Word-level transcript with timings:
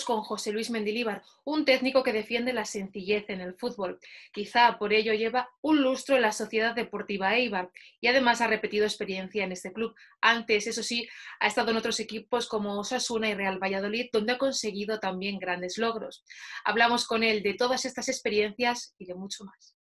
minutos 0.00 0.04
con 0.04 0.22
José 0.22 0.52
Luis 0.52 0.70
Mendilíbar, 0.70 1.22
un 1.44 1.64
técnico 1.64 2.02
que 2.02 2.12
defiende 2.12 2.52
la 2.52 2.64
sencillez 2.64 3.28
en 3.28 3.40
el 3.40 3.54
fútbol. 3.54 3.98
Quizá 4.32 4.78
por 4.78 4.92
ello 4.92 5.12
lleva 5.12 5.48
un 5.62 5.82
lustro 5.82 6.16
en 6.16 6.22
la 6.22 6.32
Sociedad 6.32 6.74
Deportiva 6.74 7.34
Eibar 7.36 7.70
y 8.00 8.08
además 8.08 8.40
ha 8.40 8.46
repetido 8.46 8.84
experiencia 8.84 9.44
en 9.44 9.52
este 9.52 9.72
club. 9.72 9.94
Antes, 10.20 10.66
eso 10.66 10.82
sí, 10.82 11.08
ha 11.40 11.46
estado 11.46 11.70
en 11.70 11.76
otros 11.76 12.00
equipos 12.00 12.48
como 12.48 12.78
Osasuna 12.78 13.28
y 13.28 13.34
Real 13.34 13.58
Valladolid, 13.58 14.08
donde 14.12 14.32
ha 14.32 14.38
conseguido 14.38 14.98
también 14.98 15.38
grandes 15.38 15.76
logros. 15.78 16.24
Hablamos 16.64 17.06
con 17.06 17.22
él 17.22 17.42
de 17.42 17.54
todas 17.54 17.84
estas 17.84 18.08
experiencias 18.08 18.94
y 18.98 19.06
de 19.06 19.14
mucho 19.14 19.44
más. 19.44 19.76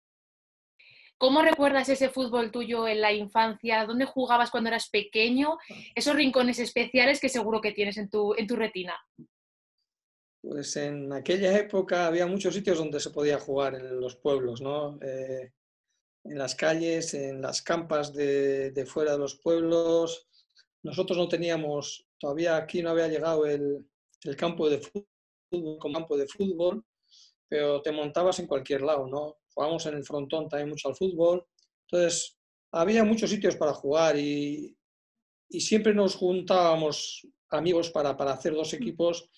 ¿Cómo 1.17 1.41
recuerdas 1.41 1.89
ese 1.89 2.09
fútbol 2.09 2.51
tuyo 2.51 2.87
en 2.87 3.01
la 3.01 3.11
infancia? 3.11 3.85
¿Dónde 3.85 4.05
jugabas 4.05 4.51
cuando 4.51 4.67
eras 4.67 4.89
pequeño? 4.89 5.57
Esos 5.95 6.15
rincones 6.15 6.59
especiales 6.59 7.19
que 7.19 7.27
seguro 7.27 7.59
que 7.59 7.71
tienes 7.71 7.97
en 7.97 8.07
tu, 8.07 8.35
en 8.35 8.45
tu 8.45 8.55
retina. 8.55 8.95
Pues 10.41 10.75
en 10.77 11.11
aquella 11.11 11.57
época 11.57 12.07
había 12.07 12.27
muchos 12.27 12.53
sitios 12.53 12.77
donde 12.77 12.99
se 12.99 13.09
podía 13.09 13.39
jugar 13.39 13.75
en 13.75 13.99
los 13.99 14.15
pueblos, 14.15 14.61
¿no? 14.61 14.97
Eh, 15.01 15.51
en 16.23 16.37
las 16.37 16.55
calles, 16.55 17.13
en 17.13 17.41
las 17.41 17.61
campas 17.61 18.13
de, 18.13 18.71
de, 18.71 18.85
fuera 18.85 19.13
de 19.13 19.19
los 19.19 19.35
pueblos. 19.35 20.27
Nosotros 20.83 21.17
no 21.17 21.27
teníamos, 21.27 22.05
todavía 22.19 22.57
aquí 22.57 22.81
no 22.81 22.91
había 22.91 23.07
llegado 23.07 23.45
el, 23.45 23.85
el 24.23 24.35
campo 24.35 24.69
de 24.69 24.79
fútbol 24.79 25.07
campo 25.93 26.17
de 26.17 26.27
fútbol, 26.27 26.83
pero 27.47 27.81
te 27.81 27.91
montabas 27.91 28.39
en 28.39 28.47
cualquier 28.47 28.81
lado, 28.81 29.07
¿no? 29.07 29.37
Jugábamos 29.53 29.85
en 29.85 29.95
el 29.95 30.03
frontón 30.03 30.49
también 30.49 30.69
mucho 30.69 30.89
al 30.89 30.95
fútbol. 30.95 31.45
Entonces, 31.89 32.37
había 32.71 33.03
muchos 33.03 33.29
sitios 33.29 33.55
para 33.55 33.73
jugar 33.73 34.17
y, 34.17 34.75
y 35.49 35.61
siempre 35.61 35.93
nos 35.93 36.15
juntábamos 36.15 37.25
amigos 37.49 37.89
para, 37.89 38.17
para 38.17 38.33
hacer 38.33 38.53
dos 38.53 38.73
equipos 38.73 39.29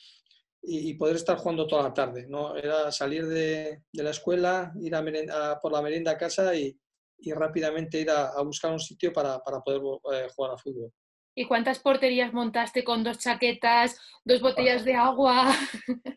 y, 0.61 0.89
y, 0.89 0.93
poder 0.95 1.15
estar 1.15 1.37
jugando 1.37 1.67
toda 1.67 1.83
la 1.83 1.93
tarde. 1.93 2.25
¿no? 2.27 2.55
Era 2.55 2.91
salir 2.91 3.25
de, 3.27 3.83
de 3.91 4.03
la 4.03 4.11
escuela, 4.11 4.71
ir 4.81 4.95
a, 4.95 5.01
merenda, 5.01 5.51
a 5.51 5.59
por 5.59 5.71
la 5.71 5.81
merienda 5.81 6.11
a 6.11 6.17
casa 6.17 6.55
y, 6.55 6.77
y 7.19 7.31
rápidamente 7.33 7.99
ir 7.99 8.09
a, 8.09 8.29
a, 8.29 8.41
buscar 8.43 8.71
un 8.71 8.79
sitio 8.79 9.11
para, 9.13 9.39
para 9.39 9.61
poder 9.61 9.81
eh, 10.13 10.27
jugar 10.35 10.51
al 10.51 10.59
fútbol. 10.59 10.91
¿Y 11.35 11.45
cuántas 11.45 11.79
porterías 11.79 12.33
montaste 12.33 12.83
con 12.83 13.03
dos 13.03 13.19
chaquetas, 13.19 13.97
dos 14.25 14.41
botellas 14.41 14.83
de 14.83 14.95
agua? 14.95 15.55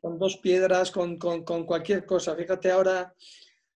Con 0.01 0.19
dos 0.19 0.39
piedras, 0.39 0.91
con, 0.91 1.17
con, 1.17 1.45
con 1.45 1.65
cualquier 1.65 2.05
cosa. 2.05 2.35
Fíjate 2.35 2.71
ahora 2.71 3.15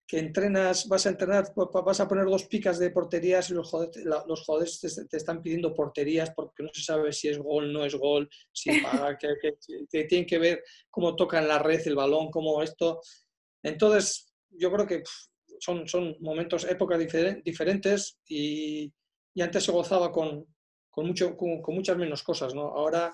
que 0.08 0.20
entrenas, 0.20 0.88
vas 0.88 1.06
a 1.06 1.09
entrenar, 1.09 1.52
vas 1.56 2.00
a 2.00 2.08
poner 2.08 2.25
dos 2.25 2.45
picas 2.45 2.78
de 2.78 2.92
porterías 2.92 3.50
y 3.50 3.53
los 3.53 3.70
jugadores, 3.70 4.06
los 4.06 4.44
jugadores 4.44 4.80
te, 4.80 5.06
te, 5.06 5.17
están 5.17 5.42
pidiendo 5.42 5.73
porterías 5.73 6.31
porque 6.31 6.62
no 6.62 6.70
se 6.72 6.84
sabe 6.84 7.12
si 7.12 7.28
es 7.28 7.39
gol, 7.39 7.73
no 7.73 7.84
es 7.84 7.95
gol, 7.95 8.30
si 8.52 8.70
paga, 8.81 9.17
que, 9.17 9.36
que, 9.42 9.56
que, 9.89 10.03
tienen 10.03 10.28
que 10.28 10.38
ver 10.38 10.64
cómo 10.92 11.16
tocan 11.16 11.47
la 11.47 11.58
red 11.58 11.81
el 11.88 11.95
balón, 11.95 12.30
cómo 12.30 12.62
esto. 12.62 13.02
Entonces, 13.64 14.31
yo 14.52 14.72
creo 14.72 14.86
que 14.86 15.03
son, 15.59 15.88
son 15.88 16.16
momentos, 16.19 16.66
épocas 16.66 17.00
difer 17.00 17.42
diferentes 17.44 18.19
y, 18.28 18.94
y, 19.34 19.42
antes 19.42 19.64
se 19.64 19.72
gozaba 19.72 20.12
con, 20.12 20.45
con, 20.92 21.08
mucho, 21.08 21.36
con, 21.36 21.64
con 21.64 21.73
muchas 21.73 21.97
menos 21.97 22.22
cosas, 22.22 22.53
¿no? 22.53 22.67
Ahora 22.67 23.12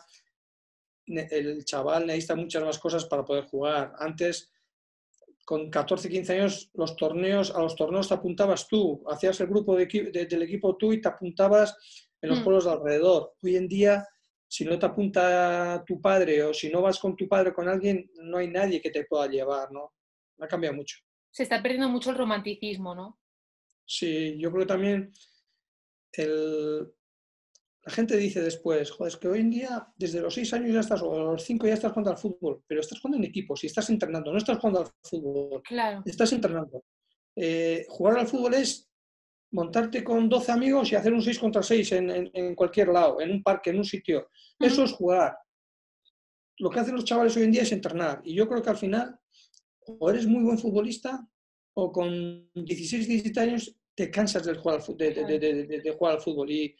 el 1.07 1.65
chaval 1.65 2.05
necesita 2.05 2.35
muchas 2.35 2.63
más 2.63 2.79
cosas 2.79 3.05
para 3.05 3.25
poder 3.25 3.45
jugar. 3.45 3.93
Antes 3.97 4.51
con 5.45 5.69
14, 5.69 6.09
15 6.09 6.33
años, 6.33 6.69
los 6.73 6.95
torneos, 6.95 7.51
a 7.55 7.61
los 7.61 7.75
torneos 7.75 8.07
te 8.07 8.13
apuntabas 8.13 8.67
tú, 8.67 9.03
hacías 9.07 9.39
el 9.41 9.47
grupo 9.47 9.75
de, 9.75 9.85
de, 9.85 10.25
del 10.25 10.43
equipo 10.43 10.77
tú 10.77 10.93
y 10.93 11.01
te 11.01 11.09
apuntabas 11.09 11.75
en 12.21 12.29
los 12.29 12.39
mm. 12.39 12.43
pueblos 12.43 12.65
de 12.65 12.71
alrededor. 12.71 13.33
Hoy 13.41 13.55
en 13.55 13.67
día, 13.67 14.07
si 14.47 14.65
no 14.65 14.77
te 14.77 14.85
apunta 14.85 15.83
tu 15.85 15.99
padre 15.99 16.43
o 16.43 16.53
si 16.53 16.69
no 16.69 16.81
vas 16.81 16.99
con 16.99 17.15
tu 17.15 17.27
padre 17.27 17.53
con 17.53 17.67
alguien, 17.67 18.09
no 18.15 18.37
hay 18.37 18.49
nadie 18.49 18.81
que 18.81 18.91
te 18.91 19.05
pueda 19.05 19.27
llevar, 19.27 19.71
¿no? 19.71 19.93
Ha 20.39 20.47
cambiado 20.47 20.75
mucho. 20.75 20.97
Se 21.29 21.43
está 21.43 21.61
perdiendo 21.61 21.89
mucho 21.89 22.11
el 22.11 22.17
romanticismo, 22.17 22.93
¿no? 22.93 23.19
Sí, 23.85 24.37
yo 24.37 24.51
creo 24.51 24.61
que 24.63 24.73
también 24.73 25.11
el, 26.13 26.93
la 27.83 27.91
gente 27.91 28.15
dice 28.15 28.41
después, 28.41 28.91
joder, 28.91 29.11
es 29.11 29.17
que 29.17 29.27
hoy 29.27 29.39
en 29.39 29.49
día, 29.49 29.87
desde 29.97 30.21
los 30.21 30.35
6 30.35 30.53
años 30.53 30.73
ya 30.73 30.81
estás, 30.81 31.01
o 31.01 31.13
a 31.13 31.31
los 31.33 31.43
5 31.43 31.65
ya 31.65 31.73
estás 31.73 31.91
jugando 31.91 32.11
al 32.11 32.17
fútbol, 32.17 32.63
pero 32.67 32.79
estás 32.81 32.99
jugando 32.99 33.17
en 33.17 33.23
equipos 33.23 33.63
y 33.63 33.67
estás 33.67 33.89
entrenando, 33.89 34.31
no 34.31 34.37
estás 34.37 34.57
jugando 34.59 34.81
al 34.81 34.87
fútbol, 35.01 35.63
claro. 35.63 36.03
estás 36.05 36.31
entrenando. 36.31 36.83
Eh, 37.35 37.85
jugar 37.89 38.19
al 38.19 38.27
fútbol 38.27 38.53
es 38.53 38.87
montarte 39.51 40.03
con 40.03 40.29
12 40.29 40.51
amigos 40.51 40.91
y 40.91 40.95
hacer 40.95 41.11
un 41.11 41.23
6 41.23 41.39
contra 41.39 41.63
6 41.63 41.91
en, 41.93 42.09
en, 42.11 42.31
en, 42.33 42.55
cualquier 42.55 42.89
lado, 42.89 43.19
en 43.19 43.31
un 43.31 43.41
parque, 43.41 43.71
en 43.71 43.77
un 43.77 43.85
sitio. 43.85 44.19
Uh 44.19 44.63
-huh. 44.63 44.67
Eso 44.67 44.83
es 44.83 44.91
jugar. 44.91 45.35
Lo 46.59 46.69
que 46.69 46.79
hacen 46.79 46.95
los 46.95 47.05
chavales 47.05 47.35
hoy 47.35 47.43
en 47.43 47.51
día 47.51 47.63
es 47.63 47.71
entrenar. 47.71 48.21
Y 48.23 48.35
yo 48.35 48.47
creo 48.47 48.61
que 48.61 48.69
al 48.69 48.77
final, 48.77 49.19
o 49.87 50.09
eres 50.09 50.27
muy 50.27 50.43
buen 50.43 50.59
futbolista, 50.59 51.27
o 51.73 51.91
con 51.91 52.47
16, 52.53 53.07
17 53.07 53.39
años 53.39 53.75
te 53.95 54.11
cansas 54.11 54.45
de 54.45 54.53
jugar 54.53 54.81
al, 54.87 54.97
de, 54.97 55.13
de, 55.13 55.39
de, 55.39 55.81
de 55.81 55.91
jugar 55.93 56.15
al 56.15 56.21
fútbol. 56.21 56.51
Y, 56.51 56.75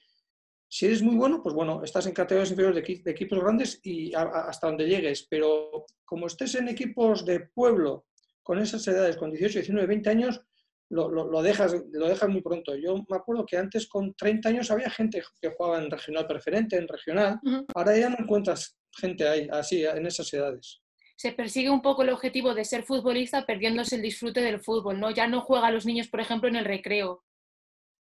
si 0.74 0.86
eres 0.86 1.02
muy 1.02 1.18
bueno, 1.18 1.44
pues 1.44 1.54
bueno, 1.54 1.84
estás 1.84 2.08
en 2.08 2.14
categorías 2.14 2.50
inferiores 2.50 2.82
de, 2.82 3.02
de 3.04 3.12
equipos 3.12 3.38
grandes 3.40 3.82
y 3.84 4.16
a, 4.16 4.22
a, 4.22 4.48
hasta 4.48 4.68
donde 4.68 4.88
llegues, 4.88 5.28
pero 5.30 5.86
como 6.06 6.28
estés 6.28 6.56
en 6.56 6.70
equipos 6.70 7.26
de 7.26 7.42
pueblo 7.42 8.06
con 8.42 8.58
esas 8.58 8.88
edades, 8.88 9.18
con 9.18 9.32
18, 9.32 9.60
19, 9.60 9.86
20 9.86 10.10
años, 10.10 10.42
lo, 10.90 11.12
lo, 11.12 11.30
lo, 11.30 11.42
dejas, 11.42 11.76
lo 11.92 12.08
dejas 12.08 12.30
muy 12.30 12.42
pronto. 12.42 12.74
Yo 12.78 12.96
me 12.96 13.18
acuerdo 13.18 13.46
que 13.46 13.58
antes 13.58 13.86
con 13.90 14.14
30 14.14 14.48
años 14.48 14.72
había 14.72 14.90
gente 14.90 15.22
que 15.42 15.50
jugaba 15.50 15.78
en 15.78 15.92
regional 15.92 16.26
preferente, 16.26 16.78
en 16.78 16.88
regional, 16.88 17.40
uh 17.44 17.50
-huh. 17.50 17.66
ahora 17.76 17.98
ya 17.98 18.10
no 18.10 18.16
encuentras 18.20 18.78
gente 18.94 19.28
ahí, 19.28 19.50
así, 19.52 19.84
en 19.84 20.06
esas 20.06 20.34
edades. 20.34 20.82
Se 21.18 21.34
persigue 21.34 21.70
un 21.70 21.82
poco 21.82 22.04
el 22.04 22.10
objetivo 22.12 22.54
de 22.54 22.64
ser 22.64 22.84
futbolista 22.84 23.46
perdiéndose 23.46 23.98
el 23.98 24.02
disfrute 24.02 24.42
del 24.42 24.62
fútbol, 24.62 25.02
¿no? 25.02 25.12
Ya 25.12 25.28
no 25.28 25.42
juegan 25.42 25.74
los 25.74 25.86
niños, 25.86 26.08
por 26.08 26.22
ejemplo, 26.22 26.48
en 26.48 26.56
el 26.56 26.66
recreo. 26.66 27.26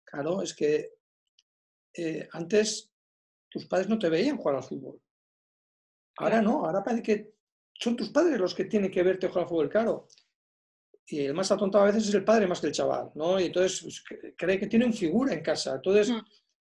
Claro, 0.05 0.43
es 0.43 0.55
que 0.55 1.00
eh, 1.95 2.29
antes 2.33 2.91
tus 3.49 3.67
padres 3.67 3.89
no 3.89 3.99
te 3.99 4.09
veían 4.09 4.37
jugar 4.37 4.57
al 4.57 4.63
fútbol. 4.63 5.01
Ahora 6.19 6.41
no, 6.41 6.65
ahora 6.65 6.83
parece 6.83 7.03
que 7.03 7.35
son 7.73 7.97
tus 7.97 8.11
padres 8.11 8.39
los 8.39 8.55
que 8.55 8.67
tienen 8.67 8.91
que 8.91 9.03
verte 9.03 9.29
jugar 9.29 9.45
al 9.45 9.49
fútbol, 9.49 9.71
claro. 9.71 10.07
Y 11.07 11.21
el 11.25 11.35
más 11.35 11.51
atontado 11.51 11.85
a 11.85 11.89
veces 11.89 12.09
es 12.09 12.15
el 12.15 12.25
padre 12.25 12.47
más 12.47 12.61
que 12.61 12.69
el 12.69 12.73
chaval, 12.73 13.11
¿no? 13.15 13.41
Y 13.41 13.47
entonces 13.47 13.81
pues, 13.83 14.05
cree 14.37 14.59
que 14.59 14.69
tiene 14.69 14.85
un 14.85 14.93
figura 14.93 15.33
en 15.33 15.43
casa. 15.43 15.75
Entonces, 15.75 16.11
mm. 16.11 16.21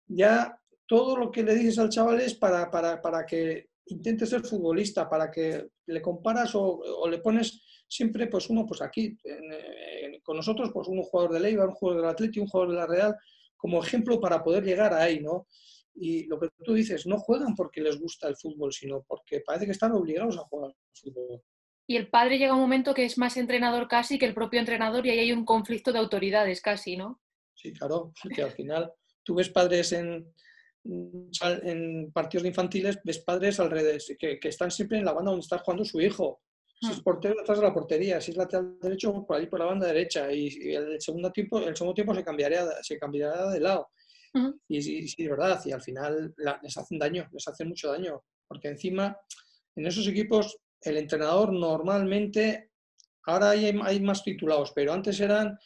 ya 0.08 0.58
todo 0.88 1.16
lo 1.16 1.32
que 1.32 1.44
le 1.44 1.54
dices 1.54 1.78
al 1.78 1.90
chaval 1.90 2.22
es 2.22 2.34
para, 2.34 2.72
para, 2.72 3.02
para 3.02 3.26
que 3.26 3.70
intente 3.88 4.26
ser 4.26 4.42
futbolista, 4.42 5.10
para 5.10 5.30
que 5.30 5.70
le 5.86 6.02
comparas 6.02 6.56
o, 6.56 6.62
o, 6.62 7.10
le 7.10 7.20
pones 7.20 7.62
siempre, 7.88 8.28
pues 8.28 8.50
uno, 8.50 8.66
pues 8.66 8.82
aquí, 8.82 9.18
en, 9.24 9.54
en, 9.54 10.22
con 10.22 10.38
nosotros, 10.38 10.72
pues 10.74 10.88
un 10.88 11.04
jugador 11.04 11.34
de 11.34 11.40
Leiva, 11.42 11.66
un 11.66 11.72
jugador 11.72 12.02
del 12.02 12.12
Atleti, 12.12 12.40
un 12.40 12.48
jugador 12.48 12.74
de 12.74 12.78
la 12.80 12.88
Real, 12.88 13.18
como 13.62 13.84
ejemplo 13.84 14.20
para 14.20 14.44
poder 14.44 14.64
llegar 14.64 14.92
ahí, 14.94 15.20
¿no? 15.20 15.48
Y 15.94 16.26
lo 16.26 16.40
que 16.40 16.50
tú 16.64 16.74
dices, 16.74 17.06
no 17.06 17.20
juegan 17.20 17.56
porque 17.56 17.80
les 17.80 18.00
gusta 18.00 18.28
el 18.28 18.36
fútbol, 18.36 18.74
sino 18.74 19.04
porque 19.08 19.42
parece 19.46 19.66
que 19.66 19.72
están 19.72 19.92
obligados 19.92 20.38
a 20.38 20.42
jugar 20.46 20.72
al 20.72 20.76
fútbol. 20.94 21.44
Y 21.88 21.96
el 21.96 22.10
padre 22.10 22.40
llega 22.40 22.56
un 22.56 22.62
momento 22.62 22.94
que 22.94 23.06
es 23.06 23.18
más 23.20 23.38
entrenador 23.38 23.88
casi 23.88 24.18
que 24.18 24.26
el 24.26 24.34
propio 24.34 24.60
entrenador 24.60 25.06
y 25.06 25.12
ahí 25.12 25.20
hay 25.20 25.32
un 25.32 25.46
conflicto 25.46 25.92
de 25.92 26.00
autoridades 26.00 26.62
casi, 26.62 26.98
¿no? 26.98 27.22
Sí, 27.54 27.72
claro, 27.74 28.12
porque 28.24 28.42
al 28.42 28.52
final 28.52 28.92
tú 29.24 29.36
ves 29.36 29.50
padres 29.50 29.92
en, 29.92 30.26
en 30.84 32.12
partidos 32.12 32.48
infantiles, 32.48 33.00
ves 33.04 33.20
padres 33.20 33.60
alrededor 33.60 34.02
que, 34.18 34.40
que 34.40 34.48
están 34.48 34.72
siempre 34.72 34.98
en 34.98 35.06
la 35.06 35.14
banda 35.14 35.32
donde 35.32 35.44
está 35.44 35.60
jugando 35.60 35.86
su 35.86 36.02
hijo 36.02 36.42
si 36.82 36.92
es 36.92 37.00
hmm. 37.00 37.04
portero, 37.04 37.36
detrás 37.38 37.60
de 37.60 37.64
la 37.64 37.74
portería. 37.74 38.20
Si 38.20 38.32
es 38.32 38.38
lateral 38.38 38.80
derecho, 38.82 39.24
por 39.26 39.38
ahí 39.38 39.46
por 39.46 39.60
la 39.60 39.66
banda 39.66 39.88
derecha. 39.88 40.32
Y, 40.32 40.48
y 40.48 40.76
el, 40.76 41.00
segundo 41.00 41.32
tiempo, 41.32 41.60
el 41.60 41.76
segundo 41.76 41.94
tiempo 41.94 42.16
se 42.16 42.24
cambiaría, 42.24 42.66
se 42.82 42.98
cambiaría 42.98 43.46
de 43.48 43.60
lado. 43.60 43.92
Uh 44.34 44.40
-huh. 44.40 44.60
Y 44.68 44.82
sí, 44.82 45.08
sí, 45.08 45.24
es 45.24 45.30
verdad. 45.30 45.62
Y 45.66 45.72
al 45.72 45.82
final 45.82 46.34
la, 46.38 46.60
les 46.64 46.76
hacen 46.76 46.98
daño, 46.98 47.28
les 47.32 47.48
hacen 47.48 47.68
mucho 47.68 47.92
daño. 47.92 48.24
Porque 48.48 48.70
encima, 48.70 49.16
en 49.76 49.86
esos 49.86 50.08
equipos, 50.08 50.58
el 50.82 50.98
entrenador 50.98 51.54
normalmente, 51.54 52.72
ahora 53.28 53.52
hay, 53.52 53.80
hay 53.84 54.00
más 54.02 54.24
titulados, 54.24 54.72
pero 54.74 54.92
antes 54.92 55.20
eran 55.20 55.58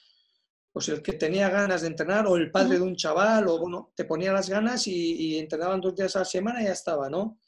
pues 0.73 0.89
el 0.89 1.01
que 1.01 1.13
tenía 1.13 1.47
ganas 1.47 1.83
de 1.83 1.87
entrenar 1.87 2.27
o 2.27 2.35
el 2.35 2.51
padre 2.51 2.75
uh 2.75 2.79
-huh. 2.79 2.83
de 2.83 2.87
un 2.89 2.95
chaval, 2.97 3.47
o 3.47 3.57
bueno, 3.59 3.93
te 3.95 4.03
ponía 4.03 4.33
las 4.33 4.49
ganas 4.49 4.85
y, 4.87 5.13
y 5.15 5.39
entrenaban 5.39 5.79
dos 5.79 5.95
días 5.95 6.13
a 6.17 6.19
la 6.19 6.25
semana 6.25 6.61
y 6.61 6.65
ya 6.65 6.73
estaba, 6.73 7.09
¿no? 7.09 7.39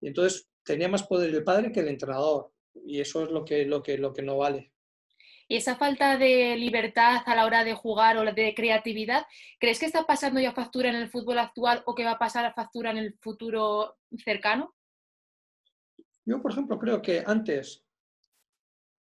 Y 0.00 0.06
entonces 0.06 0.46
tenía 0.62 0.88
más 0.88 1.02
poder 1.02 1.34
el 1.34 1.42
padre 1.42 1.72
que 1.72 1.80
el 1.80 1.88
entrenador 1.88 2.53
y 2.84 3.00
eso 3.00 3.22
es 3.22 3.30
lo 3.30 3.44
que, 3.44 3.64
lo 3.64 3.82
que, 3.82 3.98
lo 3.98 4.12
que 4.12 4.22
no 4.22 4.38
vale. 4.38 4.72
¿Y 5.46 5.56
esa 5.56 5.76
falta 5.76 6.16
de 6.16 6.56
libertad 6.56 7.22
a 7.26 7.34
la 7.34 7.44
hora 7.44 7.64
de 7.64 7.74
jugar 7.74 8.16
o 8.16 8.32
de 8.32 8.54
creatividad, 8.54 9.26
crees 9.60 9.78
que 9.78 9.86
está 9.86 10.06
pasando 10.06 10.40
ya 10.40 10.52
factura 10.52 10.88
en 10.88 10.96
el 10.96 11.10
fútbol 11.10 11.38
actual 11.38 11.82
o 11.86 11.94
que 11.94 12.04
va 12.04 12.12
a 12.12 12.18
pasar 12.18 12.46
a 12.46 12.54
factura 12.54 12.90
en 12.90 12.98
el 12.98 13.14
futuro 13.20 13.98
cercano? 14.24 14.74
Yo, 16.24 16.40
por 16.40 16.52
ejemplo, 16.52 16.78
creo 16.78 17.02
que 17.02 17.22
antes 17.26 17.84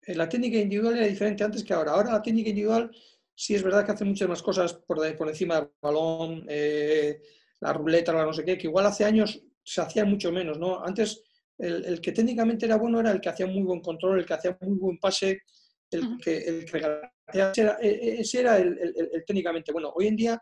eh, 0.02 0.16
la 0.16 0.28
técnica 0.28 0.58
individual 0.58 0.98
era 0.98 1.06
diferente 1.06 1.44
antes 1.44 1.64
que 1.64 1.74
ahora. 1.74 1.92
Ahora 1.92 2.14
la 2.14 2.22
técnica 2.22 2.50
individual 2.50 2.92
sí 3.36 3.54
es 3.54 3.64
verdad 3.64 3.86
que 3.86 3.92
hace 3.92 4.06
muchas 4.06 4.28
más 4.28 4.42
cosas 4.42 4.74
por, 4.74 5.16
por 5.16 5.30
encima 5.30 5.56
del 5.56 5.70
balón, 5.82 6.46
eh, 6.50 7.22
la 7.60 7.74
ruleta, 7.74 8.12
la 8.12 8.26
no 8.26 8.34
sé 8.34 8.44
qué, 8.44 8.58
que 8.58 8.68
igual 8.68 8.86
hace 8.86 9.06
años 9.06 9.42
se 9.64 9.82
hacía 9.82 10.04
mucho 10.04 10.32
menos, 10.32 10.58
¿no? 10.58 10.84
Antes 10.84 11.24
el, 11.58 12.02
que 12.02 12.12
técnicamente 12.12 12.66
era 12.66 12.78
bueno 12.78 13.00
era 13.00 13.12
el 13.12 13.22
que 13.22 13.30
hacía 13.30 13.48
muy 13.48 13.64
buen 13.64 13.82
control, 13.82 14.20
el 14.20 14.26
que 14.26 14.34
hacía 14.34 14.58
muy 14.62 14.78
buen 14.78 14.98
pase, 15.00 15.42
el 15.92 16.18
que, 16.18 16.38
el 16.38 16.64
ese 16.64 17.62
era, 17.62 17.78
e, 17.80 17.88
e, 17.88 18.22
ese 18.22 18.40
era 18.40 18.58
el, 18.58 18.78
el, 18.80 19.24
técnicamente 19.26 19.72
bueno. 19.72 19.92
Hoy 19.96 20.08
en 20.08 20.16
día 20.16 20.42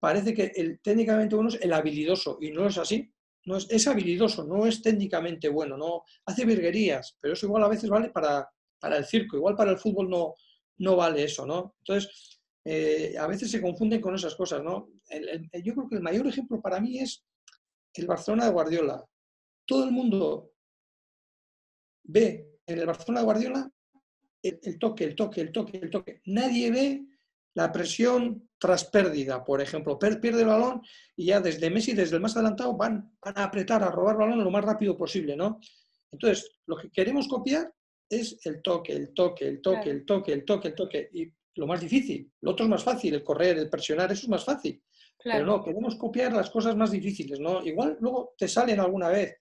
parece 0.00 0.34
que 0.34 0.52
el 0.56 0.80
técnicamente 0.80 1.34
bueno 1.34 1.50
es 1.50 1.60
el 1.60 1.72
habilidoso 1.72 2.38
y 2.40 2.50
no 2.50 2.66
es 2.66 2.78
así. 2.78 3.10
No 3.46 3.58
es, 3.58 3.66
es 3.70 3.86
habilidoso, 3.86 4.44
no 4.44 4.66
es 4.66 4.80
técnicamente 4.80 5.50
bueno, 5.50 5.76
no 5.76 6.04
hace 6.24 6.46
virguerías, 6.46 7.14
pero 7.20 7.34
eso 7.34 7.44
igual 7.44 7.62
a 7.64 7.68
veces 7.68 7.90
vale 7.90 8.08
para, 8.08 8.48
para 8.80 8.96
el 8.96 9.04
circo, 9.04 9.36
igual 9.36 9.54
para 9.54 9.70
el 9.70 9.76
fútbol 9.76 10.08
no, 10.08 10.34
no 10.78 10.96
vale 10.96 11.24
eso, 11.24 11.46
¿no? 11.46 11.74
Entonces, 11.80 12.40
eh, 12.64 13.14
a 13.18 13.26
veces 13.26 13.50
se 13.50 13.60
confunden 13.60 14.00
con 14.00 14.14
esas 14.14 14.34
cosas, 14.34 14.62
¿no? 14.62 14.88
yo 15.62 15.74
creo 15.74 15.88
que 15.88 15.96
el 15.96 16.02
mayor 16.02 16.26
ejemplo 16.26 16.60
para 16.62 16.80
mí 16.80 16.98
es 16.98 17.22
el 17.92 18.06
Barcelona 18.06 18.46
de 18.46 18.52
Guardiola. 18.52 19.04
Todo 19.66 19.84
el 19.84 19.92
mundo 19.92 20.52
ve 22.04 22.58
en 22.66 22.78
el 22.78 22.86
Barcelona 22.86 23.20
de 23.20 23.24
Guardiola 23.24 23.70
el, 24.42 24.78
toque, 24.78 25.04
el 25.04 25.14
toque, 25.14 25.40
el 25.40 25.52
toque, 25.52 25.78
el 25.78 25.90
toque. 25.90 26.20
Nadie 26.26 26.70
ve 26.70 27.06
la 27.54 27.72
presión 27.72 28.48
tras 28.58 28.84
pérdida, 28.84 29.44
por 29.44 29.60
ejemplo. 29.60 29.98
Pierde 29.98 30.42
el 30.42 30.48
balón 30.48 30.82
y 31.16 31.26
ya 31.26 31.40
desde 31.40 31.70
Messi, 31.70 31.92
desde 31.92 32.16
el 32.16 32.22
más 32.22 32.36
adelantado, 32.36 32.76
van, 32.76 33.16
van 33.22 33.38
a 33.38 33.44
apretar, 33.44 33.82
a 33.82 33.90
robar 33.90 34.14
el 34.14 34.20
balón 34.20 34.44
lo 34.44 34.50
más 34.50 34.64
rápido 34.64 34.96
posible, 34.96 35.36
¿no? 35.36 35.60
Entonces, 36.12 36.50
lo 36.66 36.76
que 36.76 36.90
queremos 36.90 37.26
copiar 37.26 37.72
es 38.08 38.38
el 38.44 38.60
toque, 38.62 38.92
el 38.92 39.14
toque, 39.14 39.48
el 39.48 39.62
toque, 39.62 39.90
el 39.90 40.04
toque, 40.04 40.32
el 40.32 40.44
toque, 40.44 40.68
el 40.68 40.74
toque. 40.74 41.08
Y 41.12 41.32
lo 41.56 41.66
más 41.66 41.80
difícil. 41.80 42.30
Lo 42.40 42.52
otro 42.52 42.64
es 42.64 42.70
más 42.70 42.84
fácil, 42.84 43.14
el 43.14 43.24
correr, 43.24 43.56
el 43.58 43.70
presionar, 43.70 44.12
eso 44.12 44.22
es 44.22 44.28
más 44.28 44.44
fácil. 44.44 44.82
Pero 45.22 45.46
no, 45.46 45.64
queremos 45.64 45.96
copiar 45.96 46.32
las 46.32 46.50
cosas 46.50 46.76
más 46.76 46.90
difíciles, 46.90 47.40
¿no? 47.40 47.64
Igual 47.64 47.96
luego 48.00 48.34
te 48.36 48.46
salen 48.46 48.78
alguna 48.78 49.08
vez, 49.08 49.38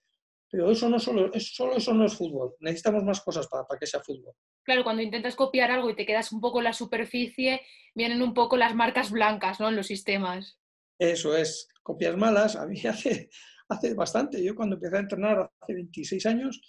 pero 0.53 0.69
eso 0.69 0.87
no 0.87 0.99
solo, 0.99 1.31
solo 1.39 1.77
eso 1.77 1.95
no 1.95 2.05
es 2.05 2.13
fútbol. 2.13 2.53
Necesitamos 2.59 3.03
más 3.03 3.21
cosas 3.21 3.47
para, 3.47 3.65
para, 3.65 3.79
que 3.79 3.87
sea 3.87 4.03
fútbol. 4.03 4.35
Claro, 4.61 4.83
cuando 4.83 5.01
intentas 5.01 5.35
copiar 5.35 5.71
algo 5.71 5.89
y 5.89 5.95
te 5.95 6.05
quedas 6.05 6.31
un 6.31 6.41
poco 6.41 6.59
en 6.59 6.65
la 6.65 6.73
superficie, 6.73 7.61
vienen 7.95 8.21
un 8.21 8.35
poco 8.35 8.55
las 8.55 8.75
marcas 8.75 9.09
blancas, 9.09 9.59
¿no? 9.59 9.69
En 9.69 9.75
los 9.75 9.87
sistemas. 9.87 10.59
Eso 10.99 11.35
es, 11.35 11.67
copias 11.81 12.15
malas. 12.15 12.55
A 12.55 12.67
mí 12.67 12.79
hace, 12.87 13.31
hace 13.67 13.95
bastante. 13.95 14.43
Yo 14.43 14.53
cuando 14.53 14.75
empecé 14.75 14.97
a 14.97 14.99
entrenar 14.99 15.51
hace 15.59 15.73
26 15.73 16.23
años, 16.27 16.61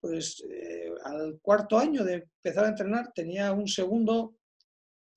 pues 0.00 0.42
eh, 0.50 0.90
al 1.04 1.38
cuarto 1.42 1.78
año 1.78 2.04
de 2.04 2.14
empezar 2.14 2.64
a 2.64 2.68
entrenar 2.68 3.12
tenía 3.14 3.52
un 3.52 3.68
segundo, 3.68 4.38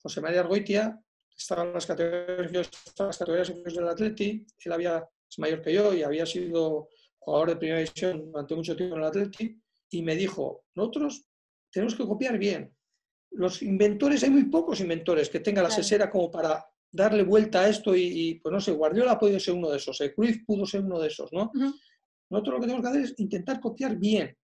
José 0.02 0.20
María 0.20 0.40
Argoitia, 0.40 1.00
estaba 1.34 1.62
en 1.62 1.72
las 1.72 1.86
categorías, 1.86 2.70
las 2.98 3.16
categorías 3.16 3.48
del 3.64 3.88
Atleti, 3.88 4.46
él 4.62 4.72
había, 4.72 5.08
es 5.26 5.38
mayor 5.38 5.62
que 5.62 5.72
yo 5.72 5.94
y 5.94 6.02
había 6.02 6.26
sido 6.26 6.90
jugador 7.20 7.50
de 7.50 7.56
primera 7.56 7.78
división 7.78 8.30
durante 8.32 8.54
mucho 8.54 8.76
tiempo 8.76 8.96
en 8.96 9.02
el 9.02 9.08
Atleti, 9.08 9.60
y 9.90 10.02
me 10.02 10.16
dijo, 10.16 10.64
nosotros 10.74 11.26
tenemos 11.70 11.94
que 11.94 12.04
copiar 12.04 12.38
bien. 12.38 12.74
Los 13.32 13.62
inventores, 13.62 14.22
hay 14.24 14.30
muy 14.30 14.44
pocos 14.44 14.80
inventores 14.80 15.28
que 15.28 15.40
tengan 15.40 15.64
la 15.64 15.70
sesera 15.70 16.10
como 16.10 16.30
para 16.30 16.64
darle 16.92 17.22
vuelta 17.22 17.60
a 17.60 17.68
esto 17.68 17.94
y, 17.94 18.40
pues 18.42 18.52
no 18.52 18.60
sé, 18.60 18.72
Guardiola 18.72 19.12
ha 19.12 19.18
podido 19.18 19.38
ser 19.38 19.54
uno 19.54 19.70
de 19.70 19.76
esos, 19.76 20.00
eh, 20.00 20.12
Cruyff 20.12 20.44
pudo 20.44 20.66
ser 20.66 20.80
uno 20.82 20.98
de 20.98 21.08
esos, 21.08 21.32
¿no? 21.32 21.52
Nosotros 22.30 22.54
lo 22.54 22.60
que 22.60 22.66
tenemos 22.66 22.82
que 22.82 22.88
hacer 22.88 23.02
es 23.02 23.14
intentar 23.18 23.60
copiar 23.60 23.96
bien, 23.96 24.36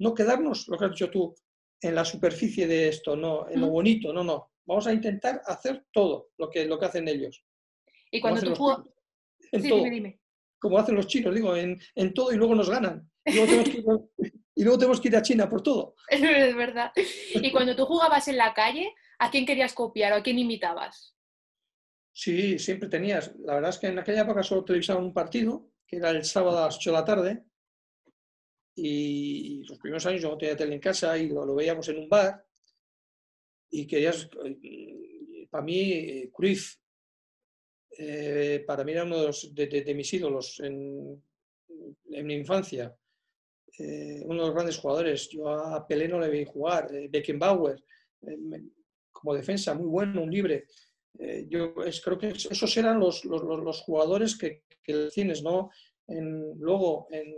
no 0.00 0.14
quedarnos, 0.14 0.68
lo 0.68 0.76
que 0.76 0.84
has 0.84 0.90
dicho 0.90 1.10
tú, 1.10 1.34
en 1.80 1.94
la 1.94 2.04
superficie 2.04 2.66
de 2.66 2.88
esto, 2.88 3.16
no, 3.16 3.48
en 3.48 3.60
lo 3.60 3.68
bonito, 3.68 4.12
no, 4.12 4.22
no. 4.22 4.52
Vamos 4.66 4.86
a 4.86 4.92
intentar 4.92 5.40
hacer 5.46 5.86
todo 5.90 6.30
lo 6.36 6.50
que, 6.50 6.66
lo 6.66 6.78
que 6.78 6.86
hacen 6.86 7.08
ellos. 7.08 7.42
Y 8.10 8.20
cuando 8.20 8.42
tú 8.42 8.54
juegas... 8.54 8.84
Sí, 9.52 9.60
dime, 9.62 9.90
dime. 9.90 10.19
Como 10.60 10.78
hacen 10.78 10.94
los 10.94 11.06
chinos, 11.06 11.34
digo, 11.34 11.56
en, 11.56 11.80
en, 11.94 12.14
todo 12.14 12.32
y 12.32 12.36
luego 12.36 12.54
nos 12.54 12.68
ganan. 12.68 13.10
Y 13.24 13.34
luego, 13.34 13.46
tenemos 13.46 13.68
que 13.70 13.78
ir, 13.78 14.34
y 14.54 14.62
luego 14.62 14.78
tenemos 14.78 15.00
que 15.00 15.08
ir 15.08 15.16
a 15.16 15.22
China 15.22 15.48
por 15.48 15.62
todo. 15.62 15.94
Es 16.10 16.54
verdad. 16.54 16.92
Y 16.96 17.50
cuando 17.50 17.74
tú 17.74 17.86
jugabas 17.86 18.28
en 18.28 18.36
la 18.36 18.52
calle, 18.54 18.94
¿a 19.18 19.30
quién 19.30 19.46
querías 19.46 19.72
copiar 19.72 20.12
o 20.12 20.16
a 20.16 20.22
quién 20.22 20.38
imitabas? 20.38 21.16
Sí, 22.12 22.58
siempre 22.58 22.88
tenías. 22.88 23.34
La 23.38 23.54
verdad 23.54 23.70
es 23.70 23.78
que 23.78 23.86
en 23.86 23.98
aquella 23.98 24.22
época 24.22 24.42
solo 24.42 24.64
televisaban 24.64 25.04
un 25.04 25.14
partido, 25.14 25.70
que 25.86 25.96
era 25.96 26.10
el 26.10 26.24
sábado 26.24 26.58
a 26.58 26.66
las 26.66 26.76
8 26.76 26.90
de 26.90 26.96
la 26.96 27.04
tarde, 27.04 27.44
y 28.74 29.62
los 29.64 29.78
primeros 29.78 30.04
años 30.06 30.22
yo 30.22 30.30
no 30.30 30.38
tenía 30.38 30.56
tele 30.56 30.74
en 30.74 30.80
casa 30.80 31.16
y 31.18 31.28
lo, 31.28 31.54
veíamos 31.54 31.88
en 31.88 31.98
un 31.98 32.08
bar 32.08 32.44
y 33.70 33.86
querías, 33.86 34.28
eh, 34.44 35.46
para 35.50 35.64
mí, 35.64 36.28
Cruyff, 36.32 36.76
eh, 37.98 38.64
para 38.66 38.84
mí 38.84 38.92
era 38.92 39.04
uno 39.04 39.26
de, 39.26 39.94
mis 39.94 40.12
ídolos 40.12 40.60
en, 40.60 41.22
mi 42.06 42.34
infancia, 42.34 42.94
eh, 43.78 44.22
uno 44.24 44.42
de 44.42 44.46
los 44.46 44.54
grandes 44.54 44.78
jugadores. 44.78 45.28
Yo 45.30 45.48
a 45.48 45.86
Pelé 45.86 46.08
no 46.08 46.20
le 46.20 46.28
vi 46.28 46.44
jugar, 46.44 46.90
Beckenbauer, 47.08 47.82
como 49.10 49.34
defensa, 49.34 49.74
muy 49.74 49.86
bueno, 49.86 50.22
un 50.22 50.30
libre. 50.30 50.66
yo 51.48 51.74
creo 51.74 52.18
que 52.18 52.28
esos 52.28 52.76
eran 52.76 53.00
los, 53.00 53.24
los, 53.24 53.80
jugadores 53.82 54.36
que, 54.36 54.64
que 54.82 55.08
tienes, 55.12 55.42
¿no? 55.42 55.70
luego, 56.06 57.06
en, 57.10 57.34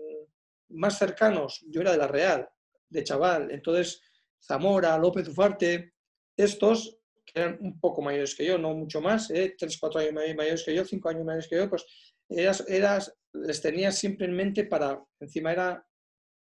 más 0.70 0.98
cercanos, 0.98 1.64
yo 1.68 1.80
era 1.80 1.92
de 1.92 1.98
la 1.98 2.08
Real, 2.08 2.48
de 2.88 3.04
chaval, 3.04 3.50
entonces 3.50 4.02
Zamora, 4.40 4.98
López 4.98 5.28
Ufarte, 5.28 5.94
estos 6.36 6.98
que 7.24 7.40
eran 7.40 7.58
un 7.60 7.78
poco 7.78 8.02
mayores 8.02 8.34
que 8.34 8.44
yo, 8.44 8.58
no 8.58 8.74
mucho 8.74 9.00
más, 9.00 9.30
¿eh? 9.30 9.54
3, 9.58 9.78
4 9.78 10.00
años 10.00 10.14
mayores 10.14 10.64
que 10.64 10.74
yo, 10.74 10.84
5 10.84 11.08
años 11.08 11.24
mayores 11.24 11.48
que 11.48 11.56
yo, 11.56 11.68
pues 11.68 11.86
eras, 12.28 12.64
eras, 12.68 13.14
les 13.32 13.60
tenías 13.60 13.96
siempre 13.96 14.26
en 14.26 14.34
mente 14.34 14.64
para, 14.64 15.02
encima 15.20 15.52
era 15.52 15.86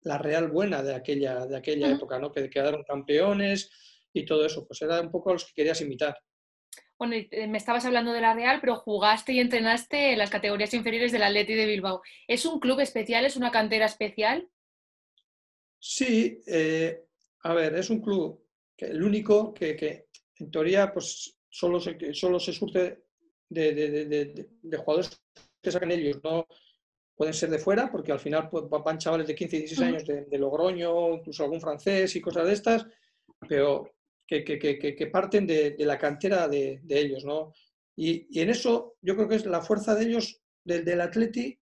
la 0.03 0.17
Real 0.17 0.49
buena 0.49 0.81
de 0.81 0.95
aquella, 0.95 1.45
de 1.45 1.57
aquella 1.57 1.91
época, 1.91 2.19
¿no? 2.19 2.31
que 2.31 2.49
quedaron 2.49 2.83
campeones 2.83 3.69
y 4.13 4.25
todo 4.25 4.45
eso, 4.45 4.65
pues 4.65 4.81
era 4.81 4.99
un 4.99 5.11
poco 5.11 5.29
a 5.29 5.33
los 5.33 5.45
que 5.45 5.53
querías 5.53 5.81
imitar. 5.81 6.17
Bueno, 6.97 7.15
eh, 7.15 7.47
me 7.47 7.57
estabas 7.57 7.85
hablando 7.85 8.13
de 8.13 8.21
la 8.21 8.35
Real, 8.35 8.59
pero 8.61 8.75
jugaste 8.75 9.33
y 9.33 9.39
entrenaste 9.39 10.11
en 10.11 10.19
las 10.19 10.29
categorías 10.29 10.73
inferiores 10.73 11.11
del 11.11 11.23
Atleti 11.23 11.55
de 11.55 11.65
Bilbao. 11.65 12.01
¿Es 12.27 12.45
un 12.45 12.59
club 12.59 12.79
especial? 12.79 13.25
¿Es 13.25 13.35
una 13.35 13.49
cantera 13.49 13.87
especial? 13.87 14.47
Sí, 15.79 16.43
eh, 16.45 17.05
a 17.41 17.53
ver, 17.55 17.75
es 17.75 17.89
un 17.89 18.01
club 18.01 18.45
que 18.77 18.85
el 18.85 19.01
único 19.01 19.51
que, 19.51 20.09
en 20.41 20.51
teoría 20.51 20.91
pues 20.91 21.37
solo 21.49 21.79
se, 21.79 22.13
solo 22.13 22.39
se 22.39 22.53
surte 22.53 23.03
de, 23.49 24.47
jugadores 24.77 25.21
que 25.61 25.71
sacan 25.71 25.91
ellos, 25.91 26.19
no 26.23 26.47
pueden 27.15 27.33
ser 27.33 27.49
de 27.49 27.59
fuera, 27.59 27.91
porque 27.91 28.11
al 28.11 28.19
final 28.19 28.49
pues, 28.49 28.63
van 28.69 28.97
chavales 28.97 29.27
de 29.27 29.35
15 29.35 29.55
y 29.55 29.59
16 29.59 29.87
años 29.87 30.05
de, 30.05 30.37
Logroño, 30.39 31.15
incluso 31.15 31.43
algún 31.43 31.61
francés 31.61 32.15
y 32.15 32.21
cosas 32.21 32.47
de 32.47 32.53
estas, 32.53 32.87
pero 33.47 33.93
que, 34.25 35.09
parten 35.11 35.45
de, 35.45 35.75
la 35.79 35.99
cantera 35.99 36.47
de, 36.47 36.81
ellos, 36.87 37.23
¿no? 37.25 37.53
Y, 37.95 38.39
en 38.39 38.49
eso 38.49 38.95
yo 39.01 39.15
creo 39.15 39.27
que 39.27 39.35
es 39.35 39.45
la 39.45 39.61
fuerza 39.61 39.93
de 39.93 40.05
ellos, 40.05 40.41
del, 40.63 40.83
del 40.85 41.01
Atleti, 41.01 41.59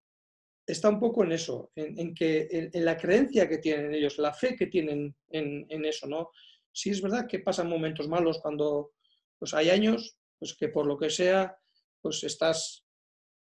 está 0.72 0.89
un 0.89 1.00
poco 1.00 1.24
en 1.24 1.32
eso, 1.32 1.72
en, 1.75 2.13
que 2.13 2.48
en, 2.51 2.86
la 2.86 2.96
creencia 2.96 3.50
que 3.50 3.58
tienen 3.58 3.94
ellos, 3.94 4.18
la 4.20 4.34
fe 4.34 4.56
que 4.56 4.68
tienen 4.68 5.15
en, 5.30 5.86
eso, 5.86 6.08
¿no? 6.08 6.30
Sí 6.72 6.90
es 6.90 7.02
verdad 7.02 7.28
que 7.28 7.40
pasan 7.40 7.70
momentos 7.70 8.08
malos 8.08 8.40
cuando 8.40 8.92
pues 9.38 9.54
hay 9.54 9.70
años 9.70 10.18
pues 10.38 10.56
que 10.56 10.70
por 10.70 10.86
lo 10.86 10.98
que 10.98 11.10
sea 11.10 11.58
pues 12.02 12.24
estás 12.24 12.86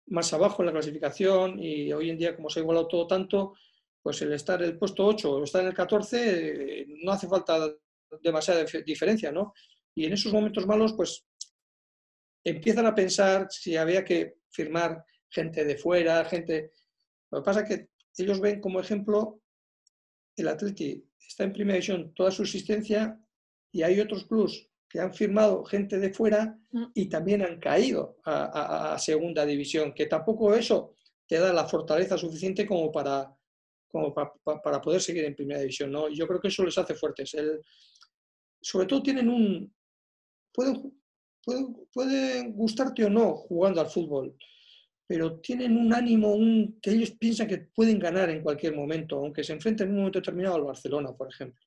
más 0.06 0.32
abajo 0.32 0.62
en 0.62 0.66
la 0.66 0.72
clasificación 0.72 1.62
y 1.62 1.92
hoy 1.92 2.10
en 2.10 2.18
día 2.18 2.34
como 2.34 2.50
se 2.50 2.60
ha 2.60 2.62
igualado 2.62 2.88
todo 2.88 3.06
tanto, 3.06 3.54
pues 4.02 4.20
el 4.22 4.32
estar 4.32 4.60
en 4.62 4.70
el 4.70 4.78
puesto 4.78 5.06
8 5.06 5.30
o 5.30 5.44
estar 5.44 5.62
en 5.62 5.68
el 5.68 5.74
14 5.74 6.86
no 7.04 7.12
hace 7.12 7.28
falta 7.28 7.70
demasiada 8.22 8.64
diferencia, 8.84 9.30
¿no? 9.30 9.54
Y 9.94 10.06
en 10.06 10.12
esos 10.12 10.32
momentos 10.32 10.66
malos, 10.66 10.94
pues 10.94 11.24
empiezan 12.44 12.86
a 12.86 12.94
pensar 12.94 13.48
si 13.50 13.76
había 13.76 14.04
que 14.04 14.36
firmar 14.50 15.04
gente 15.28 15.64
de 15.64 15.76
fuera, 15.76 16.24
gente... 16.24 16.72
Lo 17.30 17.40
que 17.40 17.44
pasa 17.44 17.60
es 17.60 17.68
que 17.68 17.88
ellos 18.22 18.40
ven 18.40 18.60
como 18.60 18.80
ejemplo 18.80 19.40
el 20.36 20.48
Atleti 20.48 21.04
está 21.30 21.44
en 21.44 21.52
primera 21.52 21.74
división 21.74 22.12
toda 22.14 22.30
su 22.32 22.42
existencia 22.42 23.18
y 23.72 23.82
hay 23.82 24.00
otros 24.00 24.24
clubs 24.24 24.68
que 24.88 24.98
han 24.98 25.14
firmado 25.14 25.64
gente 25.64 25.98
de 25.98 26.12
fuera 26.12 26.58
mm. 26.72 26.86
y 26.94 27.08
también 27.08 27.42
han 27.42 27.60
caído 27.60 28.16
a, 28.24 28.96
segunda 28.98 29.46
división, 29.46 29.94
que 29.94 30.06
tampoco 30.06 30.52
eso 30.54 30.96
te 31.28 31.38
da 31.38 31.52
la 31.52 31.68
fortaleza 31.68 32.18
suficiente 32.18 32.66
como 32.66 32.90
para, 32.90 33.32
como 33.86 34.12
para, 34.12 34.80
poder 34.80 35.00
seguir 35.00 35.24
en 35.24 35.36
primera 35.36 35.60
división. 35.60 35.92
¿no? 35.92 36.08
yo 36.08 36.26
creo 36.26 36.40
que 36.40 36.48
eso 36.48 36.64
les 36.64 36.76
hace 36.76 36.94
fuertes. 36.94 37.32
El, 37.34 37.60
sobre 38.60 38.86
todo 38.86 39.00
tienen 39.00 39.28
un... 39.28 39.72
Pueden, 40.52 40.92
pueden, 41.92 42.52
gustarte 42.52 43.04
o 43.04 43.10
no 43.10 43.36
jugando 43.36 43.80
al 43.80 43.88
fútbol, 43.88 44.36
pero 45.10 45.40
tienen 45.40 45.76
un 45.76 45.92
ánimo 45.92 46.34
un, 46.34 46.78
que 46.80 46.92
ellos 46.92 47.10
piensan 47.10 47.48
que 47.48 47.58
pueden 47.58 47.98
ganar 47.98 48.30
en 48.30 48.44
cualquier 48.44 48.76
momento, 48.76 49.16
aunque 49.16 49.42
se 49.42 49.52
enfrenten 49.52 49.88
en 49.88 49.94
un 49.94 49.98
momento 49.98 50.20
determinado 50.20 50.54
al 50.54 50.62
Barcelona, 50.62 51.12
por 51.12 51.28
ejemplo. 51.28 51.60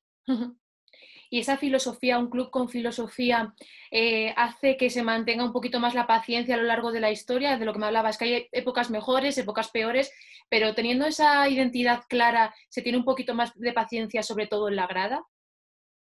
y 1.28 1.40
esa 1.40 1.58
filosofía, 1.58 2.18
un 2.18 2.30
club 2.30 2.48
con 2.48 2.70
filosofía, 2.70 3.54
eh, 3.90 4.32
hace 4.38 4.78
que 4.78 4.88
se 4.88 5.02
mantenga 5.02 5.44
un 5.44 5.52
poquito 5.52 5.78
más 5.78 5.94
la 5.94 6.06
paciencia 6.06 6.54
a 6.54 6.56
lo 6.58 6.64
largo 6.64 6.90
de 6.90 7.00
la 7.00 7.10
historia, 7.10 7.58
de 7.58 7.66
lo 7.66 7.74
que 7.74 7.80
me 7.80 7.84
hablabas, 7.84 8.16
que 8.16 8.24
hay 8.24 8.48
épocas 8.50 8.88
mejores, 8.88 9.36
épocas 9.36 9.68
peores, 9.70 10.10
pero 10.48 10.74
teniendo 10.74 11.04
esa 11.04 11.46
identidad 11.46 12.04
clara, 12.08 12.54
¿se 12.70 12.80
tiene 12.80 12.96
un 12.96 13.04
poquito 13.04 13.34
más 13.34 13.52
de 13.56 13.74
paciencia, 13.74 14.22
sobre 14.22 14.46
todo 14.46 14.70
en 14.70 14.76
la 14.76 14.86
grada? 14.86 15.22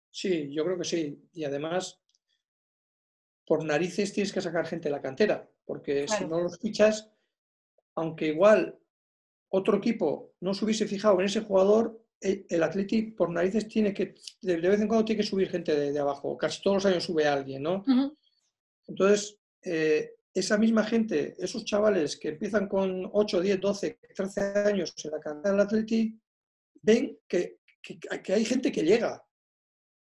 Sí, 0.09 0.53
yo 0.53 0.63
creo 0.63 0.77
que 0.77 0.85
sí. 0.85 1.19
Y 1.33 1.43
además, 1.43 1.99
por 3.45 3.65
narices 3.65 4.13
tienes 4.13 4.31
que 4.31 4.39
sacar 4.39 4.65
gente 4.67 4.87
de 4.87 4.95
la 4.95 5.01
cantera, 5.01 5.49
porque 5.65 6.07
si 6.07 6.25
no 6.25 6.39
los 6.39 6.57
fichas, 6.59 7.11
aunque 7.95 8.27
igual 8.27 8.77
otro 9.49 9.77
equipo 9.77 10.33
no 10.41 10.53
se 10.53 10.65
hubiese 10.65 10.87
fijado 10.87 11.19
en 11.19 11.25
ese 11.25 11.41
jugador, 11.41 12.01
el 12.19 12.63
Atleti 12.63 13.03
por 13.11 13.29
narices 13.29 13.67
tiene 13.67 13.93
que, 13.93 14.15
de 14.41 14.57
vez 14.57 14.81
en 14.81 14.87
cuando 14.87 15.05
tiene 15.05 15.21
que 15.21 15.27
subir 15.27 15.49
gente 15.49 15.91
de, 15.91 15.99
abajo, 15.99 16.37
casi 16.37 16.61
todos 16.61 16.77
los 16.77 16.85
años 16.85 17.03
sube 17.03 17.27
alguien, 17.27 17.63
¿no? 17.63 17.83
Entonces, 18.87 19.37
eh, 19.61 20.15
esa 20.33 20.57
misma 20.57 20.83
gente, 20.83 21.35
esos 21.37 21.63
chavales 21.65 22.17
que 22.17 22.29
empiezan 22.29 22.67
con 22.67 23.09
8, 23.11 23.41
10, 23.41 23.61
12, 23.61 23.99
13 24.15 24.41
años 24.65 24.93
en 25.03 25.11
la 25.11 25.19
cantera 25.19 25.53
del 25.53 25.61
Atleti, 25.61 26.19
ven 26.81 27.17
que, 27.27 27.59
que, 27.81 28.33
hay 28.33 28.45
gente 28.45 28.71
que 28.71 28.83
llega 28.83 29.23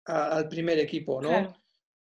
al 0.06 0.48
primer 0.48 0.78
equipo, 0.78 1.20
¿no? 1.22 1.54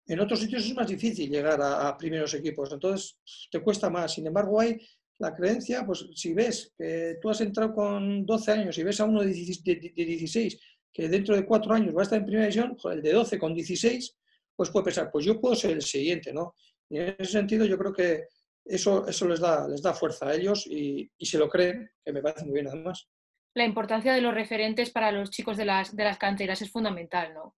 En 0.05 0.19
otros 0.19 0.41
sitios 0.41 0.65
es 0.65 0.75
más 0.75 0.87
difícil 0.87 1.29
llegar 1.29 1.61
a, 1.61 1.97
primeros 1.97 2.33
equipos, 2.33 2.71
entonces 2.71 3.19
te 3.49 3.61
cuesta 3.61 3.89
más. 3.89 4.13
Sin 4.13 4.27
embargo, 4.27 4.59
hay 4.59 4.81
la 5.23 5.35
creencia, 5.35 5.85
pues 5.85 6.07
si 6.13 6.33
ves 6.33 6.73
que 6.77 7.17
tú 7.21 7.29
has 7.29 7.41
entrado 7.41 7.73
con 7.73 8.25
12 8.25 8.51
años 8.51 8.77
y 8.77 8.83
ves 8.83 8.99
a 8.99 9.05
uno 9.05 9.21
de 9.21 9.33
16 9.33 10.59
que 10.93 11.09
dentro 11.09 11.35
de 11.35 11.45
cuatro 11.45 11.73
años 11.73 11.95
va 11.95 12.01
a 12.01 12.03
estar 12.03 12.19
en 12.19 12.25
primera 12.25 12.45
división, 12.45 12.77
el 12.91 13.01
de 13.01 13.13
12 13.13 13.39
con 13.39 13.55
16, 13.55 14.15
pues 14.55 14.69
puede 14.69 14.85
pensar, 14.85 15.09
pues 15.11 15.25
yo 15.25 15.41
puedo 15.41 15.55
ser 15.55 15.71
el 15.71 15.81
siguiente, 15.81 16.31
¿no? 16.31 16.53
Y 16.87 16.99
en 16.99 17.15
ese 17.17 17.31
sentido 17.31 17.65
yo 17.65 17.77
creo 17.79 17.91
que 17.91 18.27
eso, 18.63 19.07
eso 19.07 19.27
les, 19.27 19.39
da, 19.39 19.67
les 19.67 19.81
da 19.81 19.93
fuerza 19.93 20.27
a 20.27 20.35
ellos 20.35 20.67
y, 20.67 21.09
y 21.17 21.25
se 21.25 21.39
lo 21.39 21.49
creen, 21.49 21.89
que 22.05 22.13
me 22.13 22.21
parece 22.21 22.45
muy 22.45 22.53
bien 22.53 22.67
además. 22.67 23.09
La 23.55 23.65
importancia 23.65 24.13
de 24.13 24.21
los 24.21 24.33
referentes 24.33 24.91
para 24.91 25.11
los 25.11 25.31
chicos 25.31 25.57
de 25.57 25.65
las, 25.65 25.95
de 25.95 26.03
las 26.03 26.19
canteras 26.19 26.61
es 26.61 26.71
fundamental, 26.71 27.33
¿no? 27.33 27.55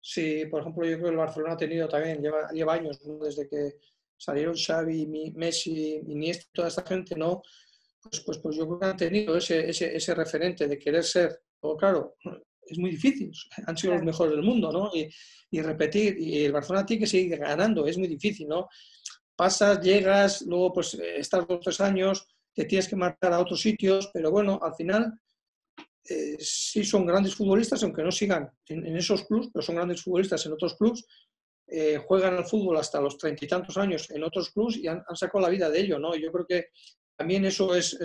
Sí, 0.00 0.46
por 0.46 0.62
ejemplo, 0.62 0.84
yo 0.86 0.94
creo 0.94 1.06
que 1.06 1.10
el 1.10 1.16
Barcelona 1.16 1.54
ha 1.54 1.58
tenido 1.58 1.88
también, 1.88 2.22
lleva, 2.22 2.50
lleva 2.52 2.74
años, 2.74 3.00
desde 3.20 3.48
que 3.48 3.74
salieron 4.20 4.54
Xavi, 4.54 5.32
Messi, 5.34 6.02
Iniesta, 6.06 6.44
toda 6.52 6.68
esta 6.68 6.84
gente, 6.84 7.16
¿no? 7.16 7.42
Pues, 8.02 8.20
pues, 8.20 8.38
pues 8.38 8.56
yo 8.56 8.66
creo 8.66 8.78
que 8.78 8.86
han 8.86 8.96
tenido 8.96 9.36
ese, 9.36 9.70
ese, 9.70 9.96
ese 9.96 10.14
referente 10.14 10.68
de 10.68 10.78
querer 10.78 11.04
ser, 11.04 11.40
o 11.60 11.76
claro, 11.76 12.16
es 12.62 12.78
muy 12.78 12.90
difícil, 12.90 13.32
han 13.66 13.76
sido 13.76 13.94
los 13.94 14.04
mejores 14.04 14.32
del 14.32 14.44
mundo, 14.44 14.70
¿no? 14.70 14.90
Y, 14.94 15.08
y, 15.50 15.62
repetir, 15.62 16.18
y 16.18 16.44
el 16.44 16.52
Barcelona 16.52 16.84
tiene 16.84 17.00
que 17.00 17.06
seguir 17.06 17.38
ganando, 17.38 17.86
es 17.86 17.96
muy 17.96 18.08
difícil, 18.08 18.46
¿no? 18.46 18.68
Pasas, 19.34 19.80
llegas, 19.80 20.42
luego 20.42 20.74
pues 20.74 20.94
estás 20.94 21.46
dos 21.48 21.60
tres 21.60 21.80
años, 21.80 22.26
te 22.54 22.66
tienes 22.66 22.88
que 22.88 22.96
marcar 22.96 23.32
a 23.32 23.40
otros 23.40 23.60
sitios, 23.60 24.10
pero 24.12 24.30
bueno, 24.30 24.60
al 24.62 24.74
final 24.74 25.14
eh, 26.04 26.36
sí 26.38 26.84
son 26.84 27.06
grandes 27.06 27.34
futbolistas, 27.34 27.82
aunque 27.82 28.02
no 28.02 28.10
sigan 28.10 28.50
en, 28.66 28.96
esos 28.96 29.24
clubes, 29.24 29.48
pero 29.52 29.62
son 29.62 29.76
grandes 29.76 30.02
futbolistas 30.02 30.44
en 30.46 30.52
otros 30.52 30.74
clubes, 30.76 31.04
eh, 31.72 31.98
juegan 31.98 32.34
al 32.34 32.46
fútbol 32.46 32.78
hasta 32.78 33.00
los 33.00 33.16
treinta 33.16 33.44
y 33.44 33.48
tantos 33.48 33.76
años 33.76 34.10
en 34.10 34.24
otros 34.24 34.50
clubes 34.50 34.76
y 34.76 34.88
han, 34.88 35.04
sacado 35.14 35.40
la 35.40 35.48
vida 35.48 35.70
de 35.70 35.80
ello, 35.80 35.98
¿no? 36.00 36.16
Y 36.16 36.22
yo 36.22 36.32
creo 36.32 36.46
que 36.46 36.66
también 37.16 37.44
eso 37.44 37.74
es, 37.76 37.96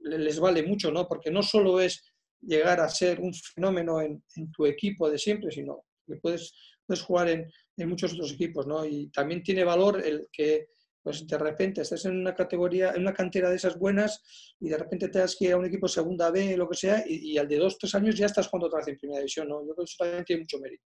les 0.00 0.40
vale 0.40 0.62
mucho, 0.64 0.90
¿no? 0.90 1.06
Porque 1.06 1.30
no 1.30 1.42
solo 1.42 1.80
es 1.80 2.02
llegar 2.40 2.80
a 2.80 2.88
ser 2.88 3.20
un 3.20 3.32
fenómeno 3.32 4.00
en, 4.00 4.24
tu 4.52 4.66
equipo 4.66 5.08
de 5.08 5.18
siempre, 5.18 5.52
sino 5.52 5.84
que 6.06 6.16
puedes, 6.16 6.52
puedes 6.84 7.02
jugar 7.02 7.28
en, 7.28 7.48
muchos 7.88 8.12
otros 8.12 8.32
equipos, 8.32 8.66
¿no? 8.66 8.84
Y 8.84 9.08
también 9.10 9.42
tiene 9.42 9.64
valor 9.64 10.02
el 10.04 10.28
que 10.32 10.68
pues 11.02 11.26
de 11.26 11.38
repente 11.38 11.80
estás 11.82 12.04
en 12.04 12.16
una 12.16 12.34
categoría, 12.34 12.92
en 12.92 13.02
una 13.02 13.12
cantera 13.12 13.50
de 13.50 13.56
esas 13.56 13.76
buenas 13.76 14.22
y 14.60 14.68
de 14.68 14.78
repente 14.78 15.08
te 15.08 15.18
das 15.18 15.34
que 15.36 15.46
ir 15.46 15.52
a 15.52 15.56
un 15.56 15.66
equipo 15.66 15.88
segunda 15.88 16.30
B, 16.30 16.56
lo 16.56 16.68
que 16.68 16.76
sea, 16.76 17.04
y, 17.06 17.36
al 17.38 17.48
de 17.48 17.56
dos, 17.56 17.76
tres 17.76 17.94
años 17.96 18.16
ya 18.16 18.26
estás 18.26 18.46
jugando 18.46 18.68
otra 18.68 18.78
vez 18.78 18.88
en 18.88 18.98
primera 18.98 19.18
división, 19.18 19.48
¿no? 19.48 19.60
Yo 19.66 19.74
creo 19.74 19.84
que 19.84 19.90
eso 19.90 19.96
también 19.98 20.24
tiene 20.24 20.42
mucho 20.42 20.58
mérito. 20.60 20.84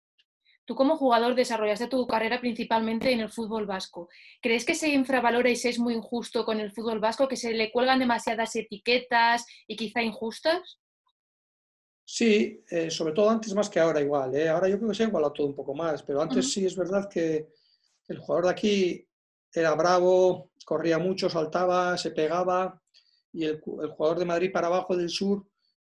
Tú 0.67 0.75
como 0.75 0.97
jugador 0.97 1.35
desarrollaste 1.35 1.87
tu 1.87 2.07
carrera 2.07 2.41
principalmente 2.41 3.13
en 3.13 3.21
el 3.21 3.31
fútbol 3.31 3.67
vasco. 3.67 4.09
¿Crees 4.43 4.65
que 4.65 4.75
se 4.75 4.89
infravalora 4.89 5.49
y 5.49 5.57
se 5.57 5.69
es 5.69 5.79
muy 5.79 5.95
injusto 5.95 6.45
con 6.45 6.59
el 6.61 6.73
fútbol 6.73 6.99
vasco, 6.99 7.29
que 7.29 7.37
se 7.37 7.53
le 7.53 7.71
cuelgan 7.71 8.01
demasiadas 8.01 8.55
etiquetas 8.57 9.47
y 9.69 9.77
quizá 9.77 10.03
injustas? 10.03 10.79
Sí, 12.05 12.65
eh, 12.69 12.91
sobre 12.91 13.15
todo 13.15 13.31
antes 13.31 13.55
más 13.55 13.71
que 13.71 13.81
ahora 13.81 14.01
igual. 14.01 14.35
¿eh? 14.35 14.49
Ahora 14.49 14.69
yo 14.69 14.77
creo 14.77 14.91
que 14.91 14.95
se 14.97 15.05
ha 15.05 15.09
igualado 15.09 15.33
todo 15.33 15.47
un 15.47 15.55
poco 15.55 15.75
más, 15.75 16.03
pero 16.03 16.21
antes 16.21 16.53
sí 16.53 16.67
es 16.67 16.77
verdad 16.77 17.09
que 17.09 17.49
el 18.09 18.19
jugador 18.19 18.47
de 18.47 18.51
aquí 18.51 19.09
era 19.53 19.75
bravo, 19.75 20.51
corría 20.65 20.99
mucho, 20.99 21.31
saltaba, 21.31 21.97
se 21.97 22.11
pegaba 22.11 22.83
y 23.33 23.45
el, 23.45 23.61
jugador 23.61 24.19
de 24.19 24.25
Madrid 24.25 24.53
para 24.53 24.67
abajo 24.67 24.97
del 24.97 25.11
sur 25.11 25.47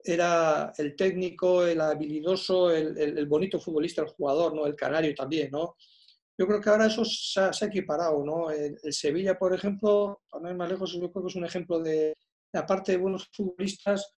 era 0.04 0.72
el 0.78 0.96
técnico, 0.96 1.66
el 1.66 1.82
habilidoso, 1.82 2.72
el, 2.72 3.26
bonito 3.28 3.60
futbolista, 3.60 4.02
el 4.02 4.10
jugador, 4.10 4.56
¿no? 4.56 4.66
el 4.66 4.76
canario 4.76 5.14
también. 5.14 5.52
¿no? 5.52 5.76
Yo 6.38 6.48
creo 6.48 6.62
que 6.62 6.70
ahora 6.70 6.88
eso 6.88 7.04
se 7.06 7.40
ha, 7.40 7.52
equiparado. 7.62 8.24
¿no? 8.24 8.50
El, 8.50 8.78
Sevilla, 8.94 9.38
por 9.38 9.54
ejemplo, 9.54 10.22
para 10.30 10.44
no 10.44 10.50
ir 10.50 10.56
más 10.56 10.70
lejos, 10.70 10.94
yo 10.94 11.12
creo 11.12 11.24
que 11.24 11.30
es 11.30 11.36
un 11.36 11.46
ejemplo 11.46 11.80
de, 11.80 12.16
aparte 12.54 12.94
de 12.94 12.98
buenos 12.98 13.30
futbolistas, 13.34 14.16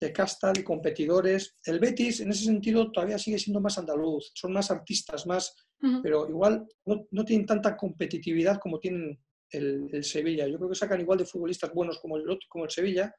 de 0.00 0.12
casta, 0.12 0.52
de 0.52 0.62
competidores. 0.62 1.56
El 1.64 1.80
Betis, 1.80 2.20
en 2.20 2.30
ese 2.30 2.44
sentido, 2.44 2.92
todavía 2.92 3.18
sigue 3.18 3.38
siendo 3.38 3.60
más 3.60 3.78
andaluz, 3.78 4.30
son 4.34 4.52
más 4.52 4.70
artistas, 4.70 5.26
más, 5.26 5.54
pero 6.02 6.28
igual 6.28 6.66
no, 6.84 7.24
tienen 7.24 7.46
tanta 7.46 7.76
competitividad 7.76 8.58
como 8.58 8.78
tienen 8.78 9.18
el, 9.50 10.04
Sevilla. 10.04 10.46
Yo 10.46 10.58
creo 10.58 10.68
que 10.68 10.74
sacan 10.74 11.00
igual 11.00 11.18
de 11.18 11.24
futbolistas 11.24 11.72
buenos 11.72 11.98
como 11.98 12.16
el, 12.16 12.24
como 12.48 12.64
el 12.64 12.70
Sevilla, 12.70 13.14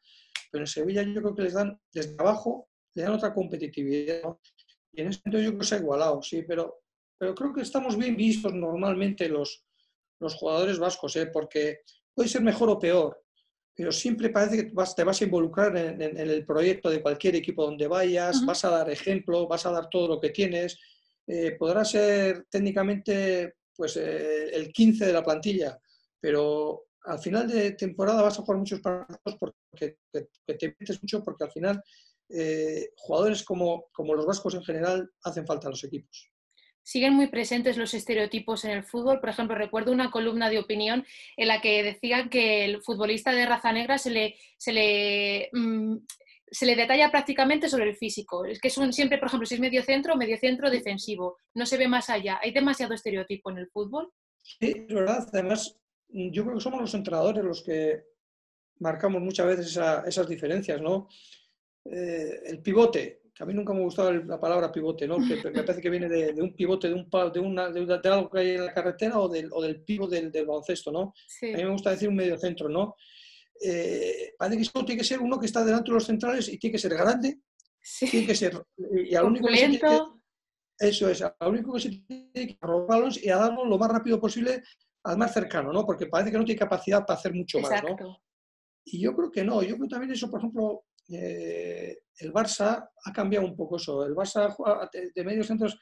pero 0.51 0.63
en 0.63 0.67
Sevilla 0.67 1.03
yo 1.03 1.21
creo 1.21 1.35
que 1.35 1.43
les 1.43 1.53
dan 1.53 1.79
desde 1.91 2.15
abajo, 2.17 2.69
le 2.93 3.03
dan 3.03 3.13
otra 3.13 3.33
competitividad. 3.33 4.21
Y 4.91 5.01
en 5.01 5.07
ese 5.07 5.21
sentido 5.21 5.43
yo 5.43 5.49
creo 5.49 5.59
que 5.59 5.65
se 5.65 5.75
ha 5.75 5.79
igualado, 5.79 6.21
sí, 6.21 6.43
pero, 6.47 6.81
pero 7.17 7.35
creo 7.35 7.53
que 7.53 7.61
estamos 7.61 7.97
bien 7.97 8.15
vistos 8.15 8.53
normalmente 8.53 9.29
los, 9.29 9.65
los 10.19 10.35
jugadores 10.35 10.79
vascos, 10.79 11.15
¿eh? 11.15 11.27
porque 11.27 11.81
puede 12.13 12.29
ser 12.29 12.41
mejor 12.41 12.69
o 12.69 12.79
peor, 12.79 13.23
pero 13.75 13.91
siempre 13.91 14.29
parece 14.29 14.57
que 14.57 14.71
te 14.95 15.03
vas 15.03 15.21
a 15.21 15.23
involucrar 15.23 15.77
en, 15.77 16.01
el 16.01 16.45
proyecto 16.45 16.89
de 16.89 17.01
cualquier 17.01 17.35
equipo 17.35 17.63
donde 17.63 17.87
vayas, 17.87 18.43
vas 18.43 18.65
a 18.65 18.71
dar 18.71 18.89
ejemplo, 18.89 19.47
vas 19.47 19.67
a 19.67 19.71
dar 19.71 19.87
todo 19.87 20.07
lo 20.07 20.19
que 20.19 20.31
tienes. 20.31 20.79
Eh, 21.27 21.55
podrás 21.59 21.91
ser 21.91 22.47
técnicamente 22.49 23.57
pues, 23.75 23.97
eh, 23.97 24.49
el 24.51 24.73
15 24.73 25.05
de 25.05 25.13
la 25.13 25.23
plantilla, 25.23 25.79
pero 26.19 26.86
al 27.07 27.19
final 27.19 27.47
de 27.47 27.71
temporada 27.71 28.21
vas 28.21 28.37
a 28.37 28.41
jugar 28.41 28.59
muchos 28.59 28.81
partidos 28.81 29.37
porque 29.39 29.97
te 30.11 30.75
metes 30.79 31.01
mucho, 31.01 31.23
porque 31.23 31.45
al 31.45 31.51
final 31.51 31.81
eh, 32.29 32.89
jugadores 32.95 33.43
como, 33.43 33.85
como 33.91 34.13
los 34.13 34.25
vascos 34.25 34.55
en 34.55 34.63
general 34.63 35.09
hacen 35.23 35.47
falta 35.47 35.67
a 35.67 35.71
los 35.71 35.83
equipos 35.83 36.31
siguen 36.87 37.15
muy 37.15 37.27
presentes 37.27 37.75
los 37.75 37.93
estereotipos 37.93 38.63
en 38.63 38.71
el 38.71 38.83
fútbol. 38.85 39.19
Por 39.19 39.27
ejemplo, 39.27 39.57
recuerdo 39.57 39.91
una 39.91 40.09
columna 40.09 40.49
de 40.49 40.57
opinión 40.57 41.05
en 41.35 41.49
la 41.49 41.59
que 41.59 41.83
decían 41.83 42.29
que 42.29 42.63
el 42.63 42.81
futbolista 42.81 43.33
de 43.33 43.45
raza 43.45 43.73
negra 43.73 43.97
se 43.97 44.09
le, 44.09 44.35
se 44.57 44.71
le, 44.71 45.49
mm, 45.51 45.97
se 46.49 46.65
le 46.65 46.77
detalla 46.77 47.11
prácticamente 47.11 47.67
sobre 47.67 47.89
el 47.89 47.97
físico. 47.97 48.45
Es 48.45 48.61
que 48.61 48.69
son 48.69 48.93
siempre, 48.93 49.17
por 49.17 49.27
ejemplo, 49.27 49.45
si 49.45 49.55
es 49.55 49.59
medio 49.59 49.83
centro, 49.83 50.15
medio 50.15 50.37
centro 50.37 50.69
defensivo. 50.69 51.35
No 51.55 51.65
se 51.65 51.75
ve 51.75 51.89
más 51.89 52.09
allá. 52.09 52.39
¿Hay 52.41 52.53
demasiado 52.53 52.93
estereotipo 52.93 53.51
en 53.51 53.57
el 53.57 53.67
fútbol? 53.67 54.09
Sí, 54.41 54.73
es 54.87 54.95
verdad. 54.95 55.27
Además, 55.33 55.77
yo 56.09 56.43
creo 56.43 56.55
que 56.55 56.61
somos 56.61 56.81
los 56.81 56.93
entrenadores 56.93 57.43
los 57.43 57.61
que 57.63 58.03
marcamos 58.79 59.21
muchas 59.21 59.47
veces 59.47 59.79
esas 60.05 60.27
diferencias, 60.27 60.81
¿no? 60.81 61.07
Eh, 61.85 62.41
el 62.45 62.61
pivote, 62.61 63.21
a 63.39 63.45
mí 63.45 63.53
nunca 63.53 63.73
me 63.73 63.79
ha 63.79 63.83
gustado 63.83 64.11
la 64.11 64.39
palabra 64.39 64.71
pivote, 64.71 65.07
¿no? 65.07 65.17
Que 65.17 65.49
me 65.51 65.63
parece 65.63 65.81
que 65.81 65.89
viene 65.89 66.09
de, 66.09 66.41
un 66.41 66.55
pivote, 66.55 66.89
de, 66.89 66.93
un, 66.93 67.09
de, 67.09 67.39
una, 67.39 67.69
de, 67.69 68.09
algo 68.09 68.29
que 68.29 68.39
hay 68.39 68.49
en 68.51 68.65
la 68.65 68.73
carretera 68.73 69.19
o 69.19 69.27
del, 69.27 69.49
o 69.51 69.61
del 69.61 69.81
pivote 69.81 70.15
del, 70.15 70.31
del 70.31 70.45
baloncesto, 70.45 70.91
¿no? 70.91 71.13
A 71.41 71.45
mí 71.45 71.63
me 71.63 71.71
gusta 71.71 71.91
decir 71.91 72.09
un 72.09 72.15
medio 72.15 72.37
centro, 72.37 72.69
¿no? 72.69 72.95
Eh, 73.59 74.33
parece 74.37 74.57
que 74.57 74.63
esto 74.63 74.85
tiene 74.85 74.99
que 74.99 75.07
ser 75.07 75.19
uno 75.19 75.39
que 75.39 75.47
está 75.47 75.63
delante 75.63 75.89
de 75.89 75.95
los 75.95 76.05
centrales 76.05 76.47
y 76.49 76.57
tiene 76.57 76.73
que 76.73 76.79
ser 76.79 76.93
grande, 76.93 77.39
sí. 77.81 78.09
tiene 78.09 78.27
que 78.27 78.35
ser... 78.35 78.61
Y 78.77 79.15
al 79.15 79.25
único 79.25 79.47
que 79.47 79.57
se 79.57 79.79
eso 80.79 81.09
es, 81.09 81.23
al 81.23 81.33
único 81.41 81.73
que 81.73 81.79
se 81.79 81.89
tiene 81.89 82.31
que 82.33 82.57
robarlos 82.61 83.23
y 83.23 83.29
a 83.29 83.37
darlo 83.37 83.65
lo 83.65 83.79
más 83.79 83.89
rápido 83.89 84.19
posible 84.19 84.61
al 85.07 85.17
más 85.17 85.33
cercano, 85.33 85.71
¿no? 85.71 85.85
Porque 85.85 86.07
parece 86.07 86.31
que 86.31 86.37
no 86.37 86.43
tiene 86.43 86.59
capacidad 86.59 87.05
para 87.05 87.17
hacer 87.17 87.33
mucho 87.33 87.59
más, 87.59 87.81
¿no? 87.81 88.21
Y 88.83 88.99
yo 88.99 89.15
creo 89.15 89.31
que 89.31 89.43
no, 89.43 89.63
yo 89.63 89.75
creo 89.77 89.87
también 89.87 90.11
eso, 90.11 90.29
por 90.29 90.39
ejemplo, 90.39 90.85
eh, 91.09 91.99
el 92.19 92.33
Barça 92.33 92.89
ha 93.03 93.13
cambiado 93.13 93.45
un 93.45 93.55
poco 93.55 93.77
eso. 93.77 94.05
El 94.05 94.13
Barça 94.13 94.55
de, 94.91 95.11
de 95.13 95.23
medios 95.23 95.47
centros, 95.47 95.79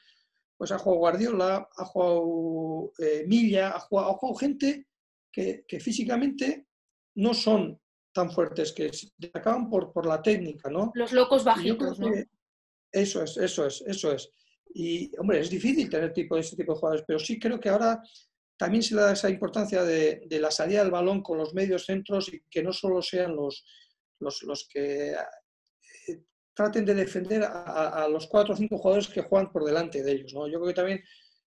pues 0.56 0.70
ha 0.70 0.78
jugado 0.78 1.00
Guardiola, 1.00 1.68
ha 1.76 1.84
jugado 1.84 2.92
eh, 2.98 3.24
Milla, 3.26 3.70
ha 3.70 3.80
jugado, 3.80 4.34
gente 4.34 4.86
que, 5.32 5.64
físicamente 5.80 6.68
no 7.16 7.34
son 7.34 7.80
tan 8.12 8.30
fuertes, 8.30 8.72
que 8.72 8.90
destacaban 9.18 9.68
por, 9.68 9.92
por 9.92 10.06
la 10.06 10.22
técnica, 10.22 10.70
¿no? 10.70 10.90
Los 10.94 11.12
locos 11.12 11.44
bajitos, 11.44 11.98
¿no? 11.98 12.10
Eso 12.92 13.22
es, 13.22 13.36
eso 13.36 13.66
es, 13.66 13.82
eso 13.86 14.12
es. 14.12 14.30
Y, 14.72 15.10
hombre, 15.18 15.40
es 15.40 15.50
difícil 15.50 15.90
tener 15.90 16.12
tipo, 16.12 16.36
este 16.36 16.56
tipo 16.56 16.72
de 16.72 16.78
jugadores, 16.78 17.04
pero 17.06 17.18
sí 17.18 17.38
creo 17.38 17.58
que 17.60 17.68
ahora 17.68 18.00
también 18.56 18.82
se 18.82 18.94
le 18.94 19.02
da 19.02 19.12
esa 19.12 19.28
importancia 19.28 19.82
de, 19.82 20.26
la 20.30 20.50
salida 20.50 20.82
del 20.82 20.90
balón 20.90 21.22
con 21.22 21.38
los 21.38 21.54
medios 21.54 21.84
centros 21.84 22.32
y 22.32 22.40
que 22.50 22.62
no 22.62 22.72
solo 22.72 23.02
sean 23.02 23.36
los, 23.36 23.64
los, 24.20 24.68
que 24.68 25.12
eh, 25.12 26.22
traten 26.54 26.84
de 26.84 26.94
defender 26.94 27.44
a, 27.44 28.08
los 28.08 28.26
cuatro 28.26 28.54
o 28.54 28.56
cinco 28.56 28.78
jugadores 28.78 29.08
que 29.08 29.22
juegan 29.22 29.52
por 29.52 29.64
delante 29.64 30.02
de 30.02 30.12
ellos. 30.12 30.32
¿no? 30.32 30.48
Yo 30.48 30.58
creo 30.58 30.68
que 30.68 30.74
también 30.74 31.04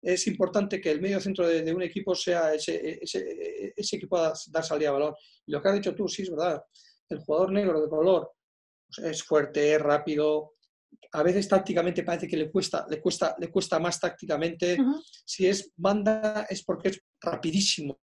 es 0.02 0.28
importante 0.28 0.80
que 0.80 0.92
el 0.92 1.02
medio 1.02 1.20
centro 1.20 1.48
de, 1.48 1.74
un 1.74 1.82
equipo 1.82 2.16
sea 2.16 2.54
ese, 2.54 3.00
ese, 3.02 3.74
ese 3.76 4.00
que 4.00 4.08
dar 4.10 4.64
salida 4.64 4.90
al 4.90 4.96
balón. 4.96 5.16
Y 5.46 5.52
lo 5.52 5.62
que 5.62 5.70
has 5.70 5.76
dicho 5.76 5.96
tú, 5.96 6.08
sí, 6.08 6.24
es 6.24 6.30
verdad. 6.30 6.62
El 7.10 7.20
jugador 7.20 7.52
negro 7.52 7.82
de 7.82 7.90
color 7.90 8.32
pues, 8.88 9.08
es 9.08 9.24
fuerte, 9.24 9.74
es 9.74 9.82
rápido, 9.82 10.54
a 11.12 11.24
veces 11.24 11.48
tácticamente 11.48 12.04
parece 12.04 12.28
que 12.28 12.38
le 12.38 12.52
cuesta, 12.52 12.86
le 12.90 13.02
cuesta, 13.02 13.36
le 13.40 13.50
cuesta 13.50 13.80
más 13.80 14.00
tácticamente. 14.00 14.78
Si 15.26 15.48
es 15.48 15.72
banda 15.76 16.46
es 16.50 16.64
porque 16.64 16.90
es 16.90 17.02
rapidísimo. 17.20 18.00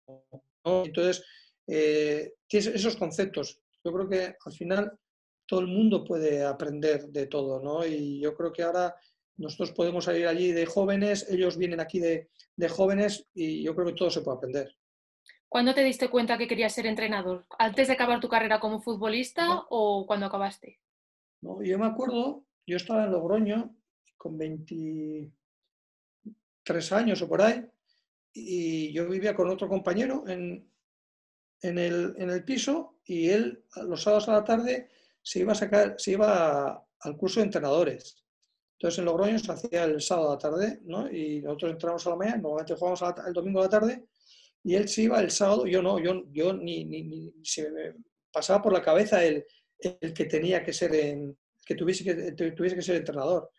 Entonces, 0.65 1.23
eh, 1.67 2.33
tienes 2.47 2.69
esos 2.69 2.97
conceptos. 2.97 3.61
Yo 3.85 3.93
creo 3.93 4.09
que 4.09 4.37
al 4.45 4.53
final 4.53 4.99
todo 5.47 5.61
el 5.61 5.67
mundo 5.67 6.05
puede 6.05 6.45
aprender 6.45 7.09
de 7.09 7.27
todo, 7.27 7.61
¿no? 7.61 7.85
Y 7.85 8.21
yo 8.21 8.35
creo 8.35 8.53
que 8.53 8.63
ahora 8.63 8.95
nosotros 9.37 9.73
podemos 9.73 10.05
salir 10.05 10.27
allí 10.27 10.53
de 10.53 10.65
jóvenes, 10.65 11.29
ellos 11.29 11.59
vienen 11.59 11.81
aquí 11.81 12.01
de, 12.01 12.29
jóvenes 12.69 13.27
y 13.35 13.63
yo 13.63 13.75
creo 13.75 13.89
que 13.89 13.95
todo 13.95 14.11
se 14.11 14.23
puede 14.23 14.39
aprender. 14.39 14.75
¿Cuándo 15.49 15.75
te 15.75 15.85
diste 15.85 16.09
cuenta 16.09 16.39
que 16.39 16.49
querías 16.49 16.73
ser 16.73 16.87
entrenador? 16.87 17.47
¿Antes 17.59 17.89
de 17.89 17.95
acabar 17.95 18.21
tu 18.21 18.29
carrera 18.29 18.59
como 18.59 18.81
futbolista 18.81 19.65
o 19.69 20.07
cuando 20.07 20.27
acabaste? 20.27 20.81
No, 21.43 21.63
yo 21.63 21.79
me 21.79 21.87
acuerdo 21.87 22.45
yo 22.67 22.77
estaba 22.77 23.05
en 23.05 23.13
Logroño 23.13 23.77
con 24.17 24.37
23 24.39 26.93
años 26.93 27.21
o 27.23 27.29
por 27.29 27.43
ahí, 27.43 27.65
y 28.33 28.93
yo 28.93 29.09
vivía 29.09 29.35
con 29.35 29.49
otro 29.49 29.69
compañero 29.69 30.25
en, 30.27 30.69
en, 31.63 31.79
el, 31.79 32.15
en 32.19 32.31
el, 32.31 32.45
piso 32.45 32.99
y 33.05 33.29
él 33.29 33.65
los 33.87 34.03
sábados 34.03 34.29
a 34.29 34.33
la 34.33 34.45
tarde 34.45 34.89
se 35.23 35.41
iba 35.41 35.53
a 35.53 35.57
sacar, 35.57 35.95
se 35.99 36.13
iba 36.13 36.87
al 37.01 37.17
curso 37.17 37.41
de 37.41 37.47
entrenadores. 37.47 38.25
Entonces 38.73 38.99
en 38.99 39.05
Logroño 39.05 39.39
se 39.39 39.53
hacía 39.53 39.85
el 39.85 40.01
sábado 40.01 40.31
a 40.31 40.33
la 40.33 40.39
tarde, 40.39 40.81
¿no? 40.85 41.09
Y 41.11 41.43
nosotros 41.43 41.73
entramos 41.73 42.07
a 42.07 42.11
la 42.11 42.17
mañana, 42.17 42.39
normalmente 42.39 42.75
jugamos 42.75 43.03
el 43.27 43.33
domingo 43.33 43.61
a 43.61 43.65
la 43.65 43.69
tarde, 43.69 44.05
y 44.65 44.75
él 44.75 44.89
se 44.89 45.03
iba 45.03 45.21
el 45.21 45.31
sábado, 45.31 45.67
yo 45.67 45.81
no, 45.81 46.01
yo, 46.01 46.25
yo 46.33 46.55
ni, 46.55 46.85
ni, 46.85 47.05
ni 47.05 47.33
se 47.45 47.71
me 47.71 47.95
pasaba 48.33 48.63
por 48.63 48.73
la 48.73 48.83
cabeza 48.83 49.25
el, 49.25 49.47
el 49.79 50.13
que 50.13 50.25
tenía 50.25 50.65
que 50.65 50.73
ser 50.73 50.93
en, 50.95 51.37
que 51.65 51.75
tuviese 51.75 52.05
que, 52.05 52.33
tuviese 52.33 52.77
que 52.77 52.83
ser 52.83 52.97
entrenador. 52.97 53.51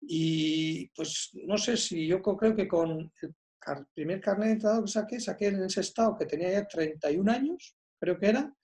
Y 0.00 0.88
pues 0.88 1.30
no 1.44 1.56
sé 1.58 1.76
si 1.76 2.06
yo 2.06 2.22
creo 2.22 2.54
que 2.54 2.68
con 2.68 2.90
el 3.00 3.86
primer 3.94 4.20
carnet 4.20 4.46
de 4.46 4.52
entrenador 4.52 4.84
que 4.84 4.90
saqué, 4.90 5.20
saqué 5.20 5.46
en 5.46 5.64
ese 5.64 5.80
estado 5.80 6.16
que 6.16 6.26
tenía 6.26 6.52
ya 6.52 6.68
31 6.68 7.32
años, 7.32 7.76
creo 7.98 8.18
que 8.18 8.26
era, 8.26 8.54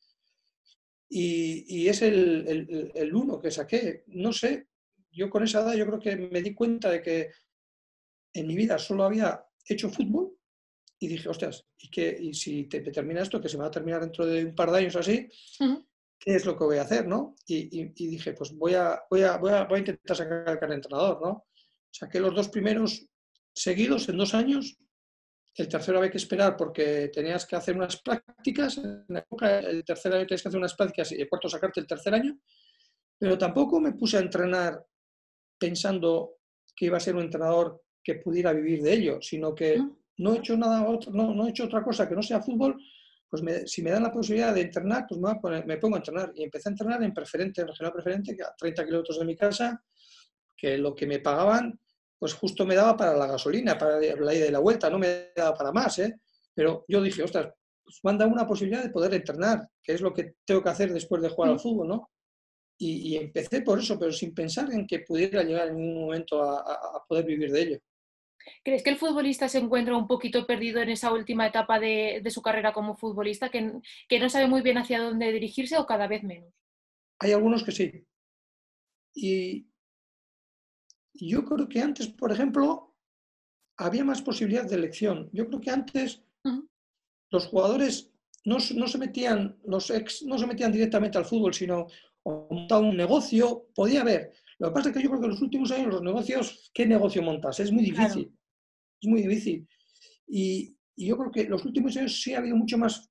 y, 1.14 1.64
y 1.82 1.88
es 1.88 2.00
el, 2.00 2.46
el, 2.48 2.92
el, 2.94 3.14
uno 3.14 3.38
que 3.38 3.50
saqué. 3.50 4.04
No 4.06 4.32
sé, 4.32 4.68
yo 5.10 5.28
con 5.28 5.42
esa 5.42 5.60
edad 5.60 5.74
yo 5.74 5.86
creo 5.86 6.00
que 6.00 6.16
me 6.16 6.40
di 6.40 6.54
cuenta 6.54 6.90
de 6.90 7.02
que 7.02 7.30
en 8.32 8.46
mi 8.46 8.56
vida 8.56 8.78
solo 8.78 9.04
había 9.04 9.44
hecho 9.66 9.90
fútbol 9.90 10.34
y 10.98 11.08
dije, 11.08 11.28
ostras, 11.28 11.66
¿y, 11.78 11.90
que, 11.90 12.16
y 12.18 12.32
si 12.32 12.64
te, 12.64 12.80
termina 12.80 13.22
esto, 13.22 13.40
que 13.40 13.48
se 13.48 13.58
va 13.58 13.66
a 13.66 13.70
terminar 13.70 14.00
dentro 14.00 14.24
de 14.24 14.46
un 14.46 14.54
par 14.54 14.70
de 14.70 14.78
años 14.78 14.96
así, 14.96 15.28
¿qué 16.22 16.36
es 16.36 16.46
lo 16.46 16.56
que 16.56 16.64
voy 16.64 16.78
a 16.78 16.82
hacer? 16.82 17.06
¿no? 17.06 17.34
Y, 17.46 17.88
dije, 17.92 18.32
pues 18.32 18.56
voy 18.56 18.74
a, 18.74 19.02
voy, 19.10 19.22
a, 19.22 19.36
voy, 19.38 19.52
a, 19.52 19.64
voy 19.64 19.76
a 19.76 19.78
intentar 19.80 20.16
sacar 20.16 20.48
el 20.48 20.58
carnet 20.58 20.76
entrenador. 20.76 21.20
¿no? 21.20 21.46
Saqué 21.90 22.20
los 22.20 22.34
dos 22.34 22.48
primeros 22.48 23.04
seguidos 23.52 24.08
en 24.08 24.16
dos 24.16 24.32
años. 24.32 24.78
El 25.54 25.68
tercero 25.68 25.98
había 25.98 26.10
que 26.10 26.18
esperar 26.18 26.56
porque 26.56 27.10
tenías 27.12 27.44
que 27.44 27.56
hacer 27.56 27.76
unas 27.76 28.00
prácticas. 28.00 28.78
En 28.78 29.04
la 29.08 29.18
época, 29.18 29.58
el 29.58 29.84
tercer 29.84 30.12
año 30.12 30.26
tenías 30.26 30.42
que 30.42 30.48
hacer 30.48 30.58
unas 30.58 30.74
prácticas 30.74 31.12
y 31.12 31.20
el 31.20 31.28
cuarto 31.28 31.48
sacarte 31.48 31.80
el 31.80 31.86
tercer 31.86 32.14
año. 32.14 32.38
Pero 33.18 33.36
tampoco 33.36 33.80
me 33.80 33.92
puse 33.92 34.16
a 34.16 34.20
entrenar 34.20 34.80
pensando 35.58 36.36
que 36.74 36.86
iba 36.86 36.96
a 36.96 37.00
ser 37.00 37.16
un 37.16 37.22
entrenador 37.22 37.82
que 38.02 38.14
pudiera 38.16 38.52
vivir 38.52 38.82
de 38.82 38.92
ello, 38.94 39.18
sino 39.20 39.54
que 39.54 39.78
no 40.18 40.34
he 40.34 40.38
hecho 40.38 40.56
nada 40.56 40.88
otro, 40.88 41.12
no, 41.12 41.34
no 41.34 41.46
he 41.46 41.50
hecho 41.50 41.64
otra 41.64 41.84
cosa 41.84 42.08
que 42.08 42.14
no 42.14 42.22
sea 42.22 42.42
fútbol 42.42 42.76
pues 43.32 43.42
si 43.64 43.80
me 43.80 43.90
dan 43.90 44.02
la 44.02 44.12
posibilidad 44.12 44.54
de 44.54 44.60
entrenar, 44.60 45.06
pues 45.08 45.18
me, 45.64 45.78
pongo 45.78 45.96
a 45.96 46.00
entrenar. 46.00 46.34
Y 46.34 46.42
empecé 46.42 46.68
a 46.68 46.72
entrenar 46.72 47.02
en 47.02 47.14
preferente, 47.14 47.62
en 47.62 47.68
regional 47.68 47.90
preferente, 47.90 48.36
a 48.44 48.54
30 48.54 48.84
kilómetros 48.84 49.18
de 49.18 49.24
mi 49.24 49.34
casa, 49.34 49.82
que 50.54 50.76
lo 50.76 50.94
que 50.94 51.06
me 51.06 51.18
pagaban, 51.18 51.80
pues 52.18 52.34
justo 52.34 52.66
me 52.66 52.74
daba 52.74 52.94
para 52.94 53.16
la 53.16 53.26
gasolina, 53.26 53.78
para 53.78 53.98
la 53.98 54.34
ida 54.34 54.46
y 54.46 54.50
la 54.50 54.58
vuelta, 54.58 54.90
no 54.90 54.98
me 54.98 55.30
daba 55.34 55.56
para 55.56 55.72
más, 55.72 55.98
¿eh? 56.00 56.20
Pero 56.52 56.84
yo 56.86 57.00
dije, 57.00 57.22
ostras, 57.22 57.54
pues 57.82 58.00
manda 58.02 58.26
una 58.26 58.46
posibilidad 58.46 58.82
de 58.82 58.90
poder 58.90 59.14
entrenar, 59.14 59.66
que 59.82 59.94
es 59.94 60.02
lo 60.02 60.12
que 60.12 60.34
tengo 60.44 60.62
que 60.62 60.68
hacer 60.68 60.92
después 60.92 61.22
de 61.22 61.30
jugar 61.30 61.52
al 61.52 61.60
fútbol, 61.60 61.88
¿no? 61.88 62.10
Y, 62.76 63.16
empecé 63.16 63.62
por 63.62 63.78
eso, 63.78 63.98
pero 63.98 64.12
sin 64.12 64.34
pensar 64.34 64.70
en 64.74 64.86
que 64.86 64.98
pudiera 64.98 65.42
llegar 65.42 65.68
en 65.68 65.76
un 65.76 65.94
momento 65.94 66.42
a 66.42 67.02
poder 67.08 67.24
vivir 67.24 67.50
de 67.50 67.62
ello. 67.62 67.78
¿Crees 68.62 68.82
que 68.82 68.90
el 68.90 68.96
futbolista 68.96 69.48
se 69.48 69.58
encuentra 69.58 69.96
un 69.96 70.06
poquito 70.06 70.46
perdido 70.46 70.80
en 70.80 70.90
esa 70.90 71.12
última 71.12 71.46
etapa 71.46 71.78
de, 71.78 72.22
su 72.30 72.42
carrera 72.42 72.72
como 72.72 72.96
futbolista, 72.96 73.48
que, 73.48 73.72
que, 74.08 74.18
no 74.18 74.28
sabe 74.28 74.46
muy 74.46 74.62
bien 74.62 74.78
hacia 74.78 75.00
dónde 75.00 75.32
dirigirse 75.32 75.76
o 75.78 75.86
cada 75.86 76.06
vez 76.06 76.22
menos? 76.22 76.52
Hay 77.18 77.32
algunos 77.32 77.62
que 77.62 77.72
sí. 77.72 78.06
Y 79.14 79.66
yo 81.14 81.44
creo 81.44 81.68
que 81.68 81.80
antes, 81.80 82.08
por 82.08 82.32
ejemplo, 82.32 82.94
había 83.76 84.04
más 84.04 84.22
posibilidad 84.22 84.68
de 84.68 84.76
elección. 84.76 85.30
Yo 85.32 85.46
creo 85.46 85.60
que 85.60 85.70
antes 85.70 86.22
los 87.30 87.46
jugadores 87.46 88.12
no, 88.44 88.58
no, 88.74 88.88
se 88.88 88.98
metían, 88.98 89.58
los 89.64 89.90
ex 89.90 90.22
no 90.22 90.38
se 90.38 90.46
metían 90.46 90.72
directamente 90.72 91.18
al 91.18 91.24
fútbol, 91.24 91.54
sino 91.54 91.86
montaban 92.24 92.86
un 92.86 92.96
negocio, 92.96 93.68
podía 93.74 94.02
haber. 94.02 94.32
Lo 94.62 94.68
que 94.68 94.74
pasa 94.74 94.88
es 94.90 94.94
que 94.94 95.02
yo 95.02 95.08
creo 95.08 95.20
que 95.20 95.26
en 95.26 95.32
los 95.32 95.42
últimos 95.42 95.72
años 95.72 95.92
los 95.92 96.02
negocios, 96.02 96.70
¿qué 96.72 96.86
negocio 96.86 97.20
montas? 97.20 97.58
Es 97.58 97.72
muy 97.72 97.82
difícil. 97.82 98.32
Es 99.00 99.08
muy 99.08 99.22
difícil. 99.22 99.68
Y, 100.28 100.76
yo 100.94 101.16
creo 101.16 101.32
que 101.32 101.40
en 101.40 101.50
los 101.50 101.64
últimos 101.64 101.96
años 101.96 102.22
sí 102.22 102.32
ha 102.32 102.38
habido 102.38 102.54
mucho 102.54 102.78
más 102.78 103.10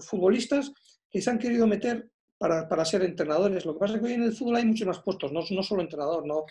futbolistas 0.00 0.70
que 1.10 1.22
se 1.22 1.30
han 1.30 1.38
querido 1.38 1.66
meter 1.66 2.10
para, 2.36 2.68
para, 2.68 2.84
ser 2.84 3.02
entrenadores. 3.04 3.64
Lo 3.64 3.72
que 3.72 3.78
pasa 3.78 3.94
es 3.94 4.00
que 4.00 4.06
hoy 4.06 4.12
en 4.14 4.24
el 4.24 4.34
fútbol 4.34 4.56
hay 4.56 4.66
muchos 4.66 4.86
más 4.86 5.00
puestos, 5.00 5.32
no, 5.32 5.40
no 5.48 5.62
solo 5.62 5.80
entrenador, 5.80 6.26
¿no? 6.26 6.44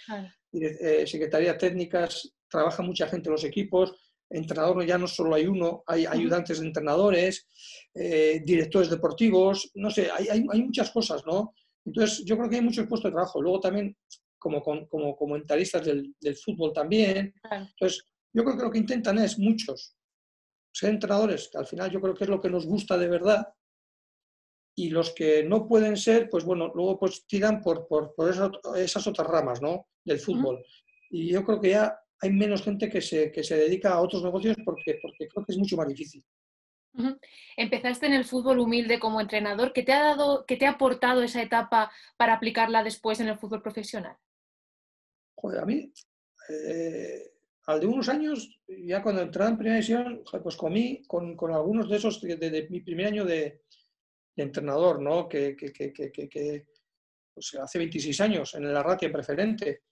Eh, 0.53 1.05
secretaría 1.05 1.55
técnicas, 1.55 2.33
trabaja 2.49 2.81
mucha 2.81 3.07
gente 3.07 3.29
en 3.29 3.33
los 3.33 3.43
equipos, 3.43 3.93
entrenador 4.27 4.83
ya 4.85 4.97
no 4.97 5.07
solo 5.07 5.35
hay 5.35 5.45
uno, 5.45 5.83
hay 5.85 6.07
ayudantes 6.07 6.61
de 6.61 6.65
entrenadores, 6.65 7.47
eh, 7.93 8.41
directores 8.43 8.89
deportivos, 8.89 9.69
no 9.75 9.91
sé, 9.91 10.09
hay, 10.09 10.29
hay, 10.29 10.45
hay, 10.49 10.63
muchas 10.63 10.89
cosas, 10.89 11.23
¿no? 11.27 11.53
Entonces, 11.85 12.23
yo 12.25 12.37
creo 12.37 12.49
que 12.49 12.55
hay 12.55 12.63
muchos 12.63 12.87
puestos 12.87 13.11
de 13.11 13.15
trabajo. 13.15 13.41
Luego 13.41 13.59
también 13.59 13.95
como, 14.41 14.61
como 14.61 15.15
comentaristas 15.15 15.85
del, 15.85 16.15
del 16.19 16.35
fútbol 16.35 16.73
también. 16.73 17.33
Entonces, 17.49 18.03
yo 18.33 18.43
creo 18.43 18.57
que 18.57 18.63
lo 18.63 18.71
que 18.71 18.79
intentan 18.79 19.19
es 19.19 19.37
muchos 19.37 19.95
ser 20.73 20.89
entrenadores, 20.89 21.49
que 21.51 21.57
al 21.57 21.67
final 21.67 21.91
yo 21.91 22.01
creo 22.01 22.15
que 22.15 22.23
es 22.23 22.29
lo 22.29 22.41
que 22.41 22.49
nos 22.49 22.65
gusta 22.65 22.97
de 22.97 23.07
verdad, 23.07 23.47
y 24.75 24.89
los 24.89 25.11
que 25.11 25.43
no 25.43 25.67
pueden 25.67 25.97
ser, 25.97 26.29
pues 26.29 26.43
bueno, 26.43 26.71
luego 26.73 26.97
pues 26.97 27.27
tiran 27.27 27.61
por, 27.61 27.87
por, 27.87 28.15
por 28.15 28.29
esas, 28.77 29.07
otras 29.07 29.27
ramas, 29.27 29.61
¿no? 29.61 29.89
Del 30.03 30.19
fútbol. 30.19 30.65
Y 31.09 31.29
yo 31.29 31.43
creo 31.43 31.59
que 31.59 31.69
ya 31.71 31.99
hay 32.21 32.31
menos 32.31 32.63
gente 32.63 32.89
que 32.89 33.01
se, 33.01 33.31
que 33.31 33.43
se 33.43 33.57
dedica 33.57 33.93
a 33.93 34.01
otros 34.01 34.23
negocios 34.23 34.55
porque, 34.63 34.97
porque 35.01 35.27
creo 35.27 35.45
que 35.45 35.51
es 35.51 35.57
mucho 35.57 35.75
más 35.75 35.87
difícil. 35.87 36.23
Empezaste 37.57 38.05
en 38.05 38.13
el 38.13 38.25
fútbol 38.25 38.59
humilde 38.59 38.99
como 38.99 39.21
entrenador. 39.21 39.73
¿Qué 39.73 39.83
te 39.83 39.93
ha 39.93 40.03
dado, 40.03 40.45
qué 40.45 40.57
te 40.57 40.65
ha 40.65 40.71
aportado 40.71 41.21
esa 41.21 41.41
etapa 41.41 41.91
para 42.17 42.33
aplicarla 42.33 42.83
después 42.83 43.19
en 43.19 43.27
el 43.27 43.37
fútbol 43.37 43.61
profesional? 43.61 44.17
Joder, 45.41 45.59
a 45.59 45.65
mí, 45.65 45.91
eh, 46.49 47.33
al 47.65 47.79
de 47.79 47.87
unos 47.87 48.09
años, 48.09 48.59
ya 48.67 49.01
cuando 49.01 49.21
entré 49.21 49.45
en 49.45 49.57
primera 49.57 49.75
división, 49.75 50.23
pues 50.43 50.55
comí 50.55 51.03
con, 51.07 51.35
con 51.35 51.51
algunos 51.53 51.89
de 51.89 51.97
esos 51.97 52.21
de, 52.21 52.67
mi 52.69 52.81
primer 52.81 53.07
año 53.07 53.25
de, 53.25 53.63
entrenador, 54.35 55.01
¿no? 55.01 55.27
Que, 55.27 55.55
que, 55.55 55.71
que, 55.71 56.11
que 56.11 56.65
pues 57.33 57.53
hace 57.61 57.77
26 57.77 58.21
años 58.21 58.55
en 58.55 58.65
el 58.65 58.75
Arratia 58.75 59.11
preferente. 59.11 59.83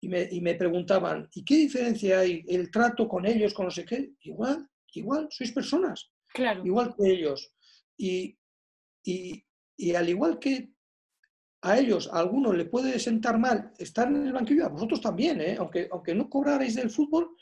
Y 0.00 0.08
me, 0.08 0.28
y 0.30 0.40
me 0.42 0.54
preguntaban, 0.54 1.28
¿y 1.32 1.44
qué 1.44 1.56
diferencia 1.56 2.20
hay 2.20 2.44
el 2.48 2.70
trato 2.70 3.08
con 3.08 3.24
ellos, 3.24 3.54
con 3.54 3.66
no 3.66 3.70
sé 3.70 3.86
qué? 3.86 4.12
Igual, 4.20 4.68
igual, 4.92 5.28
sois 5.30 5.52
personas 5.52 6.14
igual 6.64 6.94
que 6.96 7.10
ellos. 7.10 7.52
Y, 7.96 8.38
al 9.94 10.08
igual 10.08 10.38
que 10.38 10.70
a 11.64 11.78
ellos, 11.78 12.10
a 12.12 12.18
algunos 12.18 12.54
le 12.54 12.66
puede 12.66 12.98
sentar 12.98 13.38
mal 13.38 13.72
estar 13.78 14.06
en 14.08 14.26
el 14.26 14.32
banquillo, 14.32 14.66
a 14.66 14.68
vosotros 14.68 15.00
también, 15.00 15.40
¿eh? 15.40 15.56
aunque, 15.58 15.88
aunque 15.90 16.14
no 16.14 16.28
cobrarais 16.28 16.74
del 16.74 16.90
fútbol, 16.90 17.34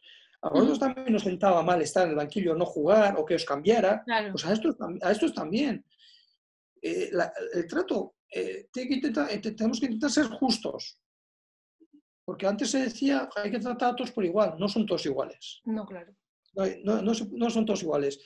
a 0.42 0.48
vosotros 0.48 0.78
también 0.78 1.12
nos 1.12 1.22
sentaba 1.22 1.62
mal 1.62 1.82
estar 1.82 2.04
en 2.04 2.10
el 2.10 2.16
banquillo, 2.16 2.54
no 2.54 2.64
jugar 2.64 3.16
o 3.18 3.24
que 3.24 3.34
os 3.34 3.44
cambiara. 3.44 4.04
Pues 4.30 4.44
a 4.44 4.52
estos, 4.52 4.76
a 5.00 5.10
estos 5.10 5.34
también. 5.34 5.84
Eh, 6.80 7.10
el 7.54 7.66
trato, 7.66 8.16
eh, 8.30 8.68
tiene 8.72 8.88
que 8.88 8.94
intentar, 8.94 9.28
tenemos 9.28 9.78
que 9.78 9.86
intentar 9.86 10.10
ser 10.10 10.26
justos. 10.26 10.98
Porque 12.24 12.46
antes 12.46 12.70
se 12.70 12.78
decía, 12.78 13.28
hay 13.36 13.50
que 13.50 13.58
tratar 13.58 13.92
a 13.92 13.96
todos 13.96 14.12
por 14.12 14.24
igual, 14.24 14.54
no 14.58 14.68
son 14.68 14.86
todos 14.86 15.04
iguales. 15.06 15.60
No, 15.64 15.84
claro. 15.84 16.14
No, 16.84 17.02
no, 17.02 17.50
son 17.50 17.66
todos 17.66 17.82
iguales. 17.82 18.20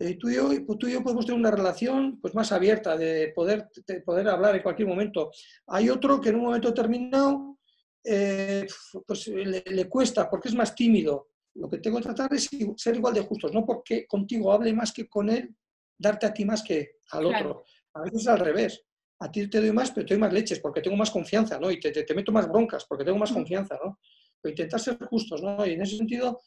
Eh, 0.00 0.16
tú, 0.18 0.30
y 0.30 0.36
yo, 0.36 0.48
pues 0.66 0.78
tú 0.78 0.88
y 0.88 0.92
yo 0.92 1.02
podemos 1.02 1.26
tener 1.26 1.38
una 1.38 1.50
relación 1.50 2.18
pues, 2.22 2.34
más 2.34 2.50
abierta, 2.52 2.96
de 2.96 3.32
poder, 3.34 3.68
poder 4.02 4.28
hablar 4.28 4.56
en 4.56 4.62
cualquier 4.62 4.88
momento. 4.88 5.30
Hay 5.66 5.90
otro 5.90 6.18
que 6.18 6.30
en 6.30 6.36
un 6.36 6.44
momento 6.44 6.68
determinado 6.68 7.58
eh, 8.02 8.66
pues, 9.06 9.26
le, 9.28 9.88
cuesta 9.90 10.30
porque 10.30 10.48
es 10.48 10.54
más 10.54 10.74
tímido. 10.74 11.28
Lo 11.54 11.68
que 11.68 11.78
tengo 11.78 11.98
que 11.98 12.04
tratar 12.04 12.32
es 12.32 12.48
ser 12.76 12.96
igual 12.96 13.12
de 13.12 13.20
justos, 13.20 13.52
no 13.52 13.66
porque 13.66 14.06
contigo 14.06 14.50
hable 14.50 14.72
más 14.72 14.90
que 14.90 15.06
con 15.06 15.28
él, 15.28 15.54
darte 15.98 16.24
a 16.24 16.32
ti 16.32 16.46
más 16.46 16.62
que 16.62 16.92
al 17.10 17.26
otro. 17.26 17.64
A 17.92 18.00
veces 18.00 18.22
es 18.22 18.28
al 18.28 18.38
revés. 18.38 18.82
A 19.18 19.30
ti 19.30 19.50
te 19.50 19.60
doy 19.60 19.72
más, 19.72 19.90
pero 19.90 20.06
te 20.06 20.14
doy 20.14 20.20
más 20.22 20.32
leches 20.32 20.60
porque 20.60 20.80
tengo 20.80 20.96
más 20.96 21.10
confianza, 21.10 21.58
¿no? 21.60 21.70
Y 21.70 21.78
te, 21.78 21.90
te, 21.90 22.14
meto 22.14 22.32
más 22.32 22.48
broncas 22.48 22.86
porque 22.86 23.04
tengo 23.04 23.18
más 23.18 23.32
mm. 23.32 23.34
confianza, 23.34 23.78
¿no? 23.84 23.98
Pero 24.40 24.52
intentar 24.52 24.80
ser 24.80 24.96
justos, 25.04 25.42
¿no? 25.42 25.66
Y 25.66 25.72
en 25.72 25.82
ese 25.82 25.98
sentido, 25.98 26.40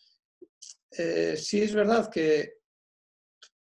eh, 0.97 1.35
sí 1.37 1.61
es 1.61 1.75
verdad 1.75 2.09
que 2.09 2.62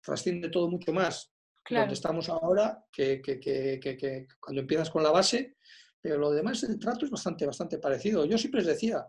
trasciende 0.06 0.48
todo 0.48 0.70
mucho 0.70 0.92
más 0.92 1.32
donde 1.74 1.94
estamos 1.94 2.28
ahora 2.28 2.84
que, 2.92 3.20
que, 3.20 3.40
que, 3.40 4.26
cuando 4.40 4.60
empiezas 4.60 4.90
con 4.90 5.02
la 5.02 5.10
base, 5.10 5.56
pero 6.00 6.18
lo 6.18 6.30
demás, 6.30 6.62
el 6.62 6.78
trato 6.78 7.04
es 7.04 7.10
bastante, 7.10 7.46
bastante 7.46 7.78
parecido. 7.78 8.24
Yo 8.24 8.38
siempre 8.38 8.60
les 8.60 8.68
decía, 8.68 9.04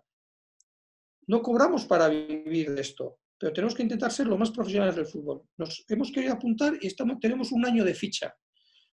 no 1.28 1.42
cobramos 1.42 1.86
para 1.86 2.08
vivir 2.08 2.74
de 2.74 2.82
esto, 2.82 3.20
pero 3.38 3.54
tenemos 3.54 3.76
que 3.76 3.84
intentar 3.84 4.12
ser 4.12 4.28
lo 4.28 4.38
más 4.38 4.52
profesionales 4.52 4.96
del 4.96 5.06
fútbol. 5.06 5.44
Nos 5.58 5.86
hemos 5.88 6.12
querido 6.12 6.34
apuntar 6.34 6.74
y 6.82 6.88
estamos, 6.88 7.20
tenemos 7.20 7.52
un 7.52 7.66
año 7.66 7.84
de 7.84 7.94
ficha. 7.94 8.36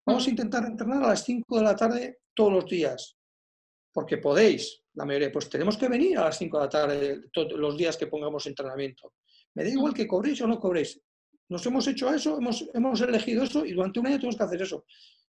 Vamos 0.05 0.27
a 0.27 0.29
intentar 0.29 0.65
entrenar 0.65 1.03
a 1.03 1.09
las 1.09 1.23
5 1.23 1.57
de 1.57 1.63
la 1.63 1.75
tarde 1.75 2.19
todos 2.33 2.51
los 2.51 2.65
días, 2.65 3.17
porque 3.93 4.17
podéis, 4.17 4.81
la 4.95 5.05
mayoría, 5.05 5.31
pues 5.31 5.47
tenemos 5.47 5.77
que 5.77 5.87
venir 5.87 6.17
a 6.17 6.25
las 6.25 6.37
5 6.37 6.57
de 6.57 6.63
la 6.63 6.69
tarde 6.69 7.21
todos 7.31 7.53
los 7.53 7.77
días 7.77 7.95
que 7.95 8.07
pongamos 8.07 8.45
entrenamiento. 8.47 9.13
Me 9.53 9.63
da 9.63 9.69
igual 9.69 9.93
que 9.93 10.07
cobréis 10.07 10.41
o 10.41 10.47
no 10.47 10.59
cobréis. 10.59 10.99
Nos 11.49 11.65
hemos 11.65 11.87
hecho 11.87 12.13
eso, 12.13 12.37
hemos, 12.37 12.69
hemos 12.73 13.01
elegido 13.01 13.43
eso 13.43 13.65
y 13.65 13.73
durante 13.73 13.99
un 13.99 14.07
año 14.07 14.17
tenemos 14.17 14.37
que 14.37 14.43
hacer 14.43 14.61
eso. 14.61 14.85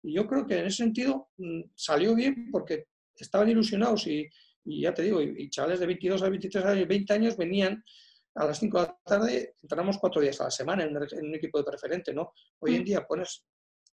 Y 0.03 0.14
yo 0.14 0.27
creo 0.27 0.46
que 0.46 0.59
en 0.59 0.66
ese 0.66 0.79
sentido 0.79 1.29
mm, 1.38 1.62
salió 1.75 2.14
bien 2.14 2.51
porque 2.51 2.87
estaban 3.16 3.49
ilusionados 3.49 4.07
y, 4.07 4.29
ya 4.64 4.94
te 4.94 5.03
digo, 5.03 5.20
y, 5.20 5.49
chavales 5.51 5.81
de 5.81 5.87
22 5.87 6.23
a 6.23 6.29
23 6.29 6.64
años, 6.64 6.88
20 6.88 7.12
años 7.12 7.37
venían 7.37 7.85
a 8.35 8.46
las 8.46 8.59
5 8.59 8.81
de 8.81 8.87
la 8.87 8.99
tarde, 9.05 9.55
entrenamos 9.62 9.99
cuatro 9.99 10.20
días 10.20 10.40
a 10.40 10.44
la 10.44 10.51
semana 10.51 10.85
en 10.85 10.96
un, 10.96 11.35
equipo 11.35 11.59
de 11.59 11.64
preferente, 11.64 12.14
¿no? 12.14 12.33
Hoy 12.61 12.77
en 12.77 12.83
mm. 12.83 12.85
día 12.85 13.07
pones 13.07 13.44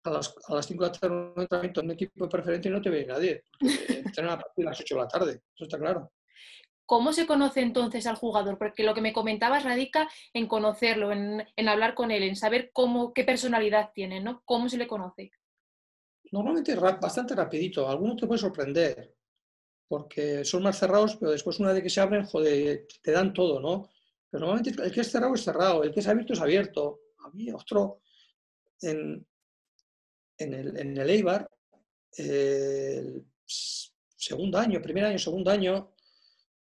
a 0.04 0.10
las, 0.10 0.34
a 0.48 0.54
las 0.54 0.66
5 0.66 0.82
de 0.82 0.90
la 0.90 0.98
tarde 0.98 1.14
un 1.14 1.40
entrenamiento 1.42 1.80
en 1.80 1.86
un 1.86 1.92
equipo 1.92 2.24
de 2.24 2.30
preferente 2.30 2.68
y 2.68 2.72
no 2.72 2.80
te 2.80 2.90
ve 2.90 3.06
nadie, 3.06 3.44
porque 3.58 3.98
entrenan 4.06 4.32
a 4.32 4.38
partir 4.38 4.64
de 4.64 4.70
las 4.70 4.80
8 4.80 4.94
de 4.94 5.00
la 5.00 5.08
tarde, 5.08 5.32
eso 5.54 5.64
está 5.64 5.78
claro. 5.78 6.12
¿Cómo 6.86 7.12
se 7.12 7.26
conoce 7.26 7.60
entonces 7.60 8.06
al 8.06 8.16
jugador? 8.16 8.58
Porque 8.58 8.82
lo 8.82 8.94
que 8.94 9.00
me 9.00 9.12
comentabas 9.12 9.64
radica 9.64 10.08
en 10.34 10.46
conocerlo, 10.46 11.12
en, 11.12 11.68
hablar 11.68 11.94
con 11.94 12.10
él, 12.10 12.22
en 12.22 12.36
saber 12.36 12.70
cómo, 12.72 13.12
qué 13.14 13.24
personalidad 13.24 13.90
tiene, 13.94 14.20
¿no? 14.20 14.42
¿Cómo 14.44 14.68
se 14.68 14.76
le 14.76 14.86
conoce? 14.86 15.30
Normalmente 16.30 16.74
bastante 16.74 17.34
rapidito. 17.34 17.88
Algunos 17.88 18.16
te 18.16 18.26
puede 18.26 18.40
sorprender, 18.40 19.14
porque 19.88 20.44
son 20.44 20.62
más 20.62 20.78
cerrados, 20.78 21.16
pero 21.16 21.32
después 21.32 21.60
una 21.60 21.72
vez 21.72 21.82
que 21.82 21.90
se 21.90 22.00
abren, 22.00 22.24
joder, 22.24 22.86
te 23.02 23.12
dan 23.12 23.32
todo, 23.32 23.60
¿no? 23.60 23.90
Pero 24.30 24.46
normalmente 24.46 24.82
el 24.82 24.92
que 24.92 25.02
es 25.02 25.10
cerrado 25.10 25.34
es 25.34 25.44
cerrado, 25.44 25.82
el 25.82 25.92
que 25.92 26.00
es 26.00 26.08
abierto 26.08 26.32
es 26.32 26.40
abierto. 26.40 27.00
A 27.24 27.30
mí 27.30 27.50
otro, 27.52 28.00
en, 28.80 29.26
en, 30.38 30.54
el, 30.54 30.78
en 30.78 30.96
el 30.96 31.10
Eibar, 31.10 31.48
el 32.16 33.24
segundo 33.46 34.58
año, 34.58 34.80
primer 34.80 35.04
año, 35.04 35.18
segundo 35.18 35.50
año, 35.50 35.92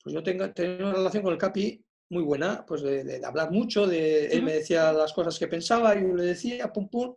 pues 0.03 0.13
yo 0.13 0.21
tengo, 0.21 0.43
una 0.43 0.93
relación 0.93 1.23
con 1.23 1.33
el 1.33 1.39
Capi 1.39 1.83
muy 2.09 2.23
buena, 2.23 2.65
pues 2.65 2.83
de, 2.83 3.21
hablar 3.25 3.51
mucho, 3.51 3.87
de, 3.87 4.27
él 4.27 4.43
me 4.43 4.53
decía 4.53 4.91
las 4.91 5.13
cosas 5.13 5.39
que 5.39 5.47
pensaba, 5.47 5.95
yo 5.95 6.13
le 6.13 6.23
decía, 6.23 6.71
pum, 6.71 6.89
pum, 6.89 7.15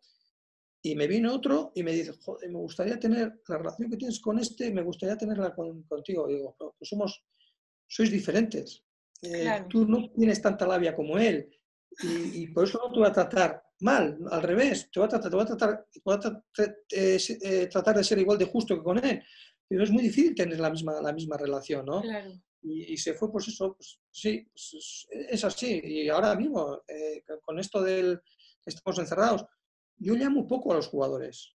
y 0.82 0.94
me 0.94 1.08
vino 1.08 1.34
otro 1.34 1.72
y 1.74 1.82
me 1.82 1.92
dice, 1.92 2.12
joder, 2.12 2.48
me 2.48 2.60
gustaría 2.60 2.98
tener 2.98 3.40
la 3.48 3.58
relación 3.58 3.90
que 3.90 3.96
tienes 3.96 4.20
con 4.20 4.38
este, 4.38 4.72
me 4.72 4.82
gustaría 4.82 5.16
tenerla 5.16 5.52
contigo. 5.52 6.30
Y 6.30 6.34
digo, 6.34 6.54
pues 6.56 6.88
somos, 6.88 7.24
sois 7.88 8.10
diferentes. 8.10 8.84
Eh, 9.20 9.64
tú 9.68 9.86
no 9.86 10.08
tienes 10.12 10.40
tanta 10.40 10.66
labia 10.66 10.94
como 10.94 11.18
él 11.18 11.48
y, 12.02 12.46
por 12.48 12.64
eso 12.64 12.78
no 12.84 12.92
te 12.92 12.98
voy 12.98 13.08
a 13.08 13.12
tratar 13.12 13.62
mal, 13.80 14.18
al 14.30 14.42
revés, 14.42 14.90
te 14.92 15.00
voy 15.00 15.06
a 15.06 15.08
tratar, 15.08 15.30
te 15.30 15.36
voy 15.36 16.14
a 16.14 16.20
tratar, 16.20 16.44
eh, 16.92 17.18
eh, 17.42 17.66
tratar, 17.66 17.96
de 17.96 18.04
ser 18.04 18.18
igual 18.18 18.38
de 18.38 18.44
justo 18.44 18.76
que 18.76 18.82
con 18.82 19.04
él. 19.04 19.22
Pero 19.68 19.82
es 19.82 19.90
muy 19.90 20.02
difícil 20.02 20.34
tener 20.34 20.60
la 20.60 20.70
misma, 20.70 21.00
la 21.00 21.12
misma 21.12 21.36
relación, 21.36 21.84
¿no? 21.86 22.02
Y, 22.68 22.96
se 22.96 23.14
fue, 23.14 23.30
pues 23.30 23.46
eso, 23.46 23.76
pues 23.76 24.00
sí, 24.10 24.44
pues 24.50 25.06
es, 25.10 25.44
así. 25.44 25.80
Y 25.84 26.08
ahora 26.08 26.34
mismo, 26.34 26.82
con 27.42 27.60
esto 27.60 27.80
del 27.80 28.20
estamos 28.64 28.98
encerrados, 28.98 29.44
yo 29.98 30.14
llamo 30.14 30.46
poco 30.48 30.72
a 30.72 30.76
los 30.76 30.88
jugadores. 30.88 31.54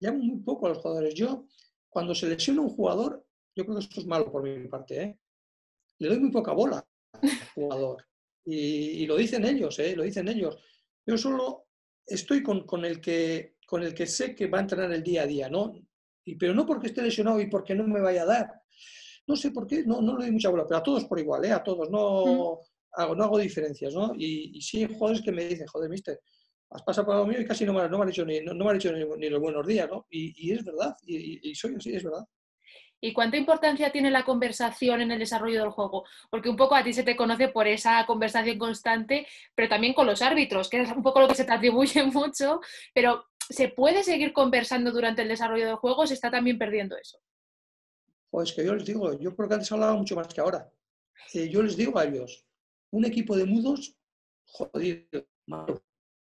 Llamo 0.00 0.18
muy 0.18 0.40
poco 0.42 0.66
a 0.66 0.70
los 0.70 0.78
jugadores. 0.78 1.14
Yo, 1.14 1.46
cuando 1.88 2.14
se 2.14 2.28
lesiona 2.28 2.60
un 2.60 2.68
jugador, 2.68 3.26
yo 3.56 3.64
creo 3.64 3.78
que 3.78 3.84
esto 3.84 4.00
es 4.00 4.06
malo 4.06 4.30
por 4.30 4.42
mi 4.42 4.68
parte, 4.68 5.02
¿eh? 5.02 5.18
le 5.98 6.08
doy 6.08 6.18
muy 6.18 6.30
poca 6.30 6.52
bola 6.52 6.86
al 7.12 7.30
jugador. 7.54 8.06
Y, 8.44 9.06
lo 9.06 9.16
dicen 9.16 9.44
ellos, 9.44 9.78
¿eh? 9.78 9.94
lo 9.94 10.02
dicen 10.02 10.28
ellos. 10.28 10.58
Yo 11.06 11.16
solo 11.18 11.68
estoy 12.06 12.42
con, 12.42 12.84
el 12.84 13.00
que, 13.00 13.56
con 13.66 13.82
el 13.82 13.94
que 13.94 14.06
sé 14.06 14.34
que 14.34 14.46
va 14.46 14.58
a 14.58 14.62
entrenar 14.62 14.92
el 14.92 15.02
día 15.02 15.22
a 15.22 15.26
día, 15.26 15.48
¿no? 15.48 15.72
Y, 16.24 16.36
pero 16.36 16.54
no 16.54 16.66
porque 16.66 16.88
esté 16.88 17.02
lesionado 17.02 17.40
y 17.40 17.48
porque 17.48 17.74
no 17.74 17.86
me 17.86 18.00
vaya 18.00 18.22
a 18.22 18.26
dar. 18.26 18.62
No 19.30 19.36
sé 19.36 19.52
por 19.52 19.64
qué, 19.64 19.84
no, 19.84 20.02
no 20.02 20.18
le 20.18 20.24
doy 20.24 20.32
mucha 20.32 20.48
bola, 20.48 20.66
pero 20.66 20.78
a 20.78 20.82
todos 20.82 21.04
por 21.04 21.20
igual, 21.20 21.44
¿eh? 21.44 21.52
a 21.52 21.62
todos, 21.62 21.88
no, 21.88 22.58
hago, 22.94 23.14
no 23.14 23.22
hago 23.22 23.38
diferencias, 23.38 23.94
¿no? 23.94 24.12
Y, 24.16 24.58
y 24.58 24.60
sí 24.60 24.78
hay 24.78 24.92
jugadores 24.92 25.22
que 25.22 25.30
me 25.30 25.44
dicen, 25.44 25.68
joder, 25.68 25.88
mister, 25.88 26.20
has 26.70 26.82
pasado 26.82 27.06
por 27.06 27.14
lo 27.14 27.26
mío 27.26 27.40
y 27.40 27.46
casi 27.46 27.64
no 27.64 27.72
me, 27.72 27.88
no 27.88 27.96
me 27.96 28.02
han 28.02 28.08
dicho, 28.08 28.24
ni, 28.24 28.40
no, 28.40 28.54
me 28.54 28.70
han 28.70 28.78
dicho 28.78 28.90
ni, 28.92 29.28
los 29.28 29.40
buenos 29.40 29.64
días, 29.64 29.88
¿no? 29.88 30.04
Y, 30.10 30.52
es 30.52 30.64
verdad, 30.64 30.96
y, 31.06 31.54
soy 31.54 31.76
así, 31.76 31.94
es 31.94 32.02
verdad. 32.02 32.24
¿Y 33.00 33.12
cuánta 33.12 33.36
importancia 33.36 33.92
tiene 33.92 34.10
la 34.10 34.24
conversación 34.24 35.00
en 35.00 35.12
el 35.12 35.20
desarrollo 35.20 35.60
del 35.60 35.70
juego? 35.70 36.04
Porque 36.28 36.48
un 36.48 36.56
poco 36.56 36.74
a 36.74 36.82
ti 36.82 36.92
se 36.92 37.04
te 37.04 37.14
conoce 37.14 37.50
por 37.50 37.68
esa 37.68 38.04
conversación 38.04 38.58
constante, 38.58 39.28
pero 39.54 39.68
también 39.68 39.94
con 39.94 40.08
los 40.08 40.22
árbitros, 40.22 40.68
que 40.68 40.82
es 40.82 40.90
un 40.90 41.04
poco 41.04 41.20
lo 41.20 41.28
que 41.28 41.36
se 41.36 41.44
te 41.44 41.52
atribuye 41.52 42.02
mucho, 42.12 42.60
pero 42.92 43.26
¿se 43.48 43.68
puede 43.68 44.02
seguir 44.02 44.32
conversando 44.32 44.90
durante 44.90 45.22
el 45.22 45.28
desarrollo 45.28 45.66
del 45.66 45.76
juego 45.76 46.02
o 46.02 46.06
se 46.08 46.14
está 46.14 46.32
también 46.32 46.58
perdiendo 46.58 46.96
eso? 46.96 47.18
Pues 48.30 48.52
que 48.52 48.64
yo 48.64 48.74
les 48.74 48.84
digo, 48.84 49.18
yo 49.18 49.34
creo 49.34 49.48
que 49.48 49.54
antes 49.54 49.72
hablaba 49.72 49.94
mucho 49.94 50.14
más 50.14 50.28
que 50.28 50.40
ahora. 50.40 50.72
Eh, 51.34 51.48
yo 51.48 51.62
les 51.62 51.76
digo 51.76 51.98
a 51.98 52.04
ellos, 52.04 52.46
un 52.90 53.04
equipo 53.04 53.36
de 53.36 53.44
mudos, 53.44 53.96
jodido, 54.44 55.26
malo, 55.46 55.82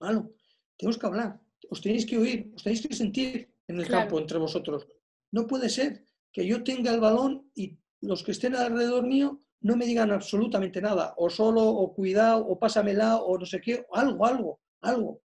malo. 0.01 0.35
Tenemos 0.77 0.99
que 0.99 1.07
hablar, 1.07 1.41
os 1.71 1.81
tenéis 1.81 2.05
que 2.05 2.19
oír, 2.19 2.53
os 2.55 2.63
tenéis 2.63 2.87
que 2.87 2.95
sentir 2.95 3.55
en 3.69 3.81
el 3.81 3.87
campo 3.87 4.19
entre 4.19 4.39
vosotros. 4.39 4.87
No 5.33 5.47
puede 5.47 5.69
ser 5.69 6.05
que 6.33 6.47
yo 6.47 6.63
tenga 6.65 6.93
el 6.93 7.01
balón 7.01 7.51
y 7.55 7.79
los 8.01 8.23
que 8.23 8.33
estén 8.33 8.55
alrededor 8.55 9.07
mío 9.07 9.41
no 9.61 9.77
me 9.77 9.87
digan 9.87 10.11
absolutamente 10.11 10.83
nada, 10.83 11.15
o 11.17 11.31
solo, 11.31 11.63
o 11.65 11.95
cuidado, 11.95 12.47
o 12.47 12.59
pásamela, 12.59 13.17
o 13.17 13.39
no 13.39 13.47
sé 13.47 13.61
qué, 13.61 13.87
algo, 13.93 14.27
algo, 14.27 14.61
algo. 14.83 15.23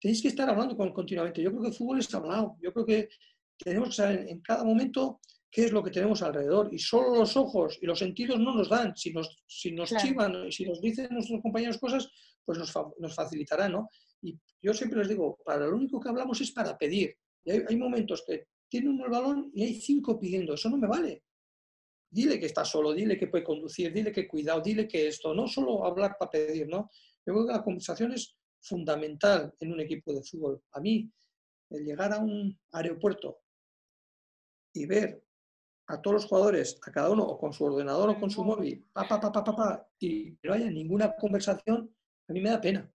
Tenéis 0.00 0.22
que 0.22 0.28
estar 0.28 0.48
hablando 0.48 0.76
continuamente. 0.76 1.42
Yo 1.42 1.50
creo 1.50 1.62
que 1.62 1.68
el 1.68 1.74
fútbol 1.74 1.98
está 1.98 2.16
hablado. 2.18 2.56
Yo 2.62 2.72
creo 2.72 2.86
que 2.86 3.08
tenemos 3.58 3.90
que 3.90 3.94
saber 3.94 4.28
en 4.28 4.40
cada 4.40 4.64
momento 4.64 5.20
qué 5.56 5.64
es 5.64 5.72
lo 5.72 5.82
que 5.82 5.90
tenemos 5.90 6.20
alrededor. 6.20 6.68
Y 6.70 6.78
solo 6.78 7.16
los 7.16 7.34
ojos 7.34 7.78
y 7.80 7.86
los 7.86 7.98
sentidos 7.98 8.38
no 8.38 8.54
nos 8.54 8.68
dan. 8.68 8.94
Si 8.94 9.10
nos, 9.10 9.42
si 9.46 9.72
nos 9.72 9.88
chivan, 9.88 10.52
si 10.52 10.66
nos 10.66 10.82
dicen 10.82 11.08
nuestros 11.10 11.40
compañeros 11.40 11.78
cosas, 11.78 12.10
pues 12.44 12.58
nos, 12.58 12.70
nos 12.98 13.14
facilitará, 13.14 13.66
¿no? 13.66 13.88
Y 14.20 14.38
yo 14.60 14.74
siempre 14.74 14.98
les 14.98 15.08
digo, 15.08 15.38
para 15.42 15.66
lo 15.66 15.74
único 15.74 15.98
que 15.98 16.10
hablamos 16.10 16.38
es 16.42 16.52
para 16.52 16.76
pedir. 16.76 17.16
hay, 17.46 17.74
momentos 17.74 18.22
que 18.26 18.48
tiene 18.68 18.90
uno 18.90 19.06
el 19.06 19.10
balón 19.10 19.50
y 19.54 19.64
hay 19.64 19.80
cinco 19.80 20.20
pidiendo, 20.20 20.52
eso 20.52 20.68
no 20.68 20.76
me 20.76 20.88
vale. 20.88 21.22
Dile 22.10 22.38
que 22.38 22.44
está 22.44 22.62
solo, 22.62 22.92
dile 22.92 23.16
que 23.16 23.28
puede 23.28 23.42
conducir, 23.42 23.94
dile 23.94 24.12
que 24.12 24.28
cuidado, 24.28 24.60
dile 24.60 24.86
que 24.86 25.08
esto, 25.08 25.32
no 25.32 25.48
solo 25.48 25.86
hablar 25.86 26.16
para 26.18 26.32
pedir, 26.32 26.68
¿no? 26.68 26.90
Yo 27.24 27.32
creo 27.32 27.46
que 27.46 27.52
la 27.54 27.64
conversación 27.64 28.12
es 28.12 28.36
fundamental 28.60 29.54
en 29.58 29.72
un 29.72 29.80
equipo 29.80 30.12
de 30.12 30.22
fútbol. 30.22 30.62
A 30.72 30.80
mí, 30.80 31.10
el 31.70 31.82
llegar 31.82 32.12
a 32.12 32.18
un 32.18 32.60
aeropuerto 32.72 33.38
y 34.74 34.84
ver 34.84 35.25
a 35.88 36.02
todos 36.02 36.14
los 36.14 36.26
jugadores, 36.26 36.78
a 36.86 36.90
cada 36.90 37.10
uno 37.10 37.22
o 37.22 37.38
con 37.38 37.52
su 37.52 37.64
ordenador 37.64 38.10
o 38.10 38.20
con 38.20 38.30
su 38.30 38.44
móvil, 38.44 38.84
pa, 38.92 39.06
pa, 39.06 39.20
pa, 39.20 39.30
pa, 39.30 39.44
pa, 39.44 39.56
pa 39.56 39.88
y 40.00 40.36
no 40.42 40.52
haya 40.52 40.70
ninguna 40.70 41.14
conversación, 41.16 41.94
a 42.28 42.32
mí 42.32 42.40
me 42.40 42.50
da 42.50 42.60
pena. 42.60 42.90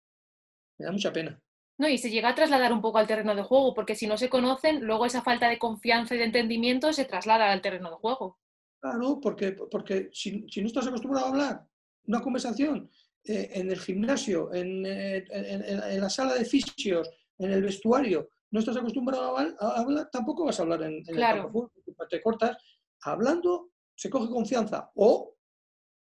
Me 0.79 0.87
da 0.87 0.93
mucha 0.93 1.13
pena. 1.13 1.41
No, 1.79 1.89
y 1.89 1.99
se 1.99 2.11
llega 2.11 2.31
a 2.31 2.35
trasladar 2.35 2.73
un 2.73 2.81
poco 2.81 2.99
al 2.99 3.07
terreno 3.07 3.35
de 3.35 3.43
juego, 3.43 3.73
porque 3.73 3.95
si 3.95 4.07
no 4.07 4.17
se 4.17 4.29
conocen, 4.29 4.85
luego 4.85 5.07
esa 5.07 5.23
falta 5.23 5.49
de 5.49 5.59
confianza 5.59 6.15
y 6.15 6.19
de 6.19 6.25
entendimiento 6.25 6.93
se 6.93 7.05
traslada 7.05 7.53
al 7.53 7.63
terreno 7.63 7.91
de 7.91 7.97
juego. 7.97 8.39
Claro, 8.81 9.21
porque, 9.21 9.53
porque 9.53 10.11
si, 10.13 10.45
no 10.61 10.67
estás 10.67 10.87
acostumbrado 10.87 11.27
a 11.27 11.29
hablar, 11.31 11.69
una 12.07 12.21
conversación 12.21 12.91
eh, 13.25 13.51
en 13.55 13.71
el 13.71 13.79
gimnasio, 13.79 14.53
eh, 14.53 15.25
en, 15.31 16.01
la 16.01 16.11
sala 16.11 16.35
de 16.35 16.45
fisios, 16.45 17.09
en 17.39 17.53
el 17.53 17.63
vestuario, 17.63 18.29
no 18.51 18.61
estás 18.61 18.77
acostumbrado 18.77 19.37
a, 19.37 19.81
hablar, 19.81 20.09
tampoco 20.11 20.47
vas 20.47 20.59
a 20.59 20.63
hablar 20.63 20.83
en, 20.83 21.05
el 21.07 21.17
campo 21.17 21.71
Te 22.09 22.21
cortas 22.23 22.57
hablando 23.03 23.71
se 23.95 24.11
coge 24.11 24.31
confianza 24.31 24.91
o, 24.95 25.37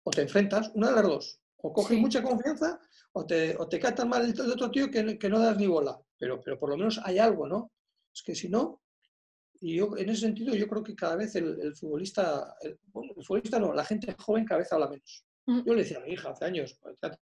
o 0.03 0.11
te 0.11 0.23
enfrentas, 0.23 0.71
una 0.75 0.89
de 0.89 0.95
las 0.95 1.05
dos. 1.05 1.41
O 1.57 1.73
coges 1.73 1.97
Sí. 1.97 2.01
mucha 2.01 2.23
confianza 2.23 2.79
o 3.13 3.25
te, 3.25 3.57
o 3.57 3.67
te 3.69 3.79
cae 3.79 3.93
tan 3.93 4.09
mal 4.09 4.25
el, 4.25 4.39
otro 4.51 4.71
tío 4.71 4.91
que, 4.91 5.19
que 5.19 5.29
no 5.31 5.39
das 5.39 5.57
ni 5.57 5.67
bola. 5.67 5.99
Pero, 6.19 6.41
pero 6.41 6.59
por 6.59 6.69
lo 6.71 6.77
menos 6.77 7.01
hay 7.03 7.19
algo, 7.19 7.47
¿no? 7.47 7.73
Es 8.13 8.23
que 8.23 8.35
si 8.35 8.49
no, 8.49 8.83
y 9.61 9.77
yo 9.77 9.97
en 9.97 10.09
ese 10.11 10.23
sentido 10.23 10.55
yo 10.55 10.69
creo 10.69 10.83
que 10.83 10.95
cada 10.95 11.17
vez 11.17 11.35
el, 11.37 11.59
el 11.61 11.75
futbolista, 11.75 12.55
el, 12.61 12.79
bueno, 12.93 13.13
el 13.17 13.25
futbolista 13.25 13.59
no, 13.59 13.73
la 13.73 13.85
gente 13.85 14.15
joven 14.19 14.45
cada 14.45 14.59
vez 14.59 14.73
habla 14.73 14.89
menos. 14.89 15.25
Mm. 15.47 15.63
Yo 15.65 15.75
le 15.75 15.83
decía 15.83 15.99
a 15.99 16.01
mi 16.01 16.13
hija 16.13 16.31
hace 16.31 16.45
años, 16.45 16.79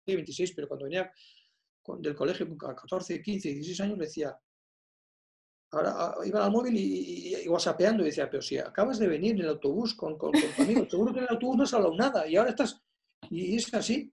tiene 0.04 0.18
26, 0.18 0.54
pero 0.56 0.68
cuando 0.68 0.86
venía 0.86 1.12
del 2.00 2.16
colegio 2.16 2.48
con 2.48 2.58
14, 2.58 3.22
15, 3.22 3.50
16 3.50 3.82
años, 3.82 3.98
le 3.98 4.06
decía, 4.06 4.36
ahora 5.76 5.94
ah, 5.98 6.16
iba 6.26 6.44
al 6.46 6.52
móvil 6.52 6.76
y, 6.78 7.34
y, 7.34 7.36
y 7.44 7.48
whatsappeando 7.48 8.04
y 8.04 8.08
decía, 8.08 8.30
pero 8.30 8.42
si 8.42 8.58
acabas 8.58 9.00
de 9.00 9.08
venir 9.08 9.34
en 9.36 9.42
el 9.42 9.50
autobús 9.50 9.94
con, 9.94 10.18
con, 10.18 10.32
con 10.32 10.42
tu 10.56 10.62
amigo, 10.62 10.90
seguro 10.90 11.12
que 11.14 11.20
en 11.20 11.26
el 11.26 11.32
autobús 11.32 11.58
no 11.58 11.64
has 11.64 11.74
hablado 11.74 11.96
nada 11.96 12.28
y 12.28 12.36
ahora 12.36 12.52
estás, 12.52 12.82
y 13.30 13.56
es 13.56 13.74
así. 13.74 14.12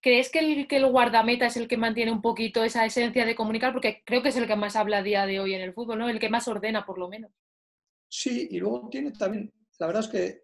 ¿Crees 0.00 0.30
que 0.30 0.40
el, 0.40 0.66
que 0.66 0.76
el 0.78 0.86
guardameta 0.90 1.46
es 1.46 1.56
el 1.56 1.68
que 1.68 1.76
mantiene 1.76 2.10
un 2.10 2.20
poquito 2.22 2.64
esa 2.64 2.84
esencia 2.84 3.24
de 3.24 3.36
comunicar? 3.36 3.72
Porque 3.72 4.02
creo 4.04 4.20
que 4.22 4.30
es 4.30 4.36
el 4.36 4.48
que 4.48 4.56
más 4.56 4.74
habla 4.74 4.98
a 4.98 5.02
día 5.02 5.26
de 5.26 5.38
hoy 5.38 5.54
en 5.54 5.60
el 5.60 5.72
fútbol, 5.74 5.98
¿no? 6.00 6.08
El 6.08 6.18
que 6.18 6.28
más 6.28 6.48
ordena, 6.48 6.84
por 6.84 6.98
lo 6.98 7.08
menos. 7.08 7.30
Sí, 8.08 8.48
y 8.50 8.58
luego 8.58 8.88
tiene 8.90 9.12
también, 9.12 9.52
la 9.78 9.86
verdad 9.86 10.02
es 10.02 10.08
que 10.08 10.42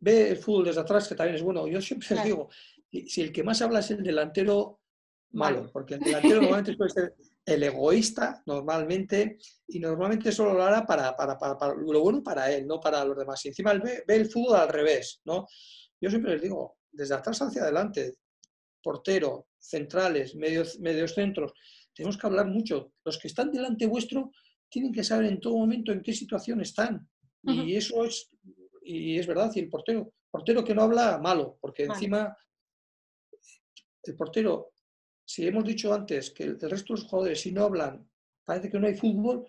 ve 0.00 0.30
el 0.30 0.36
fútbol 0.38 0.64
desde 0.64 0.80
atrás, 0.80 1.08
que 1.08 1.14
también 1.14 1.36
es 1.36 1.42
bueno. 1.42 1.68
Yo 1.68 1.80
siempre 1.80 2.08
les 2.10 2.18
Claro. 2.24 2.28
digo, 2.28 2.48
y 2.90 3.08
si 3.08 3.22
el 3.22 3.32
que 3.32 3.44
más 3.44 3.62
habla 3.62 3.78
es 3.78 3.90
el 3.92 4.02
delantero 4.02 4.80
malo, 5.32 5.58
Malo. 5.60 5.70
porque 5.72 5.94
el 5.94 6.00
delantero 6.00 6.40
normalmente 6.42 6.74
suele 6.74 6.92
ser 6.92 7.14
el 7.50 7.62
egoísta, 7.62 8.42
normalmente, 8.46 9.38
y 9.68 9.78
normalmente 9.78 10.32
solo 10.32 10.54
lo 10.54 10.62
hará 10.62 10.86
para, 10.86 11.16
para, 11.16 11.38
para, 11.38 11.58
para 11.58 11.74
lo 11.74 12.00
bueno 12.00 12.22
para 12.22 12.50
él, 12.52 12.66
no 12.66 12.80
para 12.80 13.04
los 13.04 13.16
demás. 13.16 13.44
Y 13.44 13.48
encima 13.48 13.72
él 13.72 13.80
ve, 13.80 14.04
ve 14.06 14.16
el 14.16 14.30
fútbol 14.30 14.56
al 14.56 14.68
revés, 14.68 15.20
¿no? 15.24 15.46
Yo 16.00 16.10
siempre 16.10 16.32
les 16.32 16.42
digo, 16.42 16.78
desde 16.90 17.14
atrás 17.14 17.40
hacia 17.42 17.62
adelante, 17.62 18.14
portero, 18.82 19.48
centrales, 19.58 20.34
medios, 20.34 20.78
medios 20.80 21.14
centros, 21.14 21.52
tenemos 21.94 22.16
que 22.16 22.26
hablar 22.26 22.46
mucho. 22.46 22.92
Los 23.04 23.18
que 23.18 23.28
están 23.28 23.50
delante 23.50 23.86
vuestro 23.86 24.32
tienen 24.68 24.92
que 24.92 25.04
saber 25.04 25.26
en 25.26 25.40
todo 25.40 25.56
momento 25.56 25.92
en 25.92 26.02
qué 26.02 26.12
situación 26.12 26.60
están. 26.60 27.08
Y 27.42 27.74
eso 27.74 28.04
es, 28.04 28.30
y 28.82 29.18
es 29.18 29.26
verdad, 29.26 29.50
y 29.54 29.60
el 29.60 29.68
portero, 29.68 30.12
portero 30.30 30.62
que 30.62 30.74
no 30.74 30.82
habla, 30.82 31.18
malo, 31.18 31.58
porque 31.60 31.84
encima 31.84 32.36
el 34.02 34.16
portero, 34.16 34.72
si 35.32 35.46
hemos 35.46 35.64
dicho 35.64 35.92
antes 35.94 36.30
que 36.32 36.42
el, 36.42 36.58
el 36.60 36.70
resto 36.70 36.92
de 36.94 37.00
los 37.00 37.08
jugadores, 37.08 37.40
si 37.40 37.52
no 37.52 37.64
hablan, 37.66 38.04
parece 38.44 38.68
que 38.68 38.80
no 38.80 38.86
hay 38.88 38.96
fútbol, 38.96 39.48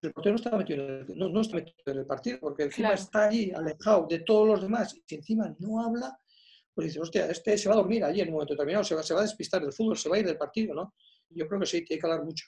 el 0.00 0.12
portero 0.12 0.32
no 0.34 0.36
está 0.36 0.56
metido 0.56 0.84
en 0.84 0.90
el, 0.90 1.18
no, 1.18 1.28
no 1.28 1.40
está 1.42 1.56
metido 1.56 1.76
en 1.86 1.98
el 1.98 2.06
partido, 2.06 2.38
porque 2.40 2.62
encima 2.62 2.88
Claro. 2.88 3.02
está 3.02 3.24
allí, 3.28 3.50
alejado 3.50 4.06
de 4.08 4.20
todos 4.20 4.46
los 4.46 4.62
demás, 4.62 4.94
y 4.94 5.02
si 5.06 5.16
encima 5.16 5.54
no 5.58 5.82
habla, 5.84 6.18
pues 6.72 6.86
dices, 6.86 7.02
hostia, 7.02 7.26
este 7.26 7.58
se 7.58 7.68
va 7.68 7.74
a 7.74 7.78
dormir 7.78 8.04
allí 8.04 8.20
en 8.22 8.28
un 8.28 8.34
momento 8.34 8.54
determinado, 8.54 8.84
se 8.84 8.94
va, 8.94 9.02
se 9.02 9.12
va 9.12 9.20
a 9.20 9.24
despistar 9.24 9.60
del 9.60 9.72
fútbol, 9.72 9.98
se 9.98 10.08
va 10.08 10.16
a 10.16 10.20
ir 10.20 10.26
del 10.26 10.38
partido, 10.38 10.74
¿no? 10.74 10.94
Yo 11.28 11.46
creo 11.46 11.60
que 11.60 11.66
sí, 11.66 11.84
tiene 11.84 12.00
que 12.00 12.06
hablar 12.06 12.24
mucho. 12.24 12.46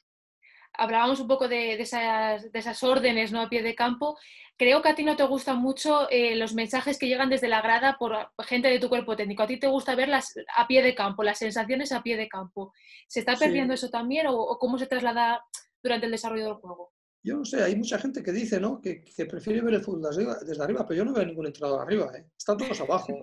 Hablábamos 0.75 1.21
un 1.21 1.29
poco 1.29 1.49
de, 1.49 1.77
de 1.77 1.83
esas, 1.83 2.51
de 2.51 2.59
esas 2.59 2.83
órdenes 2.83 3.33
¿no? 3.33 3.41
a 3.41 3.49
pie 3.49 3.63
de 3.63 3.75
campo. 3.75 4.17
Creo 4.57 4.83
que 4.83 4.91
a 4.91 4.95
ti 4.95 5.05
no 5.05 5.17
te 5.17 5.25
gustan 5.25 5.59
mucho 5.61 6.09
eh, 6.11 6.37
los 6.37 6.55
mensajes 6.55 6.99
que 6.99 7.07
llegan 7.09 7.31
desde 7.31 7.49
la 7.49 7.63
grada 7.63 7.97
por 7.99 8.15
gente 8.45 8.69
de 8.69 8.79
tu 8.79 8.89
cuerpo 8.89 9.17
técnico. 9.17 9.43
A 9.43 9.47
ti 9.47 9.59
te 9.59 9.67
gusta 9.69 9.95
verlas 9.95 10.35
a 10.57 10.67
pie 10.67 10.83
de 10.83 10.95
campo, 10.95 11.23
las 11.23 11.39
sensaciones 11.39 11.93
a 11.93 12.03
pie 12.03 12.17
de 12.17 12.29
campo. 12.29 12.73
¿Se 13.09 13.21
está 13.21 13.37
Sí. 13.37 13.45
perdiendo 13.45 13.75
eso 13.75 13.89
también 13.89 14.27
o, 14.27 14.35
o 14.35 14.59
cómo 14.59 14.79
se 14.79 14.87
traslada 14.87 15.43
durante 15.83 16.07
el 16.07 16.13
desarrollo 16.13 16.45
del 16.45 16.55
juego? 16.55 16.93
Yo 17.23 17.37
no 17.37 17.45
sé, 17.45 17.63
hay 17.63 17.77
mucha 17.77 17.99
gente 17.99 18.23
que 18.23 18.33
dice, 18.33 18.59
¿no? 18.61 18.81
Que, 18.81 19.03
que 19.03 19.27
prefiere 19.27 19.61
ver 19.61 19.75
el 19.75 19.83
fútbol 19.83 20.03
desde 20.03 20.23
arriba, 20.23 20.37
desde 20.47 20.63
arriba, 20.65 20.87
pero 20.87 20.99
yo 20.99 21.05
no 21.05 21.13
veo 21.13 21.27
ningún 21.27 21.47
entrenador 21.47 21.83
arriba, 21.83 22.11
¿eh? 22.17 22.25
Están 22.37 22.57
todos 22.57 22.81
abajo. 22.81 23.19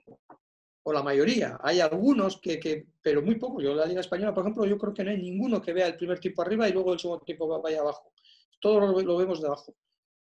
O 0.87 0.93
la 0.93 1.03
mayoría. 1.03 1.57
Hay 1.61 1.81
algunos 1.81 2.39
que, 2.39 2.59
que- 2.59 2.85
pero 3.01 3.21
muy 3.21 3.35
pocos. 3.35 3.61
Yo 3.63 3.71
en 3.71 3.77
la 3.77 3.85
Liga 3.85 3.99
Española, 4.01 4.33
por 4.33 4.43
ejemplo, 4.43 4.65
yo 4.65 4.77
creo 4.77 4.93
que 4.93 5.03
no 5.03 5.11
hay 5.11 5.17
ninguno 5.21 5.61
que 5.61 5.73
vea 5.73 5.87
el 5.87 5.97
primer 5.97 6.19
tiempo 6.19 6.41
arriba 6.41 6.67
y 6.69 6.71
luego 6.71 6.93
el 6.93 6.99
segundo 6.99 7.25
tiempo 7.25 7.47
va- 7.47 7.59
vaya 7.59 7.81
abajo. 7.81 8.13
Todos 8.61 8.81
lo, 8.81 9.01
lo 9.01 9.17
vemos 9.17 9.41
de 9.41 9.47
abajo. 9.47 9.75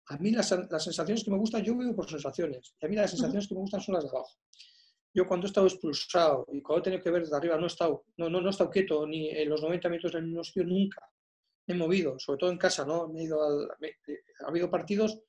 A 0.09 0.17
mí 0.17 0.31
las, 0.31 0.49
las 0.71 0.83
sensaciones 0.83 1.23
que 1.25 1.31
me 1.31 1.37
gustan, 1.37 1.63
yo 1.63 1.75
vivo 1.77 1.93
por 1.93 2.09
sensaciones. 2.09 2.73
Y 2.79 2.85
a 2.85 2.89
mí 2.89 2.95
las 2.95 3.11
sensaciones 3.11 3.45
que 3.47 3.55
me 3.55 3.59
gustan 3.61 3.81
son 3.81 3.95
las 3.95 4.03
de 4.05 4.09
abajo. 4.09 4.37
Yo 5.13 5.27
cuando 5.27 5.47
he 5.47 5.49
estado 5.49 5.67
expulsado 5.67 6.45
y 6.53 6.61
cuando 6.61 6.79
he 6.79 6.83
tenido 6.83 7.03
que 7.03 7.11
ver 7.11 7.23
desde 7.23 7.35
arriba, 7.35 7.57
no 7.57 7.63
he 7.65 7.67
estado, 7.67 8.05
no, 8.17 8.29
no, 8.29 8.39
no 8.39 8.47
he 8.47 8.51
estado 8.51 8.69
quieto 8.69 9.05
ni 9.05 9.29
en 9.29 9.49
los 9.49 9.61
90 9.61 9.89
minutos 9.89 10.13
en 10.13 10.19
el 10.19 10.25
mismo 10.27 10.43
sitio 10.45 10.63
nunca. 10.63 11.01
Me 11.65 11.73
he 11.75 11.77
movido, 11.77 12.17
sobre 12.19 12.37
todo 12.39 12.51
en 12.51 12.57
casa, 12.57 12.85
¿no? 12.85 13.09
Me 13.09 13.19
he 13.19 13.23
ido 13.25 13.43
al- 13.43 13.67
me- 13.81 13.89
eh, 13.89 14.19
ha 14.45 14.47
habido 14.49 14.69
partidos 14.71 15.19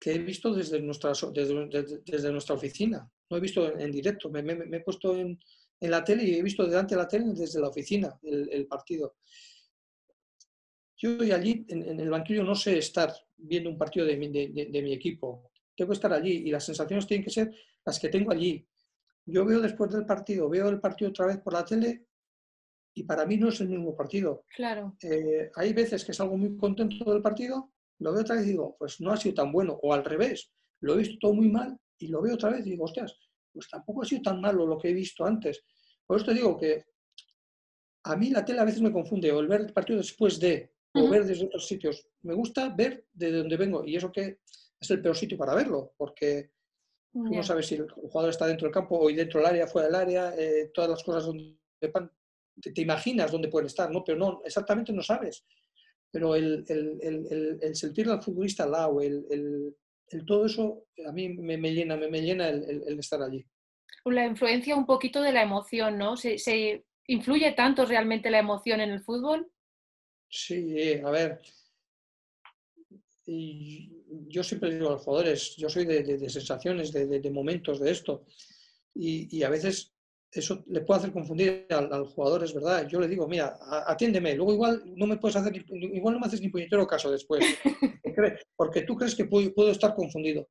que 0.00 0.12
he 0.14 0.18
visto 0.18 0.52
desde 0.54 0.80
nuestra, 0.80 1.12
desde- 1.12 2.00
desde 2.06 2.32
nuestra 2.32 2.54
oficina. 2.54 3.08
No 3.28 3.36
he 3.36 3.40
visto 3.40 3.70
en, 3.70 3.80
en 3.82 3.92
directo. 3.92 4.30
Me, 4.30 4.42
me- 4.42 4.54
me 4.54 4.78
he 4.78 4.80
puesto 4.80 5.14
en, 5.16 5.38
en 5.78 5.90
la 5.90 6.02
tele 6.02 6.24
y 6.24 6.34
he 6.36 6.42
visto 6.42 6.66
delante 6.66 6.94
de 6.94 7.02
la 7.02 7.06
tele 7.08 7.26
desde 7.34 7.60
la 7.60 7.68
oficina 7.68 8.18
el, 8.22 8.48
el 8.50 8.66
partido. 8.66 9.16
Yo 10.96 11.12
estoy 11.12 11.32
allí 11.32 11.64
en, 11.68 11.82
en 11.88 12.00
el 12.00 12.10
banquillo, 12.10 12.44
no 12.44 12.54
sé 12.54 12.78
estar 12.78 13.12
viendo 13.36 13.70
un 13.70 13.78
partido 13.78 14.04
de 14.06 14.16
mi, 14.16 14.28
de- 14.28 14.48
de- 14.48 14.66
de 14.66 14.82
mi 14.82 14.92
equipo. 14.92 15.50
Tengo 15.76 15.90
que 15.90 15.94
estar 15.94 16.12
allí 16.12 16.32
y 16.46 16.50
las 16.50 16.64
sensaciones 16.64 17.06
tienen 17.06 17.24
que 17.24 17.30
ser 17.30 17.50
las 17.84 17.98
que 17.98 18.08
tengo 18.08 18.32
allí. 18.32 18.66
Yo 19.26 19.44
veo 19.44 19.60
después 19.60 19.90
del 19.92 20.04
partido, 20.06 20.48
veo 20.48 20.68
el 20.68 20.80
partido 20.80 21.10
otra 21.10 21.26
vez 21.26 21.38
por 21.38 21.52
la 21.52 21.64
tele 21.64 22.06
y 22.94 23.04
para 23.04 23.24
mí 23.24 23.36
no 23.36 23.48
es 23.48 23.60
el 23.60 23.68
mismo 23.68 23.94
partido. 23.94 24.44
Claro. 24.54 24.96
Eh, 25.02 25.50
hay 25.54 25.72
veces 25.72 26.04
que 26.04 26.12
salgo 26.12 26.36
muy 26.36 26.56
contento 26.56 27.10
del 27.12 27.22
partido, 27.22 27.72
lo 28.00 28.12
veo 28.12 28.22
otra 28.22 28.36
vez 28.36 28.46
y 28.46 28.50
digo, 28.50 28.76
pues 28.78 29.00
no 29.00 29.12
ha 29.12 29.16
sido 29.16 29.34
tan 29.36 29.52
bueno, 29.52 29.78
o 29.82 29.92
al 29.94 30.04
revés, 30.04 30.50
lo 30.80 30.94
he 30.94 30.98
visto 30.98 31.16
todo 31.20 31.34
muy 31.34 31.48
mal 31.48 31.78
y 31.98 32.08
lo 32.08 32.20
veo 32.22 32.34
otra 32.34 32.50
vez 32.50 32.66
y 32.66 32.70
digo, 32.70 32.84
hostias, 32.84 33.14
pues 33.52 33.68
tampoco 33.68 34.02
ha 34.02 34.06
sido 34.06 34.22
tan 34.22 34.40
malo 34.40 34.66
lo 34.66 34.78
que 34.78 34.88
he 34.90 34.94
visto 34.94 35.24
antes. 35.24 35.62
Por 36.06 36.16
eso 36.16 36.26
te 36.26 36.34
digo 36.34 36.56
que 36.58 36.84
a 38.04 38.16
mí 38.16 38.30
la 38.30 38.44
tele 38.44 38.60
a 38.60 38.64
veces 38.64 38.80
me 38.80 38.92
confunde, 38.92 39.30
o 39.30 39.40
el 39.40 39.48
ver 39.48 39.60
el 39.60 39.72
partido 39.72 39.98
después 39.98 40.40
de, 40.40 40.72
o 40.94 41.08
ver 41.08 41.24
desde 41.24 41.46
otros 41.46 41.66
sitios. 41.66 42.08
Me 42.22 42.34
gusta 42.34 42.68
ver 42.70 43.06
de 43.12 43.30
donde 43.32 43.56
vengo 43.56 43.84
y 43.84 43.96
eso 43.96 44.10
que 44.10 44.40
es 44.80 44.90
el 44.90 45.02
peor 45.02 45.16
sitio 45.16 45.36
para 45.38 45.54
verlo, 45.54 45.92
porque 45.96 46.50
tú 47.12 47.24
Ya. 47.30 47.36
no 47.38 47.42
sabes 47.42 47.66
si 47.66 47.74
el 47.74 47.90
jugador 47.90 48.30
está 48.30 48.46
dentro 48.46 48.66
del 48.66 48.72
campo 48.74 48.98
o 48.98 49.08
dentro 49.12 49.40
del 49.40 49.48
área, 49.48 49.66
fuera 49.66 49.88
del 49.88 49.96
área, 49.96 50.34
eh, 50.38 50.70
todas 50.72 50.90
las 50.90 51.02
cosas 51.04 51.26
donde 51.26 51.58
te 51.80 52.80
imaginas 52.82 53.30
dónde 53.30 53.48
pueden 53.48 53.66
estar, 53.66 53.90
¿no? 53.90 54.02
Pero 54.04 54.18
no, 54.18 54.42
exactamente 54.44 54.92
no 54.92 55.02
sabes. 55.02 55.44
Pero 56.12 56.34
el, 56.34 56.64
el, 56.68 56.98
el, 57.02 57.58
el- 57.62 57.76
sentir 57.76 58.08
al 58.08 58.22
futbolista 58.22 58.64
al 58.64 58.72
lado, 58.72 59.00
el, 59.00 59.74
todo 60.26 60.46
eso, 60.46 60.86
a 61.06 61.12
mí 61.12 61.28
me, 61.28 61.56
me 61.56 61.72
llena, 61.72 61.96
me, 61.96 62.08
me 62.08 62.20
llena 62.20 62.48
el, 62.48 62.98
estar 62.98 63.22
allí. 63.22 63.46
La 64.06 64.26
influencia 64.26 64.74
un 64.76 64.86
poquito 64.86 65.22
de 65.22 65.32
la 65.32 65.42
emoción, 65.42 65.98
¿no? 65.98 66.16
¿Se, 66.16 66.38
se 66.38 66.84
influye 67.06 67.52
tanto 67.52 67.84
realmente 67.86 68.30
la 68.30 68.38
emoción 68.40 68.80
en 68.80 68.90
el 68.90 69.02
fútbol? 69.02 69.50
Sí, 70.28 70.94
a 71.04 71.10
ver. 71.10 71.40
Y 73.26 73.92
yo 74.28 74.42
siempre 74.42 74.70
digo 74.74 74.88
a 74.88 74.92
los 74.92 75.02
jugadores, 75.02 75.54
yo 75.56 75.68
soy 75.68 75.84
de, 75.84 76.02
de- 76.02 76.18
de 76.18 76.28
sensaciones, 76.30 76.92
de, 76.92 77.06
de- 77.06 77.20
de 77.20 77.30
momentos 77.30 77.78
de 77.78 77.90
esto. 77.90 78.24
Y, 78.94 79.36
y 79.36 79.42
a 79.44 79.50
veces 79.50 79.92
eso 80.32 80.62
le 80.68 80.80
puede 80.82 81.00
hacer 81.00 81.12
confundir 81.12 81.66
al, 81.70 81.92
al 81.92 82.06
jugador, 82.06 82.44
es 82.44 82.54
verdad. 82.54 82.86
Yo 82.86 83.00
le 83.00 83.08
digo, 83.08 83.26
mira, 83.26 83.58
atiéndeme, 83.86 84.34
luego 84.34 84.52
igual 84.52 84.82
no 84.86 85.06
me 85.06 85.16
puedes 85.16 85.36
hacer, 85.36 85.52
ni- 85.52 85.96
igual 85.96 86.14
no 86.14 86.20
me 86.20 86.26
haces 86.26 86.40
ni 86.40 86.48
puñetero 86.48 86.86
caso 86.86 87.10
después. 87.10 87.44
Porque, 88.02 88.36
porque 88.56 88.82
tú 88.82 88.96
crees 88.96 89.14
que 89.14 89.24
puedo, 89.24 89.52
puedo 89.54 89.70
estar 89.70 89.94
confundido. 89.94 90.48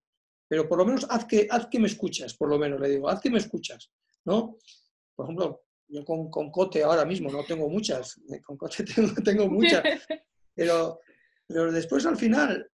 Pero 0.48 0.68
por 0.68 0.78
lo 0.80 0.86
menos 0.86 1.06
haz 1.10 1.26
que, 1.26 1.48
haz 1.52 1.68
que 1.68 1.78
me 1.80 1.88
escuchas, 1.88 2.34
por 2.36 2.50
lo 2.50 2.58
menos 2.58 2.80
le 2.80 2.90
digo, 2.90 3.08
haz 3.10 3.20
que 3.22 3.30
me 3.30 3.38
escuchas, 3.38 3.92
¿no? 4.26 4.58
Por 5.16 5.26
ejemplo, 5.26 5.62
yo 5.88 6.04
con, 6.06 6.32
con 6.32 6.50
Cote 6.52 6.82
ahora 6.84 7.06
mismo 7.06 7.30
no 7.32 7.44
tengo 7.46 7.70
muchas, 7.70 8.18
eh, 8.34 8.42
con 8.42 8.58
Cote 8.58 8.84
tengo, 8.96 9.14
tengo 9.24 9.48
muchas, 9.50 9.84
pero, 10.56 11.00
pero 11.48 11.72
después 11.72 12.06
al 12.08 12.18
final 12.18 12.68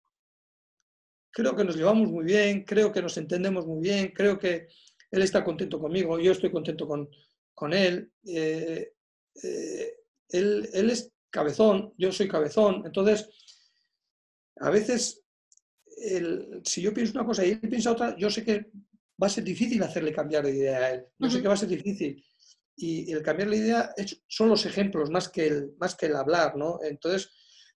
creo 1.32 1.56
que 1.56 1.64
nos 1.66 1.76
llevamos 1.76 2.10
muy 2.10 2.24
bien, 2.24 2.64
creo 2.64 2.92
que 2.92 3.02
nos 3.02 3.18
entendemos 3.18 3.66
muy 3.66 3.82
bien, 3.82 4.12
creo 4.16 4.40
que 4.40 4.68
él 5.16 5.24
está 5.24 5.44
contento 5.44 5.80
conmigo, 5.80 6.20
yo 6.20 6.32
estoy 6.32 6.52
contento 6.52 6.88
con, 6.88 7.10
con 7.54 7.74
él. 7.74 8.12
eh, 8.26 8.92
eh, 9.44 9.94
él. 10.30 10.70
Él 10.74 10.90
es 10.90 11.12
cabezón, 11.30 11.94
yo 11.98 12.12
soy 12.12 12.28
cabezón, 12.28 12.84
entonces 12.86 13.30
a 14.60 14.70
veces 14.70 15.22
el- 15.98 16.62
si 16.64 16.82
yo 16.82 16.94
pienso 16.94 17.14
una 17.14 17.26
cosa 17.26 17.46
y 17.46 17.52
él 17.52 17.60
piensa 17.70 17.92
otra, 17.92 18.16
yo 18.18 18.30
sé 18.30 18.44
que 18.44 18.66
va 19.22 19.28
a 19.28 19.30
ser 19.30 19.44
difícil 19.44 19.82
hacerle 19.84 20.14
cambiar 20.14 20.44
de 20.46 20.52
idea 20.56 20.78
a 20.78 20.92
él, 20.92 21.06
yo 21.20 21.30
sé 21.30 21.36
Ujú. 21.38 21.42
que 21.44 21.48
va 21.48 21.54
a 21.54 21.58
ser 21.58 21.70
difícil. 21.70 22.24
Y 22.78 23.12
el 23.12 23.22
cambiar 23.22 23.50
la 23.50 23.56
idea 23.56 23.94
es- 23.98 24.22
son 24.28 24.50
los 24.50 24.66
ejemplos 24.66 25.10
más 25.10 25.30
que 25.30 25.48
el, 25.48 25.74
más 25.78 25.96
que 25.96 26.08
el 26.08 26.16
hablar, 26.16 26.56
¿no? 26.58 26.80
Entonces, 26.84 27.30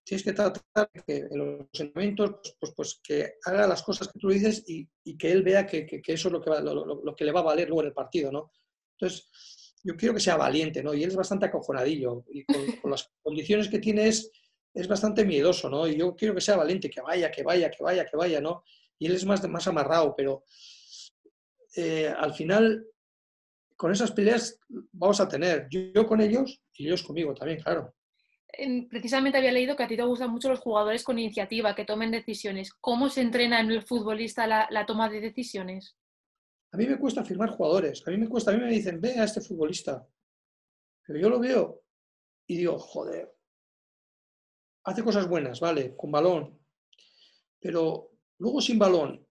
tienes 0.10 0.24
que 0.24 0.34
tratar 0.34 0.90
que 1.06 1.18
en 1.18 1.38
los 1.38 1.60
entrenamientos, 1.80 2.32
pues, 2.42 2.56
pues, 2.60 2.74
pues, 2.76 3.00
que 3.04 3.34
haga 3.46 3.68
las 3.68 3.84
cosas 3.84 4.08
que 4.08 4.20
tú 4.20 4.30
dices 4.30 4.64
y, 4.68 4.88
y 5.04 5.18
que 5.18 5.32
él 5.32 5.44
vea 5.44 5.66
que, 5.68 5.86
que- 5.86 6.02
que 6.02 6.14
eso 6.14 6.30
es 6.30 6.32
lo 6.34 6.42
que, 6.42 6.50
va- 6.50 6.62
lo, 6.62 6.74
lo- 6.86 7.02
lo 7.04 7.16
que 7.16 7.24
le 7.26 7.32
va 7.32 7.42
a 7.42 7.44
valer 7.44 7.68
luego 7.68 7.82
en 7.82 7.88
el 7.90 7.94
partido, 7.94 8.32
¿no? 8.32 8.52
Entonces, 8.98 9.30
yo 9.84 9.96
quiero 9.96 10.14
que 10.16 10.20
sea 10.20 10.36
valiente, 10.36 10.82
¿no? 10.84 10.94
Y 10.94 11.04
él 11.04 11.10
es 11.10 11.16
bastante 11.16 11.46
acojonadillo 11.46 12.26
y 12.32 12.44
con, 12.44 12.56
con 12.82 12.92
las 12.92 13.10
condiciones 13.22 13.70
que 13.70 13.80
tiene 13.80 14.08
es, 14.08 14.32
es 14.74 14.88
bastante 14.88 15.24
miedoso, 15.26 15.70
¿no? 15.70 15.88
Y 15.88 15.98
yo 15.98 16.16
quiero 16.16 16.34
que 16.34 16.42
sea 16.42 16.58
valiente, 16.58 16.90
que 16.90 17.02
vaya, 17.02 17.30
que 17.32 17.44
vaya, 17.44 17.70
que 17.70 17.84
vaya, 17.84 18.06
que 18.06 18.18
vaya, 18.18 18.42
¿no? 18.42 18.64
y 19.02 19.06
él 19.06 19.14
es 19.16 19.24
más, 19.26 19.48
más 19.48 19.66
amarrado, 19.68 20.14
pero 20.18 20.44
eh, 21.76 22.08
al 22.18 22.34
final 22.34 22.86
con 23.78 23.92
esas 23.92 24.12
peleas 24.12 24.60
vamos 24.92 25.22
a 25.22 25.28
tener, 25.30 25.68
yo, 25.70 26.06
con 26.06 26.20
ellos 26.20 26.62
y 26.74 26.88
ellos 26.88 27.04
conmigo 27.04 27.34
también, 27.34 27.62
claro. 27.62 27.96
Precisamente 28.90 29.38
había 29.38 29.52
leído 29.52 29.76
que 29.76 29.84
a 29.84 29.88
ti 29.88 29.96
te 29.96 30.04
gustan 30.04 30.32
mucho 30.32 30.50
los 30.50 30.60
jugadores 30.60 31.04
con 31.04 31.20
iniciativa, 31.20 31.76
que 31.76 31.86
tomen 31.86 32.12
decisiones. 32.12 32.74
¿Cómo 32.74 33.10
se 33.10 33.22
entrena 33.22 33.60
en 33.60 33.72
el 33.72 33.84
futbolista 33.84 34.48
la, 34.48 34.86
toma 34.86 35.10
de 35.10 35.22
decisiones? 35.22 35.96
A 36.72 36.78
mí 36.78 36.86
me 36.86 36.98
cuesta 36.98 37.24
firmar 37.24 37.50
jugadores, 37.50 38.04
a 38.06 38.12
mí 38.12 38.18
me 38.18 38.28
cuesta, 38.28 38.52
a 38.52 38.56
mí 38.56 38.60
me 38.60 38.72
dicen, 38.72 39.00
ve 39.00 39.20
a 39.20 39.24
este 39.24 39.42
futbolista, 39.42 40.06
pero 41.06 41.20
yo 41.20 41.30
lo 41.30 41.40
veo 41.40 41.82
y 42.48 42.58
digo, 42.58 42.78
joder, 42.78 43.34
hace 44.84 45.04
cosas 45.04 45.28
buenas, 45.28 45.60
vale, 45.60 45.96
con 45.96 46.12
balón, 46.12 46.60
pero 47.60 48.12
luego 48.38 48.62
sin 48.62 48.78
balón, 48.78 49.26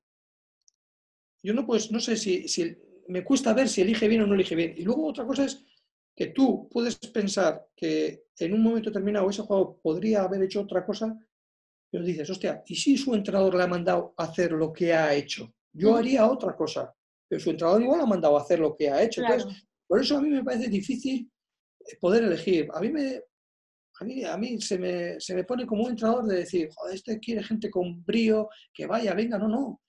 yo 1.43 1.55
no, 1.55 1.65
pues, 1.65 1.93
no 1.93 2.01
sé 2.01 2.17
si, 2.17 2.49
si 2.49 2.77
me 3.09 3.25
cuesta 3.25 3.55
ver 3.55 3.69
si 3.69 3.81
elige 3.83 4.09
bien 4.09 4.23
o 4.23 4.27
no 4.27 4.35
elige 4.35 4.55
bien. 4.55 4.75
Y 4.77 4.83
luego 4.83 5.07
otra 5.07 5.27
cosa 5.27 5.45
es 5.45 5.65
que 6.19 6.27
tú 6.27 6.69
puedes 6.69 6.97
pensar 6.97 7.69
que 7.77 8.25
en 8.41 8.53
un 8.53 8.61
momento 8.61 8.91
determinado 8.91 9.31
ese 9.31 9.43
jugador 9.43 9.79
podría 9.81 10.23
haber 10.23 10.43
hecho 10.43 10.63
otra 10.63 10.85
cosa, 10.85 11.17
pero 11.89 12.03
dices, 12.03 12.29
hostia, 12.29 12.61
¿y 12.67 12.75
si 12.75 12.99
su 12.99 13.15
entrenador 13.15 13.55
le 13.55 13.63
ha 13.63 13.69
mandado 13.69 14.15
a 14.17 14.25
hacer 14.25 14.51
lo 14.51 14.73
que 14.73 14.93
ha 14.93 15.15
hecho? 15.15 15.55
Yo 15.73 15.95
haría 15.95 16.29
otra 16.29 16.57
cosa, 16.57 16.93
pero 17.29 17.41
su 17.41 17.51
entrenador 17.51 17.83
igual 17.83 18.01
ha 18.01 18.07
mandado 18.07 18.37
a 18.37 18.41
hacer 18.41 18.59
lo 18.59 18.75
que 18.75 18.91
ha 18.91 19.01
hecho. 19.01 19.23
por 19.87 20.01
eso 20.01 20.19
a 20.19 20.21
mí 20.21 20.29
me 20.29 20.43
parece 20.43 20.69
difícil 20.69 21.31
poder 22.01 22.25
elegir. 22.25 22.69
A 22.75 22.81
mí 22.81 22.91
me, 22.91 23.23
a 24.01 24.05
mí, 24.05 24.25
a 24.25 24.37
mí 24.37 24.61
se, 24.61 24.77
me, 24.77 25.21
se 25.21 25.37
me 25.37 25.45
pone 25.45 25.69
como 25.69 25.85
un 25.85 25.91
entrenador 25.91 26.27
de 26.27 26.39
decir, 26.39 26.69
joder, 26.75 26.97
este 26.97 27.21
quiere 27.21 27.45
gente 27.45 27.71
con 27.71 28.05
brío, 28.05 28.49
que 28.75 28.87
vaya, 28.87 29.15
venga, 29.15 29.39
no, 29.39 29.47
no. 29.47 29.81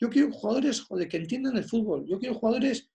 Yo 0.00 0.08
quiero 0.08 0.32
jugadores 0.32 0.80
joder, 0.80 1.08
que 1.08 1.18
entiendan 1.18 1.58
el 1.58 1.64
fútbol. 1.64 2.06
Yo 2.08 2.18
quiero 2.18 2.36
jugadores 2.36 2.90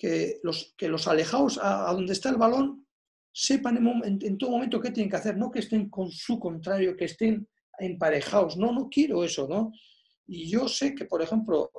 que 0.00 0.40
los, 0.42 0.74
que 0.78 0.88
los 0.88 1.06
alejados 1.06 1.60
a, 1.62 1.92
donde 1.92 2.14
está 2.14 2.30
el 2.30 2.38
balón 2.38 2.86
sepan 3.34 3.76
en, 4.02 4.38
todo 4.38 4.52
momento 4.52 4.80
qué 4.80 4.90
tienen 4.90 5.10
que 5.10 5.16
hacer, 5.16 5.36
no 5.36 5.50
que 5.50 5.58
estén 5.58 5.90
con 5.90 6.10
su 6.10 6.40
contrario, 6.40 6.96
que 6.96 7.04
estén 7.04 7.46
emparejados. 7.78 8.56
No, 8.56 8.72
no 8.72 8.88
quiero 8.88 9.22
eso, 9.22 9.46
¿no? 9.46 9.72
Y 10.26 10.48
yo 10.48 10.68
sé 10.68 10.94
que, 10.94 11.04
por 11.04 11.20
ejemplo, 11.20 11.70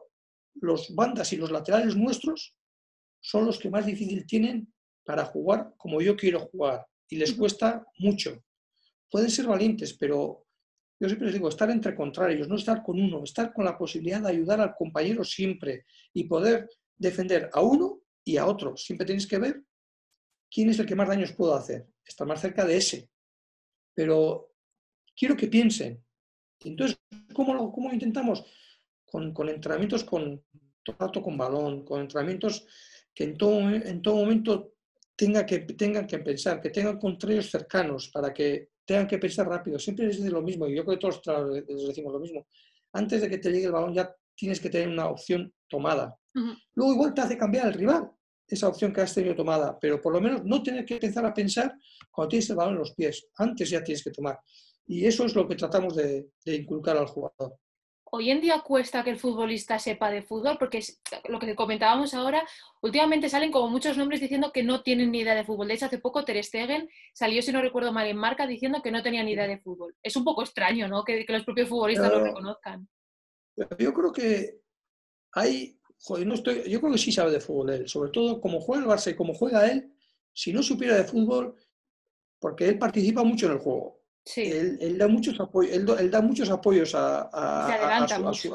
los 0.54 0.94
bandas 0.94 1.34
y 1.34 1.38
los 1.38 1.50
laterales 1.50 1.96
nuestros 1.96 2.56
son 3.20 3.48
los 3.48 3.58
que 3.58 3.72
más 3.72 3.88
difícil 3.88 4.24
tienen 4.28 4.72
para 5.04 5.26
jugar 5.26 5.74
como 5.76 6.00
yo 6.00 6.16
quiero 6.16 6.42
jugar 6.42 6.86
y 7.10 7.16
les 7.16 7.34
cuesta 7.34 7.84
mucho. 7.98 8.40
Pueden 9.10 9.32
ser 9.32 9.48
valientes, 9.48 9.94
pero 9.94 10.46
yo 11.00 11.08
siempre 11.08 11.26
les 11.26 11.34
digo, 11.34 11.50
estar 11.50 11.72
entre 11.72 11.96
contrarios, 11.96 12.48
no 12.48 12.56
estar 12.56 12.84
con 12.84 13.02
uno, 13.02 13.24
estar 13.24 13.52
con 13.52 13.66
la 13.66 13.76
posibilidad 13.80 14.22
de 14.22 14.30
ayudar 14.30 14.62
al 14.62 14.76
compañero 14.76 15.24
siempre 15.24 15.86
y 16.14 16.26
poder 16.26 16.70
defender 16.96 17.50
a 17.52 17.62
uno 17.62 17.91
y 18.24 18.38
a 18.38 18.46
otro. 18.46 18.76
Siempre 18.78 19.06
tienes 19.06 19.28
que 19.28 19.38
ver 19.38 19.64
quién 20.50 20.70
es 20.70 20.80
el 20.80 20.86
que 20.86 20.96
más 20.96 21.08
daños 21.08 21.34
puedo 21.34 21.56
hacer, 21.56 21.88
estar 22.06 22.28
más 22.28 22.42
cerca 22.42 22.66
de 22.66 22.78
ese. 22.78 23.10
Pero 23.94 24.54
quiero 25.16 25.36
que 25.36 25.48
piensen. 25.48 26.04
Entonces, 26.60 26.98
¿cómo 27.34 27.54
lo, 27.54 27.72
cómo 27.72 27.92
intentamos? 27.92 28.46
Con, 29.06 29.34
entrenamientos 29.50 30.04
con 30.04 30.44
trato 30.84 31.22
con 31.22 31.38
balón, 31.38 31.84
con 31.84 32.02
entrenamientos 32.02 32.66
que 33.14 33.26
en 33.26 33.38
todo, 33.38 33.60
en 33.70 34.02
todo 34.02 34.16
momento 34.16 34.76
tenga 35.16 35.46
que, 35.46 35.60
tengan 35.60 36.08
que 36.08 36.20
pensar, 36.20 36.62
que 36.62 36.70
tengan 36.70 36.98
contrarios 36.98 37.50
cercanos 37.52 38.10
para 38.10 38.34
que 38.34 38.70
tengan 38.86 39.08
que 39.08 39.18
pensar 39.18 39.48
rápido. 39.48 39.78
Siempre 39.78 40.08
dice 40.08 40.30
lo 40.30 40.42
mismo, 40.42 40.68
y 40.68 40.76
yo 40.76 40.86
creo 40.86 40.98
que 40.98 41.02
todos 41.02 41.22
les 41.68 41.88
decimos 41.88 42.14
lo 42.14 42.20
mismo. 42.20 42.48
Antes 42.94 43.22
de 43.22 43.30
que 43.30 43.38
te 43.38 43.52
llegue 43.52 43.66
el 43.66 43.72
balón 43.72 43.94
ya 43.94 44.16
tienes 44.42 44.60
que 44.60 44.72
tener 44.72 44.90
una 44.90 45.08
opción 45.08 45.54
tomada. 45.68 46.18
Luego 46.74 46.94
igual 46.94 47.14
te 47.14 47.22
hace 47.22 47.38
cambiar 47.38 47.68
el 47.68 47.74
rival 47.74 48.12
esa 48.48 48.68
opción 48.68 48.92
que 48.92 49.02
has 49.02 49.14
tenido 49.14 49.36
tomada, 49.36 49.78
pero 49.80 50.02
por 50.02 50.12
lo 50.12 50.20
menos 50.20 50.44
no 50.44 50.64
tener 50.64 50.84
que 50.84 50.96
empezar 50.96 51.24
a 51.26 51.34
pensar 51.34 51.74
cuando 52.10 52.30
tienes 52.30 52.50
el 52.50 52.56
balón 52.56 52.74
en 52.74 52.80
los 52.80 52.94
pies. 52.96 53.28
Antes 53.38 53.70
ya 53.70 53.84
tienes 53.84 54.04
que 54.04 54.10
tomar. 54.10 54.40
Y 54.88 55.06
eso 55.06 55.26
es 55.26 55.36
lo 55.36 55.48
que 55.48 55.56
tratamos 55.56 55.96
de 55.96 56.28
inculcar 56.46 56.98
al 56.98 57.06
jugador 57.06 57.56
hoy 58.12 58.30
en 58.30 58.42
día 58.42 58.60
cuesta 58.60 59.04
que 59.04 59.10
el 59.10 59.18
futbolista 59.18 59.80
sepa 59.80 60.12
de 60.12 60.22
fútbol, 60.22 60.58
porque 60.60 60.80
es 60.80 61.02
lo 61.30 61.40
que 61.40 61.56
comentábamos 61.56 62.14
ahora, 62.14 62.46
últimamente 62.82 63.30
salen 63.30 63.52
como 63.52 63.70
muchos 63.70 63.98
nombres 63.98 64.20
diciendo 64.20 64.52
que 64.52 64.64
no 64.64 64.84
tienen 64.84 65.12
ni 65.12 65.20
idea 65.20 65.34
de 65.34 65.46
fútbol. 65.46 65.70
De 65.70 65.76
hecho, 65.76 65.86
hace 65.86 65.98
poco 65.98 66.26
Ter 66.26 66.44
Stegen 66.44 66.90
salió, 67.14 67.42
si 67.42 67.52
no 67.52 67.62
recuerdo 67.62 67.94
mal, 67.94 68.08
en 68.08 68.18
marca 68.18 68.46
diciendo 68.46 68.82
que 68.82 68.92
no 68.92 69.02
tenía 69.02 69.24
ni 69.24 69.32
idea 69.32 69.48
de 69.48 69.60
fútbol. 69.60 69.96
Es 70.04 70.16
un 70.18 70.26
poco 70.26 70.44
extraño, 70.44 70.90
¿no? 70.90 71.04
Que, 71.06 71.26
los 71.28 71.46
propios 71.46 71.70
futbolistas 71.70 72.12
lo 72.12 72.24
reconozcan. 72.24 72.88
Yo 73.56 73.94
creo 73.94 74.12
que 74.12 74.62
hay, 75.34 75.80
joder, 76.00 76.28
no 76.28 76.36
estoy, 76.36 76.70
yo 76.70 76.80
creo 76.80 76.94
que 76.94 76.98
sí 76.98 77.12
sabe 77.12 77.32
de 77.32 77.40
fútbol 77.40 77.70
él, 77.72 77.88
sobre 77.88 78.12
todo 78.12 78.42
como 78.42 78.60
juega 78.60 78.84
el 78.84 78.90
Barça 78.90 79.12
y 79.12 79.16
como 79.16 79.34
juega 79.34 79.70
él, 79.70 79.94
si 80.34 80.54
no 80.54 80.64
supiera 80.64 80.96
de 80.96 81.04
fútbol, 81.04 81.56
porque 82.40 82.68
él 82.68 82.80
participa 82.80 83.24
mucho 83.24 83.46
en 83.48 83.54
el 83.54 83.60
juego 83.60 84.02
él, 84.36 84.98
da 84.98 85.08
muchos 85.08 85.40
apoyos, 85.40 85.74
él, 85.74 86.12
da 86.12 86.22
muchos 86.22 86.50
apoyos 86.50 86.94
a, 86.96 88.08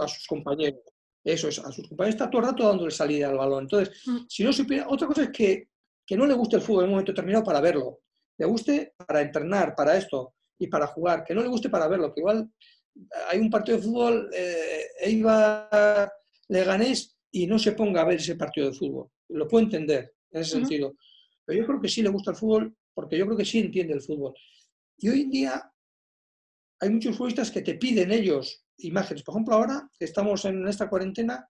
sus 0.08 0.26
compañeros. 0.26 0.80
Eso 1.24 1.48
es, 1.48 1.58
a 1.58 1.72
sus 1.72 1.88
compañeros 1.88 2.14
está 2.14 2.30
todo 2.30 2.42
el 2.42 2.48
rato 2.48 2.68
dándole 2.68 2.90
salida 2.90 3.28
al 3.28 3.36
balón. 3.36 3.64
Entonces, 3.64 4.02
mm. 4.06 4.18
si 4.28 4.44
no 4.44 4.52
supiera, 4.52 4.86
otra 4.88 5.08
cosa 5.08 5.24
es 5.24 5.30
que, 5.30 5.70
que, 6.06 6.16
no 6.16 6.24
le 6.24 6.34
guste 6.34 6.56
el 6.56 6.62
fútbol 6.62 6.84
en 6.84 6.88
un 6.88 6.90
momento 6.92 7.12
determinado 7.12 7.44
para 7.44 7.60
verlo. 7.60 8.00
Le 8.38 8.46
guste 8.46 8.94
para 9.06 9.22
entrenar, 9.22 9.74
para 9.74 9.96
esto 9.96 10.34
y 10.58 10.68
para 10.68 10.86
jugar. 10.86 11.24
Que 11.24 11.34
no 11.34 11.42
le 11.42 11.48
guste 11.48 11.68
para 11.68 11.88
verlo. 11.88 12.14
Que 12.14 12.20
igual 12.20 12.48
hay 13.28 13.38
un 13.38 13.50
partido 13.50 13.78
de 13.78 13.84
fútbol, 13.84 14.30
eh, 14.32 14.86
Eibar 15.00 16.12
Leganés 16.48 17.16
y 17.30 17.46
no 17.46 17.58
se 17.58 17.72
ponga 17.72 18.02
a 18.02 18.04
ver 18.04 18.16
ese 18.16 18.36
partido 18.36 18.70
de 18.70 18.76
fútbol. 18.76 19.10
Lo 19.28 19.46
puedo 19.48 19.64
entender 19.64 20.14
en 20.30 20.40
ese 20.40 20.52
sentido. 20.52 20.94
Pero 21.44 21.60
yo 21.60 21.66
creo 21.66 21.80
que 21.80 21.88
sí 21.88 22.02
le 22.02 22.08
gusta 22.08 22.30
el 22.32 22.36
fútbol 22.36 22.76
porque 22.94 23.18
yo 23.18 23.26
creo 23.26 23.36
que 23.36 23.44
sí 23.44 23.58
entiende 23.58 23.94
el 23.94 24.02
fútbol. 24.02 24.34
Y 24.98 25.08
hoy 25.08 25.22
en 25.22 25.30
día 25.30 25.72
hay 26.80 26.90
muchos 26.90 27.16
futbolistas 27.16 27.50
que 27.50 27.62
te 27.62 27.74
piden 27.74 28.12
ellos 28.12 28.64
imágenes. 28.78 29.22
Por 29.22 29.34
ejemplo, 29.34 29.54
ahora 29.54 29.90
que 29.98 30.04
estamos 30.04 30.44
en 30.44 30.66
esta 30.66 30.88
cuarentena, 30.88 31.48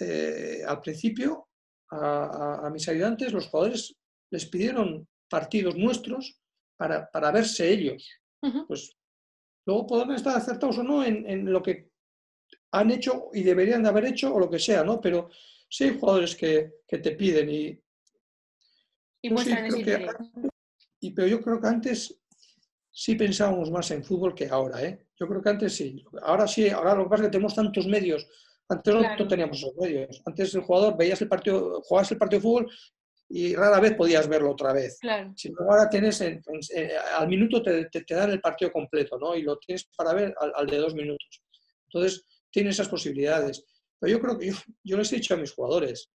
eh, 0.00 0.62
al 0.66 0.80
principio 0.80 1.48
a, 1.90 2.68
mis 2.72 2.88
ayudantes, 2.88 3.32
los 3.32 3.46
jugadores 3.48 3.96
les 4.30 4.46
pidieron 4.46 5.08
partidos 5.28 5.76
nuestros 5.76 6.40
para, 6.76 7.30
verse 7.32 7.68
ellos. 7.68 8.08
Pues 8.68 8.95
luego 9.66 9.86
podemos 9.86 10.16
estar 10.16 10.36
acertados 10.36 10.78
o 10.78 10.82
no 10.82 11.04
en, 11.04 11.44
lo 11.52 11.62
que 11.62 11.90
han 12.72 12.90
hecho 12.90 13.30
y 13.32 13.42
deberían 13.42 13.82
de 13.82 13.88
haber 13.88 14.06
hecho 14.06 14.34
o 14.34 14.38
lo 14.38 14.48
que 14.48 14.58
sea, 14.58 14.84
¿no? 14.84 15.00
Pero 15.00 15.28
sí 15.68 15.84
hay 15.84 15.98
jugadores 15.98 16.34
que, 16.34 16.72
te 16.86 17.10
piden 17.12 17.50
y... 17.50 17.80
Y 19.22 19.30
muestran 19.30 19.66
ese 19.66 20.08
y, 21.00 21.10
Pero 21.10 21.26
yo 21.28 21.40
creo 21.42 21.60
que 21.60 21.66
antes 21.66 22.22
sí 22.90 23.16
pensábamos 23.16 23.70
más 23.70 23.90
en 23.90 24.04
fútbol 24.04 24.34
que 24.34 24.46
ahora, 24.46 24.82
¿eh? 24.82 25.06
Yo 25.18 25.26
creo 25.26 25.42
que 25.42 25.48
antes 25.48 25.74
sí. 25.74 26.04
Ahora 26.22 26.46
sí, 26.46 26.68
ahora 26.68 26.94
lo 26.94 27.04
que 27.04 27.10
pasa 27.10 27.22
es 27.24 27.28
que 27.28 27.32
tenemos 27.32 27.54
tantos 27.54 27.86
medios. 27.86 28.26
Antes 28.68 28.94
no 28.94 29.28
teníamos 29.28 29.58
esos 29.58 29.74
medios. 29.76 30.22
Antes 30.24 30.54
el 30.54 30.62
jugador 30.62 30.96
veías 30.96 31.20
el 31.22 31.28
partido, 31.28 31.80
jugabas 31.82 32.10
el 32.12 32.18
partido 32.18 32.38
de 32.38 32.42
fútbol 32.42 32.70
y 33.28 33.54
rara 33.54 33.80
vez 33.80 33.94
podías 33.94 34.28
verlo 34.28 34.52
otra 34.52 34.72
vez. 34.72 34.98
Claro. 35.00 35.32
Si 35.36 35.52
ahora 35.58 35.88
tienes, 35.88 36.20
al 36.20 37.28
minuto 37.28 37.62
te, 37.62 37.88
dan 38.08 38.30
el 38.30 38.40
partido 38.40 38.70
completo, 38.70 39.18
¿no? 39.18 39.34
Y 39.34 39.42
lo 39.42 39.58
tienes 39.58 39.88
para 39.96 40.14
ver 40.14 40.34
al, 40.54 40.66
de 40.66 40.76
dos 40.76 40.94
minutos. 40.94 41.42
Entonces, 41.88 42.24
tienes 42.50 42.76
esas 42.76 42.88
posibilidades. 42.88 43.64
Pero 43.98 44.12
yo 44.12 44.20
creo 44.20 44.38
que 44.38 44.46
yo, 44.46 44.54
yo 44.84 44.96
les 44.96 45.12
he 45.12 45.16
dicho 45.16 45.34
a 45.34 45.38
mis 45.38 45.52
jugadores, 45.52 46.10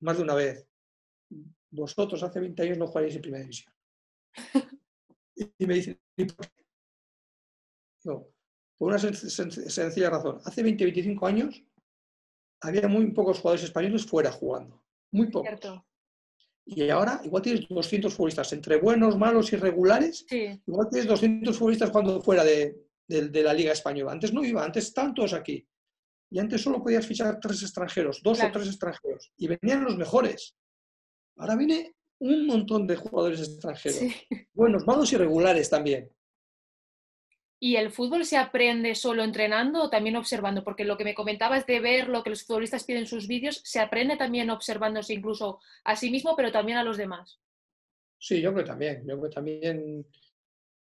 más 0.00 0.16
de 0.16 0.22
una 0.22 0.34
vez, 0.34 0.66
vosotros 1.70 2.22
hace 2.22 2.40
20 2.40 2.62
años 2.62 2.78
no 2.78 2.86
jugaréis 2.86 3.16
en 3.16 3.22
primera 3.22 3.42
división. 3.42 3.72
Y 5.58 5.66
me 5.66 5.74
dicen, 5.74 5.98
por 8.02 8.28
una 8.78 8.98
sencilla 8.98 10.10
razón. 10.10 10.40
Hace 10.44 10.62
20, 10.62 10.84
25 10.84 11.26
años 11.26 11.62
había 12.60 12.86
muy 12.86 13.10
pocos 13.12 13.40
jugadores 13.40 13.64
españoles 13.64 14.06
fuera 14.06 14.30
jugando. 14.30 14.84
Muy 15.10 15.30
pocos. 15.30 15.82
Y 16.64 16.88
ahora 16.90 17.20
igual 17.24 17.42
tienes 17.42 17.68
200 17.68 18.14
futbolistas, 18.14 18.52
entre 18.52 18.76
buenos, 18.76 19.18
malos 19.18 19.52
y 19.52 19.56
regulares. 19.56 20.24
Igual 20.30 20.88
tienes 20.90 21.08
200 21.08 21.56
futbolistas 21.56 21.90
jugando 21.90 22.20
fuera 22.20 22.44
de, 22.44 22.76
la 23.08 23.52
Liga 23.52 23.72
Española. 23.72 24.12
Antes 24.12 24.32
no 24.32 24.44
iba, 24.44 24.64
antes 24.64 24.86
estaban 24.86 25.14
todos 25.14 25.32
aquí. 25.32 25.66
Y 26.30 26.38
antes 26.38 26.62
solo 26.62 26.82
podías 26.82 27.06
fichar 27.06 27.38
tres 27.40 27.62
extranjeros, 27.62 28.22
dos 28.22 28.42
o 28.42 28.50
tres 28.50 28.68
extranjeros. 28.68 29.32
Y 29.36 29.48
venían 29.48 29.84
los 29.84 29.96
mejores. 29.96 30.56
Ahora 31.36 31.56
viene 31.56 31.94
un 32.20 32.46
montón 32.46 32.86
de 32.86 32.96
jugadores 32.96 33.40
extranjeros. 33.40 34.00
Buenos, 34.54 34.86
malos 34.86 35.12
y 35.12 35.16
regulares 35.16 35.68
también. 35.68 36.10
¿Y 37.64 37.76
el 37.76 37.92
fútbol 37.92 38.24
se 38.24 38.38
aprende 38.38 38.96
solo 38.96 39.22
entrenando 39.22 39.84
o 39.84 39.88
también 39.88 40.16
observando? 40.16 40.64
Porque 40.64 40.84
lo 40.84 40.96
que 40.96 41.04
me 41.04 41.14
comentabas 41.14 41.64
de 41.64 41.78
ver 41.78 42.08
lo 42.08 42.24
que 42.24 42.30
los 42.30 42.42
futbolistas 42.42 42.82
piden 42.82 43.02
en 43.02 43.06
sus 43.06 43.28
vídeos, 43.28 43.60
¿se 43.62 43.78
aprende 43.78 44.16
también 44.16 44.50
observándose 44.50 45.14
incluso 45.14 45.60
a 45.84 45.94
sí 45.94 46.10
mismo, 46.10 46.34
pero 46.34 46.50
también 46.50 46.78
a 46.78 46.82
los 46.82 46.96
demás? 46.96 47.38
Sí, 48.18 48.40
yo 48.40 48.52
creo 48.52 48.64
que 48.64 48.68
también. 48.68 49.02
Yo 49.06 49.16
creo 49.16 49.30
que 49.30 49.34
también 49.36 50.04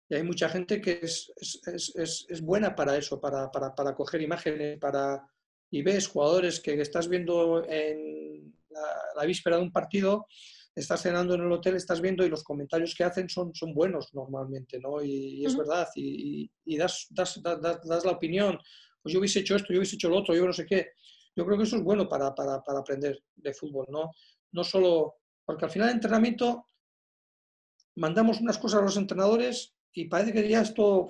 Y 0.07 0.15
hay 0.15 0.23
mucha 0.23 0.47
gente 0.47 0.80
que 0.80 1.01
es, 1.03 1.34
es, 2.30 2.41
buena 2.41 2.73
para 2.73 2.95
eso, 2.95 3.19
para, 3.19 3.51
para, 3.51 3.75
para, 3.75 3.93
coger 3.93 4.21
imágenes, 4.21 4.80
para... 4.80 5.30
Y 5.69 5.82
ves 5.82 6.07
jugadores 6.07 6.61
que 6.61 6.80
estás 6.80 7.09
viendo 7.09 7.61
en 7.67 8.55
la, 9.17 9.25
víspera 9.25 9.57
de 9.57 9.63
un 9.63 9.73
partido, 9.73 10.27
estás 10.80 11.01
cenando 11.01 11.36
en 11.36 11.41
el 11.41 11.51
hotel, 11.51 11.75
estás 11.75 12.01
viendo 12.01 12.25
y 12.25 12.30
los 12.30 12.43
comentarios 12.43 12.95
que 12.95 13.03
hacen 13.03 13.30
son, 13.30 13.53
son 13.53 13.73
buenos 13.73 14.13
normalmente, 14.13 14.80
¿no? 14.80 15.01
Y, 15.01 15.45
es 15.45 15.55
verdad, 15.55 15.88
y, 15.95 16.49
y 16.65 16.77
das, 16.77 17.07
das, 17.09 17.41
das, 17.41 17.61
das, 17.61 18.05
la 18.05 18.11
opinión, 18.11 18.57
pues 19.01 19.13
yo 19.13 19.19
hubiese 19.19 19.39
hecho 19.39 19.55
esto, 19.55 19.73
yo 19.73 19.80
hubiese 19.80 19.95
hecho 19.95 20.09
lo 20.09 20.17
otro, 20.17 20.36
yo 20.36 20.45
no 20.45 20.53
sé 20.53 20.65
qué. 20.65 20.91
Yo 21.36 21.45
creo 21.45 21.57
que 21.57 21.63
eso 21.63 21.77
es 21.77 21.84
bueno 21.84 22.07
para, 22.07 22.34
para, 22.34 22.61
para 22.63 22.80
aprender 22.80 23.23
de 23.36 23.53
fútbol, 23.53 23.86
¿no? 23.89 24.11
No 24.51 24.63
solo, 24.63 25.15
porque 25.45 25.65
al 25.65 25.71
final 25.71 25.88
de 25.88 25.93
entrenamiento 25.93 26.65
mandamos 27.95 28.41
unas 28.41 28.57
cosas 28.57 28.82
a 28.82 28.84
los 28.84 28.97
entrenadores 28.97 29.75
y 29.93 30.07
parece 30.07 30.34
que 30.34 30.47
ya 30.47 30.61
esto, 30.61 31.09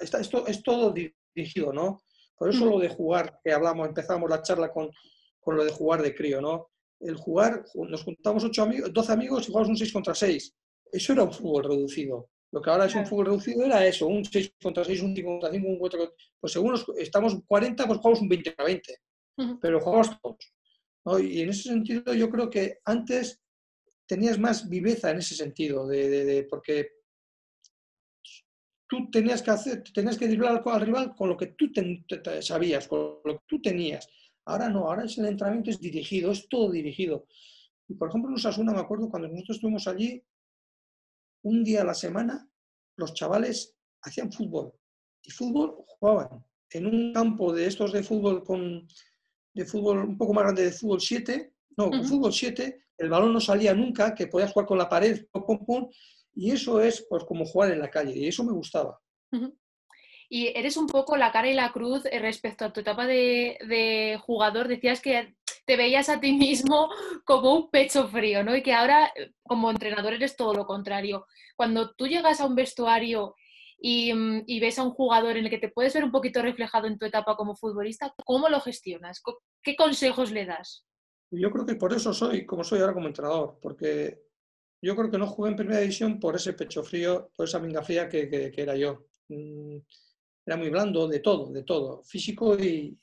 esto 0.00 0.46
es 0.46 0.62
todo 0.62 0.92
dirigido, 0.92 1.72
¿no? 1.72 2.02
Por 2.36 2.50
eso 2.50 2.66
lo 2.66 2.78
de 2.78 2.88
jugar, 2.88 3.38
que 3.44 3.52
hablamos, 3.52 3.86
empezamos 3.86 4.28
la 4.28 4.42
charla 4.42 4.72
con, 4.72 4.90
con 5.40 5.56
lo 5.56 5.64
de 5.64 5.70
jugar 5.70 6.02
de 6.02 6.14
crío, 6.14 6.40
¿no? 6.40 6.71
El 7.02 7.16
jugar, 7.16 7.64
nos 7.74 8.04
juntamos 8.04 8.44
ocho 8.44 8.62
amigos, 8.62 8.92
12 8.92 9.12
amigos 9.12 9.44
y 9.48 9.50
jugamos 9.50 9.68
un 9.70 9.76
6 9.76 9.92
contra 9.92 10.14
6. 10.14 10.54
Eso 10.92 11.12
era 11.12 11.24
un 11.24 11.32
fútbol 11.32 11.64
reducido. 11.64 12.30
Lo 12.52 12.60
que 12.60 12.70
ahora 12.70 12.86
es 12.86 12.94
un 12.94 13.06
fútbol 13.06 13.26
reducido 13.26 13.64
era 13.64 13.84
eso, 13.86 14.06
un 14.06 14.24
6 14.24 14.54
contra 14.62 14.84
6, 14.84 15.02
un 15.02 15.14
5 15.16 15.28
contra 15.28 15.50
5, 15.50 15.68
un 15.68 15.78
4 15.78 15.98
contra... 15.98 16.16
Pues 16.38 16.52
según 16.52 16.74
estamos 16.98 17.36
40, 17.46 17.86
pues 17.86 17.98
jugamos 17.98 18.20
un 18.20 18.28
20 18.28 18.50
contra 18.50 18.64
20. 18.64 18.98
Pero 19.60 19.80
jugamos 19.80 20.10
todos. 20.20 21.22
Y 21.22 21.40
en 21.40 21.48
ese 21.48 21.64
sentido 21.64 22.14
yo 22.14 22.30
creo 22.30 22.48
que 22.48 22.78
antes 22.84 23.42
tenías 24.06 24.38
más 24.38 24.68
viveza 24.68 25.10
en 25.10 25.18
ese 25.18 25.34
sentido, 25.34 25.86
de, 25.86 26.46
porque 26.50 26.90
tú 28.86 29.10
tenías 29.10 29.40
que 29.40 29.50
hacer, 29.50 29.82
tenías 29.94 30.18
que 30.18 30.28
driblar 30.28 30.62
al 30.64 30.80
rival 30.82 31.14
con 31.16 31.30
lo 31.30 31.36
que 31.36 31.46
tú 31.46 31.70
sabías, 32.40 32.86
con 32.86 33.20
lo 33.24 33.38
que 33.38 33.44
tú 33.46 33.60
tenías. 33.62 34.06
Ahora 34.44 34.68
no, 34.68 34.80
ahora 34.88 35.04
el 35.04 35.24
entrenamiento 35.24 35.70
es 35.70 35.80
dirigido, 35.80 36.32
es 36.32 36.48
todo 36.48 36.70
dirigido. 36.70 37.26
Y 37.88 37.94
por 37.94 38.08
ejemplo, 38.08 38.30
en 38.30 38.36
Osasuna, 38.36 38.72
me 38.72 38.80
acuerdo 38.80 39.08
cuando 39.08 39.28
nosotros 39.28 39.56
estuvimos 39.56 39.86
allí, 39.86 40.24
un 41.42 41.64
día 41.64 41.82
a 41.82 41.84
la 41.84 41.94
semana, 41.94 42.48
los 42.96 43.14
chavales 43.14 43.76
hacían 44.02 44.32
fútbol. 44.32 44.72
Y 45.22 45.30
fútbol 45.30 45.84
jugaban 45.86 46.44
en 46.70 46.86
un 46.86 47.12
campo 47.12 47.52
de 47.52 47.66
estos 47.66 47.92
de 47.92 48.02
fútbol 48.02 48.44
con 48.44 48.86
de 49.54 49.66
fútbol 49.66 49.98
un 49.98 50.16
poco 50.16 50.32
más 50.32 50.44
grande 50.44 50.64
de 50.64 50.72
fútbol 50.72 51.00
7, 51.00 51.52
no, 51.76 51.90
con 51.90 52.04
fútbol 52.04 52.32
7, 52.32 52.84
el 52.98 53.08
balón 53.08 53.32
no 53.32 53.40
salía 53.40 53.74
nunca, 53.74 54.14
que 54.14 54.26
podías 54.26 54.52
jugar 54.52 54.66
con 54.66 54.78
la 54.78 54.88
pared, 54.88 55.26
pum, 55.30 55.88
y 56.34 56.50
eso 56.50 56.80
es 56.80 57.06
pues 57.08 57.24
como 57.24 57.44
jugar 57.44 57.72
en 57.72 57.80
la 57.80 57.90
calle, 57.90 58.16
y 58.16 58.28
eso 58.28 58.44
me 58.44 58.52
gustaba. 58.52 58.98
Y 60.34 60.46
eres 60.56 60.78
un 60.78 60.86
poco 60.86 61.18
la 61.18 61.30
cara 61.30 61.50
y 61.50 61.52
la 61.52 61.72
cruz 61.72 62.06
eh, 62.06 62.18
respecto 62.18 62.64
a 62.64 62.72
tu 62.72 62.80
etapa 62.80 63.06
de, 63.06 64.18
jugador. 64.22 64.66
Decías 64.66 65.02
que 65.02 65.36
te 65.66 65.76
veías 65.76 66.08
a 66.08 66.20
ti 66.20 66.32
mismo 66.32 66.88
como 67.26 67.54
un 67.54 67.70
pecho 67.70 68.08
frío, 68.08 68.42
¿no? 68.42 68.56
Y 68.56 68.62
que 68.62 68.72
ahora 68.72 69.12
eh, 69.14 69.32
como 69.42 69.70
entrenador 69.70 70.14
eres 70.14 70.34
todo 70.34 70.54
lo 70.54 70.64
contrario. 70.64 71.26
Cuando 71.54 71.92
tú 71.92 72.06
llegas 72.06 72.40
a 72.40 72.46
un 72.46 72.54
vestuario 72.54 73.34
mm, 73.82 74.44
y, 74.46 74.58
ves 74.58 74.78
a 74.78 74.84
un 74.84 74.92
jugador 74.92 75.36
en 75.36 75.44
el 75.44 75.50
que 75.50 75.58
te 75.58 75.68
puedes 75.68 75.92
ver 75.92 76.02
un 76.02 76.10
poquito 76.10 76.40
reflejado 76.40 76.86
en 76.86 76.96
tu 76.96 77.04
etapa 77.04 77.36
como 77.36 77.54
futbolista, 77.54 78.14
¿cómo 78.24 78.48
lo 78.48 78.62
gestionas? 78.62 79.20
¿Qué 79.62 79.76
consejos 79.76 80.30
le 80.30 80.46
das? 80.46 80.86
Yo 81.30 81.50
creo 81.50 81.66
que 81.66 81.74
por 81.74 81.92
eso 81.92 82.14
soy 82.14 82.46
como 82.46 82.64
soy 82.64 82.80
ahora 82.80 82.94
como 82.94 83.08
entrenador, 83.08 83.58
porque 83.60 84.22
yo 84.80 84.96
creo 84.96 85.10
que 85.10 85.18
no 85.18 85.26
jugué 85.26 85.50
en 85.50 85.56
primera 85.56 85.80
división 85.80 86.18
por 86.18 86.36
ese 86.36 86.54
pecho 86.54 86.82
frío, 86.82 87.30
por 87.36 87.46
esa 87.46 87.58
minga 87.58 87.82
fría 87.82 88.08
que, 88.08 88.50
era 88.56 88.76
yo. 88.76 89.04
Era 90.44 90.56
muy 90.56 90.70
blando 90.70 91.06
de 91.06 91.20
todo, 91.20 91.52
de 91.52 91.62
todo, 91.62 92.02
físico 92.04 92.56
y, 92.58 92.98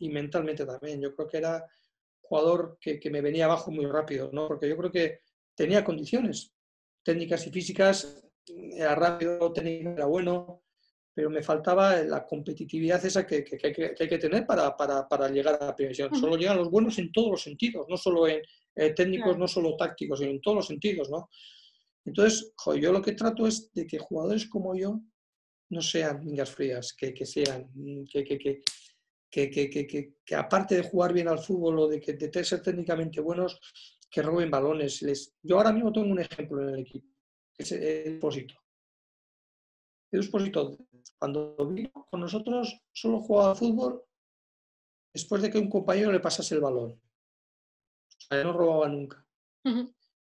mentalmente 0.00 0.66
también. 0.66 1.00
Yo 1.00 1.14
creo 1.14 1.28
que 1.28 1.38
era 1.38 1.64
jugador 2.20 2.78
que, 2.80 3.00
me 3.10 3.20
venía 3.20 3.46
abajo 3.46 3.70
muy 3.70 3.86
rápido, 3.86 4.30
¿no? 4.32 4.48
porque 4.48 4.68
yo 4.68 4.76
creo 4.76 4.90
que 4.90 5.20
tenía 5.54 5.84
condiciones 5.84 6.52
técnicas 7.02 7.46
y 7.46 7.50
físicas, 7.50 8.24
era 8.46 8.94
rápido, 8.94 9.52
técnico 9.52 9.90
era 9.90 10.06
bueno, 10.06 10.62
pero 11.14 11.30
me 11.30 11.42
faltaba 11.42 12.02
la 12.02 12.26
competitividad 12.26 13.04
esa 13.04 13.26
que, 13.26 13.44
hay, 13.62 14.08
que 14.08 14.18
tener 14.18 14.46
para, 14.46 15.28
llegar 15.28 15.58
a 15.60 15.66
la 15.66 15.76
previsión. 15.76 16.14
Solo 16.14 16.36
llegan 16.36 16.56
los 16.56 16.70
buenos 16.70 16.98
en 16.98 17.12
todos 17.12 17.30
los 17.30 17.42
sentidos, 17.42 17.86
no 17.88 17.96
solo 17.96 18.26
en 18.26 18.42
eh, 18.74 18.90
técnicos, 18.90 19.38
no 19.38 19.46
solo 19.46 19.76
tácticos, 19.76 20.18
sino 20.18 20.32
en 20.32 20.40
todos 20.40 20.56
los 20.56 20.66
sentidos. 20.66 21.08
¿no? 21.10 21.30
Entonces, 22.04 22.52
yo 22.80 22.92
lo 22.92 23.00
que 23.00 23.12
trato 23.12 23.46
es 23.46 23.72
de 23.72 23.86
que 23.86 23.98
jugadores 23.98 24.48
como 24.48 24.74
yo 24.74 25.00
no 25.74 25.82
sean 25.82 26.24
mingas 26.24 26.50
frías, 26.50 26.94
que, 26.94 27.26
sean, 27.26 27.68
que, 28.10 28.62
que, 30.24 30.34
aparte 30.36 30.76
de 30.76 30.88
jugar 30.88 31.12
bien 31.12 31.28
al 31.28 31.40
fútbol 31.40 31.78
o 31.80 31.88
de, 31.88 32.00
que, 32.00 32.12
de 32.14 32.44
ser 32.44 32.62
técnicamente 32.62 33.20
buenos, 33.20 33.60
que 34.08 34.22
roben 34.22 34.50
balones. 34.50 35.02
Les... 35.02 35.34
Yo 35.42 35.56
ahora 35.56 35.72
mismo 35.72 35.92
tengo 35.92 36.06
un 36.06 36.20
ejemplo 36.20 36.62
en 36.62 36.68
el 36.68 36.80
equipo, 36.80 37.08
que 37.52 37.64
es 37.64 37.72
el 37.72 38.18
Pósito. 38.20 38.54
El 40.12 40.20
Espósito 40.20 40.78
cuando 41.18 41.56
vino 41.68 41.90
con 42.10 42.20
nosotros, 42.20 42.80
solo 42.92 43.20
jugaba 43.20 43.54
fútbol 43.54 44.04
después 45.12 45.42
de 45.42 45.50
que 45.50 45.58
un 45.58 45.68
compañero 45.68 46.12
le 46.12 46.20
pasase 46.20 46.54
el 46.54 46.60
balón. 46.60 46.92
O 46.92 48.20
sea, 48.28 48.44
no 48.44 48.52
robaba 48.52 48.88
nunca. 48.88 49.26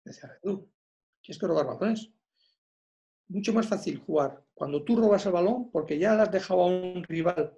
Decía, 0.03 0.39
tú, 0.41 0.71
¿quieres 1.21 1.39
que 1.39 1.47
robar 1.47 1.67
balones? 1.67 2.09
Mucho 3.27 3.53
más 3.53 3.67
fácil 3.67 3.99
jugar 3.99 4.42
cuando 4.53 4.83
tú 4.83 4.95
robas 4.95 5.25
el 5.25 5.31
balón 5.31 5.71
porque 5.71 5.97
ya 5.97 6.15
le 6.15 6.23
has 6.23 6.31
dejado 6.31 6.61
a 6.61 6.67
un 6.67 7.03
rival 7.03 7.53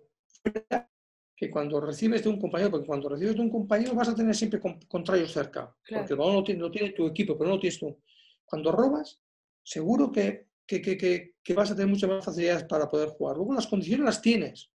que 1.36 1.52
cuando 1.52 1.82
recibes 1.82 2.24
de 2.24 2.30
un 2.30 2.39
compañero, 2.39 2.72
porque 2.72 2.88
cuando 2.88 3.10
recibes 3.10 3.36
de 3.36 3.41
un 3.41 3.50
compañero 3.50 3.93
vas 3.93 4.10
a 4.10 4.16
tener 4.16 4.34
siempre 4.36 4.62
contrarios 4.88 5.34
cerca, 5.34 5.76
porque 5.89 6.14
el 6.14 6.20
balón 6.20 6.36
lo 6.36 6.72
tiene, 6.72 6.91
tu 6.91 7.08
equipo, 7.08 7.38
pero 7.38 7.50
no 7.50 7.56
lo 7.56 7.60
tienes 7.60 7.80
tú. 7.80 8.00
Cuando 8.46 8.72
robas, 8.72 9.20
seguro 9.62 10.12
que 10.12 10.48
que, 10.66 11.54
vas 11.56 11.72
a 11.72 11.76
tener 11.76 11.89
muchas 11.89 12.10
más 12.10 12.26
facilidades 12.26 12.64
para 12.64 12.89
poder 12.89 13.10
jugar. 13.10 13.38
Luego 13.38 13.54
las 13.54 13.68
condiciones 13.68 14.06
las 14.06 14.22
tienes. 14.22 14.72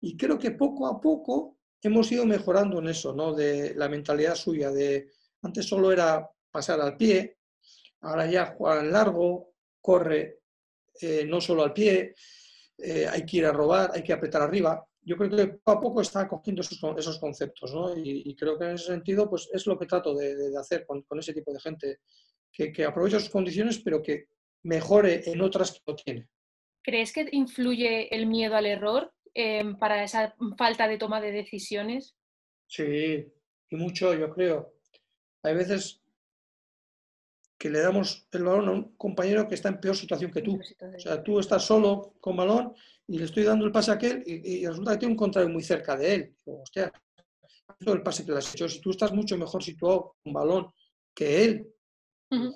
Y 0.00 0.16
creo 0.16 0.38
que 0.38 0.52
poco 0.52 0.86
a 0.86 1.00
poco 1.00 1.58
hemos 1.82 2.10
ido 2.10 2.24
mejorando 2.24 2.78
en 2.78 2.88
eso, 2.88 3.14
¿no? 3.14 3.34
De 3.34 3.74
la 3.74 3.88
mentalidad 3.88 4.34
suya, 4.34 4.70
de 4.70 5.10
antes 5.42 5.66
solo 5.66 5.92
era 5.92 6.28
pasar 6.50 6.80
al 6.80 6.96
pie, 6.96 7.38
ahora 8.00 8.30
ya 8.30 8.56
en 8.80 8.90
largo, 8.90 9.52
corre 9.80 10.40
eh, 11.00 11.24
no 11.26 11.40
solo 11.40 11.62
al 11.62 11.72
pie, 11.72 12.14
eh, 12.78 13.06
hay 13.08 13.24
que 13.24 13.38
ir 13.38 13.46
a 13.46 13.52
robar, 13.52 13.90
hay 13.94 14.02
que 14.02 14.12
apretar 14.12 14.42
arriba. 14.42 14.84
Yo 15.02 15.16
creo 15.16 15.30
que 15.30 15.46
poco 15.46 15.70
a 15.70 15.80
poco 15.80 16.00
está 16.00 16.26
cogiendo 16.28 16.62
esos, 16.62 16.78
esos 16.96 17.18
conceptos, 17.18 17.72
¿no? 17.72 17.96
Y, 17.96 18.34
creo 18.34 18.58
que 18.58 18.64
en 18.64 18.74
ese 18.74 18.86
sentido, 18.86 19.30
pues 19.30 19.48
es 19.52 19.66
lo 19.66 19.78
que 19.78 19.86
trato 19.86 20.14
de, 20.14 20.52
hacer 20.58 20.84
con, 20.84 21.02
con, 21.02 21.18
ese 21.18 21.32
tipo 21.32 21.52
de 21.52 21.60
gente, 21.60 22.00
que, 22.52 22.72
que 22.72 22.84
aprovecha 22.84 23.20
sus 23.20 23.30
condiciones, 23.30 23.78
pero 23.78 24.02
que 24.02 24.26
mejore 24.64 25.22
en 25.30 25.40
otras 25.40 25.72
que 25.72 25.80
no 25.86 25.94
tiene. 25.94 26.28
¿Crees 26.82 27.12
que 27.12 27.28
influye 27.32 28.14
el 28.14 28.26
miedo 28.26 28.54
al 28.54 28.66
error 28.66 29.12
em, 29.34 29.76
para 29.76 30.04
esa 30.04 30.36
falta 30.56 30.86
de 30.86 30.98
toma 30.98 31.20
de 31.20 31.32
decisiones? 31.32 32.16
Sí, 32.66 33.26
y 33.70 33.76
mucho, 33.76 34.14
yo 34.14 34.30
creo. 34.30 34.74
Hay 35.42 35.54
veces 35.54 36.00
que 37.58 37.70
le 37.70 37.80
damos 37.80 38.28
el 38.32 38.44
balón 38.44 38.68
a 38.68 38.72
un 38.72 38.96
compañero 38.96 39.48
que 39.48 39.54
está 39.54 39.68
en 39.68 39.80
peor 39.80 39.96
situación 39.96 40.30
que 40.30 40.42
tú. 40.42 40.58
O 40.58 40.98
sea, 40.98 41.22
tú 41.22 41.38
estás 41.40 41.64
solo 41.64 42.14
con 42.20 42.36
balón 42.36 42.74
y 43.06 43.18
le 43.18 43.24
estoy 43.24 43.44
dando 43.44 43.64
el 43.64 43.72
pase 43.72 43.90
a 43.90 43.94
aquel 43.94 44.22
y, 44.26 44.66
resulta 44.66 44.92
que 44.92 44.98
tiene 44.98 45.12
un 45.12 45.18
contrario 45.18 45.48
muy 45.48 45.62
cerca 45.62 45.96
de 45.96 46.14
él. 46.14 46.36
hostia, 46.44 46.92
el 47.80 48.02
pase 48.02 48.24
que 48.24 48.32
le 48.32 48.38
has 48.38 48.54
hecho. 48.54 48.68
Si 48.68 48.80
tú 48.80 48.90
estás 48.90 49.12
mucho 49.12 49.36
mejor 49.38 49.62
situado 49.62 50.16
con 50.22 50.32
balón 50.32 50.72
que 51.14 51.44
él, 51.44 51.72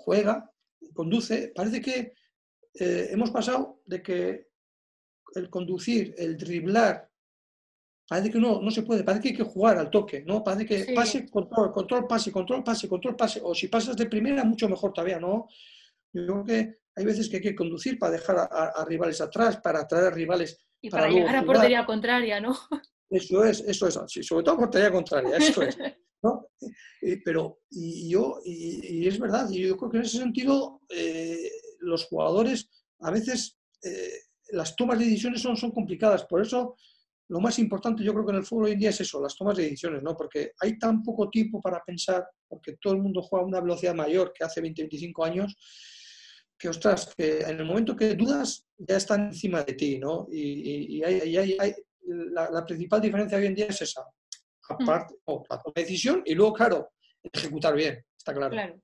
juega, 0.05 0.51
conduce, 0.93 1.53
parece 1.55 1.81
que 1.81 2.13
eh, 2.75 3.09
hemos 3.11 3.31
pasado 3.31 3.81
de 3.87 4.03
que 4.03 4.49
el 5.35 5.49
conducir, 5.49 6.15
el 6.19 6.37
driblar, 6.37 7.10
parece 8.11 8.33
que 8.33 8.41
no, 8.41 8.61
no 8.61 8.73
se 8.73 8.83
puede, 8.83 9.05
parece 9.05 9.23
que 9.23 9.29
hay 9.29 9.37
que 9.37 9.45
jugar 9.45 9.79
al 9.79 9.89
toque, 9.89 10.25
¿no? 10.27 10.43
Parece 10.43 10.67
que 10.67 10.93
pase, 10.93 11.31
control, 11.31 11.71
control, 11.71 12.09
pase, 12.09 12.33
control, 12.33 12.65
pase, 12.65 12.89
control, 12.89 13.15
pase, 13.15 13.41
o 13.41 13.55
si 13.55 13.69
pasas 13.69 13.97
de 13.97 14.07
primera, 14.07 14.43
mucho 14.43 14.69
mejor 14.69 14.93
todavía, 14.93 15.21
¿no? 15.21 15.47
Yo 16.13 16.27
creo 16.27 16.45
que 16.45 16.75
hay 16.97 17.05
veces 17.05 17.29
que 17.29 17.37
hay 17.37 17.43
que 17.43 17.55
conducir 17.55 18.01
para 18.01 18.15
dejar 18.15 18.37
a, 18.51 18.85
rivales 18.85 19.21
atrás, 19.21 19.59
para 19.59 19.83
atraer 19.83 20.07
a 20.07 20.11
rivales. 20.11 20.59
Y 20.81 20.91
para, 20.91 21.09
llegar 21.09 21.37
a 21.37 21.45
portería 21.45 21.87
contraria, 21.87 22.41
¿no? 22.41 22.59
Eso 23.09 23.45
es, 23.45 23.61
eso 23.61 23.87
es, 23.87 23.97
sí, 24.09 24.25
sobre 24.25 24.45
todo 24.45 24.57
portería 24.57 24.91
contraria, 24.91 25.37
eso 25.37 25.63
es. 25.63 25.79
¿no? 26.25 26.49
Eh, 27.03 27.21
pero, 27.25 27.61
y 27.71 28.11
yo, 28.11 28.41
y, 28.45 29.07
es 29.07 29.21
verdad, 29.21 29.49
y 29.51 29.69
yo 29.69 29.77
creo 29.77 29.89
que 29.89 29.97
en 29.99 30.03
ese 30.03 30.19
sentido 30.19 30.81
eh, 30.89 31.49
los 31.79 32.07
jugadores 32.07 32.69
a 32.99 33.13
veces 33.13 33.57
eh, 33.85 34.15
las 34.51 34.75
tomas 34.75 34.99
de 34.99 35.05
decisiones 35.05 35.43
son, 35.43 35.57
son 35.57 35.71
complicadas, 35.71 36.25
por 36.25 36.43
eso 36.43 36.75
lo 37.31 37.39
más 37.39 37.59
importante 37.61 38.03
yo 38.03 38.13
creo 38.13 38.27
que 38.27 38.33
en 38.33 38.39
el 38.39 38.45
fútbol 38.45 38.65
hoy 38.65 38.73
en 38.73 38.81
día 38.81 38.91
es 38.91 39.01
eso, 39.01 39.23
las 39.23 39.37
tomas 39.37 39.57
de 39.57 39.63
decisiones, 39.63 40.03
¿no? 40.03 40.17
Porque 40.17 40.53
hay 40.61 40.77
tan 40.79 41.01
poco 41.01 41.31
tiempo 41.31 41.61
para 41.61 41.81
pensar, 41.85 42.27
porque 42.49 42.77
todo 42.81 42.95
el 42.95 43.01
mundo 43.01 43.23
juega 43.23 43.45
a 43.45 43.47
una 43.47 43.61
velocidad 43.61 43.95
mayor 43.95 44.33
que 44.33 44.45
hace 44.45 44.61
20, 44.61 44.83
25 44.83 45.25
años, 45.25 45.57
que, 46.59 46.69
ostras, 46.69 47.15
que 47.17 47.43
en 47.43 47.61
el 47.61 47.65
momento 47.65 47.95
que 47.95 48.15
dudas 48.15 48.67
ya 48.77 48.97
están 48.97 49.29
encima 49.29 49.63
de 49.63 49.75
ti, 49.75 49.99
¿no? 50.01 50.27
Y, 50.29 51.03
hay, 51.05 51.75
la, 52.03 52.67
principal 52.67 53.01
diferencia 53.01 53.39
hoy 53.39 53.47
en 53.47 53.55
día 53.55 53.67
es 53.67 53.81
esa. 53.81 54.05
Aparte, 54.69 55.15
la 55.27 55.73
decisión 55.73 56.23
y 56.27 56.35
luego, 56.35 56.53
claro, 56.53 56.91
ejecutar 57.33 57.77
bien, 57.77 58.05
está 58.19 58.35
claro. 58.35 58.51
claro. 58.51 58.81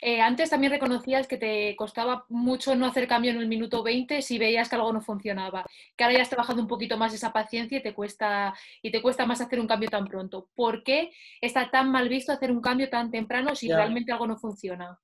Eh, 0.00 0.20
antes 0.20 0.48
también 0.48 0.72
reconocías 0.72 1.26
que 1.26 1.36
te 1.36 1.76
costaba 1.76 2.24
mucho 2.28 2.74
no 2.74 2.86
hacer 2.86 3.06
cambio 3.06 3.32
en 3.32 3.38
el 3.38 3.48
minuto 3.48 3.82
20 3.82 4.22
si 4.22 4.38
veías 4.38 4.68
que 4.68 4.76
algo 4.76 4.92
no 4.92 5.02
funcionaba, 5.02 5.66
que 5.96 6.04
ahora 6.04 6.16
ya 6.16 6.22
has 6.22 6.30
trabajado 6.30 6.60
un 6.60 6.68
poquito 6.68 6.96
más 6.96 7.12
esa 7.12 7.32
paciencia 7.32 7.78
y 7.78 7.82
te 7.82 7.94
cuesta, 7.94 8.54
y 8.82 8.90
te 8.90 9.02
cuesta 9.02 9.26
más 9.26 9.40
hacer 9.40 9.60
un 9.60 9.66
cambio 9.66 9.90
tan 9.90 10.06
pronto. 10.06 10.48
¿Por 10.54 10.82
qué 10.82 11.10
está 11.40 11.70
tan 11.70 11.90
mal 11.90 12.08
visto 12.08 12.32
hacer 12.32 12.50
un 12.50 12.60
cambio 12.60 12.88
tan 12.88 13.10
temprano 13.10 13.54
si 13.54 13.68
realmente 13.68 14.12
algo 14.12 14.26
no 14.26 14.38
funciona? 14.38 14.98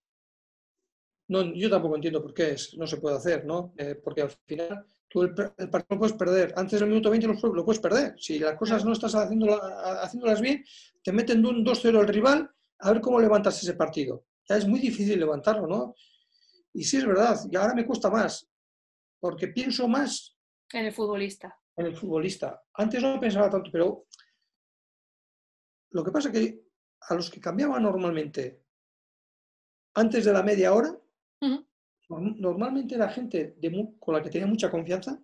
No, 1.28 1.42
yo 1.54 1.68
tampoco 1.68 1.96
entiendo 1.96 2.22
por 2.22 2.32
qué 2.32 2.52
es, 2.52 2.74
no 2.78 2.86
se 2.86 2.98
puede 2.98 3.16
hacer, 3.16 3.44
¿no? 3.44 3.74
Eh, 3.76 3.96
porque 4.02 4.22
al 4.22 4.30
final 4.46 4.86
tú 5.08 5.22
el, 5.22 5.34
partido 5.34 5.86
lo 5.90 5.98
puedes 5.98 6.16
perder. 6.16 6.54
Antes 6.56 6.80
del 6.80 6.88
minuto 6.88 7.10
20 7.10 7.26
lo, 7.26 7.64
puedes 7.64 7.80
perder. 7.80 8.14
Si 8.16 8.38
las 8.38 8.54
cosas 8.54 8.84
no 8.84 8.92
estás 8.92 9.14
haciéndolas 9.14 10.40
bien, 10.40 10.64
te 11.02 11.12
meten 11.12 11.44
un 11.44 11.64
2-0 11.64 12.00
el 12.00 12.08
rival, 12.08 12.48
a 12.78 12.92
ver 12.92 13.00
cómo 13.00 13.20
levantas 13.20 13.60
ese 13.60 13.74
partido 13.74 14.24
ya 14.48 14.56
es 14.56 14.66
muy 14.66 14.80
difícil 14.80 15.18
levantarlo, 15.18 15.66
¿no? 15.66 15.94
Y 16.72 16.84
sí 16.84 16.98
es 16.98 17.06
verdad, 17.06 17.38
y 17.50 17.56
ahora 17.56 17.74
me 17.74 17.86
cuesta 17.86 18.10
más, 18.10 18.48
porque 19.20 19.48
pienso 19.48 19.88
más... 19.88 20.36
En 20.72 20.86
el 20.86 20.92
futbolista. 20.92 21.58
En 21.76 21.86
el 21.86 21.96
futbolista. 21.96 22.62
Antes 22.74 23.02
no 23.02 23.18
pensaba 23.18 23.50
tanto, 23.50 23.70
pero 23.70 24.06
lo 25.90 26.04
que 26.04 26.10
pasa 26.10 26.28
es 26.28 26.34
que 26.34 26.62
a 27.08 27.14
los 27.14 27.30
que 27.30 27.40
cambiaban 27.40 27.82
normalmente 27.82 28.62
antes 29.94 30.24
de 30.24 30.32
la 30.32 30.42
media 30.42 30.74
hora, 30.74 30.94
normalmente 32.08 32.94
era 32.94 33.08
gente 33.08 33.56
con 33.98 34.14
la 34.14 34.22
que 34.22 34.30
tenía 34.30 34.46
mucha 34.46 34.70
confianza 34.70 35.18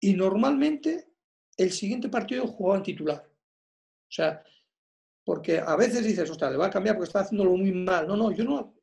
y 0.00 0.14
normalmente 0.14 1.12
el 1.56 1.70
siguiente 1.70 2.08
partido 2.08 2.46
jugaban 2.46 2.82
titular. 2.82 3.24
O 3.24 4.12
sea, 4.12 4.42
porque 5.24 5.58
a 5.58 5.74
veces 5.76 6.04
dices, 6.04 6.30
ostras, 6.30 6.52
le 6.52 6.58
va 6.58 6.66
a 6.66 6.70
cambiar 6.70 6.96
porque 6.96 7.08
está 7.08 7.20
haciéndolo 7.20 7.56
muy 7.56 7.72
mal. 7.72 8.06
No, 8.06 8.16
no, 8.16 8.30
yo 8.30 8.44
no. 8.44 8.74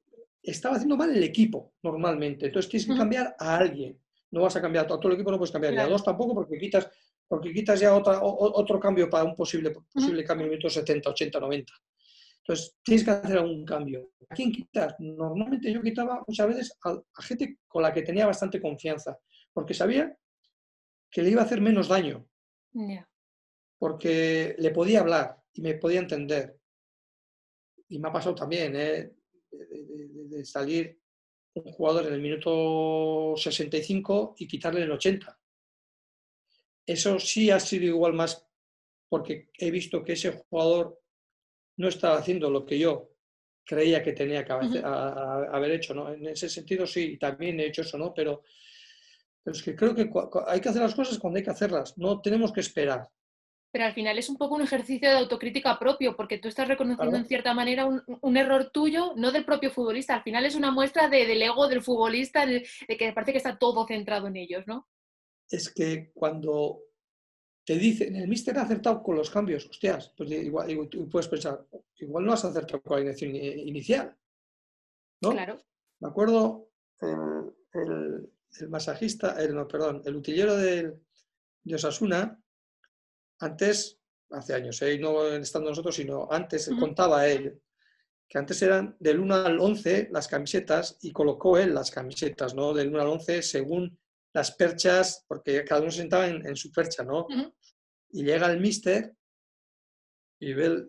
Estaba 0.41 0.75
haciendo 0.75 0.97
mal 0.97 1.15
el 1.15 1.23
equipo 1.23 1.73
normalmente. 1.83 2.47
Entonces 2.47 2.69
tienes 2.69 2.87
que 2.87 2.97
cambiar 2.97 3.35
a 3.37 3.57
alguien. 3.57 3.99
No 4.31 4.41
vas 4.41 4.55
a 4.55 4.61
cambiar 4.61 4.85
a 4.85 4.87
todo 4.87 5.07
el 5.09 5.13
equipo, 5.13 5.29
no 5.29 5.37
puedes 5.37 5.51
cambiar. 5.51 5.77
a 5.77 5.87
dos 5.87 6.03
tampoco 6.03 6.33
porque 6.33 6.57
quitas, 6.57 6.89
porque 7.27 7.53
quitas 7.53 7.79
ya 7.79 7.93
otra, 7.93 8.19
otro 8.21 8.79
cambio 8.79 9.07
para 9.09 9.23
un 9.23 9.35
posible, 9.35 9.71
posible 9.93 10.23
cambio 10.23 10.45
en 10.45 10.51
minutos 10.51 10.73
70, 10.73 11.11
80, 11.11 11.39
90. 11.39 11.73
Entonces 12.39 12.75
tienes 12.83 13.03
que 13.03 13.11
hacer 13.11 13.37
algún 13.37 13.63
cambio. 13.63 14.11
¿A 14.29 14.33
quién 14.33 14.51
quitas? 14.51 14.95
Normalmente 14.97 15.71
yo 15.71 15.81
quitaba 15.81 16.23
muchas 16.27 16.47
veces 16.47 16.77
a, 16.83 16.99
gente 17.21 17.59
con 17.67 17.83
la 17.83 17.93
que 17.93 18.01
tenía 18.01 18.25
bastante 18.25 18.59
confianza, 18.59 19.19
porque 19.53 19.75
sabía 19.75 20.17
que 21.11 21.21
le 21.21 21.29
iba 21.29 21.41
a 21.41 21.45
hacer 21.45 21.61
menos 21.61 21.87
daño. 21.87 22.25
Porque 23.77 24.55
le 24.57 24.71
podía 24.71 25.01
hablar, 25.01 25.40
y 25.53 25.61
me 25.61 25.75
podía 25.75 25.99
entender. 25.99 26.57
Y 27.89 27.99
me 27.99 28.09
ha 28.09 28.13
pasado 28.13 28.35
también, 28.35 28.75
¿eh? 28.75 29.11
de, 29.51 30.45
salir 30.45 30.99
un 31.53 31.71
jugador 31.73 32.07
en 32.07 32.13
el 32.13 32.21
minuto 32.21 33.33
65 33.35 34.35
y 34.37 34.47
quitarle 34.47 34.83
el 34.83 34.91
80. 34.91 35.37
Eso 36.85 37.19
sí 37.19 37.51
ha 37.51 37.59
sido 37.59 37.85
igual 37.85 38.13
más 38.13 38.47
porque 39.09 39.49
he 39.57 39.69
visto 39.69 40.03
que 40.03 40.13
ese 40.13 40.31
jugador 40.31 41.01
no 41.77 41.89
estaba 41.89 42.17
haciendo 42.17 42.49
lo 42.49 42.65
que 42.65 42.79
yo 42.79 43.11
creía 43.65 44.01
que 44.01 44.13
tenía 44.13 44.45
que 44.45 44.53
haber, 44.53 45.71
hecho, 45.71 45.93
¿no? 45.93 46.11
En 46.13 46.27
ese 46.27 46.49
sentido 46.49 46.87
sí, 46.87 47.17
también 47.17 47.59
he 47.59 47.67
hecho 47.67 47.81
eso, 47.81 47.97
¿no? 47.97 48.13
Pero, 48.13 48.43
pero 49.43 49.55
es 49.55 49.61
que 49.61 49.75
creo 49.75 49.93
que 49.93 50.09
hay 50.47 50.61
que 50.61 50.69
hacer 50.69 50.81
las 50.81 50.95
cosas 50.95 51.19
cuando 51.19 51.37
hay 51.37 51.43
que 51.43 51.51
hacerlas, 51.51 51.97
no 51.97 52.21
tenemos 52.21 52.51
que 52.51 52.61
esperar 52.61 53.09
pero 53.71 53.85
al 53.85 53.93
final 53.93 54.17
es 54.17 54.29
un 54.29 54.37
poco 54.37 54.55
un 54.55 54.61
ejercicio 54.61 55.09
de 55.09 55.17
autocrítica 55.17 55.79
propio, 55.79 56.15
porque 56.17 56.37
tú 56.37 56.49
estás 56.49 56.67
reconociendo 56.67 57.15
en 57.15 57.25
cierta 57.25 57.53
manera 57.53 57.85
un, 57.85 58.37
error 58.37 58.69
tuyo, 58.71 59.13
no 59.15 59.31
del 59.31 59.45
propio 59.45 59.71
futbolista. 59.71 60.15
Al 60.15 60.23
final 60.23 60.45
es 60.45 60.55
una 60.55 60.71
muestra 60.71 61.07
del 61.07 61.41
ego 61.41 61.67
del 61.69 61.81
futbolista, 61.81 62.45
de, 62.45 62.67
que 62.87 63.13
parece 63.13 63.31
que 63.31 63.37
está 63.37 63.57
todo 63.57 63.87
centrado 63.87 64.27
en 64.27 64.35
ellos, 64.35 64.67
¿no? 64.67 64.89
Es 65.49 65.73
que 65.73 66.11
cuando 66.13 66.81
te 67.65 67.77
dicen, 67.77 68.15
el 68.15 68.27
míster 68.27 68.57
ha 68.57 68.63
acertado 68.63 69.01
con 69.01 69.15
los 69.15 69.29
cambios, 69.29 69.65
hostias, 69.65 70.13
pues 70.17 70.29
igual, 70.31 70.89
tú 70.89 71.07
puedes 71.09 71.29
pensar, 71.29 71.65
igual 71.97 72.25
no 72.25 72.33
has 72.33 72.43
acertado 72.43 72.81
con 72.81 72.91
la 72.91 72.97
alineación 72.97 73.35
inicial, 73.35 74.17
¿no? 75.21 75.31
Claro. 75.31 75.61
Me 75.99 76.09
acuerdo 76.09 76.67
el, 76.99 78.69
masajista, 78.69 79.41
el, 79.41 79.55
no, 79.55 79.65
perdón, 79.65 80.01
el 80.03 80.15
utillero 80.15 80.57
de 80.57 80.93
Osasuna, 81.73 82.37
antes, 83.41 83.99
hace 84.29 84.53
años, 84.53 84.81
¿eh? 84.81 84.97
no 84.97 85.27
estando 85.27 85.69
nosotros, 85.69 85.95
sino 85.95 86.27
antes, 86.31 86.69
contaba 86.79 87.27
él, 87.27 87.59
que 88.29 88.37
antes 88.37 88.61
eran 88.61 88.95
del 88.99 89.19
1 89.19 89.35
al 89.35 89.59
11 89.59 90.09
las 90.11 90.27
camisetas 90.27 90.97
y 91.01 91.11
colocó 91.11 91.57
él 91.57 91.73
las 91.73 91.91
camisetas, 91.91 92.55
¿no? 92.55 92.73
Del 92.73 92.87
1 92.87 93.01
al 93.01 93.07
11 93.07 93.41
según 93.41 93.99
las 94.33 94.51
perchas, 94.51 95.25
porque 95.27 95.65
cada 95.65 95.81
uno 95.81 95.91
se 95.91 95.97
sentaba 95.97 96.27
en, 96.27 96.55
su 96.55 96.71
percha, 96.71 97.03
¿no? 97.03 97.27
Y 98.11 98.23
llega 98.23 98.49
el 98.49 98.61
mister 98.61 99.13
y 100.39 100.53
ve 100.53 100.87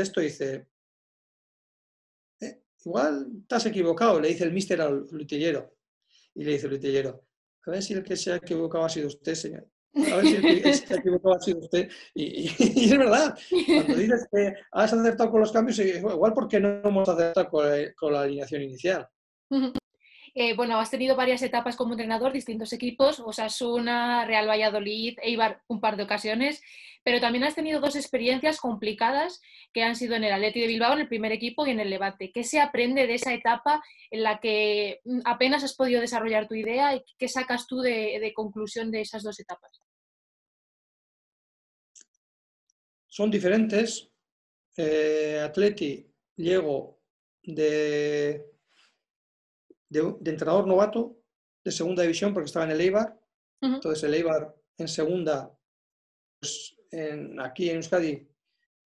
esto 0.00 0.20
y 0.20 0.24
dice, 0.24 0.66
eh, 2.40 2.62
igual 2.84 3.44
has 3.48 3.66
equivocado, 3.66 4.20
le 4.20 4.28
dice 4.28 4.44
el 4.44 4.52
mister 4.52 4.80
al 4.80 5.06
lutillero. 5.10 5.76
Y 6.34 6.44
le 6.44 6.52
dice 6.52 6.66
el 6.66 6.72
lutillero, 6.72 7.26
a 7.66 7.70
ver 7.70 7.82
si 7.82 7.92
el 7.92 8.02
que 8.02 8.16
se 8.16 8.32
ha 8.32 8.36
equivocado 8.36 8.84
ha 8.84 8.88
sido 8.88 9.06
usted, 9.06 9.34
señor. 9.34 9.68
A 9.94 10.16
ver 10.16 10.26
si 10.26 10.74
se 10.74 10.94
equivocado 10.94 11.34
ha 11.34 11.40
sido 11.40 11.60
usted. 11.60 11.90
Y, 12.14 12.46
es 12.46 12.98
verdad, 12.98 13.38
cuando 13.66 13.94
dices 13.96 14.26
que 14.30 14.54
has 14.72 14.92
acertado 14.92 15.30
con 15.30 15.40
los 15.40 15.52
cambios, 15.52 15.78
igual 15.78 16.32
porque 16.32 16.60
no 16.60 16.80
hemos 16.84 17.08
acertado 17.08 17.50
con 17.50 18.12
la, 18.12 18.20
alineación 18.20 18.62
inicial. 18.62 19.08
Eh, 20.34 20.56
bueno, 20.56 20.80
has 20.80 20.90
tenido 20.90 21.14
varias 21.14 21.42
etapas 21.42 21.76
como 21.76 21.92
entrenador, 21.92 22.32
distintos 22.32 22.72
equipos, 22.72 23.20
Osasuna, 23.20 24.24
Real 24.24 24.48
Valladolid, 24.48 25.18
Eibar 25.22 25.60
un 25.68 25.78
par 25.78 25.98
de 25.98 26.04
ocasiones, 26.04 26.62
pero 27.02 27.20
también 27.20 27.44
has 27.44 27.54
tenido 27.54 27.80
dos 27.80 27.96
experiencias 27.96 28.58
complicadas 28.58 29.40
que 29.72 29.82
han 29.82 29.96
sido 29.96 30.14
en 30.14 30.24
el 30.24 30.32
Atleti 30.32 30.60
de 30.60 30.66
Bilbao, 30.66 30.92
en 30.92 31.00
el 31.00 31.08
primer 31.08 31.32
equipo 31.32 31.66
y 31.66 31.70
en 31.70 31.80
el 31.80 31.90
Levante. 31.90 32.30
¿Qué 32.32 32.44
se 32.44 32.60
aprende 32.60 33.06
de 33.06 33.14
esa 33.14 33.32
etapa 33.34 33.82
en 34.10 34.22
la 34.22 34.40
que 34.40 35.00
mm, 35.04 35.20
apenas 35.24 35.64
has 35.64 35.74
podido 35.74 36.00
desarrollar 36.00 36.48
tu 36.48 36.54
idea 36.54 36.94
y 36.94 37.02
qué 37.18 37.28
sacas 37.28 37.66
tú 37.66 37.80
de 37.80 38.32
conclusión 38.34 38.90
de 38.90 39.00
esas 39.00 39.22
dos 39.22 39.38
etapas? 39.40 39.82
son 43.12 43.30
diferentes. 43.30 44.08
Eh, 44.74 45.38
Atleti 45.44 46.10
llego 46.36 46.98
de, 47.42 48.42
de, 49.90 50.30
entrenador 50.30 50.66
novato 50.66 51.18
de 51.62 51.70
segunda 51.70 52.02
división 52.02 52.32
porque 52.32 52.46
estaba 52.46 52.64
en 52.64 52.70
el 52.70 52.80
Eibar. 52.80 53.20
Entonces 53.60 54.02
el 54.04 54.14
Eibar 54.14 54.56
en 54.78 54.88
segunda, 54.88 55.54
pues 56.40 56.74
aquí 57.40 57.70
en 57.70 57.76
Euskadi, 57.76 58.28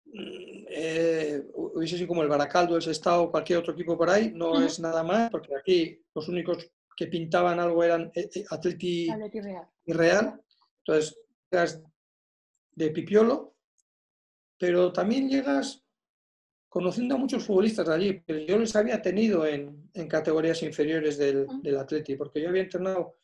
mm, 0.06 0.64
eh, 0.68 1.42
hubiese 1.54 1.96
sido 1.96 2.08
como 2.08 2.22
el 2.22 2.28
Baracaldo, 2.28 2.76
el 2.76 2.90
Estado, 2.90 3.30
cualquier 3.30 3.58
otro 3.58 3.74
equipo 3.74 3.96
por 3.96 4.08
ahí, 4.08 4.32
no 4.34 4.62
es 4.62 4.80
nada 4.80 5.02
más, 5.02 5.30
porque 5.30 5.54
aquí 5.54 6.02
los 6.14 6.28
únicos 6.28 6.70
que 6.96 7.06
pintaban 7.06 7.60
algo 7.60 7.82
eran 7.82 8.10
eh, 8.14 8.28
eh, 8.34 8.44
Atleti, 8.50 9.08
y 9.86 9.92
Real. 9.92 10.40
Entonces, 10.84 11.18
de 12.72 12.90
Pipiolo, 12.90 13.54
pero 14.58 14.92
también 14.92 15.28
llegas 15.28 15.82
conociendo 16.68 17.16
a 17.16 17.18
muchos 17.18 17.44
futbolistas 17.44 17.88
de 17.88 17.94
allí, 17.94 18.22
pero 18.24 18.38
yo 18.40 18.58
les 18.58 18.74
había 18.76 19.02
tenido 19.02 19.44
en, 19.44 19.90
categorías 20.08 20.62
inferiores 20.62 21.18
del, 21.18 21.46
del, 21.62 21.78
Atleti, 21.78 22.14
porque 22.14 22.40
yo 22.40 22.48
había 22.48 22.62
entrenado 22.62 23.19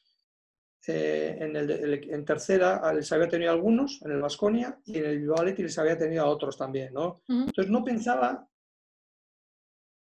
eh, 0.86 1.36
en, 1.40 1.56
el, 1.56 1.70
en, 2.10 2.24
tercera, 2.24 2.92
les 2.92 3.10
había 3.12 3.28
tenido 3.28 3.52
algunos, 3.52 4.00
en 4.02 4.12
el 4.12 4.20
Vasconia, 4.20 4.78
y 4.84 4.98
en 4.98 5.04
el 5.06 5.18
Bilbao 5.18 5.44
les 5.44 5.78
había 5.78 5.98
tenido 5.98 6.24
a 6.24 6.28
otros 6.28 6.56
también, 6.56 6.92
¿no? 6.94 7.22
Entonces 7.28 7.68
no 7.68 7.84
pensaba, 7.84 8.48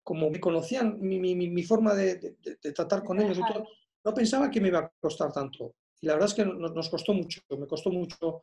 como 0.02 0.30
me 0.30 0.40
conocían 0.40 0.98
mi, 1.00 1.18
mi, 1.18 1.34
mi 1.34 1.62
forma 1.62 1.94
de, 1.94 2.36
de, 2.42 2.72
tratar 2.72 3.02
con 3.02 3.20
ellos 3.20 3.38
y 3.38 3.52
todo, 3.52 3.66
no 4.04 4.14
pensaba 4.14 4.50
que 4.50 4.60
me 4.60 4.68
iba 4.68 4.78
a 4.78 4.92
costar 5.00 5.32
tanto. 5.32 5.74
Y 6.00 6.06
la 6.06 6.14
verdad 6.14 6.28
es 6.28 6.34
que 6.34 6.44
nos, 6.44 6.72
nos 6.72 6.88
costó 6.88 7.12
mucho, 7.12 7.40
me 7.58 7.66
costó 7.66 7.90
mucho 7.90 8.42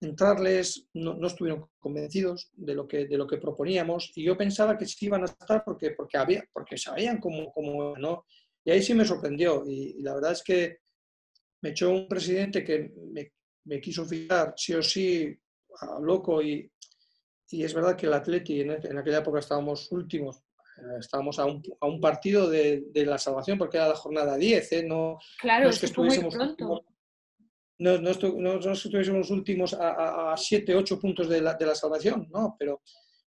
entrarles, 0.00 0.88
no, 0.94 1.26
estuvieron 1.26 1.68
convencidos 1.78 2.50
de 2.54 2.74
lo, 2.74 2.86
que, 2.86 3.06
de 3.06 3.16
lo 3.16 3.26
que 3.26 3.38
proponíamos 3.38 4.12
y 4.14 4.24
yo 4.24 4.36
pensaba 4.36 4.78
que 4.78 4.86
sí 4.86 5.06
iban 5.06 5.22
a 5.22 5.26
estar 5.26 5.64
porque, 5.64 5.90
porque, 5.90 6.16
había, 6.16 6.44
porque 6.52 6.78
sabían 6.78 7.18
cómo, 7.18 7.52
cómo 7.52 7.96
¿no? 7.96 8.24
Y 8.64 8.70
ahí 8.70 8.82
sí 8.82 8.94
me 8.94 9.04
sorprendió 9.04 9.64
y, 9.66 10.00
la 10.02 10.14
verdad 10.14 10.32
es 10.32 10.42
que 10.42 10.78
me 11.62 11.70
echó 11.70 11.90
un 11.90 12.08
presidente 12.08 12.64
que 12.64 12.92
me, 13.64 13.80
quiso 13.80 14.04
fijar 14.04 14.54
sí 14.56 14.74
o 14.74 14.82
sí 14.82 15.38
a 15.80 16.00
loco 16.00 16.40
y, 16.42 16.70
y, 17.50 17.64
es 17.64 17.74
verdad 17.74 17.96
que 17.96 18.06
el 18.06 18.14
Atleti 18.14 18.60
en, 18.60 18.98
aquella 18.98 19.18
época 19.18 19.40
estábamos 19.40 19.90
últimos 19.92 20.42
estábamos 21.00 21.38
a 21.40 21.44
un, 21.44 21.60
a 21.80 21.86
un 21.86 22.00
partido 22.00 22.48
de, 22.48 22.84
de, 22.92 23.04
la 23.04 23.18
salvación 23.18 23.58
porque 23.58 23.78
era 23.78 23.88
la 23.88 23.96
jornada 23.96 24.36
10, 24.36 24.72
¿eh? 24.72 24.82
No, 24.84 25.18
claro, 25.40 25.64
no 25.64 25.70
es 25.70 25.80
que 25.80 25.86
estuviésemos 25.86 26.36
últimos, 26.36 26.82
no, 27.78 27.98
no, 27.98 28.10
estu, 28.10 28.40
no, 28.40 28.58
no, 28.58 28.72
estuviésemos 28.72 29.30
últimos 29.30 29.74
a 29.78 30.34
7, 30.36 30.74
8 30.74 31.00
puntos 31.00 31.28
de 31.28 31.40
la, 31.40 31.54
de 31.54 31.66
la, 31.66 31.74
salvación, 31.74 32.28
¿no? 32.30 32.56
Pero, 32.58 32.82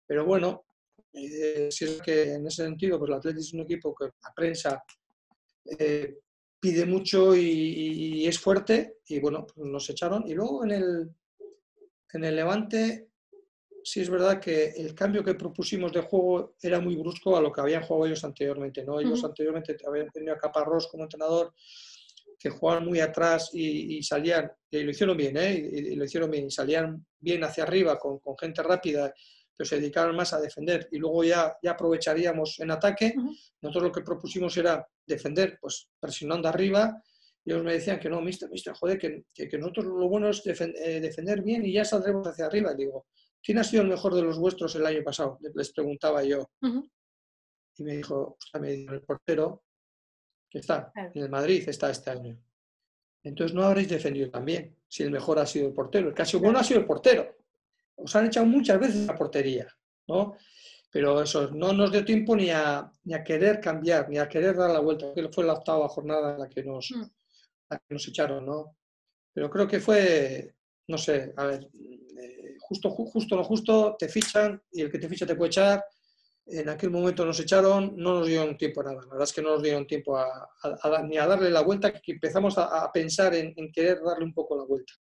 pero 0.06 0.26
bueno, 0.26 0.66
eh, 1.12 1.68
si 1.70 1.86
es 1.86 2.02
que 2.02 2.34
en 2.36 2.48
ese 2.48 2.64
sentido, 2.64 2.98
pues 2.98 3.10
el 3.10 3.18
Atlético 3.18 3.42
es 3.42 3.54
un 3.54 3.62
equipo 3.62 3.94
que 3.94 4.06
la 4.06 4.34
prensa 4.34 4.84
eh, 5.78 6.20
pide 6.60 6.86
mucho 6.86 7.36
y, 7.36 7.42
y, 7.42 8.28
es 8.28 8.40
fuerte, 8.40 8.98
y 9.08 9.20
bueno, 9.20 9.46
pues 9.46 9.70
nos 9.70 9.90
echaron. 9.90 10.28
Y 10.28 10.34
luego 10.34 10.64
en 10.64 10.72
el, 10.72 11.10
en 12.14 12.24
el 12.24 12.36
Levante 12.36 13.10
sí 13.84 14.02
es 14.02 14.10
verdad 14.10 14.40
que 14.40 14.72
el 14.72 14.94
cambio 14.94 15.24
que 15.24 15.36
propusimos 15.36 15.94
de 15.94 16.02
juego 16.02 16.56
era 16.62 16.80
muy 16.80 16.96
brusco 16.96 17.38
a 17.38 17.42
lo 17.42 17.52
que 17.52 17.62
habían 17.62 17.84
jugado 17.84 18.08
ellos 18.08 18.24
anteriormente. 18.24 18.84
¿no? 18.84 19.00
Ellos 19.00 19.20
uh 19.20 19.24
-huh. 19.24 19.30
anteriormente 19.30 19.78
habían 19.88 20.10
tenido 20.10 20.34
a 20.34 20.38
Caparrós 20.38 20.88
como 20.88 21.04
entrenador, 21.04 21.54
que 22.40 22.50
jugaban 22.50 22.86
muy 22.86 23.00
atrás 23.00 23.50
y, 23.54 23.98
y 23.98 24.04
salían, 24.04 24.52
y 24.70 24.84
lo 24.84 24.92
hicieron 24.92 25.18
bien, 25.18 25.38
¿eh? 25.38 25.54
y, 25.54 25.78
y, 25.94 25.96
lo 25.96 26.06
hicieron 26.06 26.30
bien, 26.30 26.48
y 26.48 26.52
salían 26.52 27.06
bien 27.20 27.44
hacia 27.44 27.64
arriba 27.64 27.98
con, 27.98 28.20
con, 28.20 28.38
gente 28.38 28.62
rápida, 28.62 29.12
pero 29.58 29.68
se 29.68 29.80
dedicaban 29.80 30.16
más 30.16 30.34
a 30.34 30.40
defender. 30.40 30.88
Y 30.92 31.00
luego 31.00 31.24
ya, 31.24 31.58
ya 31.64 31.72
aprovecharíamos 31.72 32.60
en 32.60 32.72
ataque. 32.72 33.14
Uh 33.18 33.22
-huh. 33.22 33.38
Nosotros 33.62 33.84
lo 33.86 33.92
que 33.92 34.02
propusimos 34.02 34.56
era 34.58 34.88
defender, 35.06 35.58
pues 35.60 35.90
presionando 36.00 36.48
arriba. 36.48 37.02
Y 37.44 37.52
ellos 37.52 37.64
me 37.64 37.74
decían 37.74 38.00
que 38.00 38.10
no, 38.10 38.22
mister, 38.22 38.50
mister, 38.50 38.74
joder, 38.74 39.00
que, 39.00 39.24
que, 39.34 39.48
que 39.48 39.58
nosotros 39.58 39.86
lo 39.86 40.08
bueno 40.08 40.30
es 40.30 40.44
defender, 40.44 40.82
eh, 40.88 41.00
defender 41.00 41.42
bien 41.42 41.66
y 41.66 41.74
ya 41.74 41.84
saldremos 41.84 42.28
hacia 42.28 42.46
arriba. 42.46 42.74
Y 42.74 42.84
digo, 42.84 43.08
¿quién 43.42 43.58
ha 43.58 43.64
sido 43.64 43.82
el 43.84 43.90
mejor 43.90 44.14
de 44.14 44.22
los 44.22 44.38
vuestros 44.38 44.76
el 44.76 44.86
año 44.86 45.04
pasado? 45.04 45.40
Les 45.56 45.72
preguntaba 45.74 46.24
yo. 46.24 46.50
Uh 46.62 46.68
-huh. 46.68 46.92
Y 47.80 47.84
me 47.84 47.98
dijo, 47.98 48.38
me 48.60 48.72
dijo, 48.72 48.94
el 48.94 49.02
portero, 49.02 49.64
que 50.50 50.60
está 50.60 50.92
claro. 50.92 51.12
en 51.16 51.24
el 51.24 51.30
Madrid, 51.30 51.68
está 51.68 51.90
este 51.90 52.10
año. 52.12 52.38
Entonces 53.24 53.54
no 53.54 53.64
habréis 53.64 53.90
defendido 53.90 54.30
también, 54.30 54.76
si 54.88 55.04
el 55.04 55.12
mejor 55.12 55.40
ha 55.40 55.46
sido 55.46 55.68
el 55.68 55.74
portero. 55.74 56.10
El 56.10 56.14
que 56.14 56.22
ha 56.22 56.26
sido 56.26 56.42
bueno 56.42 56.60
ha 56.60 56.64
sido 56.64 56.80
el 56.80 56.86
portero. 56.86 57.37
Os 57.98 58.16
han 58.16 58.28
echado 58.28 58.46
muchas 58.46 58.80
veces 58.80 59.06
la 59.06 59.16
portería, 59.16 59.68
¿no? 60.08 60.36
Pero 60.92 61.22
eso 61.22 61.52
no 61.52 61.74
nos 61.74 61.92
dio 61.92 62.06
tiempo 62.06 62.36
ni 62.36 62.50
a, 62.50 62.90
ni 63.04 63.14
a 63.14 63.24
querer 63.24 63.60
cambiar, 63.60 64.10
ni 64.10 64.18
a 64.18 64.30
querer 64.30 64.56
dar 64.56 64.72
la 64.72 64.80
vuelta, 64.80 65.14
que 65.14 65.30
fue 65.30 65.44
la 65.44 65.54
octava 65.54 65.88
jornada 65.90 66.34
en 66.34 66.40
la 66.40 66.50
que 66.50 66.64
nos, 66.64 66.92
mm. 66.92 67.04
la 67.70 67.78
que 67.78 67.94
nos 67.94 68.08
echaron, 68.08 68.46
¿no? 68.46 68.78
Pero 69.34 69.50
creo 69.50 69.68
que 69.68 69.80
fue, 69.80 70.56
no 70.88 70.98
sé, 70.98 71.34
a 71.36 71.46
ver, 71.46 71.70
justo, 72.68 72.90
justo, 72.90 73.36
no 73.36 73.44
justo, 73.44 73.96
te 73.98 74.10
fichan 74.10 74.62
y 74.72 74.82
el 74.82 74.92
que 74.92 75.00
te 75.00 75.08
ficha 75.08 75.26
te 75.26 75.36
puede 75.36 75.50
echar. 75.50 75.84
En 76.46 76.70
aquel 76.70 76.90
momento 76.92 77.26
nos 77.26 77.40
echaron, 77.40 77.94
no 77.98 78.20
nos 78.20 78.28
dieron 78.28 78.58
tiempo 78.58 78.82
a 78.82 78.86
nada. 78.86 79.02
La 79.02 79.08
verdad 79.08 79.24
es 79.24 79.34
que 79.34 79.42
no 79.42 79.50
nos 79.52 79.64
dieron 79.64 79.86
tiempo 79.86 80.18
a, 80.18 80.50
a, 80.64 80.98
a 80.98 81.04
ni 81.04 81.18
a 81.18 81.28
darle 81.28 81.50
la 81.50 81.62
vuelta, 81.62 81.92
que 81.92 82.14
empezamos 82.14 82.58
a, 82.58 82.90
pensar 82.92 83.36
en, 83.36 83.54
en, 83.56 83.72
querer 83.72 84.02
darle 84.02 84.26
un 84.26 84.34
poco 84.34 84.56
la 84.58 84.64
vuelta. 84.64 84.94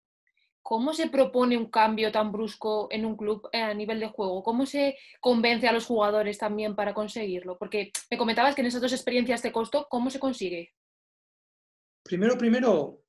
¿Cómo 0.67 0.93
se 0.93 1.09
propone 1.09 1.57
un 1.57 1.67
cambio 1.71 2.11
tan 2.11 2.29
brusco 2.29 2.89
en 2.91 3.05
un 3.05 3.15
club 3.15 3.47
eh, 3.53 3.61
a 3.61 3.73
nivel 3.73 4.01
de 4.01 4.09
juego? 4.09 4.43
¿Cómo 4.43 4.65
se 4.65 4.97
convence 5.21 5.65
a 5.65 5.71
los 5.71 5.85
jugadores 5.85 6.37
también 6.37 6.75
para 6.75 6.93
conseguirlo? 6.93 7.57
Porque 7.57 7.93
me 8.11 8.17
comentabas 8.17 8.53
que 8.53 8.59
en 8.59 8.67
esas 8.67 8.81
dos 8.81 8.91
experiencias 8.91 9.41
te 9.41 9.53
costó, 9.53 9.87
¿cómo 9.89 10.09
se 10.09 10.19
consigue? 10.19 10.73
Primero, 12.03 12.37
primero, 12.37 13.01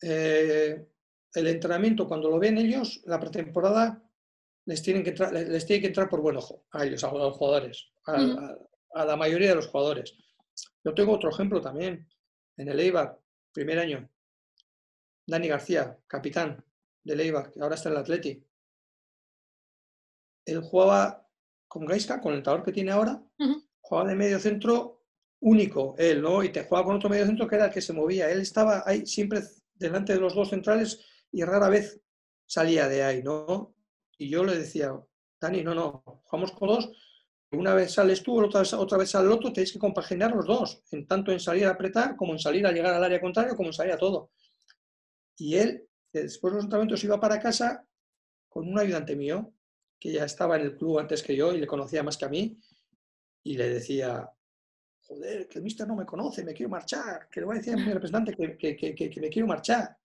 eh, 0.00 0.86
el 1.34 1.46
entrenamiento, 1.48 2.08
cuando 2.08 2.30
lo 2.30 2.38
ven 2.38 2.56
ellos, 2.56 3.02
la 3.04 3.20
pretemporada, 3.20 4.02
les, 4.64 4.82
tienen 4.82 5.04
que 5.04 5.12
les 5.12 5.66
tiene 5.66 5.82
que 5.82 5.88
entrar 5.88 6.08
por 6.08 6.22
buen 6.22 6.38
ojo 6.38 6.64
a 6.70 6.86
ellos, 6.86 7.04
a 7.04 7.12
los 7.12 7.36
jugadores, 7.36 7.92
a, 8.06 8.12
uh 8.12 8.16
-huh. 8.16 8.58
a, 8.94 9.02
a, 9.02 9.04
la 9.04 9.16
mayoría 9.16 9.50
de 9.50 9.56
los 9.56 9.66
jugadores. 9.66 10.16
Yo 10.82 10.94
tengo 10.94 11.12
otro 11.12 11.28
ejemplo 11.28 11.60
también, 11.60 12.08
en 12.56 12.68
el 12.70 12.80
Eibar, 12.80 13.20
primer 13.52 13.80
año. 13.80 14.08
Dani 15.26 15.48
García, 15.48 15.98
capitán 16.06 16.64
del 17.02 17.20
Eibar, 17.20 17.50
que 17.50 17.60
ahora 17.60 17.74
está 17.74 17.88
en 17.88 17.94
el 17.96 18.00
Atleti. 18.00 18.44
Él 20.44 20.60
jugaba 20.60 21.28
con 21.66 21.84
Gaisca, 21.84 22.20
con 22.20 22.34
el 22.34 22.42
talón 22.42 22.62
que 22.62 22.72
tiene 22.72 22.92
ahora, 22.92 23.20
uh 23.38 23.44
-huh. 23.44 23.68
jugaba 23.80 24.08
de 24.08 24.14
medio 24.14 24.38
centro 24.38 25.04
único, 25.40 25.94
él, 25.98 26.22
¿no? 26.22 26.42
Y 26.42 26.50
te 26.50 26.64
jugaba 26.64 26.86
con 26.86 26.96
otro 26.96 27.10
medio 27.10 27.26
centro 27.26 27.48
que 27.48 27.56
era 27.56 27.66
el 27.66 27.72
que 27.72 27.80
se 27.80 27.92
movía. 27.92 28.30
Él 28.30 28.40
estaba 28.40 28.82
ahí 28.86 29.04
siempre 29.06 29.42
delante 29.74 30.14
de 30.14 30.20
los 30.20 30.34
dos 30.34 30.50
centrales 30.50 31.00
y 31.32 31.42
rara 31.42 31.68
vez 31.68 32.00
salía 32.46 32.88
de 32.88 33.02
ahí, 33.02 33.22
¿no? 33.22 33.74
Y 34.18 34.28
yo 34.30 34.44
le 34.44 34.56
decía, 34.56 34.92
Dani, 35.40 35.62
no, 35.62 35.74
no, 35.74 36.02
jugamos 36.24 36.52
con 36.52 36.68
dos, 36.68 36.90
una 37.52 37.74
vez 37.74 37.92
sales 37.92 38.22
tú, 38.22 38.42
otra 38.42 38.60
vez, 38.60 38.72
otra 38.72 38.98
vez 38.98 39.10
sale 39.10 39.26
el 39.26 39.32
otro, 39.32 39.52
tenéis 39.52 39.72
que 39.72 39.78
compaginar 39.78 40.32
los 40.32 40.46
dos, 40.46 40.82
en 40.90 41.06
tanto 41.06 41.32
en 41.32 41.40
salir 41.40 41.66
a 41.66 41.70
apretar, 41.70 42.16
como 42.16 42.32
en 42.32 42.38
salir 42.38 42.66
a 42.66 42.72
llegar 42.72 42.94
al 42.94 43.04
área 43.04 43.20
contraria, 43.20 43.54
como 43.54 43.68
en 43.68 43.72
salir 43.72 43.92
a 43.92 43.98
todo. 43.98 44.30
Y 45.36 45.56
él, 45.56 45.88
después 46.12 46.52
de 46.52 46.56
los 46.56 46.64
entrenamientos, 46.64 47.04
iba 47.04 47.20
para 47.20 47.40
casa 47.40 47.86
con 48.48 48.68
un 48.68 48.78
ayudante 48.78 49.14
mío, 49.14 49.52
que 49.98 50.12
ya 50.12 50.24
estaba 50.24 50.56
en 50.56 50.62
el 50.62 50.76
club 50.76 50.98
antes 50.98 51.22
que 51.22 51.36
yo 51.36 51.52
y 51.52 51.60
le 51.60 51.66
conocía 51.66 52.02
más 52.02 52.16
que 52.16 52.24
a 52.24 52.28
mí, 52.28 52.58
y 53.42 53.56
le 53.56 53.68
decía, 53.68 54.28
joder, 55.02 55.46
que 55.48 55.58
el 55.58 55.64
mister 55.64 55.86
no 55.86 55.94
me 55.94 56.04
conoce, 56.04 56.44
me 56.44 56.52
quiero 56.52 56.70
marchar, 56.70 57.28
que 57.30 57.40
le 57.40 57.46
voy 57.46 57.56
a 57.56 57.58
decir 57.58 57.74
a 57.74 57.76
mi 57.76 57.92
representante 57.92 58.34
que, 58.34 58.76
que, 58.76 58.94
que, 58.94 59.20
me 59.20 59.28
quiero 59.28 59.46
marchar. 59.46 59.96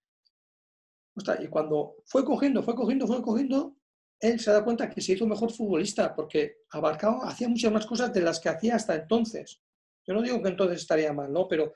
Y 1.39 1.47
cuando 1.47 1.97
fue 2.05 2.23
cogiendo, 2.23 2.63
fue 2.63 2.75
cogiendo, 2.75 3.07
fue 3.07 3.21
cogiendo, 3.21 3.77
él 4.19 4.39
se 4.39 4.51
da 4.51 4.63
cuenta 4.63 4.89
que 4.89 5.01
se 5.01 5.13
hizo 5.13 5.25
mejor 5.25 5.51
futbolista 5.51 6.15
porque 6.15 6.59
abarcaba, 6.69 7.27
hacía 7.27 7.49
muchas 7.49 7.71
más 7.71 7.85
cosas 7.85 8.13
de 8.13 8.21
las 8.21 8.39
que 8.39 8.49
hacía 8.49 8.75
hasta 8.75 8.95
entonces. 8.95 9.61
Yo 10.05 10.13
no 10.13 10.21
digo 10.21 10.41
que 10.41 10.49
entonces 10.49 10.81
estaría 10.81 11.11
mal, 11.11 11.31
¿no? 11.31 11.47
Pero 11.47 11.73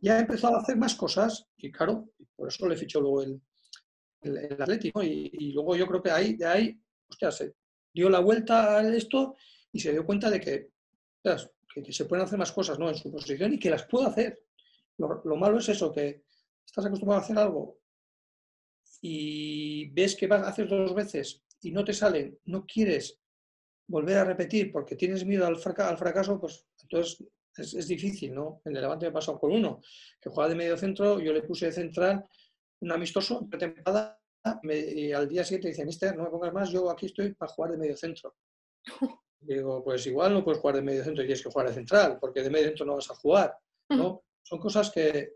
ya 0.00 0.18
empezó 0.18 0.48
a 0.48 0.60
hacer 0.60 0.76
más 0.76 0.94
cosas 0.94 1.46
y 1.56 1.70
claro, 1.70 2.10
por 2.34 2.48
eso 2.48 2.66
le 2.66 2.76
fichó 2.76 3.00
luego 3.00 3.22
el, 3.22 3.40
el, 4.22 4.60
Atlético. 4.60 5.02
Y, 5.02 5.30
y, 5.32 5.52
luego 5.52 5.76
yo 5.76 5.86
creo 5.86 6.02
que 6.02 6.10
ahí, 6.10 6.34
de 6.34 6.46
ahí, 6.46 6.80
hostia, 7.08 7.30
se 7.30 7.54
dio 7.92 8.08
la 8.08 8.20
vuelta 8.20 8.78
a 8.78 8.96
esto 8.96 9.36
y 9.72 9.80
se 9.80 9.92
dio 9.92 10.04
cuenta 10.04 10.30
de 10.30 10.40
que, 10.40 10.70
que, 11.74 11.92
se 11.92 12.04
pueden 12.06 12.24
hacer 12.24 12.38
más 12.38 12.52
cosas 12.52 12.78
¿no? 12.78 12.88
en 12.88 12.94
su 12.94 13.10
posición 13.10 13.52
y 13.54 13.58
que 13.58 13.70
las 13.70 13.84
puedo 13.86 14.06
hacer. 14.06 14.42
Lo, 14.98 15.22
lo 15.24 15.36
malo 15.36 15.58
es 15.58 15.68
eso, 15.68 15.92
que 15.92 16.24
estás 16.64 16.86
acostumbrado 16.86 17.20
a 17.20 17.24
hacer 17.24 17.38
algo 17.38 17.78
y 19.02 19.90
ves 19.90 20.16
que 20.16 20.26
vas, 20.26 20.42
haces 20.42 20.68
dos 20.68 20.94
veces 20.94 21.42
y 21.60 21.70
no 21.70 21.84
te 21.84 21.92
salen, 21.92 22.38
no 22.44 22.64
quieres 22.64 23.20
volver 23.88 24.18
a 24.18 24.24
repetir 24.24 24.72
porque 24.72 24.96
tienes 24.96 25.24
miedo 25.24 25.46
al, 25.46 25.56
fraca 25.56 25.88
al 25.88 25.98
fracaso, 25.98 26.40
pues 26.40 26.66
entonces 26.82 27.24
es, 27.58 27.74
es, 27.74 27.88
difícil, 27.88 28.34
¿no? 28.34 28.60
En 28.64 28.74
el 28.74 28.82
Levante 28.82 29.06
me 29.06 29.12
pasado 29.12 29.38
con 29.38 29.52
uno, 29.52 29.80
que 30.20 30.30
juega 30.30 30.50
de 30.50 30.54
medio 30.54 30.76
centro, 30.76 31.20
yo 31.20 31.32
le 31.32 31.42
puse 31.42 31.66
de 31.66 31.72
central 31.72 32.24
un 32.80 32.92
amistoso, 32.92 33.46
pretemporada, 33.48 34.20
me, 34.62 34.76
y 34.78 35.12
al 35.12 35.28
día 35.28 35.44
siguiente 35.44 35.68
dice, 35.68 35.84
mister, 35.84 36.16
no 36.16 36.24
me 36.24 36.30
pongas 36.30 36.52
más, 36.52 36.70
yo 36.70 36.90
aquí 36.90 37.06
estoy 37.06 37.34
para 37.34 37.52
jugar 37.52 37.72
de 37.72 37.78
medio 37.78 37.96
centro. 37.96 38.36
Digo, 39.40 39.82
pues 39.84 40.06
igual 40.06 40.34
no 40.34 40.44
puedes 40.44 40.60
jugar 40.60 40.76
de 40.76 40.82
medio 40.82 41.04
centro 41.04 41.22
y 41.22 41.26
tienes 41.26 41.42
que 41.42 41.50
jugar 41.50 41.68
de 41.68 41.74
central, 41.74 42.18
porque 42.20 42.42
de 42.42 42.50
medio 42.50 42.66
centro 42.68 42.86
no 42.86 42.96
vas 42.96 43.10
a 43.10 43.14
jugar, 43.14 43.56
¿no? 43.90 44.24
Son 44.42 44.58
cosas 44.58 44.90
que, 44.90 45.34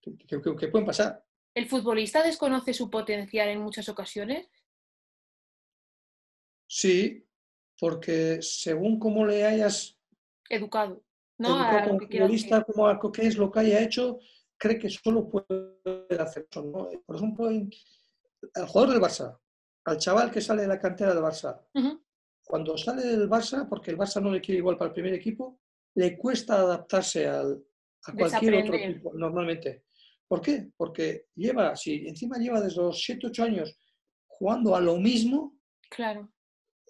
que, 0.00 0.16
que, 0.40 0.56
que 0.56 0.68
pueden 0.68 0.86
pasar. 0.86 1.24
¿El 1.54 1.68
futbolista 1.68 2.22
desconoce 2.22 2.74
su 2.74 2.90
potencial 2.90 3.48
en 3.48 3.60
muchas 3.60 3.88
ocasiones? 3.88 4.48
Sí, 6.66 7.24
porque 7.78 8.42
según 8.42 8.98
cómo 8.98 9.24
le 9.24 9.44
hayas 9.44 9.98
educado, 10.48 11.04
¿no? 11.48 11.84
como 11.86 12.00
futbolista, 12.00 12.64
como 12.64 12.86
a 12.86 13.00
qué 13.12 13.26
es 13.26 13.36
lo 13.36 13.50
que 13.50 13.60
haya 13.60 13.80
hecho, 13.82 14.18
cree 14.56 14.78
que 14.78 14.88
solo 14.88 15.28
puede 15.28 16.18
hacer 16.18 16.46
eso. 16.50 16.62
¿no? 16.62 16.88
Por 17.04 17.16
ejemplo, 17.16 17.48
el 17.48 17.70
jugador 18.66 18.92
del 18.92 19.02
Barça, 19.02 19.38
al 19.84 19.98
chaval 19.98 20.30
que 20.30 20.40
sale 20.40 20.62
de 20.62 20.68
la 20.68 20.78
cantera 20.78 21.14
del 21.14 21.22
Barça, 21.22 21.60
uh 21.74 21.80
-huh. 21.80 22.02
cuando 22.44 22.76
sale 22.76 23.02
del 23.02 23.28
Barça, 23.28 23.68
porque 23.68 23.90
el 23.90 23.98
Barça 23.98 24.20
no 24.20 24.30
le 24.30 24.40
quiere 24.40 24.58
igual 24.58 24.76
para 24.76 24.88
el 24.88 24.94
primer 24.94 25.14
equipo, 25.14 25.60
le 25.94 26.16
cuesta 26.16 26.54
adaptarse 26.54 27.26
al, 27.28 27.62
a 28.06 28.12
cualquier 28.12 28.54
otro 28.54 28.74
equipo 28.74 29.12
normalmente. 29.14 29.84
¿Por 30.26 30.40
qué? 30.40 30.70
Porque 30.76 31.26
lleva, 31.34 31.76
si 31.76 32.06
encima 32.08 32.38
lleva 32.38 32.60
desde 32.60 32.80
los 32.80 33.02
7, 33.02 33.26
8 33.28 33.44
años 33.44 33.78
jugando 34.26 34.74
a 34.74 34.80
lo 34.80 34.96
mismo, 34.96 35.58
claro. 35.88 36.33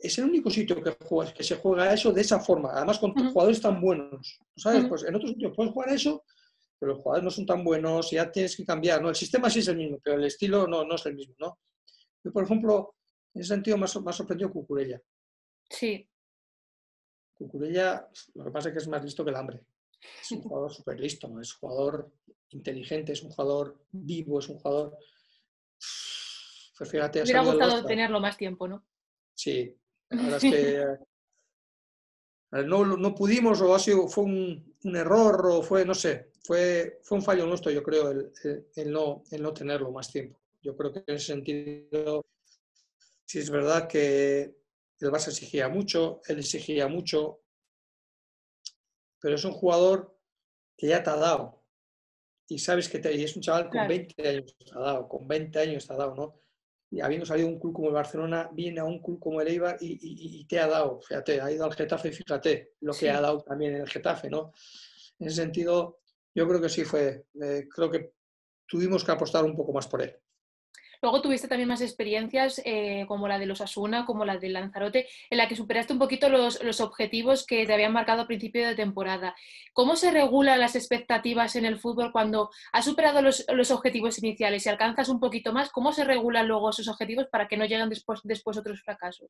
Es 0.05 0.19
el 0.19 0.25
único 0.27 0.51
sitio 0.51 0.77
que, 0.83 1.43
se 1.43 1.57
juega 1.57 1.95
eso 1.95 2.13
de 2.13 2.21
esa 2.21 2.39
forma, 2.39 2.73
además 2.75 2.99
con 2.99 3.11
uh 3.11 3.15
-huh. 3.15 3.33
jugadores 3.33 3.61
tan 3.61 3.81
buenos. 3.81 4.39
¿Sabes? 4.55 4.83
Uh 4.83 4.85
-huh. 4.85 4.89
Pues 4.91 5.05
en 5.05 5.15
otros 5.15 5.31
sitios 5.31 5.53
puedes 5.57 5.73
jugar 5.73 5.89
eso, 5.89 6.25
pero 6.79 6.93
los 6.93 7.03
jugadores 7.03 7.25
no 7.25 7.31
son 7.31 7.47
tan 7.47 7.65
buenos, 7.65 8.11
ya 8.11 8.31
tienes 8.31 8.55
que 8.55 8.67
cambiar. 8.67 9.01
¿no? 9.01 9.09
El 9.09 9.15
sistema 9.15 9.49
sí 9.49 9.61
es 9.61 9.69
el 9.69 9.79
mismo, 9.79 9.99
pero 10.05 10.19
el 10.19 10.25
estilo 10.25 10.67
no, 10.67 10.85
no 10.85 10.95
es 10.97 11.07
el 11.07 11.15
mismo. 11.15 11.35
¿no? 11.39 11.59
Yo, 12.23 12.33
por 12.33 12.45
ejemplo, 12.45 12.97
en 13.33 13.41
ese 13.41 13.55
sentido 13.55 13.79
me 13.79 13.87
ha, 13.87 14.01
me 14.01 14.11
ha 14.11 14.13
sorprendido 14.13 14.53
Cucurella. 14.53 15.01
Sí. 15.71 16.07
Cucurella, 17.33 18.07
lo 18.35 18.45
que 18.45 18.51
pasa 18.51 18.69
es 18.69 18.75
que 18.75 18.81
es 18.81 18.89
más 18.89 19.03
listo 19.03 19.25
que 19.25 19.31
el 19.31 19.37
hambre. 19.37 19.65
Es 20.21 20.33
un 20.33 20.43
jugador 20.43 20.71
súper 20.71 21.01
listo, 21.01 21.29
¿no? 21.29 21.41
es 21.41 21.55
jugador 21.55 22.13
inteligente, 22.51 23.13
es 23.13 23.23
un 23.23 23.31
jugador 23.31 23.87
vivo, 23.91 24.39
es 24.39 24.51
un 24.51 24.59
jugador. 24.59 24.99
Pues 26.77 26.91
fíjate, 26.91 27.21
Me 27.21 27.25
hubiera 27.25 27.43
gustado 27.43 27.87
tenerlo 27.87 28.21
más 28.21 28.37
tiempo, 28.37 28.69
¿no? 28.69 28.85
Sí, 29.35 29.75
que 30.41 30.99
no, 32.63 32.85
no 32.85 33.15
pudimos 33.15 33.61
o 33.61 33.75
ha 33.75 33.79
sido, 33.79 34.07
fue 34.09 34.25
un, 34.25 34.77
un, 34.85 34.97
error 34.97 35.47
o 35.47 35.63
fue, 35.63 35.85
no 35.85 35.95
sé, 35.95 36.31
fue, 36.45 37.01
fue 37.03 37.19
un 37.19 37.25
fallo 37.25 37.47
nuestro, 37.47 37.73
yo 37.73 37.83
creo, 37.83 38.11
el, 38.11 38.33
el, 38.77 38.93
no, 38.93 39.25
el 39.31 39.43
no 39.43 39.53
tenerlo 39.53 39.91
más 39.91 40.11
tiempo. 40.11 40.39
Yo 40.63 40.77
creo 40.77 40.93
que 40.93 41.03
en 41.07 41.17
ese 41.17 41.27
sentido, 41.27 42.25
sí 43.25 43.41
es 43.41 43.51
verdad 43.51 43.89
que 43.89 44.57
el 45.01 45.11
Barça 45.11 45.29
exigía 45.29 45.69
mucho, 45.69 46.21
él 46.29 46.39
exigía 46.39 46.87
mucho, 46.87 47.41
pero 49.21 49.35
es 49.35 49.45
un 49.45 49.53
jugador 49.53 50.17
que 50.77 50.89
ya 50.89 51.03
te 51.03 51.11
ha 51.11 51.17
dado. 51.17 51.61
Y 52.47 52.59
sabes 52.59 52.89
que 52.89 52.99
te, 52.99 53.15
y 53.15 53.25
es 53.25 53.35
un 53.37 53.43
chaval 53.43 53.71
con 53.71 53.89
20 53.89 54.29
años 54.29 54.55
te 54.57 54.73
ha 54.75 54.81
dado, 54.81 55.09
con 55.09 55.27
20 55.27 55.59
años 55.59 55.87
te 55.87 55.93
ha 55.93 55.97
dado, 55.97 56.15
¿no? 56.15 56.44
Y 56.91 57.01
habiendo 57.01 57.27
salido 57.27 57.49
un 57.49 57.59
club 57.59 57.73
como 57.73 57.89
el 57.89 57.95
Barcelona, 57.95 58.49
viene 58.53 58.81
a 58.81 58.85
un 58.85 59.03
club 59.03 59.19
como 59.19 59.41
el 59.41 59.49
Eibar 59.49 59.77
y, 59.81 60.45
te 60.47 60.61
ha 60.61 60.69
dado, 60.69 61.01
fíjate, 61.01 61.41
ha 61.41 61.51
ido 61.51 61.65
al 61.65 61.75
Getafe, 61.75 62.13
fíjate 62.13 62.73
lo 62.81 62.93
que 62.93 63.11
ha 63.11 63.21
dado 63.21 63.43
también 63.43 63.75
en 63.75 63.81
el 63.83 63.89
Getafe, 63.89 64.31
¿no? 64.31 64.53
En 65.19 65.27
ese 65.27 65.37
sentido, 65.37 66.01
yo 66.35 66.47
creo 66.47 66.61
que 66.61 66.69
sí 66.69 66.85
fue, 66.85 67.27
eh, 67.43 67.67
creo 67.69 67.91
que 67.91 68.13
tuvimos 68.67 69.05
que 69.05 69.13
apostar 69.13 69.45
un 69.45 69.57
poco 69.57 69.73
más 69.73 69.89
por 69.89 70.03
él. 70.03 70.17
Luego 71.05 71.21
tuviste 71.21 71.49
también 71.49 71.69
más 71.69 71.83
experiencias 71.83 72.63
eh, 72.65 73.05
como 73.07 73.29
la 73.29 73.39
de 73.39 73.45
los 73.45 73.61
Asuna, 73.61 74.07
como 74.07 74.25
la 74.25 74.39
de 74.39 74.49
Lanzarote, 74.49 75.07
en 75.29 75.37
la 75.37 75.47
que 75.47 75.55
superaste 75.55 75.93
un 75.93 75.99
poquito 75.99 76.31
los, 76.31 76.81
objetivos 76.81 77.45
que 77.45 77.67
te 77.67 77.75
habían 77.75 77.93
marcado 77.93 78.23
a 78.23 78.27
principio 78.27 78.67
de 78.67 78.75
temporada. 78.75 79.37
¿Cómo 79.75 79.97
se 79.97 80.11
regulan 80.11 80.59
las 80.61 80.77
expectativas 80.77 81.57
en 81.57 81.67
el 81.67 81.79
fútbol 81.79 82.11
cuando 82.11 82.49
has 82.73 82.87
superado 82.87 83.21
los, 83.21 83.45
objetivos 83.71 84.19
iniciales 84.19 84.65
y 84.65 84.71
alcanzas 84.71 85.11
un 85.11 85.21
poquito 85.21 85.53
más? 85.53 85.69
¿Cómo 85.69 85.93
se 85.93 86.05
regulan 86.05 86.49
luego 86.49 86.71
esos 86.71 86.89
objetivos 86.89 87.27
para 87.31 87.49
que 87.49 87.59
no 87.59 87.67
lleguen 87.67 87.91
después, 87.91 88.21
después 88.25 88.57
otros 88.57 88.81
fracasos? 88.81 89.29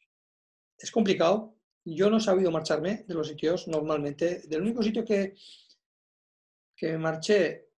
Es 0.79 0.93
complicado. 0.93 1.57
Yo 1.85 2.09
no 2.09 2.18
he 2.18 2.20
sabido 2.20 2.53
marcharme 2.53 3.03
de 3.09 3.14
los 3.14 3.27
sitios 3.27 3.66
normalmente. 3.66 4.43
Del 4.47 4.62
único 4.62 4.81
sitio 4.81 5.05
que, 5.05 5.35
que 6.77 6.93
me 6.93 6.99
marché 6.99 7.74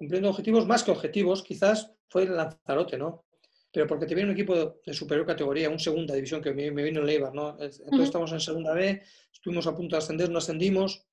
cumpliendo 0.00 0.30
objetivos, 0.30 0.66
más 0.66 0.82
que 0.82 0.92
objetivos, 0.92 1.42
quizás 1.42 1.92
fue 2.08 2.22
el 2.22 2.34
Lanzarote, 2.34 2.96
¿no? 2.96 3.26
Pero 3.70 3.86
porque 3.86 4.06
te 4.06 4.14
viene 4.14 4.30
un 4.30 4.34
equipo 4.34 4.80
de 4.82 4.94
superior 4.94 5.26
categoría, 5.26 5.68
un 5.68 5.78
segunda 5.78 6.14
división, 6.14 6.40
que 6.40 6.54
me, 6.54 6.70
vino 6.70 7.02
el 7.02 7.08
Eibar, 7.10 7.34
¿no? 7.34 7.50
Entonces 7.60 8.06
estamos 8.06 8.32
en 8.32 8.40
segunda 8.40 8.72
B, 8.72 9.02
estuvimos 9.30 9.66
a 9.66 9.76
punto 9.76 9.96
de 9.96 9.98
ascender, 9.98 10.30
no 10.30 10.38
ascendimos, 10.38 11.06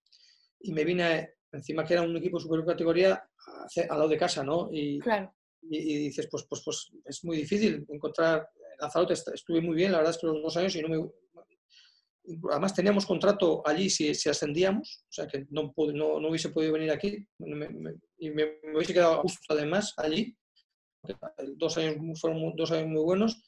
y 0.61 0.71
me 0.71 0.85
vine 0.85 1.33
encima 1.51 1.83
que 1.83 1.95
era 1.95 2.03
un 2.03 2.15
equipo 2.15 2.37
de 2.37 2.43
superior 2.43 2.65
categoría 2.65 3.29
al 3.89 3.97
lado 3.97 4.07
de 4.07 4.17
casa, 4.17 4.41
¿no? 4.41 4.69
Y, 4.71 4.99
claro. 4.99 5.33
y, 5.63 6.05
dices, 6.05 6.29
pues, 6.31 6.45
pues, 6.49 6.61
pues 6.63 6.89
es 7.03 7.25
muy 7.25 7.35
difícil 7.35 7.85
encontrar. 7.89 8.47
Lanzarote 8.79 9.15
estuve 9.15 9.59
muy 9.59 9.75
bien, 9.75 9.91
la 9.91 9.97
verdad 9.97 10.13
es 10.13 10.17
que 10.17 10.27
los 10.27 10.41
dos 10.41 10.55
años 10.55 10.73
y 10.77 10.81
no 10.81 10.87
me, 10.87 11.09
además 12.51 12.73
teníamos 12.73 13.05
contrato 13.05 13.61
allí 13.65 13.89
si, 13.89 14.13
si, 14.13 14.29
ascendíamos, 14.29 15.05
o 15.09 15.11
sea 15.11 15.27
que 15.27 15.45
no, 15.49 15.73
no, 15.75 16.19
no 16.19 16.29
hubiese 16.29 16.49
podido 16.49 16.73
venir 16.73 16.91
aquí 16.91 17.25
y 17.39 18.29
me, 18.29 18.59
hubiese 18.73 18.93
quedado 18.93 19.21
justo 19.21 19.53
además 19.53 19.93
allí. 19.97 20.35
Dos 21.55 21.77
años 21.77 22.19
fueron 22.19 22.53
dos 22.55 22.71
años 22.71 22.87
muy 22.87 23.03
buenos, 23.03 23.41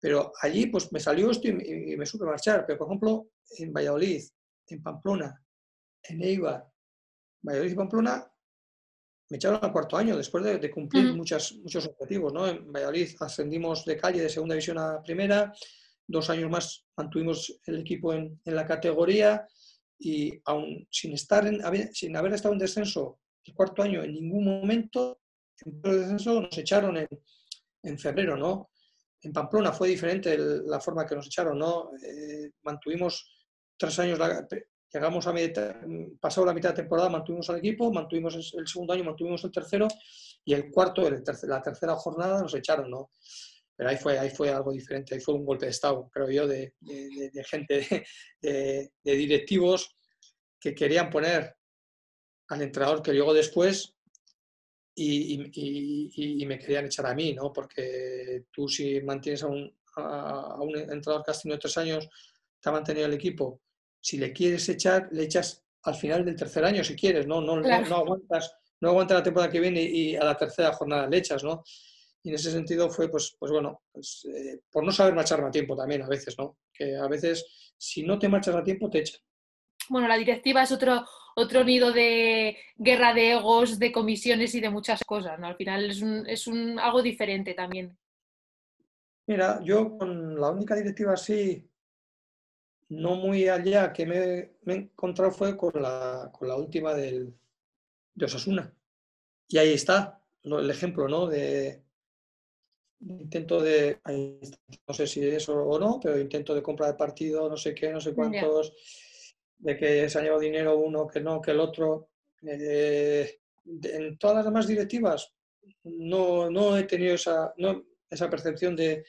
pero 0.00 0.32
allí 0.40 0.66
pues 0.66 0.90
me 0.92 0.98
salió 0.98 1.30
esto 1.30 1.48
y 1.48 1.96
me, 1.96 2.06
supe 2.06 2.24
marchar. 2.24 2.64
Pero 2.66 2.78
por 2.78 2.88
ejemplo, 2.88 3.28
en 3.58 3.72
Valladolid, 3.72 4.22
en 4.66 4.82
Pamplona, 4.82 5.40
en 6.02 6.22
Eibar, 6.22 6.66
Valladolid 7.42 7.72
y 7.72 7.76
Pamplona 7.76 8.32
me 9.30 9.36
echaron 9.36 9.60
al 9.62 9.72
cuarto 9.72 9.96
año 9.96 10.16
después 10.16 10.44
de, 10.44 10.70
cumplir 10.70 11.14
muchas, 11.14 11.54
muchos 11.54 11.86
objetivos. 11.86 12.32
¿no? 12.32 12.46
En 12.46 12.70
Valladolid 12.72 13.10
ascendimos 13.20 13.84
de 13.84 13.96
calle 13.96 14.22
de 14.22 14.28
segunda 14.28 14.54
división 14.54 14.78
a 14.78 15.02
primera, 15.02 15.52
dos 16.06 16.30
años 16.30 16.50
más 16.50 16.84
mantuvimos 16.96 17.60
el 17.66 17.80
equipo 17.80 18.12
en, 18.12 18.40
la 18.44 18.66
categoría 18.66 19.46
y 19.98 20.32
aún 20.44 20.86
sin, 20.90 21.12
estar 21.12 21.46
en, 21.46 21.62
sin 21.94 22.16
haber 22.16 22.34
estado 22.34 22.54
en 22.54 22.60
descenso 22.60 23.20
el 23.44 23.54
cuarto 23.54 23.82
año 23.82 24.02
en 24.02 24.12
ningún 24.12 24.44
momento, 24.44 25.20
en 25.64 25.80
el 25.84 26.00
descenso 26.00 26.40
nos 26.40 26.56
echaron 26.56 26.96
en, 27.82 27.98
febrero, 27.98 28.36
¿no? 28.36 28.70
En 29.22 29.32
Pamplona 29.32 29.72
fue 29.72 29.88
diferente 29.88 30.36
la 30.38 30.80
forma 30.80 31.06
que 31.06 31.16
nos 31.16 31.26
echaron, 31.26 31.58
¿no? 31.58 31.90
Eh, 32.02 32.50
mantuvimos 32.62 33.28
tres 33.76 33.98
años, 33.98 34.18
llegamos 34.92 35.26
a 35.26 35.32
mitad, 35.32 35.74
pasado 36.20 36.46
la 36.46 36.54
mitad 36.54 36.70
de 36.70 36.82
temporada, 36.82 37.08
mantuvimos 37.08 37.48
al 37.50 37.58
equipo, 37.58 37.92
mantuvimos 37.92 38.54
el 38.54 38.66
segundo 38.66 38.92
año, 38.92 39.04
mantuvimos 39.04 39.42
el 39.44 39.50
tercero 39.50 39.88
y 40.44 40.54
el 40.54 40.70
cuarto, 40.70 41.08
la 41.10 41.62
tercera 41.62 41.96
jornada 41.96 42.40
nos 42.40 42.54
echaron, 42.54 42.90
¿no? 42.90 43.10
Pero 43.82 43.90
ahí 43.90 43.96
fue, 43.96 44.16
ahí 44.16 44.30
fue 44.30 44.48
algo 44.48 44.70
diferente, 44.70 45.12
ahí 45.12 45.20
fue 45.20 45.34
un 45.34 45.44
golpe 45.44 45.64
de 45.64 45.72
Estado, 45.72 46.08
creo 46.12 46.30
yo, 46.30 46.46
de, 46.46 46.72
gente, 47.50 48.04
de, 48.40 48.92
directivos 49.02 49.96
que 50.60 50.72
querían 50.72 51.10
poner 51.10 51.56
al 52.46 52.62
entrenador 52.62 53.02
que 53.02 53.12
llegó 53.12 53.34
después 53.34 53.92
y, 54.94 56.46
me 56.46 56.60
querían 56.60 56.86
echar 56.86 57.06
a 57.06 57.14
mí, 57.16 57.32
¿no? 57.32 57.52
Porque 57.52 58.44
tú 58.52 58.68
si 58.68 59.00
mantienes 59.00 59.42
a 59.42 59.48
un, 59.48 59.76
a, 59.96 60.60
un 60.60 60.76
entrenador 60.76 61.24
que 61.24 61.32
has 61.32 61.42
tenido 61.42 61.58
tres 61.58 61.76
años, 61.78 62.08
te 62.60 62.68
ha 62.68 62.72
mantenido 62.72 63.06
el 63.06 63.14
equipo, 63.14 63.62
si 64.00 64.16
le 64.16 64.32
quieres 64.32 64.68
echar, 64.68 65.08
le 65.10 65.24
echas 65.24 65.64
al 65.82 65.96
final 65.96 66.24
del 66.24 66.36
tercer 66.36 66.64
año 66.64 66.84
si 66.84 66.94
quieres, 66.94 67.26
¿no? 67.26 67.40
No, 67.40 67.60
no, 67.60 67.96
aguantas, 67.96 68.54
no 68.80 68.90
aguantas 68.90 69.18
la 69.18 69.24
temporada 69.24 69.50
que 69.50 69.58
viene 69.58 69.82
y 69.82 70.14
a 70.14 70.22
la 70.22 70.36
tercera 70.36 70.72
jornada 70.72 71.08
le 71.08 71.16
echas, 71.16 71.42
¿no? 71.42 71.64
Y 72.22 72.28
en 72.28 72.34
ese 72.36 72.52
sentido 72.52 72.88
fue, 72.88 73.10
pues, 73.10 73.36
pues 73.38 73.50
bueno, 73.50 73.82
pues, 73.90 74.24
eh, 74.26 74.60
por 74.70 74.84
no 74.84 74.92
saber 74.92 75.14
marcharme 75.14 75.48
a 75.48 75.50
tiempo 75.50 75.76
también 75.76 76.02
a 76.02 76.08
veces, 76.08 76.36
¿no? 76.38 76.56
Que 76.72 76.96
a 76.96 77.08
veces, 77.08 77.74
si 77.76 78.04
no 78.04 78.18
te 78.18 78.28
marchas 78.28 78.54
a 78.54 78.62
tiempo, 78.62 78.88
te 78.88 79.00
echan. 79.00 79.20
Bueno, 79.88 80.06
la 80.06 80.16
directiva 80.16 80.62
es 80.62 80.70
otro, 80.70 81.04
otro 81.34 81.64
nido 81.64 81.92
de 81.92 82.56
guerra 82.76 83.12
de 83.12 83.32
egos, 83.32 83.78
de 83.78 83.90
comisiones 83.90 84.54
y 84.54 84.60
de 84.60 84.70
muchas 84.70 85.02
cosas, 85.04 85.38
¿no? 85.40 85.48
Al 85.48 85.56
final 85.56 85.90
es, 85.90 86.00
un, 86.00 86.26
es 86.28 86.46
un, 86.46 86.78
algo 86.78 87.02
diferente 87.02 87.54
también. 87.54 87.98
Mira, 89.26 89.60
yo 89.64 89.98
con 89.98 90.40
la 90.40 90.50
única 90.50 90.76
directiva 90.76 91.14
así, 91.14 91.68
no 92.88 93.16
muy 93.16 93.48
allá 93.48 93.92
que 93.92 94.06
me, 94.06 94.52
me 94.62 94.74
he 94.74 94.76
encontrado 94.76 95.32
fue 95.32 95.56
con 95.56 95.72
la, 95.82 96.30
con 96.32 96.46
la 96.46 96.56
última 96.56 96.94
del, 96.94 97.34
de 98.14 98.24
Osasuna. 98.24 98.72
Y 99.48 99.58
ahí 99.58 99.72
está 99.72 100.20
el 100.44 100.70
ejemplo, 100.70 101.08
¿no? 101.08 101.26
De, 101.26 101.82
intento 103.08 103.60
de, 103.60 103.98
no 104.86 104.94
sé 104.94 105.06
si 105.06 105.26
eso 105.26 105.54
o 105.54 105.78
no, 105.78 105.98
pero 106.00 106.18
intento 106.18 106.54
de 106.54 106.62
compra 106.62 106.86
de 106.86 106.94
partido, 106.94 107.48
no 107.48 107.56
sé 107.56 107.74
qué, 107.74 107.90
no 107.92 108.00
sé 108.00 108.14
cuántos, 108.14 108.72
de 109.58 109.76
que 109.76 110.08
se 110.08 110.18
ha 110.18 110.22
llevado 110.22 110.40
dinero 110.40 110.78
uno, 110.78 111.06
que 111.06 111.20
no, 111.20 111.40
que 111.40 111.50
el 111.50 111.60
otro. 111.60 112.10
Eh, 112.42 113.38
en 113.64 114.18
todas 114.18 114.36
las 114.36 114.44
demás 114.44 114.66
directivas 114.66 115.32
no, 115.84 116.50
no 116.50 116.76
he 116.76 116.82
tenido 116.84 117.14
esa, 117.14 117.54
no, 117.58 117.84
esa 118.10 118.28
percepción 118.28 118.74
de, 118.74 119.04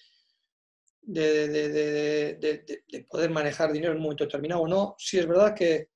de, 1.02 1.48
de, 1.48 2.84
de, 2.88 3.04
poder 3.06 3.32
manejar 3.32 3.72
dinero 3.72 3.92
en 3.92 3.98
un 3.98 4.04
momento 4.04 4.26
determinado. 4.26 4.68
No, 4.68 4.96
si 4.98 5.20
es 5.20 5.28
verdad 5.28 5.56
que 5.56 5.90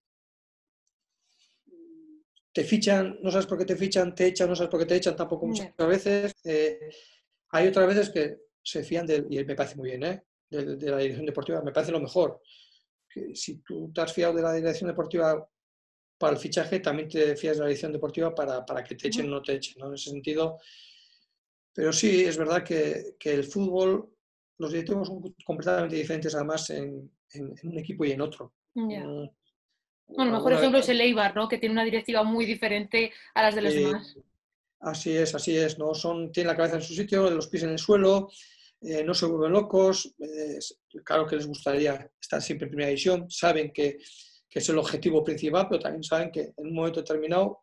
te 2.52 2.64
fichan, 2.64 3.20
no 3.22 3.30
sabes 3.30 3.46
por 3.46 3.60
qué 3.60 3.66
te 3.66 3.76
fichan, 3.76 4.16
te 4.16 4.26
echan, 4.26 4.50
no 4.50 4.56
sabes 4.56 4.72
por 4.72 4.80
qué 4.80 4.88
te 4.88 4.96
echan 4.96 5.16
tampoco 5.16 5.46
muchas 5.46 5.72
veces. 5.78 6.34
Eh, 6.44 6.90
hay 7.52 7.68
otras 7.68 7.88
veces 7.88 8.10
que 8.10 8.38
se 8.62 8.84
fían 8.84 9.06
del, 9.06 9.28
y 9.30 9.44
me 9.44 9.56
parece 9.56 9.76
muy 9.76 9.90
bien, 9.90 10.04
¿eh? 10.04 10.24
de, 10.50 10.90
la 10.90 10.98
dirección 10.98 11.26
deportiva, 11.26 11.62
me 11.62 11.72
parece 11.72 11.92
lo 11.92 12.00
mejor. 12.00 12.42
Que 13.10 13.36
si 13.36 13.60
tú 13.60 13.92
te 13.94 14.02
has 14.02 14.14
fiado 14.14 14.34
de 14.34 14.42
la 14.42 14.54
dirección 14.54 14.90
deportiva 14.90 15.48
para 16.18 16.34
el 16.34 16.40
fichaje, 16.40 16.80
también 16.80 17.08
te 17.08 17.36
fías 17.36 17.58
de 17.58 17.62
la 17.62 17.68
dirección 17.68 17.94
deportiva 17.94 18.34
para, 18.34 18.66
para 18.66 18.84
que 18.84 18.96
te 18.96 19.08
echen 19.08 19.28
o 19.28 19.36
no 19.36 19.42
te 19.42 19.54
echen, 19.54 19.76
¿no? 19.80 19.88
En 19.88 19.94
ese 19.94 20.10
sentido. 20.10 20.58
Pero 21.74 21.94
sí, 21.94 22.24
es 22.24 22.38
verdad 22.38 22.64
que, 22.64 23.16
que 23.20 23.34
el 23.34 23.44
fútbol, 23.44 24.10
los 24.58 24.72
directivos 24.72 25.08
son 25.08 25.22
completamente 25.46 25.96
diferentes 25.96 26.34
además 26.34 26.70
en, 26.72 27.12
en, 27.34 27.54
un 27.64 27.78
equipo 27.78 28.04
y 28.04 28.12
en 28.12 28.22
otro. 28.22 28.54
Mm, 28.74 29.28
bueno, 30.08 30.32
el 30.32 30.32
mejor 30.32 30.54
ejemplo 30.54 30.80
es 30.80 30.90
el 30.90 31.02
Eibar, 31.02 31.36
¿no? 31.36 31.48
Que 31.48 31.58
tiene 31.58 31.74
una 31.74 31.84
directiva 31.84 32.24
muy 32.24 32.46
diferente 32.46 33.12
a 33.36 33.44
las 33.44 33.56
de 33.56 33.62
los 33.62 33.74
demás. 33.74 34.18
Así 34.80 35.16
es, 35.16 35.34
así 35.34 35.58
es, 35.58 35.80
¿no? 35.80 35.94
Son, 35.94 36.32
tienen 36.32 36.50
la 36.50 36.58
cabeza 36.58 36.76
en 36.76 36.82
su 36.82 36.94
sitio, 36.94 37.30
los 37.32 37.48
pies 37.48 37.64
en 37.64 37.72
el 37.72 37.80
suelo, 37.80 38.30
eh, 38.82 39.04
no 39.04 39.14
se 39.14 39.26
vuelven 39.26 39.54
locos, 39.54 40.14
claro 41.04 41.26
que 41.26 41.36
les 41.36 41.48
gustaría 41.48 42.12
estar 42.22 42.42
siempre 42.42 42.66
en 42.66 42.70
primera 42.70 42.90
división, 42.90 43.30
saben 43.30 43.72
que, 43.72 43.98
es 44.50 44.70
el 44.70 44.80
objetivo 44.80 45.24
principal, 45.24 45.68
pero 45.70 45.80
también 45.80 46.02
saben 46.02 46.32
que 46.32 46.52
en 46.58 46.66
un 46.66 46.74
momento 46.74 47.00
determinado 47.00 47.60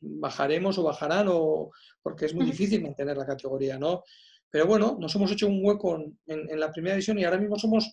bajaremos 0.00 0.78
o 0.78 0.84
bajarán, 0.84 1.26
o, 1.28 1.72
porque 2.00 2.26
es 2.26 2.34
muy 2.34 2.46
difícil 2.46 2.82
mantener 2.82 3.16
la 3.16 3.26
categoría, 3.26 3.76
¿no? 3.80 4.04
Pero 4.48 4.66
bueno, 4.66 4.96
nos 5.00 5.12
hemos 5.16 5.32
hecho 5.32 5.48
un 5.48 5.58
hueco 5.60 5.98
en, 6.26 6.60
la 6.60 6.70
primera 6.70 6.94
división 6.94 7.18
y 7.18 7.24
ahora 7.24 7.38
mismo 7.38 7.58
somos 7.58 7.92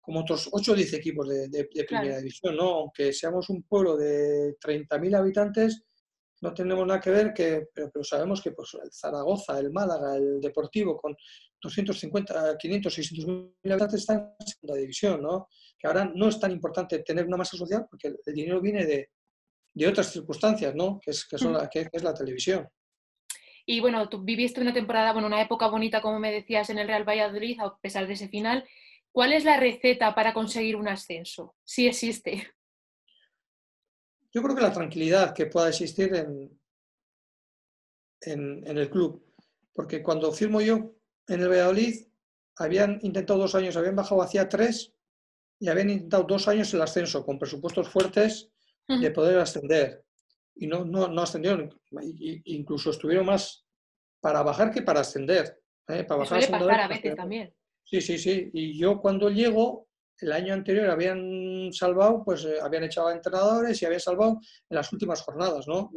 como 0.00 0.20
otros 0.20 0.48
8 0.52 0.72
o 0.72 0.74
10 0.76 0.92
equipos 0.94 1.28
de, 1.28 1.68
primera 1.88 2.18
división, 2.18 2.54
¿no? 2.54 2.68
Aunque 2.68 3.12
seamos 3.12 3.50
un 3.50 3.64
pueblo 3.64 3.96
de 3.96 4.56
30.000 4.64 5.16
habitantes, 5.16 5.82
no 6.40 6.54
tenemos 6.54 6.86
nada 6.86 7.00
que 7.00 7.10
ver, 7.10 7.32
que, 7.34 7.68
pero, 7.74 8.02
sabemos 8.02 8.40
que 8.42 8.52
pues, 8.52 8.74
el 8.82 8.90
Zaragoza, 8.92 9.58
el 9.58 9.70
Málaga, 9.70 10.16
el 10.16 10.40
Deportivo, 10.40 10.96
con 10.96 11.14
250, 11.60 12.56
500, 12.56 12.94
600 12.94 13.26
mil 13.26 13.72
habitantes 13.72 14.00
están 14.00 14.34
en 14.38 14.46
segunda 14.46 14.80
división, 14.80 15.22
¿no? 15.22 15.48
Que 15.78 15.86
ahora 15.86 16.10
no 16.14 16.28
es 16.28 16.40
tan 16.40 16.50
importante 16.50 17.00
tener 17.00 17.26
una 17.26 17.36
masa 17.36 17.56
social 17.56 17.86
porque 17.90 18.08
el, 18.08 18.34
dinero 18.34 18.60
viene 18.60 18.86
de, 18.86 19.10
de, 19.74 19.88
otras 19.88 20.12
circunstancias, 20.12 20.74
¿no? 20.74 20.98
Que 21.00 21.10
es, 21.10 21.26
que, 21.26 21.36
son 21.36 21.52
la, 21.52 21.68
que 21.68 21.88
es 21.92 22.02
la 22.02 22.14
televisión. 22.14 22.66
Y 23.66 23.80
bueno, 23.80 24.08
tú 24.08 24.22
viviste 24.22 24.60
una 24.60 24.72
temporada, 24.72 25.12
bueno, 25.12 25.28
una 25.28 25.42
época 25.42 25.68
bonita, 25.68 26.00
como 26.00 26.18
me 26.18 26.32
decías, 26.32 26.70
en 26.70 26.78
el 26.78 26.88
Real 26.88 27.08
Valladolid, 27.08 27.60
a 27.60 27.76
pesar 27.80 28.06
de 28.06 28.14
ese 28.14 28.28
final. 28.28 28.66
¿Cuál 29.12 29.32
es 29.32 29.44
la 29.44 29.58
receta 29.58 30.14
para 30.14 30.32
conseguir 30.32 30.76
un 30.76 30.88
ascenso? 30.88 31.54
Si 31.64 31.86
existe. 31.86 32.48
Yo 34.32 34.42
creo 34.42 34.54
que 34.54 34.62
la 34.62 34.72
tranquilidad 34.72 35.34
que 35.34 35.46
pueda 35.46 35.68
existir 35.68 36.14
en, 36.14 36.60
en, 38.22 38.78
el 38.78 38.90
club. 38.90 39.24
Porque 39.72 40.02
cuando 40.02 40.32
firmo 40.32 40.60
yo 40.60 40.94
en 41.26 41.40
el 41.40 41.48
Valladolid, 41.48 42.06
habían 42.56 42.98
intentado 43.02 43.40
dos 43.40 43.54
años, 43.54 43.76
habían 43.76 43.96
bajado 43.96 44.22
hacia 44.22 44.48
tres 44.48 44.92
y 45.58 45.68
habían 45.68 45.90
intentado 45.90 46.24
dos 46.24 46.48
años 46.48 46.72
el 46.74 46.82
ascenso 46.82 47.24
con 47.24 47.38
presupuestos 47.38 47.88
fuertes 47.88 48.50
de 48.86 49.10
poder 49.12 49.38
ascender. 49.38 50.04
Y 50.56 50.66
no, 50.66 50.84
no, 50.84 51.08
no 51.08 51.22
ascendieron, 51.22 51.72
incluso 52.44 52.90
estuvieron 52.90 53.26
más 53.26 53.64
para 54.20 54.42
bajar 54.42 54.72
que 54.72 54.82
para 54.82 55.00
ascender. 55.00 55.60
¿eh? 55.88 56.04
Para 56.04 56.20
bajar 56.20 56.42
a, 56.42 56.84
a 56.84 56.88
veces 56.88 57.14
también. 57.14 57.54
Sí, 57.84 58.00
sí, 58.00 58.18
sí. 58.18 58.50
Y 58.52 58.78
yo 58.78 59.00
cuando 59.00 59.30
llego, 59.30 59.88
el 60.22 60.32
año 60.32 60.54
anterior 60.54 60.88
habían 60.90 61.70
salvado, 61.72 62.22
pues 62.24 62.44
eh, 62.44 62.58
habían 62.60 62.84
echado 62.84 63.08
a 63.08 63.12
entrenadores 63.12 63.80
y 63.80 63.86
habían 63.86 64.00
salvado 64.00 64.40
en 64.68 64.76
las 64.76 64.92
últimas 64.92 65.22
jornadas, 65.22 65.66
¿no? 65.66 65.90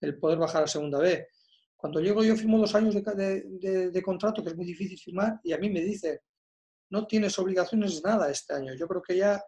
el 0.00 0.18
poder 0.18 0.38
bajar 0.38 0.64
a 0.64 0.66
segunda 0.66 0.98
B. 0.98 1.26
Cuando 1.76 2.00
llego 2.00 2.24
yo 2.24 2.34
firmo 2.36 2.58
dos 2.58 2.74
años 2.74 2.94
de, 2.94 4.02
contrato, 4.04 4.42
que 4.42 4.50
es 4.50 4.56
muy 4.56 4.66
difícil 4.66 4.98
firmar, 4.98 5.40
y 5.44 5.52
a 5.52 5.58
mí 5.58 5.70
me 5.70 5.80
dice, 5.80 6.22
no 6.90 7.06
tienes 7.06 7.38
obligaciones 7.38 8.02
de 8.02 8.08
nada 8.08 8.30
este 8.30 8.54
año. 8.54 8.74
Yo 8.74 8.88
creo 8.88 9.02
que 9.02 9.16
ya 9.16 9.42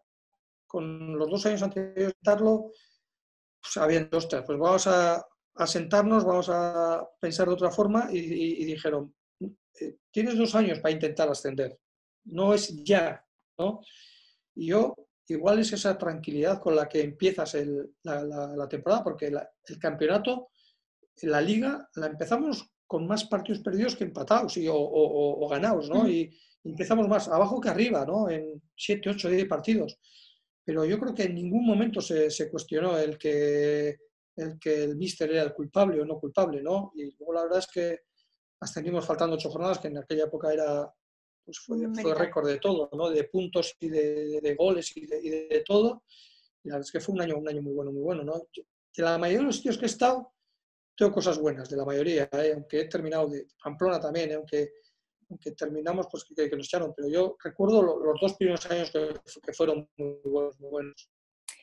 con 0.67 1.19
los 1.19 1.29
dos 1.29 1.47
años 1.47 1.63
anteriores 1.63 2.13
de 2.13 2.19
darlo, 2.23 2.71
pues 3.61 3.77
habían 3.77 4.09
dos, 4.09 4.29
tres, 4.29 4.45
pues 4.47 4.59
vamos 4.59 4.87
a, 4.87 5.27
sentarnos, 5.67 6.25
vamos 6.25 6.49
a 6.49 7.05
pensar 7.21 7.49
de 7.49 7.55
otra 7.55 7.71
forma, 7.71 8.09
y, 8.13 8.65
dijeron, 8.65 9.13
eh, 9.81 9.97
tienes 10.11 10.39
dos 10.39 10.55
años 10.55 10.79
para 10.79 10.95
intentar 10.95 11.29
ascender, 11.29 11.79
no 12.27 12.55
es 12.55 12.83
ya, 12.85 13.25
¿no? 13.61 13.81
Y 14.55 14.67
yo, 14.67 14.95
igual 15.29 15.61
es 15.61 15.73
esa 15.73 15.97
tranquilidad 15.97 16.61
con 16.61 16.75
la 16.75 16.89
que 16.89 17.03
empiezas 17.03 17.57
la, 18.03 18.69
temporada, 18.69 19.05
porque 19.05 19.27
el 19.27 19.79
campeonato 19.79 20.51
la 21.23 21.41
liga 21.41 21.89
la 21.97 22.07
empezamos 22.07 22.71
con 22.87 23.07
más 23.07 23.25
partidos 23.25 23.61
perdidos 23.61 23.95
que 23.95 24.05
empatados 24.05 24.57
y, 24.57 24.67
o, 24.69 25.49
ganados, 25.49 25.89
¿no? 25.89 26.09
Y 26.09 26.37
empezamos 26.65 27.07
más 27.09 27.29
abajo 27.29 27.61
que 27.61 27.69
arriba, 27.69 28.05
¿no? 28.05 28.29
En 28.29 28.61
7, 28.77 29.11
8, 29.11 29.29
10 29.29 29.49
partidos. 29.49 29.99
Pero 30.65 30.85
yo 30.85 30.99
creo 30.99 31.15
que 31.15 31.25
en 31.25 31.35
ningún 31.35 31.65
momento 31.65 32.01
se, 32.01 32.31
se 32.31 32.51
cuestionó 32.51 32.99
el 32.99 33.17
que, 33.17 33.97
el 34.37 34.59
que 34.59 34.85
el 34.85 34.97
míster 34.97 35.31
era 35.31 35.43
el 35.43 35.55
culpable 35.55 36.01
o 36.01 36.05
no 36.05 36.19
culpable, 36.19 36.63
¿no? 36.63 36.93
Y 36.97 37.17
luego 37.17 37.33
la 37.33 37.43
verdad 37.43 37.59
es 37.61 37.69
que 37.69 38.01
ascendimos 38.61 39.07
faltando 39.07 39.37
ocho 39.37 39.51
jornadas, 39.51 39.79
que 39.79 39.89
en 39.89 39.99
aquella 39.99 40.25
época 40.25 40.53
era, 40.53 40.93
pues 41.51 41.93
fue, 41.95 42.03
fue 42.03 42.15
récord 42.15 42.47
de 42.47 42.59
todo, 42.59 42.89
¿no? 42.93 43.11
De 43.11 43.25
puntos 43.25 43.77
y 43.81 43.89
de, 43.89 44.41
de 44.41 44.55
goles 44.55 44.97
y 44.97 45.07
de, 45.07 45.21
y 45.23 45.31
de, 45.31 45.65
todo. 45.67 46.05
Y 46.63 46.69
la 46.69 46.77
verdad 46.77 46.87
es 46.87 46.93
que 46.93 47.01
fue 47.01 47.15
un 47.15 47.23
año, 47.23 47.37
un 47.39 47.49
año 47.49 47.63
muy 47.63 47.73
bueno, 47.73 47.93
muy 47.93 48.03
bueno, 48.03 48.23
¿no? 48.23 48.35
de 48.97 49.03
la 49.03 49.19
mayoría 49.19 49.41
de 49.41 49.47
los 49.47 49.57
sitios 49.57 49.79
que 49.79 49.85
he 49.85 49.89
estado, 49.89 50.33
tengo 50.97 51.13
cosas 51.13 51.39
buenas 51.39 51.69
de 51.71 51.77
la 51.77 51.85
mayoría, 51.85 52.29
¿eh? 52.33 52.53
aunque 52.55 52.81
he 52.81 52.89
terminado 52.89 53.29
de 53.29 53.47
Pamplona 53.63 54.01
también, 54.01 54.33
¿eh? 54.33 54.35
aunque, 54.35 54.73
aunque 55.29 55.53
terminamos 55.53 56.07
pues 56.11 56.25
que, 56.25 56.51
nos 56.57 56.67
echaron, 56.67 56.93
pero 56.95 57.09
yo 57.09 57.37
recuerdo 57.43 57.83
los 57.83 58.21
dos 58.21 58.35
primeros 58.35 58.67
años 58.71 58.91
que, 58.91 59.53
fueron 59.53 59.89
muy 59.97 60.19
buenos, 60.25 60.61
muy 60.61 60.71
buenos. 60.71 61.11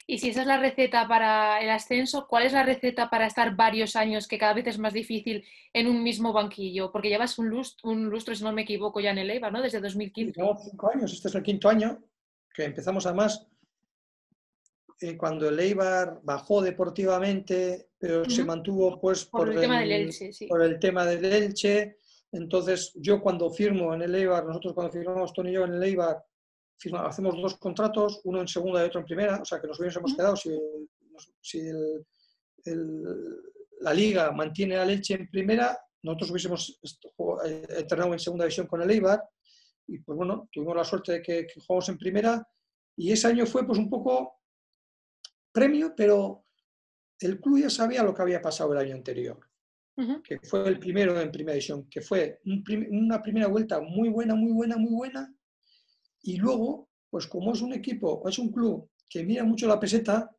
Y 0.10 0.20
si 0.20 0.30
esa 0.30 0.42
es 0.42 0.48
la 0.48 0.58
receta 0.58 1.06
para 1.06 1.62
el 1.62 1.70
ascenso, 1.70 2.28
¿cuál 2.28 2.46
es 2.46 2.54
la 2.54 2.64
receta 2.64 3.10
para 3.10 3.28
estar 3.28 3.58
varios 3.58 3.98
años, 3.98 4.26
que 4.26 4.38
cada 4.38 4.54
vez 4.54 4.66
es 4.68 4.80
más 4.80 4.94
difícil, 4.94 5.44
en 5.74 5.88
un 5.88 6.02
mismo 6.02 6.32
banquillo? 6.32 6.94
Porque 6.94 7.10
llevas 7.10 7.38
un 7.38 7.50
lustro, 7.50 7.90
un 7.90 8.10
lustro 8.10 8.34
si 8.34 8.44
no 8.44 8.54
me 8.54 8.62
equivoco, 8.62 9.02
ya 9.02 9.12
en 9.12 9.18
el 9.18 9.30
EVA, 9.30 9.52
¿no? 9.52 9.62
Desde 9.62 9.82
2015. 9.82 10.40
Llevamos 10.40 10.64
cinco 10.64 10.90
años, 10.94 11.12
este 11.12 11.28
es 11.28 11.36
el 11.36 11.44
quinto 11.44 11.68
año, 11.68 12.02
que 12.54 12.64
empezamos 12.64 13.06
además 13.06 13.48
eh, 15.00 15.16
cuando 15.16 15.48
el 15.48 15.60
Eibar 15.60 16.22
bajó 16.24 16.62
deportivamente, 16.62 17.90
pero 18.00 18.28
se 18.28 18.44
mantuvo 18.44 19.00
pues 19.00 19.26
por, 19.26 19.50
el, 19.50 19.60
tema 19.60 19.80
del 19.82 19.92
Elche. 19.92 20.32
Por 20.48 20.64
el 20.64 20.80
tema 20.80 21.06
del 21.06 21.26
Elche. 21.26 21.98
Entonces, 22.32 22.94
yo 22.96 23.22
cuando 23.22 23.52
firmo 23.52 23.94
en 23.94 24.02
el 24.02 24.16
Eibar, 24.16 24.46
nosotros 24.46 24.74
cuando 24.74 24.92
firmamos 24.92 25.34
Tony 25.34 25.52
y 25.52 25.54
yo 25.54 25.66
en 25.66 25.74
el 25.74 25.84
Eibar, 25.84 26.26
hacemos 27.00 27.36
dos 27.42 27.58
contratos, 27.58 28.22
uno 28.24 28.42
en 28.42 28.48
segunda 28.48 28.84
y 28.84 28.88
otro 28.88 29.00
en 29.00 29.06
primera, 29.06 29.42
o 29.42 29.46
sea 29.46 29.60
que 29.60 29.68
nos 29.68 29.80
hubiésemos 29.80 30.16
quedado 30.16 30.36
si, 30.36 30.52
si 31.42 31.62
la 33.80 33.94
liga 33.94 34.32
mantiene 34.32 34.78
al 34.78 34.90
Elche 34.90 35.16
en 35.16 35.30
primera, 35.30 35.78
nosotros 36.04 36.32
hubiésemos 36.32 36.80
eh, 37.46 37.68
entrenado 37.78 38.14
en 38.14 38.20
segunda 38.20 38.46
división 38.46 38.68
con 38.68 38.82
el 38.82 38.92
Eibar 38.92 39.24
y 39.88 40.00
pues 40.00 40.18
bueno, 40.18 40.50
tuvimos 40.52 40.76
la 40.76 40.84
suerte 40.84 41.14
de 41.14 41.22
que, 41.22 41.48
que 41.48 41.62
jugamos 41.62 41.90
en 41.90 41.98
primera 41.98 42.48
y 42.96 43.12
ese 43.12 43.28
año 43.28 43.46
fue 43.46 43.66
pues 43.66 43.80
un 43.80 43.90
poco 43.90 44.42
premio, 45.52 45.94
pero 45.96 46.46
el 47.20 47.40
club 47.40 47.60
ya 47.60 47.70
sabía 47.70 48.04
lo 48.04 48.14
que 48.14 48.22
había 48.22 48.42
pasado 48.42 48.74
el 48.74 48.80
año 48.80 48.96
anterior, 48.96 49.40
que 50.24 50.40
fue 50.44 50.68
el 50.68 50.78
primero 50.78 51.20
en 51.20 51.32
primera 51.32 51.54
división, 51.54 51.90
que 51.90 52.02
fue 52.02 52.40
una 52.92 53.22
primera 53.22 53.48
vuelta 53.48 53.82
muy 53.82 54.10
buena, 54.10 54.36
muy 54.36 54.52
buena, 54.52 54.78
muy 54.78 54.94
buena, 54.94 55.36
y 56.22 56.38
luego, 56.38 56.90
pues 57.10 57.28
como 57.28 57.54
es 57.54 57.62
un 57.62 57.74
equipo, 57.74 58.28
es 58.28 58.40
un 58.40 58.52
club 58.52 58.90
que 59.10 59.24
mira 59.24 59.44
mucho 59.44 59.68
la 59.68 59.80
peseta, 59.80 60.30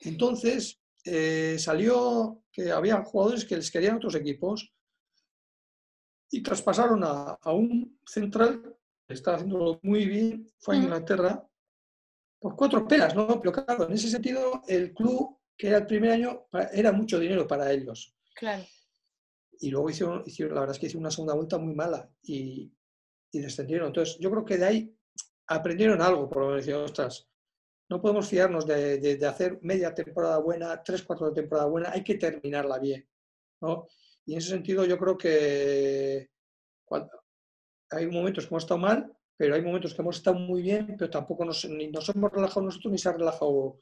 entonces 0.00 0.80
eh, 1.04 1.56
salió 1.58 2.42
que 2.52 2.70
había 2.70 3.02
jugadores 3.02 3.44
que 3.44 3.56
les 3.56 3.70
querían 3.70 3.96
otros 3.96 4.14
equipos 4.14 4.72
y 6.30 6.42
traspasaron 6.42 7.02
a, 7.04 7.38
a 7.40 7.52
un 7.52 7.98
central 8.06 8.76
que 9.06 9.14
estaba 9.14 9.36
haciéndolo 9.36 9.80
muy 9.82 10.06
bien, 10.06 10.50
fue 10.58 10.76
a 10.76 10.78
Inglaterra, 10.78 11.46
por 12.44 12.56
cuatro 12.56 12.86
pelas, 12.86 13.14
¿no? 13.14 13.40
Pero 13.40 13.52
claro, 13.52 13.86
en 13.86 13.94
ese 13.94 14.10
sentido, 14.10 14.62
el 14.68 14.92
club, 14.92 15.38
que 15.56 15.68
era 15.68 15.78
el 15.78 15.86
primer 15.86 16.10
año, 16.12 16.46
era 16.72 16.92
mucho 16.92 17.18
dinero 17.18 17.46
para 17.46 17.72
ellos. 17.72 18.14
Claro. 18.34 18.64
Y 19.60 19.70
luego 19.70 19.88
hicieron, 19.88 20.22
hicieron 20.26 20.54
la 20.54 20.60
verdad 20.60 20.74
es 20.74 20.80
que 20.80 20.86
hicieron 20.86 21.04
una 21.04 21.10
segunda 21.10 21.34
vuelta 21.34 21.58
muy 21.58 21.74
mala 21.74 22.10
y, 22.22 22.70
y 23.30 23.38
descendieron. 23.38 23.86
Entonces, 23.88 24.18
yo 24.18 24.30
creo 24.30 24.44
que 24.44 24.58
de 24.58 24.66
ahí 24.66 24.96
aprendieron 25.46 26.00
algo, 26.00 26.28
por 26.28 26.42
lo 26.42 26.48
menos 26.48 26.64
decían, 26.64 26.82
ostras, 26.82 27.28
no 27.88 28.00
podemos 28.00 28.28
fiarnos 28.28 28.66
de, 28.66 28.98
de, 28.98 29.26
hacer 29.26 29.58
media 29.62 29.94
temporada 29.94 30.38
buena, 30.38 30.82
tres, 30.82 31.02
cuatro 31.02 31.28
de 31.28 31.34
temporada 31.42 31.68
buena, 31.68 31.90
hay 31.92 32.02
que 32.02 32.14
terminarla 32.14 32.78
bien, 32.78 33.06
¿no? 33.60 33.86
Y 34.26 34.32
en 34.32 34.38
ese 34.38 34.50
sentido 34.50 34.84
yo 34.84 34.98
creo 34.98 35.18
que 35.18 36.30
cuando 36.84 37.10
hay 37.90 38.06
momentos 38.06 38.44
que 38.44 38.54
hemos 38.54 38.64
estado 38.64 38.80
mal, 38.80 39.14
pero 39.36 39.54
hay 39.54 39.62
momentos 39.62 39.94
que 39.94 40.02
hemos 40.02 40.16
estado 40.16 40.38
muy 40.38 40.62
bien, 40.62 40.94
pero 40.98 41.10
tampoco 41.10 41.44
nos, 41.44 41.64
ni 41.68 41.88
nos 41.88 42.08
hemos 42.08 42.30
relajado 42.32 42.62
nosotros 42.62 42.92
ni 42.92 42.98
se 42.98 43.08
ha 43.08 43.12
relajado 43.12 43.78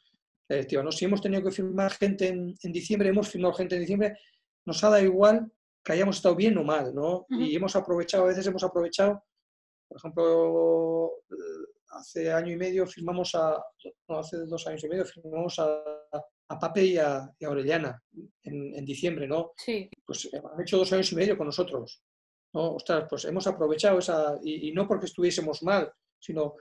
la 0.48 0.56
directiva. 0.56 0.82
¿no? 0.82 0.90
Si 0.90 1.04
hemos 1.04 1.20
tenido 1.20 1.42
que 1.42 1.50
firmar 1.50 1.92
gente 1.92 2.28
en, 2.28 2.54
diciembre, 2.72 3.10
hemos 3.10 3.28
firmado 3.28 3.54
gente 3.54 3.74
en 3.74 3.82
diciembre, 3.82 4.18
nos 4.64 4.82
ha 4.82 4.90
dado 4.90 5.04
igual 5.04 5.50
que 5.84 5.92
hayamos 5.92 6.16
estado 6.16 6.34
bien 6.34 6.56
o 6.58 6.64
mal, 6.64 6.94
¿no? 6.94 7.26
Y 7.28 7.56
hemos 7.56 7.74
aprovechado, 7.74 8.22
a 8.22 8.28
veces 8.28 8.46
hemos 8.46 8.62
aprovechado, 8.62 9.24
por 9.92 9.98
ejemplo, 9.98 11.12
hace 11.90 12.32
año 12.32 12.52
y 12.52 12.56
medio 12.56 12.86
firmamos 12.86 13.34
a, 13.34 13.62
no, 14.08 14.18
hace 14.18 14.38
dos 14.46 14.66
años 14.66 14.82
y 14.84 14.88
medio 14.88 15.04
firmamos 15.04 15.58
a, 15.58 15.82
a 16.48 16.58
Pape 16.58 16.84
y 16.84 16.96
a, 16.96 17.18
a 17.18 17.48
Orellana 17.48 18.02
en, 18.42 18.74
en, 18.74 18.84
diciembre, 18.86 19.28
¿no? 19.28 19.52
Sí. 19.56 19.90
Pues 20.06 20.30
han 20.32 20.60
hecho 20.62 20.78
dos 20.78 20.92
años 20.94 21.12
y 21.12 21.16
medio 21.16 21.36
con 21.36 21.46
nosotros. 21.46 22.02
¿no? 22.54 22.76
Ostras, 22.76 23.04
pues 23.08 23.26
hemos 23.26 23.46
aprovechado 23.46 23.98
esa, 23.98 24.38
y, 24.42 24.72
no 24.72 24.88
porque 24.88 25.06
estuviésemos 25.06 25.62
mal, 25.62 25.92
sino 26.18 26.54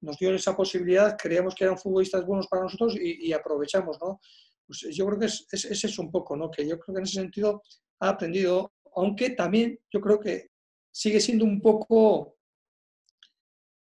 nos 0.00 0.18
dio 0.18 0.34
esa 0.34 0.56
posibilidad, 0.56 1.16
creíamos 1.16 1.54
que 1.54 1.64
eran 1.64 1.78
futbolistas 1.78 2.26
buenos 2.26 2.48
para 2.48 2.64
nosotros 2.64 2.96
y, 3.00 3.32
aprovechamos, 3.32 3.98
¿no? 4.00 4.20
Pues 4.66 4.80
yo 4.90 5.06
creo 5.06 5.18
que 5.20 5.26
es, 5.26 5.46
es, 5.52 5.84
eso 5.84 6.02
un 6.02 6.10
poco, 6.10 6.36
¿no? 6.36 6.50
Que 6.50 6.66
yo 6.66 6.76
creo 6.80 6.94
que 6.94 7.00
en 7.00 7.04
ese 7.04 7.20
sentido 7.20 7.62
ha 8.00 8.08
aprendido, 8.08 8.72
aunque 8.96 9.30
también 9.30 9.78
yo 9.92 10.00
creo 10.00 10.18
que 10.18 10.48
sigue 10.92 11.20
siendo 11.20 11.44
un 11.44 11.60
poco, 11.60 12.36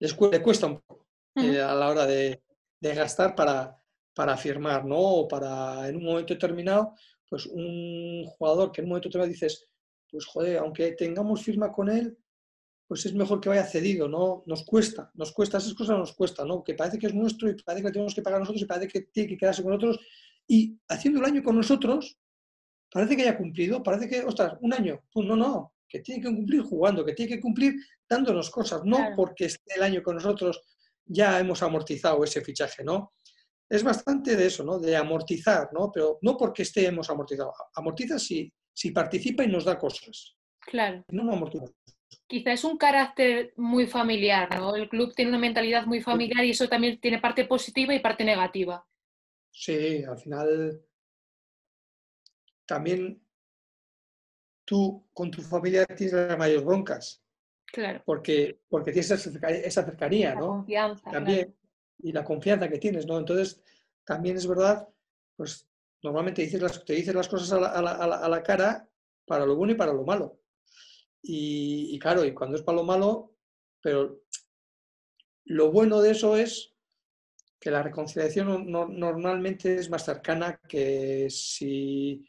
le 0.02 0.42
cuesta 0.42 0.68
un 0.68 0.80
poco 0.80 1.08
eh, 1.36 1.62
a 1.62 1.74
la 1.76 1.90
hora 1.90 2.06
de, 2.06 2.42
de 2.80 2.96
gastar 2.96 3.36
para, 3.36 3.78
para 4.14 4.36
firmar, 4.36 4.86
¿no? 4.86 4.98
O 4.98 5.28
para 5.28 5.88
en 5.88 5.98
un 5.98 6.04
momento 6.04 6.34
determinado, 6.34 6.96
pues 7.30 7.46
un 7.46 8.26
jugador 8.26 8.72
que 8.72 8.82
en 8.82 8.86
un 8.86 8.90
momento 8.90 9.10
determinado 9.10 9.32
dices, 9.32 9.70
pues 10.10 10.26
joder, 10.26 10.58
aunque 10.58 10.92
tengamos 10.94 11.44
firma 11.44 11.72
con 11.72 11.90
él, 11.90 12.18
pues 12.88 13.06
es 13.06 13.14
mejor 13.14 13.40
que 13.40 13.48
vaya 13.48 13.64
cedido, 13.64 14.10
¿no? 14.10 14.44
Nos 14.48 14.66
cuesta, 14.66 15.10
nos 15.14 15.32
cuesta, 15.32 15.60
esas 15.60 15.74
cosas 15.74 15.98
nos 15.98 16.14
cuesta, 16.14 16.44
¿no? 16.44 16.62
Que 16.64 16.74
parece 16.74 17.00
que 17.00 17.08
es 17.08 17.14
nuestro 17.14 17.50
y 17.50 17.56
parece 17.64 17.86
que 17.86 17.92
tenemos 17.92 18.14
que 18.14 18.22
pagar 18.22 18.42
nosotros 18.42 18.64
y 18.64 18.66
parece 18.66 18.88
que 18.90 19.02
tiene 19.04 19.30
que 19.30 19.38
quedarse 19.38 19.64
con 19.64 19.72
otros. 19.72 19.98
Y 20.48 20.78
haciendo 20.90 21.20
el 21.22 21.26
año 21.26 21.42
con 21.42 21.56
nosotros, 21.56 22.18
parece 22.92 23.16
que 23.16 23.22
haya 23.22 23.38
cumplido, 23.38 23.82
parece 23.82 24.10
que, 24.10 24.22
ostras, 24.26 24.58
un 24.60 24.74
año, 24.74 25.00
pues 25.14 25.26
no, 25.26 25.38
no, 25.38 25.74
que 25.88 26.00
tiene 26.00 26.22
que 26.22 26.36
cumplir 26.36 26.64
jugando, 26.64 27.06
que 27.06 27.14
tiene 27.14 27.36
que 27.36 27.42
cumplir 27.42 27.76
dándonos 28.12 28.50
cosas, 28.50 28.84
no 28.84 29.14
porque 29.16 29.46
esté 29.46 29.76
el 29.76 29.84
año 29.84 30.04
con 30.04 30.16
nosotros 30.16 30.62
ya 31.06 31.40
hemos 31.40 31.64
amortizado 31.64 32.24
ese 32.24 32.42
fichaje, 32.42 32.84
¿no? 32.84 33.14
Es 33.70 33.84
bastante 33.84 34.36
de 34.36 34.48
eso, 34.48 34.66
¿no? 34.66 34.80
De 34.80 34.98
amortizar, 34.98 35.70
¿no? 35.72 35.90
Pero 35.94 36.20
no 36.22 36.36
porque 36.36 36.64
esté 36.64 36.86
hemos 36.86 37.10
amortizado. 37.10 37.54
Amortiza 37.74 38.20
si, 38.20 38.52
si 38.74 38.92
participa 38.92 39.46
y 39.46 39.48
nos 39.48 39.64
da 39.64 39.80
cosas. 39.80 40.36
Claro. 40.60 41.06
No, 41.10 41.24
no 41.24 41.34
amortiza. 41.34 41.66
Quizá 42.28 42.52
es 42.52 42.64
un 42.66 42.78
carácter 42.78 43.54
muy 43.56 43.88
familiar, 43.88 44.60
¿no? 44.60 44.76
El 44.76 44.90
club 44.90 45.14
tiene 45.16 45.32
una 45.32 45.40
mentalidad 45.40 45.86
muy 45.86 46.02
familiar 46.02 46.44
y 46.44 46.52
eso 46.52 46.68
también 46.68 47.00
tiene 47.00 47.20
parte 47.20 47.46
positiva 47.46 47.96
y 47.96 48.00
parte 48.00 48.26
negativa. 48.26 48.86
Sí, 49.50 50.04
al 50.04 50.18
final 50.18 50.82
también 52.66 53.22
tú 54.66 55.08
con 55.14 55.32
tu 55.32 55.42
familia 55.42 55.86
tienes 55.86 56.14
las 56.14 56.38
mayores 56.38 56.66
broncas. 56.66 57.22
Claro. 57.72 58.02
Porque, 58.06 58.60
porque 58.70 58.92
tienes 58.92 59.12
esa 59.12 59.86
cercanía, 59.86 60.36
¿no? 60.36 60.48
confianza. 60.48 61.10
También. 61.10 61.56
Y 62.00 62.12
la 62.12 62.24
confianza 62.24 62.70
que 62.70 62.80
tienes, 62.80 63.06
¿no? 63.06 63.18
Entonces, 63.18 63.62
también 64.04 64.36
es 64.36 64.48
verdad, 64.48 64.88
pues 65.36 65.68
normalmente 66.02 66.42
dices 66.42 66.62
las, 66.62 66.84
te 66.84 66.94
dices 66.94 67.14
las 67.14 67.30
cosas 67.30 67.52
a 67.54 67.60
la, 67.60 67.68
a, 67.68 67.82
la, 67.82 68.16
a 68.18 68.30
la, 68.30 68.44
cara 68.44 68.88
para 69.26 69.46
lo 69.46 69.56
bueno 69.56 69.74
y 69.74 69.76
para 69.76 69.94
lo 69.94 70.04
malo. 70.04 70.40
Y, 71.22 71.96
y, 71.96 72.00
claro, 72.00 72.26
y 72.26 72.34
cuando 72.34 72.58
es 72.58 72.64
para 72.64 72.78
lo 72.78 72.84
malo, 72.84 73.36
pero 73.80 74.24
lo 75.46 75.72
bueno 75.72 76.02
de 76.02 76.12
eso 76.12 76.36
es 76.36 76.74
que 77.60 77.72
la 77.72 77.84
reconciliación 77.84 78.72
no, 78.72 78.88
normalmente 78.88 79.76
es 79.76 79.90
más 79.90 80.04
cercana 80.04 80.60
que 80.68 81.30
si 81.30 82.28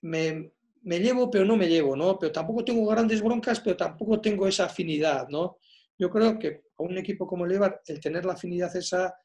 me, 0.00 0.52
me 0.86 1.00
llevo, 1.00 1.28
pero 1.28 1.44
no 1.44 1.56
me 1.56 1.68
llevo, 1.68 1.96
¿no? 1.96 2.16
Pero 2.16 2.30
tampoco 2.30 2.64
tengo 2.64 2.86
grandes 2.86 3.20
broncas, 3.20 3.58
pero 3.60 3.76
tampoco 3.76 4.20
tengo 4.20 4.46
esa 4.46 4.66
afinidad, 4.66 5.28
¿no? 5.28 5.58
Yo 5.98 6.08
creo 6.10 6.38
que 6.38 6.62
a 6.78 6.82
un 6.84 6.96
equipo 6.96 7.26
como 7.26 7.44
el 7.44 7.52
Eibar, 7.52 7.82
el 7.86 8.00
tener 8.00 8.24
la 8.24 8.34
afinidad 8.34 8.74
esa 8.76 9.16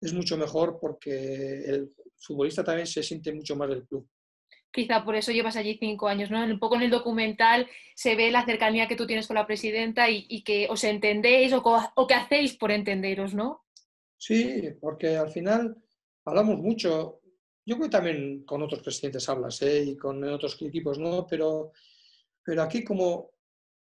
es 0.00 0.12
mucho 0.12 0.36
mejor 0.36 0.78
porque 0.80 1.64
el 1.64 1.92
futbolista 2.16 2.62
también 2.62 2.86
se 2.86 3.02
siente 3.02 3.32
mucho 3.32 3.56
más 3.56 3.68
del 3.68 3.84
club. 3.84 4.08
Quizá 4.70 5.04
por 5.04 5.16
eso 5.16 5.32
llevas 5.32 5.56
allí 5.56 5.76
cinco 5.80 6.06
años, 6.06 6.30
¿no? 6.30 6.44
Un 6.44 6.60
poco 6.60 6.76
en 6.76 6.82
el 6.82 6.90
documental 6.90 7.66
se 7.96 8.14
ve 8.14 8.30
la 8.30 8.44
cercanía 8.44 8.86
que 8.86 8.94
tú 8.94 9.04
tienes 9.04 9.26
con 9.26 9.34
la 9.34 9.46
presidenta 9.46 10.08
y, 10.08 10.42
que 10.44 10.68
os 10.70 10.84
entendéis 10.84 11.52
o, 11.52 11.62
o 11.96 12.06
que 12.06 12.14
hacéis 12.14 12.56
por 12.56 12.70
entenderos, 12.70 13.34
¿no? 13.34 13.64
Sí, 14.18 14.68
porque 14.80 15.16
al 15.16 15.30
final 15.30 15.76
hablamos 16.24 16.58
mucho 16.58 17.17
yo 17.68 17.76
creo 17.76 17.88
que 17.88 17.96
también 17.96 18.44
con 18.44 18.62
otros 18.62 18.80
presidentes 18.80 19.28
hablas 19.28 19.60
¿eh? 19.60 19.84
y 19.84 19.96
con 19.96 20.24
otros 20.24 20.56
equipos, 20.62 20.98
¿no? 20.98 21.26
Pero, 21.26 21.72
pero 22.42 22.62
aquí 22.62 22.82
como 22.82 23.32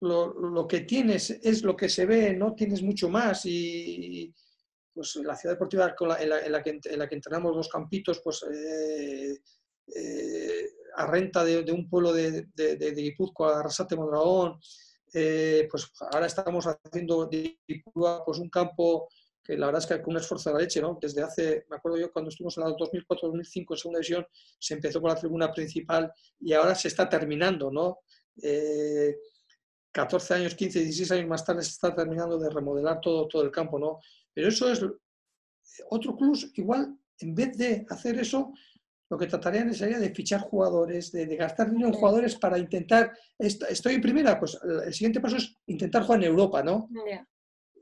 lo, 0.00 0.66
que 0.66 0.80
tienes 0.80 1.30
es 1.30 1.62
lo 1.62 1.76
que 1.76 1.88
se 1.88 2.04
ve, 2.04 2.34
no 2.34 2.52
tienes 2.56 2.82
mucho 2.82 3.08
más 3.08 3.42
y 3.44 4.34
pues 4.92 5.14
la 5.16 5.36
ciudad 5.36 5.54
deportiva 5.54 5.94
en, 6.18 6.50
la, 6.50 6.62
que, 6.64 6.80
entrenamos 7.14 7.54
los 7.54 7.68
campitos, 7.68 8.20
pues 8.24 8.44
eh, 8.52 9.38
eh, 9.94 10.70
a 10.96 11.06
renta 11.06 11.44
de, 11.44 11.70
un 11.70 11.88
pueblo 11.88 12.12
de, 12.12 12.48
de, 12.52 12.74
de, 12.74 12.90
Guipúzcoa, 12.90 13.60
Arrasate 13.60 13.94
Mondragón, 13.94 14.58
pues 15.12 15.92
ahora 16.12 16.26
estamos 16.26 16.66
haciendo 16.66 17.26
de 17.26 17.56
pues 18.24 18.38
un 18.40 18.50
campo 18.50 19.08
que 19.50 19.58
la 19.58 19.66
verdad 19.66 19.82
es 19.82 19.86
que 19.86 20.02
con 20.02 20.14
un 20.14 20.20
esfuerzo 20.20 20.50
de 20.50 20.54
la 20.54 20.60
leche, 20.60 20.80
¿no? 20.80 20.96
Desde 21.00 21.22
hace, 21.22 21.66
me 21.68 21.76
acuerdo 21.76 21.98
yo 21.98 22.12
cuando 22.12 22.28
estuvimos 22.28 22.56
en 22.56 22.64
la 22.64 22.70
2004-2005 22.70 23.66
en 23.70 23.76
segunda 23.76 23.98
división, 23.98 24.26
se 24.58 24.74
empezó 24.74 25.00
con 25.00 25.10
la 25.10 25.16
tribuna 25.16 25.52
principal 25.52 26.12
y 26.38 26.52
ahora 26.52 26.74
se 26.76 26.88
está 26.88 27.08
terminando, 27.08 27.70
¿no? 27.70 27.98
14 29.92 30.34
eh, 30.34 30.36
años, 30.36 30.54
15, 30.54 30.80
16 30.80 31.10
años 31.12 31.28
más 31.28 31.44
tarde 31.44 31.62
se 31.62 31.70
está 31.70 31.92
terminando 31.94 32.38
de 32.38 32.48
remodelar 32.48 33.00
todo, 33.00 33.26
todo 33.26 33.42
el 33.42 33.50
campo, 33.50 33.78
¿no? 33.78 33.98
Pero 34.32 34.48
eso 34.48 34.70
es 34.70 34.84
otro 35.88 36.16
club, 36.16 36.38
igual, 36.54 36.96
en 37.18 37.34
vez 37.34 37.58
de 37.58 37.84
hacer 37.88 38.20
eso, 38.20 38.52
lo 39.10 39.18
que 39.18 39.26
tratarían 39.26 39.74
sería 39.74 39.98
de 39.98 40.14
fichar 40.14 40.42
jugadores, 40.42 41.10
de, 41.10 41.26
gastar 41.34 41.70
dinero 41.70 41.88
en 41.88 41.94
jugadores 41.94 42.36
para 42.36 42.56
intentar, 42.56 43.12
estoy 43.36 43.94
en 43.94 44.00
primera, 44.00 44.38
pues 44.38 44.56
el 44.86 44.94
siguiente 44.94 45.20
paso 45.20 45.38
es 45.38 45.56
intentar 45.66 46.04
jugar 46.04 46.22
en 46.22 46.30
Europa, 46.30 46.62
¿no? 46.62 46.88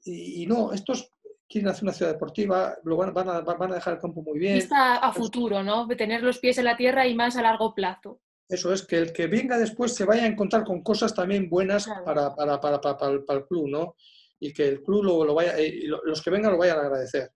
Y, 0.05 0.45
y, 0.45 0.47
no, 0.47 0.73
estos 0.73 1.13
quieren 1.49 1.69
hacer 1.69 1.85
una 1.85 1.93
ciudad 1.93 2.13
deportiva, 2.13 2.77
lo 2.85 2.97
van, 2.97 3.15
van, 3.15 3.29
a, 3.29 3.41
van 3.41 3.73
a 3.73 3.77
dejar 3.77 3.95
el 3.95 4.01
campo 4.01 4.23
muy 4.23 4.39
bien. 4.39 4.57
Está 4.57 4.99
a 4.99 5.13
futuro, 5.13 5.63
¿no? 5.63 5.87
De 5.87 5.97
tener 5.97 6.23
los 6.23 6.39
pies 6.39 6.59
en 6.59 6.65
la 6.65 6.77
tierra 6.77 7.07
y 7.07 7.15
más 7.15 7.37
a 7.37 7.43
largo 7.43 7.75
plazo. 7.75 8.21
Eso 8.49 8.73
es, 8.73 8.87
que 8.87 8.97
el 8.97 9.13
que 9.13 9.27
venga 9.27 9.59
después 9.59 9.95
se 9.95 10.05
vaya 10.05 10.25
a 10.25 10.27
encontrar 10.27 10.65
con 10.65 10.83
cosas 10.83 11.15
también 11.15 11.51
buenas 11.51 11.87
para, 12.05 12.35
para, 12.35 12.61
para, 12.61 12.81
para, 12.81 13.13
el, 13.13 13.47
club, 13.47 13.69
¿no? 13.69 13.97
Y 14.41 14.53
que 14.53 14.69
el 14.69 14.83
club 14.83 15.05
lo, 15.05 15.25
lo 15.25 15.35
vaya, 15.35 15.61
y 15.61 15.83
los 15.87 16.23
que 16.23 16.31
vengan 16.31 16.53
lo 16.53 16.59
vayan 16.59 16.79
a 16.79 16.83
agradecer. 16.83 17.31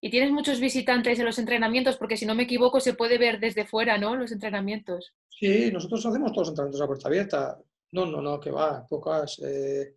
Y 0.00 0.10
tienes 0.10 0.30
muchos 0.30 0.60
visitantes 0.60 1.18
en 1.18 1.24
los 1.26 1.38
entrenamientos, 1.38 1.96
porque 1.96 2.16
si 2.16 2.26
no 2.26 2.34
me 2.34 2.44
equivoco 2.44 2.80
se 2.80 2.94
puede 2.94 3.18
ver 3.18 3.40
desde 3.40 3.66
fuera, 3.66 3.98
¿no? 3.98 4.16
Los 4.16 4.32
entrenamientos. 4.32 5.14
Sí, 5.28 5.70
nosotros 5.72 6.04
hacemos 6.06 6.32
todos 6.32 6.48
los 6.48 6.48
entrenamientos 6.50 6.80
a 6.80 6.86
puerta 6.86 7.08
abierta. 7.08 7.58
No, 7.92 8.06
no, 8.06 8.22
no, 8.22 8.40
que 8.40 8.50
va, 8.50 8.86
pocas. 8.86 9.38
Eh, 9.44 9.95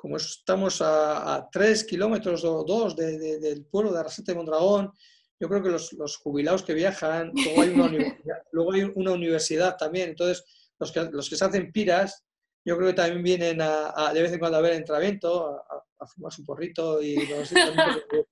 como 0.00 0.16
estamos 0.16 0.80
a, 0.80 1.46
tres 1.52 1.84
kilómetros 1.84 2.42
o 2.42 2.64
dos 2.64 2.96
del 2.96 3.66
pueblo 3.66 3.92
de 3.92 4.00
Arrasate 4.00 4.32
de 4.32 4.36
Mondragón, 4.38 4.90
yo 5.38 5.46
creo 5.46 5.62
que 5.62 5.68
los, 5.68 6.16
jubilados 6.16 6.62
que 6.62 6.72
viajan, 6.72 7.32
luego 7.34 7.60
hay, 7.60 7.68
una 7.68 7.84
universidad, 7.84 8.42
luego 8.52 8.72
hay 8.72 8.92
una 8.94 9.12
universidad 9.12 9.76
también, 9.76 10.08
entonces 10.08 10.42
los 10.78 10.90
que, 10.90 11.02
los 11.12 11.28
que 11.28 11.36
se 11.36 11.44
hacen 11.44 11.70
piras, 11.70 12.24
yo 12.64 12.78
creo 12.78 12.88
que 12.88 12.94
también 12.94 13.22
vienen 13.22 13.60
a, 13.60 14.10
de 14.14 14.22
vez 14.22 14.32
en 14.32 14.38
cuando 14.38 14.56
a 14.56 14.62
ver 14.62 14.72
entrenamiento, 14.72 15.60
a, 15.98 16.06
fumar 16.06 16.32
su 16.32 16.46
porrito 16.46 17.02
y 17.02 17.16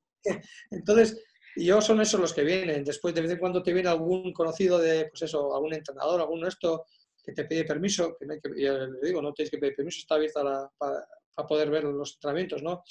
entonces 0.70 1.22
yo 1.54 1.82
son 1.82 2.00
esos 2.00 2.18
los 2.18 2.32
que 2.32 2.44
vienen. 2.44 2.82
Después 2.82 3.14
de 3.14 3.20
vez 3.20 3.30
en 3.30 3.38
cuando 3.38 3.62
te 3.62 3.74
viene 3.74 3.90
algún 3.90 4.32
conocido 4.32 4.78
de, 4.78 5.04
pues 5.10 5.20
eso, 5.20 5.54
algún 5.54 5.74
entrenador, 5.74 6.22
algún 6.22 6.46
esto 6.46 6.86
que 7.22 7.32
te 7.32 7.44
pide 7.44 7.66
permiso, 7.66 8.16
que 8.18 8.24
no 8.24 8.32
hay 8.32 8.40
que, 8.40 8.48
le 8.48 8.88
digo, 9.02 9.20
no 9.20 9.34
tienes 9.34 9.50
que 9.50 9.58
pedir 9.58 9.76
permiso, 9.76 9.98
está 9.98 10.14
abierta 10.14 10.42
la, 10.42 10.72
para, 10.78 11.06
a 11.38 11.46
poder 11.46 11.70
ver 11.70 11.84
los 11.84 12.14
entrenamientos, 12.14 12.62
¿no? 12.62 12.82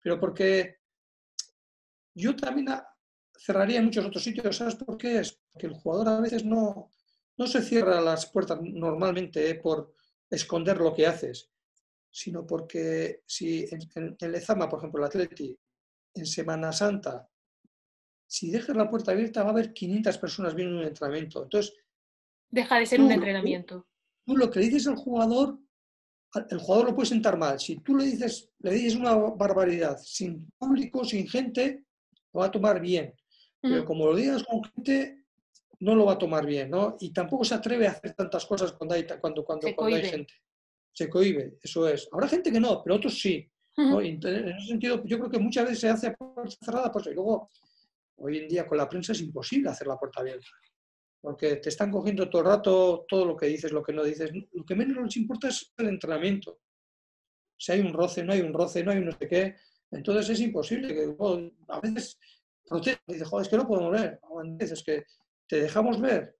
Pero 0.00 0.18
porque 0.18 0.78
yo 2.14 2.34
también 2.36 2.68
cerraría 3.36 3.78
en 3.78 3.86
muchos 3.86 4.04
otros 4.04 4.22
sitios, 4.22 4.56
¿sabes 4.56 4.76
por 4.76 4.96
qué? 4.96 5.18
Es 5.18 5.40
porque 5.50 5.66
el 5.66 5.74
jugador 5.74 6.08
a 6.08 6.20
veces 6.20 6.44
no, 6.44 6.90
no 7.36 7.46
se 7.46 7.62
cierra 7.62 8.00
las 8.00 8.26
puertas 8.26 8.58
normalmente 8.62 9.50
¿eh? 9.50 9.54
por 9.56 9.94
esconder 10.30 10.78
lo 10.78 10.94
que 10.94 11.06
haces, 11.06 11.50
sino 12.10 12.46
porque 12.46 13.22
si 13.26 13.66
en, 13.70 14.16
el 14.20 14.32
Lezama, 14.32 14.68
por 14.68 14.80
ejemplo, 14.80 15.00
el 15.00 15.06
Atleti, 15.06 15.58
en 16.14 16.26
Semana 16.26 16.72
Santa, 16.72 17.28
si 18.26 18.50
dejas 18.50 18.76
la 18.76 18.90
puerta 18.90 19.12
abierta 19.12 19.42
va 19.42 19.50
a 19.50 19.52
haber 19.52 19.72
500 19.72 20.18
personas 20.18 20.54
viendo 20.54 20.78
un 20.78 20.84
entrenamiento. 20.84 21.42
Entonces, 21.44 21.74
deja 22.50 22.78
de 22.78 22.86
ser 22.86 23.00
un 23.00 23.10
entrenamiento. 23.10 23.86
Tú, 24.24 24.32
tú 24.32 24.36
lo 24.36 24.50
que 24.50 24.60
dices 24.60 24.86
al 24.86 24.96
jugador 24.96 25.58
el 26.50 26.58
jugador 26.58 26.86
lo 26.86 26.94
puede 26.94 27.08
sentar 27.08 27.38
mal. 27.38 27.58
Si 27.58 27.76
tú 27.76 27.96
le 27.96 28.04
dices, 28.04 28.50
le 28.60 28.72
dices 28.72 28.96
una 28.96 29.14
barbaridad 29.14 29.98
sin 29.98 30.50
público, 30.58 31.04
sin 31.04 31.26
gente, 31.28 31.84
lo 32.32 32.40
va 32.40 32.46
a 32.46 32.50
tomar 32.50 32.80
bien. 32.80 33.14
Pero 33.60 33.84
como 33.84 34.06
lo 34.06 34.14
digas 34.14 34.44
con 34.44 34.62
gente, 34.62 35.24
no 35.80 35.94
lo 35.94 36.06
va 36.06 36.12
a 36.12 36.18
tomar 36.18 36.46
bien, 36.46 36.70
¿no? 36.70 36.96
Y 37.00 37.12
tampoco 37.12 37.44
se 37.44 37.54
atreve 37.54 37.86
a 37.86 37.92
hacer 37.92 38.14
tantas 38.14 38.46
cosas 38.46 38.72
cuando 38.72 38.94
hay, 38.94 39.06
cuando, 39.20 39.44
cuando, 39.44 39.66
hay 39.66 40.02
gente. 40.04 40.34
Se 40.92 41.08
cohibe, 41.08 41.58
eso 41.62 41.88
es. 41.88 42.08
Habrá 42.12 42.28
gente 42.28 42.52
que 42.52 42.60
no, 42.60 42.82
pero 42.82 42.96
otros 42.96 43.18
sí. 43.18 43.48
en 43.76 44.20
ese 44.24 44.66
sentido, 44.66 45.02
yo 45.04 45.18
creo 45.18 45.30
que 45.30 45.38
muchas 45.38 45.64
veces 45.64 45.80
se 45.80 45.88
hace 45.88 46.10
puerta 46.12 46.56
cerrada, 46.60 46.92
pues 46.92 47.06
y 47.06 47.14
luego, 47.14 47.50
hoy 48.16 48.38
en 48.38 48.48
día 48.48 48.66
con 48.66 48.78
la 48.78 48.88
prensa 48.88 49.12
es 49.12 49.20
imposible 49.20 49.70
hacer 49.70 49.86
la 49.86 49.98
puerta 49.98 50.20
abierta 50.20 50.48
porque 51.20 51.56
te 51.56 51.68
están 51.68 51.90
cogiendo 51.90 52.28
todo 52.30 52.42
el 52.42 52.48
rato 52.48 53.04
todo 53.08 53.24
lo 53.24 53.36
que 53.36 53.46
dices, 53.46 53.72
lo 53.72 53.82
que 53.82 53.92
no 53.92 54.04
dices. 54.04 54.30
Lo 54.52 54.64
que 54.64 54.74
menos 54.74 55.02
les 55.02 55.16
importa 55.16 55.48
es 55.48 55.72
el 55.76 55.88
entrenamiento. 55.88 56.60
Si 57.56 57.72
hay 57.72 57.80
un 57.80 57.92
roce, 57.92 58.22
no 58.22 58.32
hay 58.32 58.40
un 58.40 58.52
roce, 58.52 58.84
no 58.84 58.92
hay 58.92 58.98
un 58.98 59.06
no 59.06 59.12
sé 59.12 59.28
qué. 59.28 59.56
Entonces 59.90 60.30
es 60.30 60.40
imposible 60.40 60.88
que 60.88 61.16
a 61.68 61.80
veces 61.80 62.18
protestas 62.64 63.02
y 63.08 63.12
dices, 63.14 63.28
joder, 63.28 63.46
es 63.46 63.50
que 63.50 63.56
no 63.56 63.66
podemos 63.66 63.92
ver. 63.92 64.20
A 64.22 64.56
veces 64.56 64.82
que 64.84 65.04
te 65.46 65.62
dejamos 65.62 66.00
ver 66.00 66.36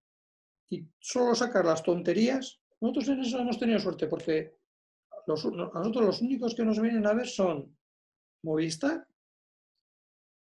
y 0.70 0.86
solo 0.98 1.34
sacas 1.34 1.64
las 1.64 1.82
tonterías. 1.82 2.60
Nosotros 2.80 3.08
en 3.08 3.20
eso 3.20 3.38
hemos 3.38 3.58
tenido 3.58 3.80
suerte 3.80 4.06
porque 4.06 4.58
nosotros 5.26 6.04
los 6.04 6.22
únicos 6.22 6.54
que 6.54 6.64
nos 6.64 6.80
vienen 6.80 7.06
a 7.06 7.14
ver 7.14 7.26
son 7.26 7.76
Movistar 8.42 9.07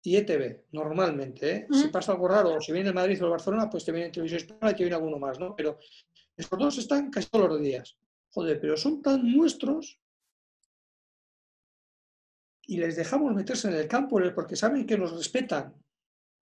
y 0.08 0.16
ETV, 0.16 0.68
normalmente. 0.72 1.51
¿eh? 1.51 1.68
Si 1.70 1.89
pasa 1.89 2.14
algo 2.14 2.30
raro, 2.30 2.53
o 2.53 2.62
si 2.62 2.72
viene 2.72 2.88
el 2.88 2.95
Madrid 2.95 3.22
o 3.22 3.26
el 3.26 3.32
Barcelona, 3.32 3.70
pues 3.70 3.84
te 3.84 3.91
viene 3.91 4.10
Televisión 4.10 4.39
Española 4.39 4.72
y 4.72 4.76
te 4.76 4.84
viene 4.84 4.95
alguno 4.95 5.20
más, 5.20 5.38
¿no? 5.38 5.53
Pero 5.53 5.78
estos 6.38 6.58
dos 6.58 6.78
están 6.78 7.12
casi 7.12 7.28
todos 7.30 7.49
los 7.49 7.60
días. 7.60 7.97
Joder, 8.30 8.58
pero 8.58 8.78
son 8.78 9.01
tan 9.01 9.30
nuestros 9.36 9.99
y 12.68 12.78
les 12.78 12.95
dejamos 12.95 13.36
meterse 13.36 13.68
en 13.68 13.74
el 13.74 13.89
campo 13.89 14.22
porque 14.34 14.55
saben 14.55 14.86
que 14.86 14.97
nos 14.97 15.12
respetan. 15.12 15.76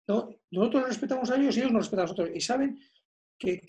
¿no? 0.06 0.30
Nosotros 0.52 0.86
respetamos 0.86 1.28
a 1.32 1.36
ellos 1.36 1.56
y 1.56 1.60
ellos 1.60 1.72
nos 1.72 1.86
respetan 1.86 2.04
a 2.04 2.08
nosotros. 2.08 2.30
Y 2.32 2.40
saben 2.40 2.78
que, 3.36 3.62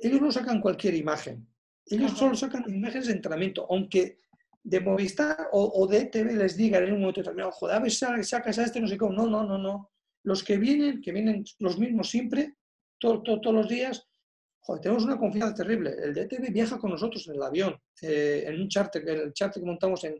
ellos 0.00 0.20
no 0.22 0.32
sacan 0.32 0.62
cualquier 0.62 0.94
imagen. 0.94 1.46
Ellos 1.84 2.12
solo 2.12 2.34
sacan 2.34 2.64
imágenes 2.74 3.08
de 3.08 3.12
entrenamiento, 3.12 3.66
aunque 3.68 4.23
de 4.64 4.80
Movistar 4.80 5.48
o, 5.52 5.86
de 5.86 5.98
ETV 5.98 6.36
les 6.36 6.56
digan 6.56 6.82
en 6.84 6.94
un 6.94 7.00
momento 7.00 7.20
determinado, 7.20 7.52
joder, 7.52 7.76
a 7.76 7.80
ver, 7.80 7.92
sacas 7.92 8.58
a 8.58 8.64
este, 8.64 8.80
no 8.80 8.88
sé 8.88 8.96
cómo. 8.96 9.12
No, 9.12 9.26
no, 9.26 9.44
no, 9.44 9.58
no. 9.58 9.90
Los 10.22 10.42
que 10.42 10.56
vienen, 10.56 11.02
que 11.02 11.12
vienen 11.12 11.44
los 11.58 11.78
mismos 11.78 12.08
siempre, 12.08 12.56
todos 12.98 13.54
los 13.54 13.68
días, 13.68 14.08
joder, 14.60 14.80
tenemos 14.80 15.04
una 15.04 15.18
confianza 15.18 15.54
terrible. 15.54 15.94
El 16.02 16.14
de 16.14 16.22
ETV 16.22 16.50
viaja 16.50 16.78
con 16.78 16.90
nosotros 16.90 17.28
en 17.28 17.34
el 17.34 17.42
avión, 17.42 17.78
eh, 18.00 18.44
en 18.46 18.58
un 18.58 18.68
charter, 18.68 19.06
en 19.06 19.20
el 19.20 19.32
charter 19.34 19.62
que 19.62 19.66
montamos 19.66 20.02
en, 20.04 20.16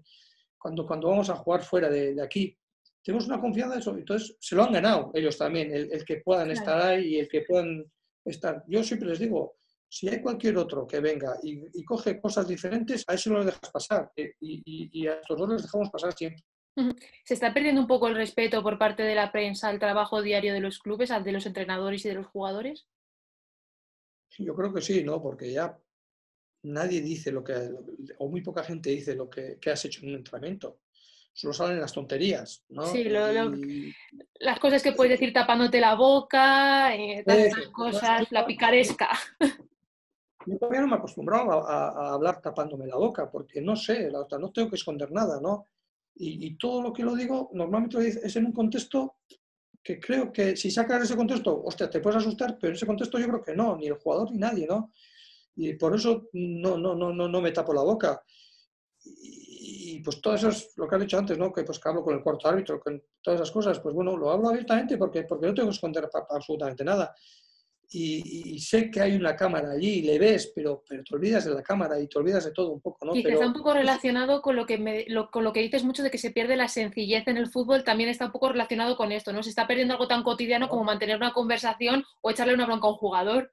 cuando, 0.58 0.86
cuando 0.86 1.08
vamos 1.08 1.30
a 1.30 1.36
jugar 1.36 1.62
fuera 1.62 1.88
de, 1.88 2.20
aquí. 2.22 2.54
Tenemos 3.02 3.26
una 3.26 3.40
confianza 3.40 3.74
en 3.74 3.80
eso. 3.80 3.96
Entonces, 3.96 4.36
se 4.38 4.54
lo 4.54 4.64
han 4.64 4.72
ganado 4.72 5.10
ellos 5.14 5.38
también, 5.38 5.72
el, 5.72 6.04
que 6.04 6.18
puedan 6.18 6.50
estar 6.50 6.80
ahí 6.82 7.14
y 7.14 7.18
el 7.20 7.28
que 7.28 7.40
puedan 7.42 7.90
estar. 8.26 8.62
Yo 8.66 8.84
siempre 8.84 9.08
les 9.08 9.18
digo, 9.18 9.56
si 9.94 10.08
hay 10.08 10.20
cualquier 10.20 10.56
otro 10.58 10.88
que 10.88 10.98
venga 10.98 11.38
y, 11.40 11.84
coge 11.84 12.20
cosas 12.20 12.48
diferentes, 12.48 13.04
a 13.06 13.14
eso 13.14 13.30
no 13.30 13.38
lo 13.38 13.44
dejas 13.44 13.70
pasar. 13.72 14.10
Eh, 14.16 14.34
y, 14.40 15.06
a 15.06 15.20
estos 15.20 15.38
dos 15.38 15.48
les 15.48 15.62
dejamos 15.62 15.88
pasar 15.88 16.12
siempre. 16.12 16.42
¿Se 17.24 17.34
está 17.34 17.54
perdiendo 17.54 17.80
un 17.80 17.86
poco 17.86 18.08
el 18.08 18.16
respeto 18.16 18.60
por 18.60 18.76
parte 18.76 19.04
de 19.04 19.14
la 19.14 19.30
prensa 19.30 19.68
al 19.68 19.78
trabajo 19.78 20.20
diario 20.20 20.52
de 20.52 20.58
los 20.58 20.80
clubes, 20.80 21.12
al 21.12 21.22
de 21.22 21.30
los 21.30 21.46
entrenadores 21.46 22.04
y 22.04 22.08
de 22.08 22.16
los 22.16 22.26
jugadores? 22.26 22.88
Yo 24.36 24.56
creo 24.56 24.74
que 24.74 24.82
sí, 24.82 25.04
¿no? 25.04 25.22
Porque 25.22 25.52
ya 25.52 25.78
nadie 26.64 27.00
dice 27.00 27.30
lo 27.30 27.44
que, 27.44 27.54
o 28.18 28.28
muy 28.28 28.40
poca 28.40 28.64
gente 28.64 28.90
dice 28.90 29.14
lo 29.14 29.30
que, 29.30 29.60
has 29.70 29.84
hecho 29.84 30.00
en 30.02 30.08
un 30.08 30.16
entrenamiento. 30.16 30.80
Solo 31.32 31.52
salen 31.52 31.80
las 31.80 31.92
tonterías, 31.92 32.64
¿no? 32.68 32.84
Sí, 32.86 33.04
las 33.04 34.58
cosas 34.58 34.82
que 34.82 34.92
puedes 34.92 35.12
decir 35.12 35.32
tapándote 35.32 35.78
la 35.78 35.94
boca, 35.94 36.96
eh, 36.96 37.22
tantas 37.24 37.68
cosas, 37.68 38.26
la 38.32 38.44
picaresca. 38.44 39.08
Yo 40.46 40.58
todavía 40.58 40.82
no 40.82 40.88
me 40.88 40.96
acostumbrado 40.96 41.66
a, 41.66 42.12
hablar 42.12 42.40
tapándome 42.40 42.86
la 42.86 42.96
boca, 42.96 43.30
porque 43.30 43.60
no 43.60 43.76
sé, 43.76 44.10
la 44.10 44.26
no 44.38 44.52
tengo 44.52 44.68
que 44.68 44.76
esconder 44.76 45.10
nada, 45.10 45.40
¿no? 45.40 45.68
Y, 46.16 46.56
todo 46.56 46.80
lo 46.80 46.92
que 46.92 47.02
lo 47.02 47.16
digo 47.16 47.50
normalmente 47.54 48.06
es 48.06 48.36
en 48.36 48.46
un 48.46 48.52
contexto 48.52 49.16
que 49.82 50.00
creo 50.00 50.32
que 50.32 50.56
si 50.56 50.70
sacas 50.70 51.02
ese 51.02 51.16
contexto, 51.16 51.62
hostia, 51.62 51.90
te 51.90 52.00
puedes 52.00 52.18
asustar, 52.18 52.56
pero 52.58 52.70
en 52.70 52.76
ese 52.76 52.86
contexto 52.86 53.18
yo 53.18 53.26
creo 53.26 53.42
que 53.42 53.54
no, 53.54 53.76
ni 53.76 53.86
el 53.86 53.98
jugador 53.98 54.30
ni 54.30 54.38
nadie, 54.38 54.66
¿no? 54.66 54.92
Y 55.56 55.74
por 55.74 55.94
eso 55.94 56.28
no, 56.32 56.78
no, 56.78 56.94
no, 56.94 57.12
no, 57.12 57.28
no 57.28 57.40
me 57.40 57.52
tapo 57.52 57.74
la 57.74 57.82
boca. 57.82 58.22
Y, 59.04 60.00
pues 60.02 60.20
todo 60.20 60.34
eso 60.34 60.48
es 60.48 60.72
lo 60.76 60.88
que 60.88 60.94
has 60.94 61.00
dicho 61.02 61.18
antes, 61.18 61.36
¿no? 61.36 61.52
Que 61.52 61.64
pues 61.64 61.78
que 61.78 61.88
hablo 61.88 62.02
con 62.02 62.14
el 62.14 62.22
cuarto 62.22 62.48
árbitro, 62.48 62.80
con 62.80 63.02
todas 63.20 63.40
esas 63.40 63.52
cosas, 63.52 63.80
pues 63.80 63.94
bueno, 63.94 64.16
lo 64.16 64.30
hablo 64.30 64.48
abiertamente 64.48 64.96
porque, 64.96 65.24
porque 65.24 65.46
no 65.46 65.54
tengo 65.54 65.68
que 65.68 65.74
esconder 65.74 66.08
absolutamente 66.30 66.84
nada 66.84 67.14
y, 67.90 68.58
sé 68.58 68.90
que 68.90 69.00
hay 69.00 69.14
una 69.14 69.36
cámara 69.36 69.72
allí 69.72 69.98
y 69.98 70.02
le 70.02 70.18
ves, 70.18 70.52
pero, 70.54 70.82
pero 70.88 71.02
te 71.04 71.14
olvidas 71.14 71.44
de 71.44 71.54
la 71.54 71.62
cámara 71.62 72.00
y 72.00 72.08
te 72.08 72.18
olvidas 72.18 72.44
de 72.44 72.52
todo 72.52 72.72
un 72.72 72.80
poco, 72.80 73.04
¿no? 73.06 73.14
Y 73.14 73.22
que 73.22 73.32
está 73.32 73.46
un 73.46 73.52
poco 73.52 73.74
relacionado 73.74 74.42
con 74.42 74.56
lo, 74.56 74.66
que 74.66 74.78
me, 74.78 75.06
con 75.30 75.44
lo 75.44 75.52
que 75.52 75.60
dices 75.60 75.84
mucho 75.84 76.02
de 76.02 76.10
que 76.10 76.18
se 76.18 76.30
pierde 76.30 76.56
la 76.56 76.68
sencillez 76.68 77.26
en 77.28 77.36
el 77.36 77.48
fútbol, 77.48 77.84
también 77.84 78.08
está 78.08 78.26
un 78.26 78.32
poco 78.32 78.50
relacionado 78.50 78.96
con 78.96 79.12
esto, 79.12 79.32
¿no? 79.32 79.42
Se 79.42 79.50
está 79.50 79.66
perdiendo 79.66 79.94
algo 79.94 80.08
tan 80.08 80.22
cotidiano 80.22 80.68
como 80.68 80.84
mantener 80.84 81.16
una 81.16 81.32
conversación 81.32 82.04
o 82.20 82.30
echarle 82.30 82.54
una 82.54 82.66
bronca 82.66 82.86
a 82.86 82.90
un 82.90 82.96
jugador. 82.96 83.52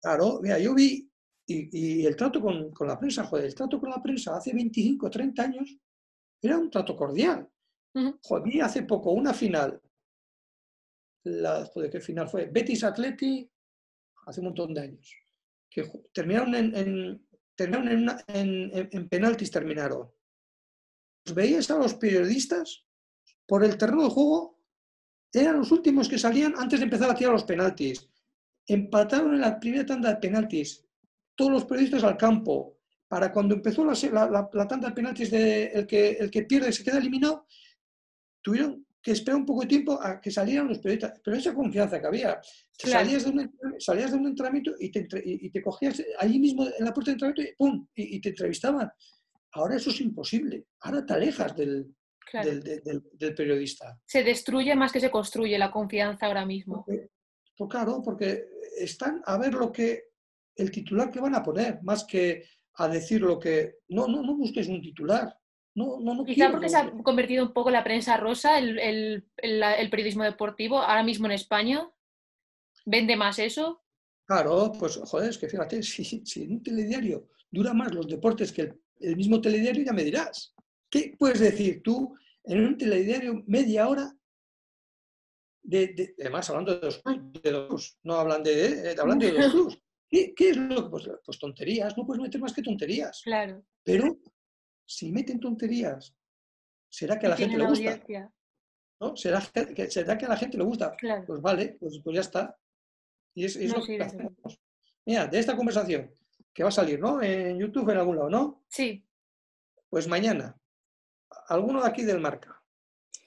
Claro, 0.00 0.40
mira, 0.42 0.58
yo 0.58 0.74
vi, 0.74 1.08
y, 1.46 2.06
el 2.06 2.16
trato 2.16 2.40
con, 2.40 2.70
con, 2.72 2.88
la 2.88 2.98
prensa, 2.98 3.24
joder, 3.24 3.46
el 3.46 3.54
trato 3.54 3.78
con 3.78 3.90
la 3.90 4.02
prensa 4.02 4.36
hace 4.36 4.52
25, 4.54 5.10
30 5.10 5.42
años 5.42 5.76
era 6.40 6.58
un 6.58 6.70
trato 6.70 6.96
cordial. 6.96 7.48
Joder, 7.94 8.42
vi 8.42 8.60
hace 8.60 8.84
poco 8.84 9.10
una 9.10 9.34
final, 9.34 9.80
la, 11.24 11.66
joder, 11.66 11.90
¿qué 11.90 12.00
final 12.00 12.28
fue? 12.28 12.46
Betis 12.46 12.84
Atleti 12.84 13.48
hace 14.26 14.40
un 14.40 14.46
montón 14.46 14.74
de 14.74 14.80
años, 14.80 15.16
que 15.70 15.90
terminaron 16.12 16.54
en, 16.54 17.26
terminaron 17.54 18.20
en, 18.28 19.08
penaltis, 19.08 19.50
terminaron. 19.50 20.10
A 21.26 21.74
los 21.74 21.94
periodistas 21.94 22.84
por 23.46 23.64
el 23.64 23.76
terreno 23.76 24.04
de 24.04 24.10
juego, 24.10 24.60
eran 25.32 25.58
los 25.58 25.72
últimos 25.72 26.08
que 26.08 26.18
salían 26.18 26.54
antes 26.56 26.80
de 26.80 26.84
empezar 26.84 27.10
a 27.10 27.14
tirar 27.14 27.32
los 27.32 27.44
penaltis. 27.44 28.08
Empataron 28.66 29.34
en 29.34 29.40
la 29.40 29.58
primera 29.58 29.86
tanda 29.86 30.10
de 30.10 30.16
penaltis, 30.16 30.84
todos 31.34 31.50
los 31.50 31.64
periodistas 31.64 32.04
al 32.04 32.16
campo, 32.16 32.78
para 33.08 33.32
cuando 33.32 33.54
empezó 33.54 33.84
la, 33.84 34.50
tanda 34.68 34.88
de 34.88 34.94
penaltis 34.94 35.30
de 35.30 35.66
el 35.66 35.86
que, 35.86 36.12
el 36.12 36.30
que 36.30 36.42
pierde 36.42 36.72
se 36.72 36.84
queda 36.84 36.98
eliminado, 36.98 37.46
tuvieron 38.40 38.86
que 39.02 39.10
espera 39.10 39.36
un 39.36 39.44
poco 39.44 39.62
de 39.62 39.66
tiempo 39.66 39.98
a 40.00 40.20
que 40.20 40.30
salieran 40.30 40.68
los 40.68 40.78
periodistas, 40.78 41.20
pero 41.24 41.36
esa 41.36 41.52
confianza 41.52 42.00
que 42.00 42.06
había. 42.06 42.40
Salías, 42.70 43.24
de 43.24 43.30
un, 43.30 43.54
salías 43.78 44.12
de 44.12 44.18
un 44.18 44.26
entrenamiento 44.28 44.74
y 44.78 44.90
te, 44.90 45.06
y 45.24 45.50
te 45.50 45.62
cogías 45.62 46.02
allí 46.18 46.38
mismo 46.38 46.64
en 46.66 46.84
la 46.84 46.92
puerta 46.92 47.10
de 47.10 47.14
entrenamiento 47.14 47.42
y 47.42 47.56
¡pum! 47.56 47.86
Y, 47.94 48.20
te 48.20 48.28
entrevistaban. 48.28 48.90
Ahora 49.52 49.76
eso 49.76 49.90
es 49.90 50.00
imposible. 50.00 50.66
Ahora 50.80 51.04
te 51.04 51.14
alejas 51.14 51.56
del, 51.56 51.94
del, 52.32 53.34
periodista. 53.34 54.00
Se 54.06 54.22
destruye 54.22 54.74
más 54.76 54.92
que 54.92 55.00
se 55.00 55.10
construye 55.10 55.58
la 55.58 55.70
confianza 55.70 56.26
ahora 56.26 56.46
mismo. 56.46 56.84
pues 56.86 57.10
claro, 57.68 58.00
porque 58.04 58.46
están 58.78 59.20
a 59.26 59.36
ver 59.36 59.54
lo 59.54 59.72
que 59.72 60.12
el 60.56 60.70
titular 60.70 61.10
que 61.10 61.20
van 61.20 61.34
a 61.34 61.42
poner, 61.42 61.82
más 61.82 62.04
que 62.04 62.44
a 62.74 62.88
decir 62.88 63.20
lo 63.20 63.38
que... 63.38 63.78
No, 63.88 64.06
no, 64.06 64.22
no 64.22 64.36
busques 64.36 64.68
un 64.68 64.80
titular. 64.80 65.36
No, 65.74 65.98
no, 66.00 66.14
no 66.14 66.24
Quizá 66.24 66.50
porque 66.50 66.68
se 66.68 66.76
ha 66.76 66.90
convertido 67.02 67.46
un 67.46 67.52
poco 67.52 67.70
la 67.70 67.82
prensa 67.82 68.16
rosa, 68.16 68.58
el, 68.58 69.24
periodismo 69.90 70.22
deportivo, 70.24 70.78
ahora 70.78 71.02
mismo 71.02 71.26
en 71.26 71.32
España. 71.32 71.90
¿Vende 72.84 73.16
más 73.16 73.38
eso? 73.38 73.82
Claro, 74.26 74.72
pues 74.78 74.96
joder, 74.96 75.30
es 75.30 75.38
que 75.38 75.48
fíjate, 75.48 75.82
si, 75.82 76.22
en 76.36 76.52
un 76.52 76.62
telediario 76.62 77.28
dura 77.50 77.72
más 77.72 77.94
los 77.94 78.06
deportes 78.06 78.52
que 78.52 78.74
el, 79.00 79.16
mismo 79.16 79.40
telediario, 79.40 79.84
ya 79.84 79.92
me 79.92 80.04
dirás. 80.04 80.54
¿Qué 80.90 81.14
puedes 81.18 81.40
decir 81.40 81.82
tú 81.82 82.14
en 82.44 82.66
un 82.66 82.76
telediario 82.76 83.42
media 83.46 83.88
hora? 83.88 84.14
De, 85.64 86.14
además, 86.20 86.50
hablando 86.50 86.74
de 86.74 86.80
dos 86.80 87.02
clubes, 87.42 87.98
no 88.02 88.14
hablan 88.16 88.42
de, 88.42 88.90
eh, 88.90 88.96
hablando 88.98 89.24
de 89.24 89.32
dos 89.32 89.50
clubes. 89.52 89.78
¿Qué, 90.10 90.34
es 90.38 90.56
lo 90.58 90.84
que.? 90.84 90.90
Pues, 90.90 91.10
pues, 91.24 91.38
tonterías, 91.38 91.96
no 91.96 92.04
puedes 92.04 92.20
meter 92.20 92.40
más 92.40 92.52
que 92.52 92.62
tonterías. 92.62 93.22
Claro. 93.24 93.64
Pero 93.82 94.18
si 94.92 95.10
meten 95.10 95.40
tonterías, 95.40 96.14
¿será 96.88 97.18
que 97.18 97.26
a 97.26 97.30
la 97.30 97.36
gente 97.36 97.56
le 97.56 97.66
gusta? 97.66 98.00
¿No? 99.00 99.16
¿Será 99.16 99.40
que, 99.40 99.90
¿Será 99.90 100.18
que 100.18 100.26
a 100.26 100.28
la 100.28 100.36
gente 100.36 100.58
le 100.58 100.64
gusta? 100.64 100.94
Pues 101.26 101.40
vale, 101.40 101.76
pues, 101.80 102.00
pues, 102.04 102.14
ya 102.14 102.20
está. 102.20 102.58
Y 103.34 103.46
es, 103.46 103.56
lo 103.56 103.82
que 103.82 104.02
hacemos. 104.02 104.60
Mira, 105.06 105.26
de 105.26 105.38
esta 105.38 105.56
conversación, 105.56 106.14
que 106.52 106.62
va 106.62 106.68
a 106.68 106.72
salir, 106.72 107.00
¿no? 107.00 107.22
En 107.22 107.58
YouTube 107.58 107.88
en 107.88 107.98
algún 107.98 108.16
lado, 108.16 108.28
¿no? 108.28 108.64
Sí. 108.68 109.04
Pues 109.88 110.06
mañana, 110.06 110.60
alguno 111.48 111.82
de 111.82 111.88
aquí 111.88 112.02
del 112.02 112.20
marca, 112.20 112.62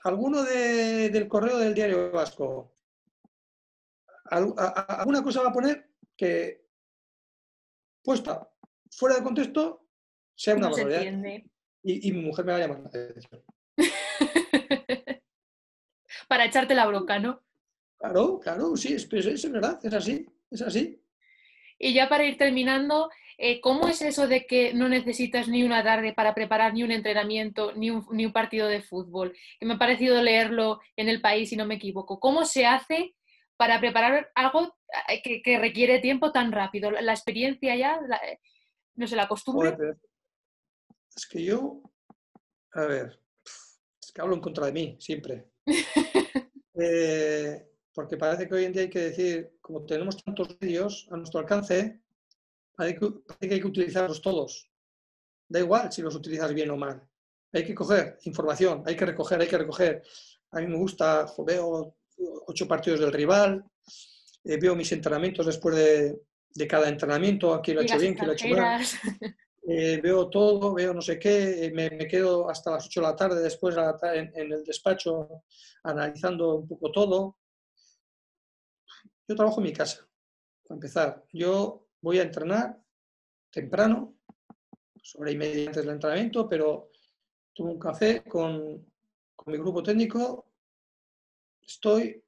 alguno 0.03 0.43
del 0.43 1.27
correo 1.27 1.57
del 1.57 1.73
diario 1.73 2.11
vasco, 2.11 2.75
alguna 4.29 5.23
cosa 5.23 5.41
va 5.41 5.49
a 5.49 5.53
poner 5.53 5.89
que 6.15 6.63
puesta 8.03 8.47
fuera 8.91 9.15
de 9.15 9.23
contexto 9.23 9.87
sea 10.35 10.55
una 10.55 10.69
no 10.69 10.75
y, 11.85 12.11
mi 12.11 12.21
mujer 12.21 12.45
me 12.45 12.51
va 12.51 12.57
a 12.57 12.61
llamar 12.61 12.79
la 12.79 12.87
atención. 12.89 13.43
Para 16.27 16.45
echarte 16.45 16.73
la 16.73 16.87
bronca, 16.87 17.19
¿no? 17.19 17.41
Claro, 17.97 18.39
claro, 18.39 18.75
sí, 18.75 18.93
es, 18.93 19.07
es, 19.11 19.51
verdad, 19.51 19.79
es 19.83 19.93
así, 19.93 20.25
es 20.49 20.61
así. 20.61 20.99
Y 21.77 21.93
ya 21.93 22.09
para 22.09 22.25
ir 22.25 22.37
terminando, 22.37 23.09
eh, 23.37 23.59
¿cómo 23.59 23.87
es 23.87 24.01
eso 24.01 24.27
de 24.27 24.45
que 24.45 24.73
no 24.73 24.87
necesitas 24.87 25.47
ni 25.47 25.63
una 25.63 25.83
tarde 25.83 26.13
para 26.13 26.33
preparar 26.33 26.73
ni 26.73 26.83
un 26.83 26.91
entrenamiento, 26.91 27.73
ni 27.73 27.89
un, 27.89 28.05
ni 28.11 28.25
un 28.25 28.31
partido 28.31 28.67
de 28.67 28.81
fútbol? 28.81 29.35
Que 29.59 29.65
me 29.65 29.75
ha 29.75 29.77
parecido 29.77 30.21
leerlo 30.21 30.79
en 30.95 31.09
el 31.09 31.21
país, 31.21 31.49
si 31.49 31.55
no 31.55 31.65
me 31.65 31.75
equivoco. 31.75 32.19
¿Cómo 32.19 32.45
se 32.45 32.65
hace 32.65 33.15
para 33.57 33.79
preparar 33.79 34.31
algo 34.35 34.75
eh, 35.09 35.41
que, 35.43 35.59
requiere 35.59 35.99
tiempo 35.99 36.31
tan 36.31 36.51
rápido? 36.51 36.91
La, 36.91 37.13
experiencia 37.13 37.75
ya, 37.75 37.99
eh, 38.23 38.39
no 38.95 39.05
sé, 39.05 39.15
la 39.15 39.27
costumbre. 39.27 39.75
Es 41.15 41.25
que 41.27 41.43
yo, 41.43 41.81
a 42.73 42.85
ver, 42.85 43.19
es 43.43 44.11
que 44.11 44.21
hablo 44.21 44.35
en 44.35 44.41
contra 44.41 44.65
de 44.65 44.73
mí, 44.73 44.97
siempre. 44.99 45.51
Eh, 46.77 47.69
porque 47.93 48.17
parece 48.17 48.49
que 48.49 48.53
hoy 48.53 48.65
en 48.65 48.73
día 48.73 48.81
hay 48.81 48.89
que 48.89 48.99
decir, 48.99 49.55
como 49.61 49.85
tenemos 49.85 50.21
tantos 50.21 50.57
medios 50.59 51.07
a 51.09 51.15
nuestro 51.15 51.39
alcance, 51.39 52.01
parece 52.75 52.99
que, 52.99 53.13
hay 53.39 53.61
que 53.61 53.67
utilizarlos 53.67 54.21
todos. 54.21 54.69
Da 55.47 55.61
igual 55.61 55.89
si 55.93 56.01
los 56.01 56.13
utilizas 56.15 56.53
bien 56.53 56.71
o 56.71 56.75
mal. 56.75 57.01
Hay 57.53 57.63
que 57.63 57.73
coger 57.73 58.19
información, 58.25 58.83
hay 58.85 58.97
que 58.97 59.05
recoger, 59.05 59.39
hay 59.39 59.47
que 59.47 59.57
recoger. 59.57 60.03
A 60.51 60.59
mí 60.59 60.67
me 60.67 60.75
gusta, 60.75 61.25
veo 61.47 61.95
ocho 62.45 62.67
partidos 62.67 62.99
del 62.99 63.13
rival, 63.13 63.63
eh, 64.43 64.57
veo 64.57 64.75
mis 64.75 64.91
entrenamientos 64.91 65.45
después 65.45 65.77
de, 65.77 66.67
cada 66.67 66.89
entrenamiento, 66.89 67.53
aquí 67.53 67.71
lo 67.71 67.79
he 67.79 67.85
hecho 67.85 67.97
bien, 67.97 68.15
aquí 68.15 68.25
lo 68.25 68.31
he 68.33 68.35
hecho 68.35 68.47
mal. 68.49 68.85
Eh, 69.67 69.99
veo 70.01 70.29
todo, 70.29 70.75
veo 70.75 70.93
no 70.93 71.01
sé 71.01 71.17
qué, 71.17 71.65
eh, 71.65 71.71
me, 71.71 71.89
quedo 72.07 72.47
hasta 72.47 72.71
las 72.71 72.85
8 72.85 73.01
de 73.01 73.07
la 73.07 73.15
tarde 73.15 73.41
después 73.41 73.75
en, 74.13 74.31
el 74.35 74.63
despacho 74.63 75.43
analizando 75.83 76.55
un 76.55 76.67
poco 76.67 76.91
todo. 76.91 77.37
Yo 79.27 79.35
trabajo 79.35 79.59
en 79.59 79.63
mi 79.63 79.73
casa, 79.73 80.07
para 80.67 80.75
empezar. 80.75 81.25
Yo 81.33 81.87
voy 81.99 82.19
a 82.19 82.23
entrenar 82.23 82.79
temprano, 83.49 84.13
sobre 85.01 85.31
y 85.31 85.37
media 85.37 85.67
antes 85.67 85.83
del 85.83 85.95
entrenamiento, 85.95 86.47
pero 86.47 86.91
tomo 87.51 87.71
un 87.71 87.79
café 87.79 88.23
con, 88.23 88.85
con 89.35 89.51
mi 89.51 89.57
grupo 89.57 89.81
técnico, 89.81 90.45
estoy, 91.61 92.23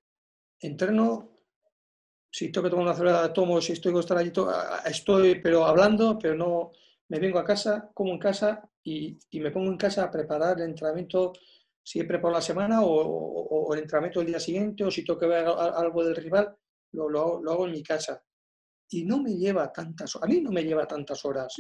entreno, 0.60 1.36
si 2.32 2.52
tengo 2.52 2.66
que 2.66 2.72
tomar 2.72 2.86
una 2.86 2.96
cerveza, 2.96 3.32
tomo, 3.32 3.62
si 3.62 3.74
estoy 3.74 3.92
con 3.92 4.02
estar 4.02 4.18
allí, 4.18 4.32
estoy, 4.86 5.40
pero 5.40 5.66
hablando, 5.66 6.18
pero 6.18 6.34
no, 6.34 6.72
me 7.10 7.20
vengo 7.20 7.40
a 7.40 7.46
casa, 7.46 7.90
como 7.94 8.12
en 8.12 8.20
casa 8.20 8.70
y, 8.84 9.18
y 9.30 9.40
me 9.40 9.52
pongo 9.52 9.72
en 9.72 9.78
casa 9.78 10.04
a 10.04 10.12
preparar 10.12 10.58
el 10.58 10.70
entrenamiento 10.70 11.34
siempre 11.88 12.20
por 12.20 12.34
la 12.34 12.42
semana 12.42 12.82
o, 12.84 13.74
el 13.74 13.82
entrenamiento 13.82 14.20
del 14.20 14.28
día 14.28 14.40
siguiente 14.40 14.84
o 14.84 14.92
si 14.92 15.06
tengo 15.06 15.20
que 15.20 15.28
ver 15.28 15.46
algo 15.46 16.04
del 16.04 16.16
rival, 16.16 16.54
lo, 16.92 17.10
lo, 17.10 17.52
hago 17.52 17.66
en 17.66 17.72
mi 17.72 17.84
casa. 17.84 18.22
Y 18.90 19.06
no 19.06 19.22
me 19.22 19.36
lleva 19.36 19.72
tantas 19.72 20.16
horas, 20.16 20.30
a 20.30 20.34
mí 20.34 20.42
no 20.42 20.52
me 20.52 20.64
lleva 20.64 20.86
tantas 20.86 21.24
horas. 21.24 21.56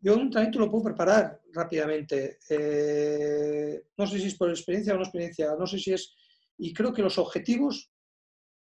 Yo 0.00 0.14
un 0.14 0.22
entrenamiento 0.22 0.58
lo 0.58 0.70
puedo 0.70 0.84
preparar 0.84 1.40
rápidamente. 1.52 2.38
Eh, 2.50 3.84
no 3.96 4.06
sé 4.06 4.18
si 4.18 4.26
es 4.26 4.36
por 4.36 4.50
experiencia 4.50 4.94
o 4.94 4.96
no 4.96 5.02
experiencia, 5.02 5.54
no 5.56 5.66
sé 5.66 5.78
si 5.78 5.92
es... 5.92 6.16
Y 6.58 6.72
creo 6.72 6.92
que 6.92 7.02
los 7.02 7.18
objetivos 7.18 7.92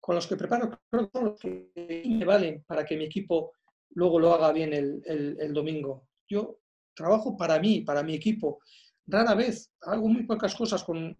con 0.01 0.17
los 0.17 0.27
que 0.27 0.37
preparo, 0.37 0.81
creo 0.91 1.07
que 1.07 1.11
son 1.13 1.25
los 1.27 1.41
que 1.41 1.71
me 1.75 2.25
valen 2.25 2.65
para 2.67 2.85
que 2.85 2.97
mi 2.97 3.05
equipo 3.05 3.53
luego 3.95 4.19
lo 4.19 4.35
haga 4.35 4.53
bien 4.53 4.73
el, 4.73 5.03
el, 5.07 5.53
domingo. 5.53 6.09
Yo 6.29 6.59
trabajo 6.95 7.37
para 7.37 7.59
mí, 7.59 7.81
para 7.81 8.03
mi 8.03 8.15
equipo 8.15 8.61
rara 9.07 9.35
vez, 9.35 9.71
hago 9.83 10.09
muy 10.09 10.25
pocas 10.25 10.55
cosas 10.55 10.85
con, 10.85 11.17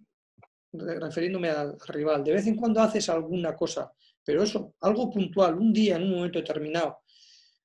refiriéndome 0.73 1.51
al, 1.51 1.79
rival. 1.89 2.25
De 2.25 2.33
vez 2.33 2.47
en 2.47 2.57
cuando 2.57 2.81
haces 2.81 3.09
alguna 3.09 3.55
cosa, 3.55 3.93
pero 4.25 4.43
eso, 4.43 4.75
algo 4.81 5.11
puntual, 5.11 5.59
un 5.59 5.73
día, 5.73 5.97
en 5.97 6.05
un 6.05 6.11
momento 6.13 6.39
determinado. 6.39 6.99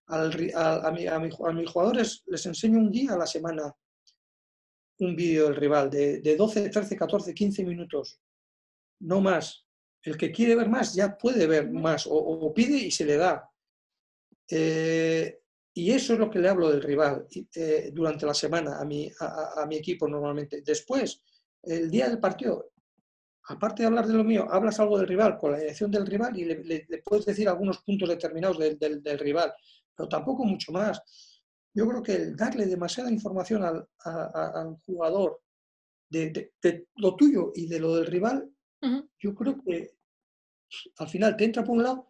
Al, 0.07 0.31
a, 0.55 0.91
mis 0.91 1.69
jugadores 1.69 2.23
les 2.27 2.45
enseño 2.45 2.77
un 2.79 2.91
día 2.91 3.13
a 3.13 3.17
la 3.17 3.27
semana 3.27 3.73
un 4.99 5.15
vídeo 5.15 5.45
del 5.45 5.55
rival 5.55 5.89
de, 5.89 6.21
de 6.21 6.35
12, 6.35 6.69
13, 6.69 6.95
14, 6.95 7.33
15 7.33 7.63
minutos, 7.65 8.19
no 8.99 9.21
más. 9.21 9.65
El 10.01 10.17
que 10.17 10.31
quiere 10.31 10.55
ver 10.55 10.69
más 10.69 10.93
ya 10.95 11.17
puede 11.17 11.45
ver 11.47 11.69
más 11.69 12.07
o, 12.09 12.53
pide 12.53 12.77
y 12.77 12.91
se 12.91 13.05
le 13.05 13.17
da. 13.17 13.49
Eh, 14.49 15.39
y 15.73 15.91
eso 15.91 16.13
es 16.13 16.19
lo 16.19 16.29
que 16.29 16.39
le 16.39 16.49
hablo 16.49 16.71
del 16.71 16.81
rival 16.81 17.27
eh, 17.53 17.91
durante 17.93 18.25
la 18.25 18.33
semana 18.33 18.79
a 18.79 18.85
mi, 18.85 19.11
a, 19.19 19.65
mi 19.67 19.75
equipo 19.75 20.07
normalmente. 20.07 20.61
Después, 20.61 21.21
el 21.61 21.91
día 21.91 22.09
del 22.09 22.19
partido, 22.19 22.71
aparte 23.43 23.83
de 23.83 23.87
hablar 23.87 24.07
de 24.07 24.13
lo 24.13 24.23
mío, 24.23 24.47
hablas 24.49 24.79
algo 24.79 24.97
del 24.97 25.07
rival 25.07 25.37
con 25.37 25.51
la 25.51 25.59
dirección 25.59 25.91
del 25.91 26.07
rival 26.07 26.37
y 26.37 26.45
le, 26.45 26.85
puedes 27.05 27.25
decir 27.25 27.47
algunos 27.47 27.79
puntos 27.79 28.09
determinados 28.09 28.57
del, 28.57 28.79
del, 28.79 29.19
rival, 29.19 29.53
pero 29.95 30.09
tampoco 30.09 30.45
mucho 30.45 30.71
más. 30.71 30.99
Yo 31.73 31.87
creo 31.87 32.01
que 32.01 32.15
el 32.15 32.35
darle 32.35 32.65
demasiada 32.65 33.11
información 33.11 33.63
al, 33.63 33.87
al 34.03 34.77
jugador 34.83 35.41
de, 36.09 36.53
de, 36.59 36.87
lo 36.95 37.15
tuyo 37.15 37.51
y 37.53 37.67
de 37.67 37.79
lo 37.79 37.95
del 37.95 38.07
rival, 38.07 38.49
yo 39.19 39.35
creo 39.35 39.61
que 39.63 39.91
al 40.97 41.07
final 41.07 41.35
te 41.35 41.45
entra 41.45 41.63
por 41.63 41.75
un 41.75 41.83
lado 41.83 42.07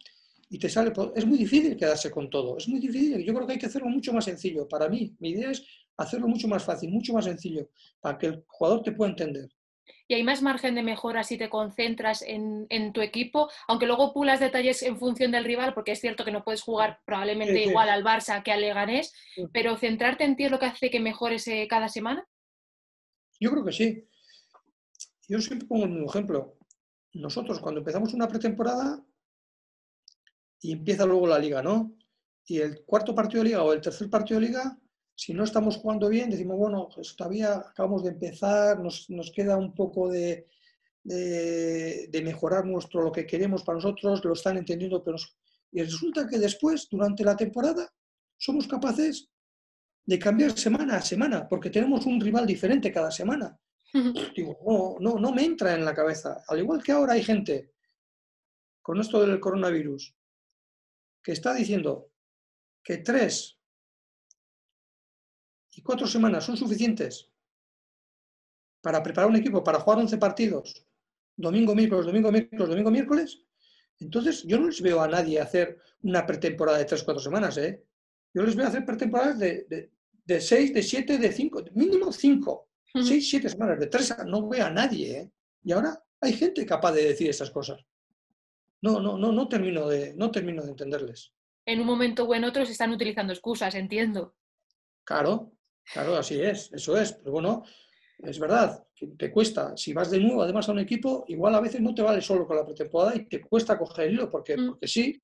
y 0.50 0.58
te 0.58 0.68
sale. 0.68 0.92
Es 1.14 1.26
muy 1.26 1.38
difícil 1.38 1.76
quedarse 1.76 2.10
con 2.10 2.30
todo, 2.30 2.56
es 2.56 2.68
muy 2.68 2.80
difícil. 2.80 3.24
Yo 3.24 3.34
creo 3.34 3.46
que 3.46 3.54
hay 3.54 3.58
que 3.58 3.66
hacerlo 3.66 3.88
mucho 3.88 4.12
más 4.12 4.24
sencillo. 4.24 4.68
Para 4.68 4.88
mí, 4.88 5.14
mi 5.18 5.30
idea 5.30 5.50
es 5.50 5.64
hacerlo 5.96 6.28
mucho 6.28 6.48
más 6.48 6.64
fácil, 6.64 6.90
mucho 6.90 7.12
más 7.12 7.24
sencillo, 7.24 7.68
para 8.00 8.18
que 8.18 8.26
el 8.26 8.44
jugador 8.46 8.82
te 8.82 8.92
pueda 8.92 9.10
entender. 9.10 9.50
Y 10.06 10.14
hay 10.14 10.22
más 10.22 10.42
margen 10.42 10.74
de 10.74 10.82
mejora 10.82 11.22
si 11.22 11.36
te 11.36 11.50
concentras 11.50 12.22
en, 12.22 12.92
tu 12.92 13.02
equipo, 13.02 13.50
aunque 13.66 13.86
luego 13.86 14.14
pulas 14.14 14.40
detalles 14.40 14.82
en 14.82 14.98
función 14.98 15.32
del 15.32 15.44
rival, 15.44 15.74
porque 15.74 15.92
es 15.92 16.00
cierto 16.00 16.24
que 16.24 16.30
no 16.30 16.44
puedes 16.44 16.62
jugar 16.62 17.00
probablemente 17.04 17.64
igual 17.64 17.90
al 17.90 18.04
Barça 18.04 18.42
que 18.42 18.52
al 18.52 18.62
Leganés, 18.62 19.12
pero 19.52 19.76
centrarte 19.76 20.24
en 20.24 20.36
ti 20.36 20.44
es 20.44 20.50
lo 20.50 20.58
que 20.58 20.66
hace 20.66 20.90
que 20.90 21.00
mejores 21.00 21.46
eh, 21.48 21.66
cada 21.68 21.88
semana. 21.88 22.26
Yo 23.38 23.50
creo 23.50 23.64
que 23.64 23.72
sí. 23.72 24.04
Yo 25.28 25.40
siempre 25.40 25.68
pongo 25.68 25.86
mismo 25.86 26.08
ejemplo. 26.08 26.56
Nosotros 27.12 27.60
cuando 27.60 27.80
empezamos 27.80 28.14
una 28.14 28.28
pretemporada 28.28 29.04
y 30.60 30.72
empieza 30.72 31.06
luego 31.06 31.26
la 31.26 31.38
liga, 31.38 31.62
¿no? 31.62 31.96
Y 32.46 32.58
el 32.58 32.84
cuarto 32.84 33.14
partido 33.14 33.42
de 33.42 33.50
liga 33.50 33.62
o 33.62 33.72
el 33.72 33.80
tercer 33.80 34.08
partido 34.08 34.40
de 34.40 34.46
liga, 34.46 34.78
si 35.14 35.34
no 35.34 35.44
estamos 35.44 35.76
jugando 35.76 36.08
bien, 36.08 36.30
decimos, 36.30 36.56
bueno, 36.56 36.88
pues 36.94 37.14
todavía 37.16 37.56
acabamos 37.56 38.04
de 38.04 38.10
empezar, 38.10 38.80
nos, 38.80 39.32
queda 39.34 39.56
un 39.56 39.74
poco 39.74 40.08
de, 40.08 40.46
de, 41.02 42.22
mejorar 42.24 42.64
nuestro, 42.64 43.02
lo 43.02 43.12
que 43.12 43.26
queremos 43.26 43.62
para 43.64 43.76
nosotros, 43.76 44.24
lo 44.24 44.32
están 44.32 44.56
entendiendo, 44.56 45.02
pero... 45.02 45.18
Y 45.70 45.82
resulta 45.82 46.26
que 46.26 46.38
después, 46.38 46.88
durante 46.90 47.24
la 47.24 47.36
temporada, 47.36 47.92
somos 48.38 48.66
capaces 48.66 49.28
de 50.06 50.18
cambiar 50.18 50.56
semana 50.56 50.96
a 50.96 51.02
semana, 51.02 51.46
porque 51.46 51.68
tenemos 51.68 52.06
un 52.06 52.20
rival 52.20 52.46
diferente 52.46 52.90
cada 52.90 53.10
semana. 53.10 53.58
Digo, 54.34 54.58
no, 54.66 54.96
no, 55.00 55.18
no 55.18 55.32
me 55.32 55.44
entra 55.44 55.74
en 55.74 55.84
la 55.84 55.94
cabeza. 55.94 56.42
Al 56.46 56.60
igual 56.60 56.82
que 56.82 56.92
ahora 56.92 57.14
hay 57.14 57.22
gente 57.22 57.72
con 58.80 59.00
esto 59.00 59.20
del 59.20 59.40
coronavirus, 59.40 60.14
que 61.28 61.32
está 61.32 61.52
diciendo 61.52 62.10
que 62.82 62.96
tres 62.96 63.58
y 65.74 65.82
cuatro 65.82 66.06
semanas 66.06 66.42
son 66.42 66.56
suficientes 66.56 67.28
para 68.80 69.02
preparar 69.02 69.28
un 69.28 69.36
equipo 69.36 69.62
para 69.62 69.78
jugar 69.78 69.98
11 69.98 70.16
partidos, 70.16 70.86
domingo, 71.36 71.74
miércoles, 71.74 72.06
domingo, 72.06 72.32
miércoles, 72.32 72.68
domingo, 72.70 72.90
miércoles, 72.90 73.42
entonces 74.00 74.42
yo 74.44 74.58
no 74.58 74.68
les 74.68 74.80
veo 74.80 75.02
a 75.02 75.06
nadie 75.06 75.38
hacer 75.38 75.76
una 76.00 76.24
pretemporada 76.24 76.78
de 76.78 76.86
tres, 76.86 77.02
cuatro 77.02 77.22
semanas. 77.22 77.58
¿eh? 77.58 77.84
Yo 78.32 78.42
les 78.42 78.56
veo 78.56 78.66
hacer 78.66 78.86
pretemporadas 78.86 79.38
de, 79.38 79.66
de, 79.68 79.90
de 80.24 80.40
seis, 80.40 80.72
de 80.72 80.82
siete, 80.82 81.18
de 81.18 81.30
cinco, 81.30 81.62
mínimo 81.74 82.10
cinco, 82.10 82.70
seis, 83.04 83.28
siete 83.28 83.50
semanas, 83.50 83.78
de 83.78 83.88
tres, 83.88 84.16
no 84.24 84.48
veo 84.48 84.64
a 84.64 84.70
nadie. 84.70 85.18
¿eh? 85.18 85.30
Y 85.62 85.72
ahora 85.72 86.02
hay 86.22 86.32
gente 86.32 86.64
capaz 86.64 86.92
de 86.92 87.04
decir 87.04 87.28
esas 87.28 87.50
cosas 87.50 87.84
no, 88.82 89.00
no, 89.00 89.18
no, 89.18 89.32
no 89.32 89.48
termino 89.48 89.88
de, 89.88 90.14
no 90.14 90.30
termino 90.30 90.62
de 90.62 90.70
entenderles. 90.70 91.32
En 91.66 91.80
un 91.80 91.86
momento 91.86 92.24
o 92.24 92.34
en 92.34 92.44
otro 92.44 92.64
se 92.64 92.72
están 92.72 92.92
utilizando 92.92 93.32
excusas, 93.32 93.74
entiendo. 93.74 94.36
Claro, 95.04 95.52
claro, 95.92 96.16
así 96.16 96.40
es, 96.40 96.72
eso 96.72 96.96
es. 96.96 97.12
Pero 97.12 97.32
bueno, 97.32 97.64
es 98.18 98.38
verdad, 98.38 98.86
que 98.94 99.08
te 99.08 99.30
cuesta. 99.30 99.76
Si 99.76 99.92
vas 99.92 100.10
de 100.10 100.18
nuevo 100.18 100.42
además 100.42 100.68
a 100.68 100.72
un 100.72 100.80
equipo, 100.80 101.24
igual 101.28 101.54
a 101.54 101.60
veces 101.60 101.80
no 101.80 101.94
te 101.94 102.02
vale 102.02 102.20
solo 102.20 102.46
con 102.46 102.56
la 102.56 102.64
pretemporada 102.64 103.14
y 103.16 103.28
te 103.28 103.40
cuesta 103.40 103.78
coger 103.78 104.06
el 104.06 104.14
hilo, 104.14 104.30
porque, 104.30 104.56
mm. 104.56 104.66
porque 104.66 104.88
sí, 104.88 105.22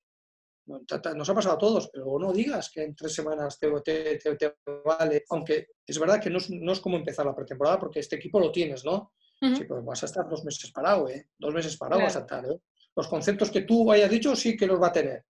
nos 0.67 1.29
ha 1.29 1.33
pasado 1.33 1.55
a 1.55 1.59
todos, 1.59 1.89
pero 1.91 2.17
no 2.19 2.33
digas 2.33 2.71
que 2.71 2.83
en 2.83 2.95
tres 2.95 3.13
semanas 3.13 3.59
te, 3.59 3.69
te, 3.83 4.55
vale. 4.83 5.23
Aunque 5.29 5.67
es 5.85 5.99
verdad 5.99 6.21
que 6.21 6.29
no 6.29 6.37
es, 6.71 6.79
como 6.79 6.97
empezar 6.97 7.25
la 7.25 7.35
pretemporada, 7.35 7.79
porque 7.79 7.99
este 7.99 8.15
equipo 8.15 8.39
lo 8.39 8.51
tienes, 8.51 8.83
¿no? 8.83 9.13
Sí, 9.39 9.65
pues 9.65 9.83
vas 9.83 10.01
a 10.01 10.05
estar 10.07 10.27
dos 10.27 10.43
meses 10.43 10.71
parado, 10.71 11.07
¿eh? 11.09 11.27
Dos 11.37 11.53
meses 11.53 11.77
parado 11.77 12.01
vas 12.01 12.15
a 12.15 12.21
estar, 12.21 12.45
¿eh? 12.45 12.59
Los 12.95 13.07
conceptos 13.07 13.51
que 13.51 13.61
tú 13.61 13.91
hayas 13.91 14.09
dicho 14.09 14.35
sí 14.35 14.55
que 14.55 14.67
los 14.67 14.81
va 14.81 14.87
a 14.87 14.93
tener. 14.93 15.25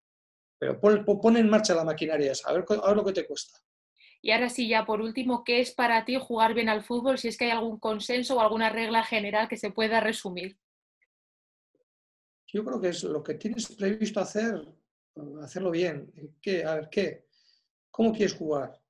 Pero 0.59 0.81
pon, 0.81 1.37
en 1.37 1.49
marcha 1.49 1.75
la 1.75 1.85
maquinaria 1.85 2.33
esa, 2.33 2.51
a 2.51 2.53
ver, 2.53 2.65
lo 2.69 3.05
que 3.05 3.13
te 3.13 3.27
cuesta. 3.27 3.59
Y 4.23 4.31
ahora 4.31 4.49
sí, 4.49 4.69
ya 4.69 4.87
por 4.87 5.01
último, 5.01 5.45
¿qué 5.45 5.61
es 5.61 5.75
para 5.75 6.05
ti 6.05 6.17
jugar 6.19 6.55
bien 6.55 6.69
al 6.69 6.83
fútbol? 6.83 7.19
Si 7.19 7.29
es 7.29 7.37
que 7.37 7.47
hay 7.47 7.51
algún 7.51 7.79
consenso 7.79 8.37
o 8.37 8.41
alguna 8.41 8.71
regla 8.71 9.05
general 9.05 9.49
que 9.49 9.59
se 9.59 9.71
pueda 9.71 10.01
resumir. 10.01 10.59
Yo 12.47 12.65
creo 12.65 12.81
que 12.81 12.89
es 12.89 13.05
lo 13.05 13.23
que 13.23 13.35
tienes 13.35 13.75
previsto 13.75 14.21
hacer, 14.21 14.67
hacerlo 15.43 15.71
bien. 15.71 16.11
¿Qué? 16.41 16.65
A 16.65 16.77
ver, 16.77 16.89
¿qué? 16.89 17.27
¿Cómo 17.91 18.13
quieres 18.13 18.35
jugar? 18.35 18.81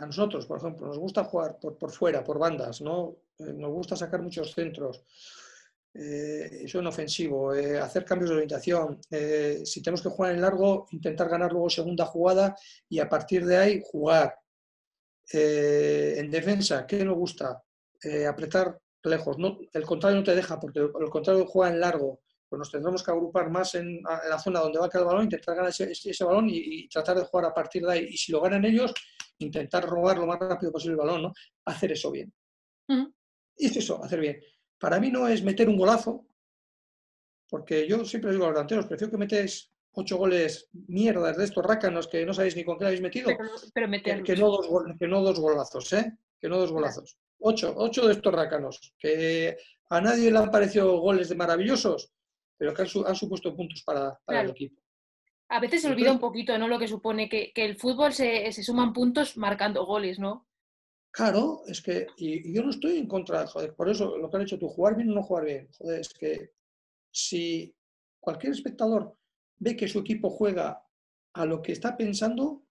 A 0.00 0.06
nosotros, 0.06 0.46
por 0.46 0.58
ejemplo, 0.58 0.86
nos 0.86 0.98
gusta 0.98 1.24
jugar 1.24 1.58
por, 1.60 1.76
por 1.76 1.92
fuera, 1.92 2.24
por 2.24 2.38
bandas, 2.38 2.80
¿no? 2.80 3.18
Eh, 3.38 3.52
nos 3.52 3.70
gusta 3.70 3.96
sacar 3.96 4.22
muchos 4.22 4.52
centros 4.52 5.04
eh, 5.94 6.62
eso 6.64 6.78
en 6.78 6.86
ofensivo, 6.86 7.54
eh, 7.54 7.78
hacer 7.78 8.04
cambios 8.04 8.30
de 8.30 8.36
orientación, 8.36 8.98
eh, 9.10 9.60
si 9.64 9.82
tenemos 9.82 10.00
que 10.02 10.08
jugar 10.08 10.34
en 10.34 10.40
largo, 10.40 10.86
intentar 10.92 11.28
ganar 11.28 11.52
luego 11.52 11.68
segunda 11.68 12.06
jugada 12.06 12.56
y 12.88 12.98
a 12.98 13.08
partir 13.08 13.44
de 13.44 13.56
ahí 13.56 13.82
jugar. 13.84 14.34
en 15.34 16.30
defensa, 16.30 16.86
¿qué 16.86 17.04
nos 17.04 17.16
gusta? 17.16 17.62
apretar 18.28 18.78
lejos. 19.04 19.38
No, 19.38 19.58
el 19.72 19.84
contrario 19.84 20.18
no 20.18 20.24
te 20.24 20.34
deja, 20.34 20.58
porque 20.58 20.80
el, 20.80 21.10
contrario 21.10 21.46
juega 21.46 21.72
en 21.72 21.80
largo. 21.80 22.20
Pues 22.48 22.58
nos 22.58 22.70
tendremos 22.70 23.02
que 23.02 23.10
agrupar 23.12 23.48
más 23.50 23.74
en, 23.76 24.02
la 24.02 24.38
zona 24.38 24.60
donde 24.60 24.78
va 24.78 24.86
a 24.86 24.88
caer 24.88 25.02
el 25.02 25.08
balón, 25.08 25.24
intentar 25.24 25.54
ganar 25.54 25.70
ese, 25.70 26.24
balón 26.24 26.48
y, 26.50 26.88
tratar 26.88 27.16
de 27.16 27.24
jugar 27.24 27.46
a 27.46 27.54
partir 27.54 27.84
de 27.86 27.92
ahí. 27.92 28.06
Y 28.10 28.16
si 28.16 28.32
lo 28.32 28.40
ganan 28.40 28.64
ellos, 28.64 28.92
intentar 29.38 29.86
robar 29.86 30.18
lo 30.18 30.26
más 30.26 30.38
rápido 30.40 30.72
posible 30.72 30.94
el 30.94 31.06
balón, 31.06 31.22
¿no? 31.22 31.32
Hacer 31.64 31.92
eso 31.92 32.10
bien. 32.10 32.32
Y 33.56 33.66
es 33.66 33.76
eso, 33.76 34.02
hacer 34.02 34.20
bien. 34.20 34.40
Para 34.82 34.98
mí 34.98 35.12
no 35.12 35.28
es 35.28 35.44
meter 35.44 35.68
un 35.68 35.76
golazo, 35.76 36.26
porque 37.48 37.86
yo 37.86 38.04
siempre 38.04 38.32
digo 38.32 38.42
a 38.42 38.48
los 38.48 38.56
delanteros, 38.56 38.86
prefiero 38.86 39.12
que 39.12 39.16
metes 39.16 39.70
ocho 39.92 40.16
goles 40.16 40.68
mierdas 40.72 41.36
de 41.36 41.44
estos 41.44 41.64
rácanos 41.64 42.08
que 42.08 42.26
no 42.26 42.34
sabéis 42.34 42.56
ni 42.56 42.64
con 42.64 42.76
qué 42.76 42.86
habéis 42.86 43.00
metido, 43.00 43.28
pero, 43.72 43.88
que, 44.24 44.34
no 44.34 44.48
dos, 44.48 44.66
que, 44.98 45.06
no 45.06 45.22
dos, 45.22 45.38
golazos, 45.38 45.92
¿eh? 45.92 46.18
Que 46.40 46.48
no 46.48 46.58
dos 46.58 46.72
golazos. 46.72 47.16
Ocho, 47.38 47.72
ocho 47.76 48.08
de 48.08 48.14
estos 48.14 48.34
rácanos, 48.34 48.92
que 48.98 49.56
a 49.88 50.00
nadie 50.00 50.32
le 50.32 50.38
han 50.38 50.50
parecido 50.50 50.98
goles 50.98 51.28
de 51.28 51.36
maravillosos, 51.36 52.10
pero 52.56 52.74
que 52.74 52.82
han, 52.82 53.14
supuesto 53.14 53.54
puntos 53.54 53.84
para, 53.84 54.18
el 54.26 54.50
equipo. 54.50 54.82
A 55.50 55.60
veces 55.60 55.82
se 55.82 55.90
olvida 55.92 56.10
un 56.10 56.18
poquito, 56.18 56.58
¿no? 56.58 56.66
Lo 56.66 56.80
que 56.80 56.88
supone 56.88 57.28
que, 57.28 57.52
el 57.54 57.76
fútbol 57.76 58.12
se, 58.12 58.50
se, 58.50 58.64
suman 58.64 58.92
puntos 58.92 59.36
marcando 59.36 59.86
goles, 59.86 60.18
¿no? 60.18 60.48
Claro, 61.12 61.62
es 61.66 61.82
que, 61.82 62.06
y, 62.16 62.54
yo 62.54 62.62
no 62.62 62.70
estoy 62.70 62.96
en 62.96 63.06
contra, 63.06 63.46
joder, 63.46 63.74
por 63.74 63.88
eso 63.90 64.16
lo 64.16 64.30
que 64.30 64.36
has 64.38 64.44
dicho 64.44 64.58
tú, 64.58 64.68
jugar 64.68 64.96
bien 64.96 65.10
o 65.10 65.14
no 65.14 65.22
jugar 65.22 65.44
bien. 65.44 65.68
Joder, 65.78 66.00
es 66.00 66.08
que 66.08 66.52
si 67.10 67.74
cualquier 68.18 68.52
espectador 68.52 69.14
ve 69.58 69.76
que 69.76 69.88
su 69.88 69.98
equipo 69.98 70.30
juega 70.30 70.82
a 71.34 71.44
lo 71.44 71.60
que 71.60 71.72
está 71.72 71.94
pensando, 71.96 72.64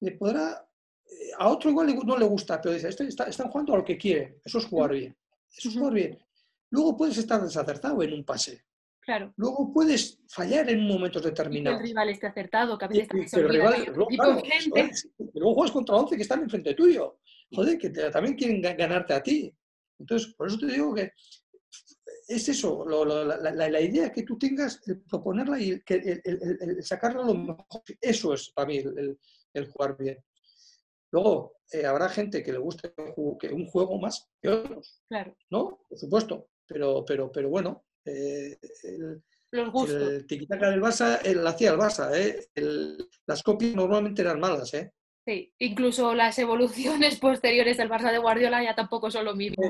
le 0.00 0.12
podrá, 0.12 0.68
eh, 1.06 1.30
a 1.38 1.48
otro 1.48 1.70
igual 1.70 1.94
no 2.04 2.18
le 2.18 2.26
gusta, 2.26 2.60
pero 2.60 2.74
dice, 2.74 2.88
este 2.88 3.06
están 3.06 3.50
jugando 3.50 3.74
a 3.74 3.78
lo 3.78 3.84
que 3.84 3.96
quiere, 3.96 4.40
eso 4.44 4.58
es 4.58 4.66
jugar 4.66 4.90
bien, 4.90 5.16
eso 5.56 5.68
es 5.68 5.76
jugar 5.76 5.94
bien. 5.94 6.18
Luego 6.70 6.96
puedes 6.96 7.18
estar 7.18 7.40
desacertado 7.40 8.02
en 8.02 8.14
un 8.14 8.24
pase, 8.24 8.64
Claro. 9.04 9.34
Luego 9.36 9.70
puedes 9.70 10.18
fallar 10.28 10.70
en 10.70 10.88
momentos 10.88 11.22
determinados. 11.22 11.78
Y 11.78 11.82
el 11.82 11.88
rival 11.88 12.08
esté 12.08 12.26
acertado, 12.26 12.78
que 12.78 12.84
a 12.86 12.88
veces 12.88 13.08
está 13.12 13.40
el 13.40 13.50
rival, 13.50 13.84
luego, 13.94 14.08
luego 15.34 15.54
juegas 15.54 15.72
contra 15.72 15.96
11 15.96 16.16
que 16.16 16.22
están 16.22 16.42
enfrente 16.42 16.74
tuyo. 16.74 17.18
Joder, 17.54 17.78
que 17.78 17.90
también 17.90 18.34
quieren 18.34 18.60
ganarte 18.60 19.14
a 19.14 19.22
ti. 19.22 19.54
Entonces, 19.98 20.34
por 20.34 20.48
eso 20.48 20.58
te 20.58 20.66
digo 20.66 20.94
que 20.94 21.12
es 22.26 22.48
eso, 22.48 22.84
la, 22.86 23.80
idea 23.80 24.10
que 24.10 24.22
tú 24.22 24.38
tengas, 24.38 24.80
el 24.86 25.02
proponerla 25.02 25.60
y 25.60 25.80
que, 25.82 26.20
el, 26.24 26.82
sacarla 26.82 27.24
lo 27.24 27.34
mejor. 27.34 27.66
Eso 28.00 28.34
es 28.34 28.50
para 28.50 28.68
mí 28.68 28.78
el, 28.78 29.66
jugar 29.70 29.96
bien. 29.98 30.18
Luego, 31.12 31.58
eh, 31.70 31.86
habrá 31.86 32.08
gente 32.08 32.42
que 32.42 32.52
le 32.52 32.58
guste 32.58 32.92
un 33.16 33.66
juego 33.66 33.98
más 33.98 34.28
que 34.40 34.48
otros. 34.48 35.02
Claro. 35.08 35.36
¿No? 35.50 35.80
Por 35.88 35.98
supuesto. 35.98 36.48
Pero, 36.66 37.04
pero, 37.04 37.30
pero 37.30 37.50
bueno, 37.50 37.84
eh, 38.04 38.58
el, 38.84 39.22
Los 39.50 39.70
gustos. 39.70 40.02
El 40.02 40.26
tiquitaca 40.26 40.70
del 40.70 40.80
Barça 40.80 41.20
el, 41.24 41.46
hacía 41.46 41.72
el 41.72 41.78
Barça. 41.78 42.10
¿eh? 42.14 42.48
las 43.26 43.42
copias 43.42 43.74
normalmente 43.74 44.22
eran 44.22 44.40
malas. 44.40 44.72
¿eh? 44.74 44.92
Sí, 45.24 45.52
incluso 45.58 46.14
las 46.14 46.38
evoluciones 46.38 47.18
posteriores 47.20 47.76
del 47.76 47.90
Barça 47.90 48.12
de 48.12 48.18
Guardiola 48.18 48.62
ya 48.62 48.74
tampoco 48.74 49.10
son 49.10 49.24
lo 49.24 49.34
mismo. 49.34 49.62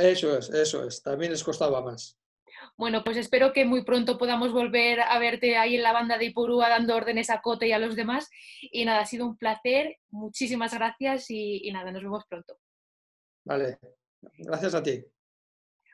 Eso, 0.00 0.36
es, 0.38 0.50
eso 0.50 0.86
es. 0.86 1.02
También 1.02 1.32
les 1.32 1.44
costaba 1.44 1.82
más. 1.82 2.18
Bueno, 2.76 3.04
pues 3.04 3.16
espero 3.16 3.52
que 3.52 3.64
muy 3.64 3.84
pronto 3.84 4.18
podamos 4.18 4.52
volver 4.52 5.00
a 5.00 5.18
verte 5.18 5.56
ahí 5.56 5.76
en 5.76 5.82
la 5.82 5.92
banda 5.92 6.16
de 6.16 6.26
Ipurúa 6.26 6.68
dando 6.68 6.96
órdenes 6.96 7.28
a 7.30 7.40
Cote 7.40 7.68
y 7.68 7.72
a 7.72 7.78
los 7.78 7.96
demás. 7.96 8.30
Y 8.60 8.84
nada, 8.84 9.00
ha 9.00 9.06
sido 9.06 9.26
un 9.26 9.36
placer. 9.36 9.98
Muchísimas 10.10 10.72
gracias 10.74 11.26
y 11.28 11.70
nada, 11.72 11.92
nos 11.92 12.02
vemos 12.02 12.24
pronto. 12.26 12.58
Vale, 13.44 13.78
gracias 14.38 14.74
a 14.74 14.82
ti. 14.82 15.04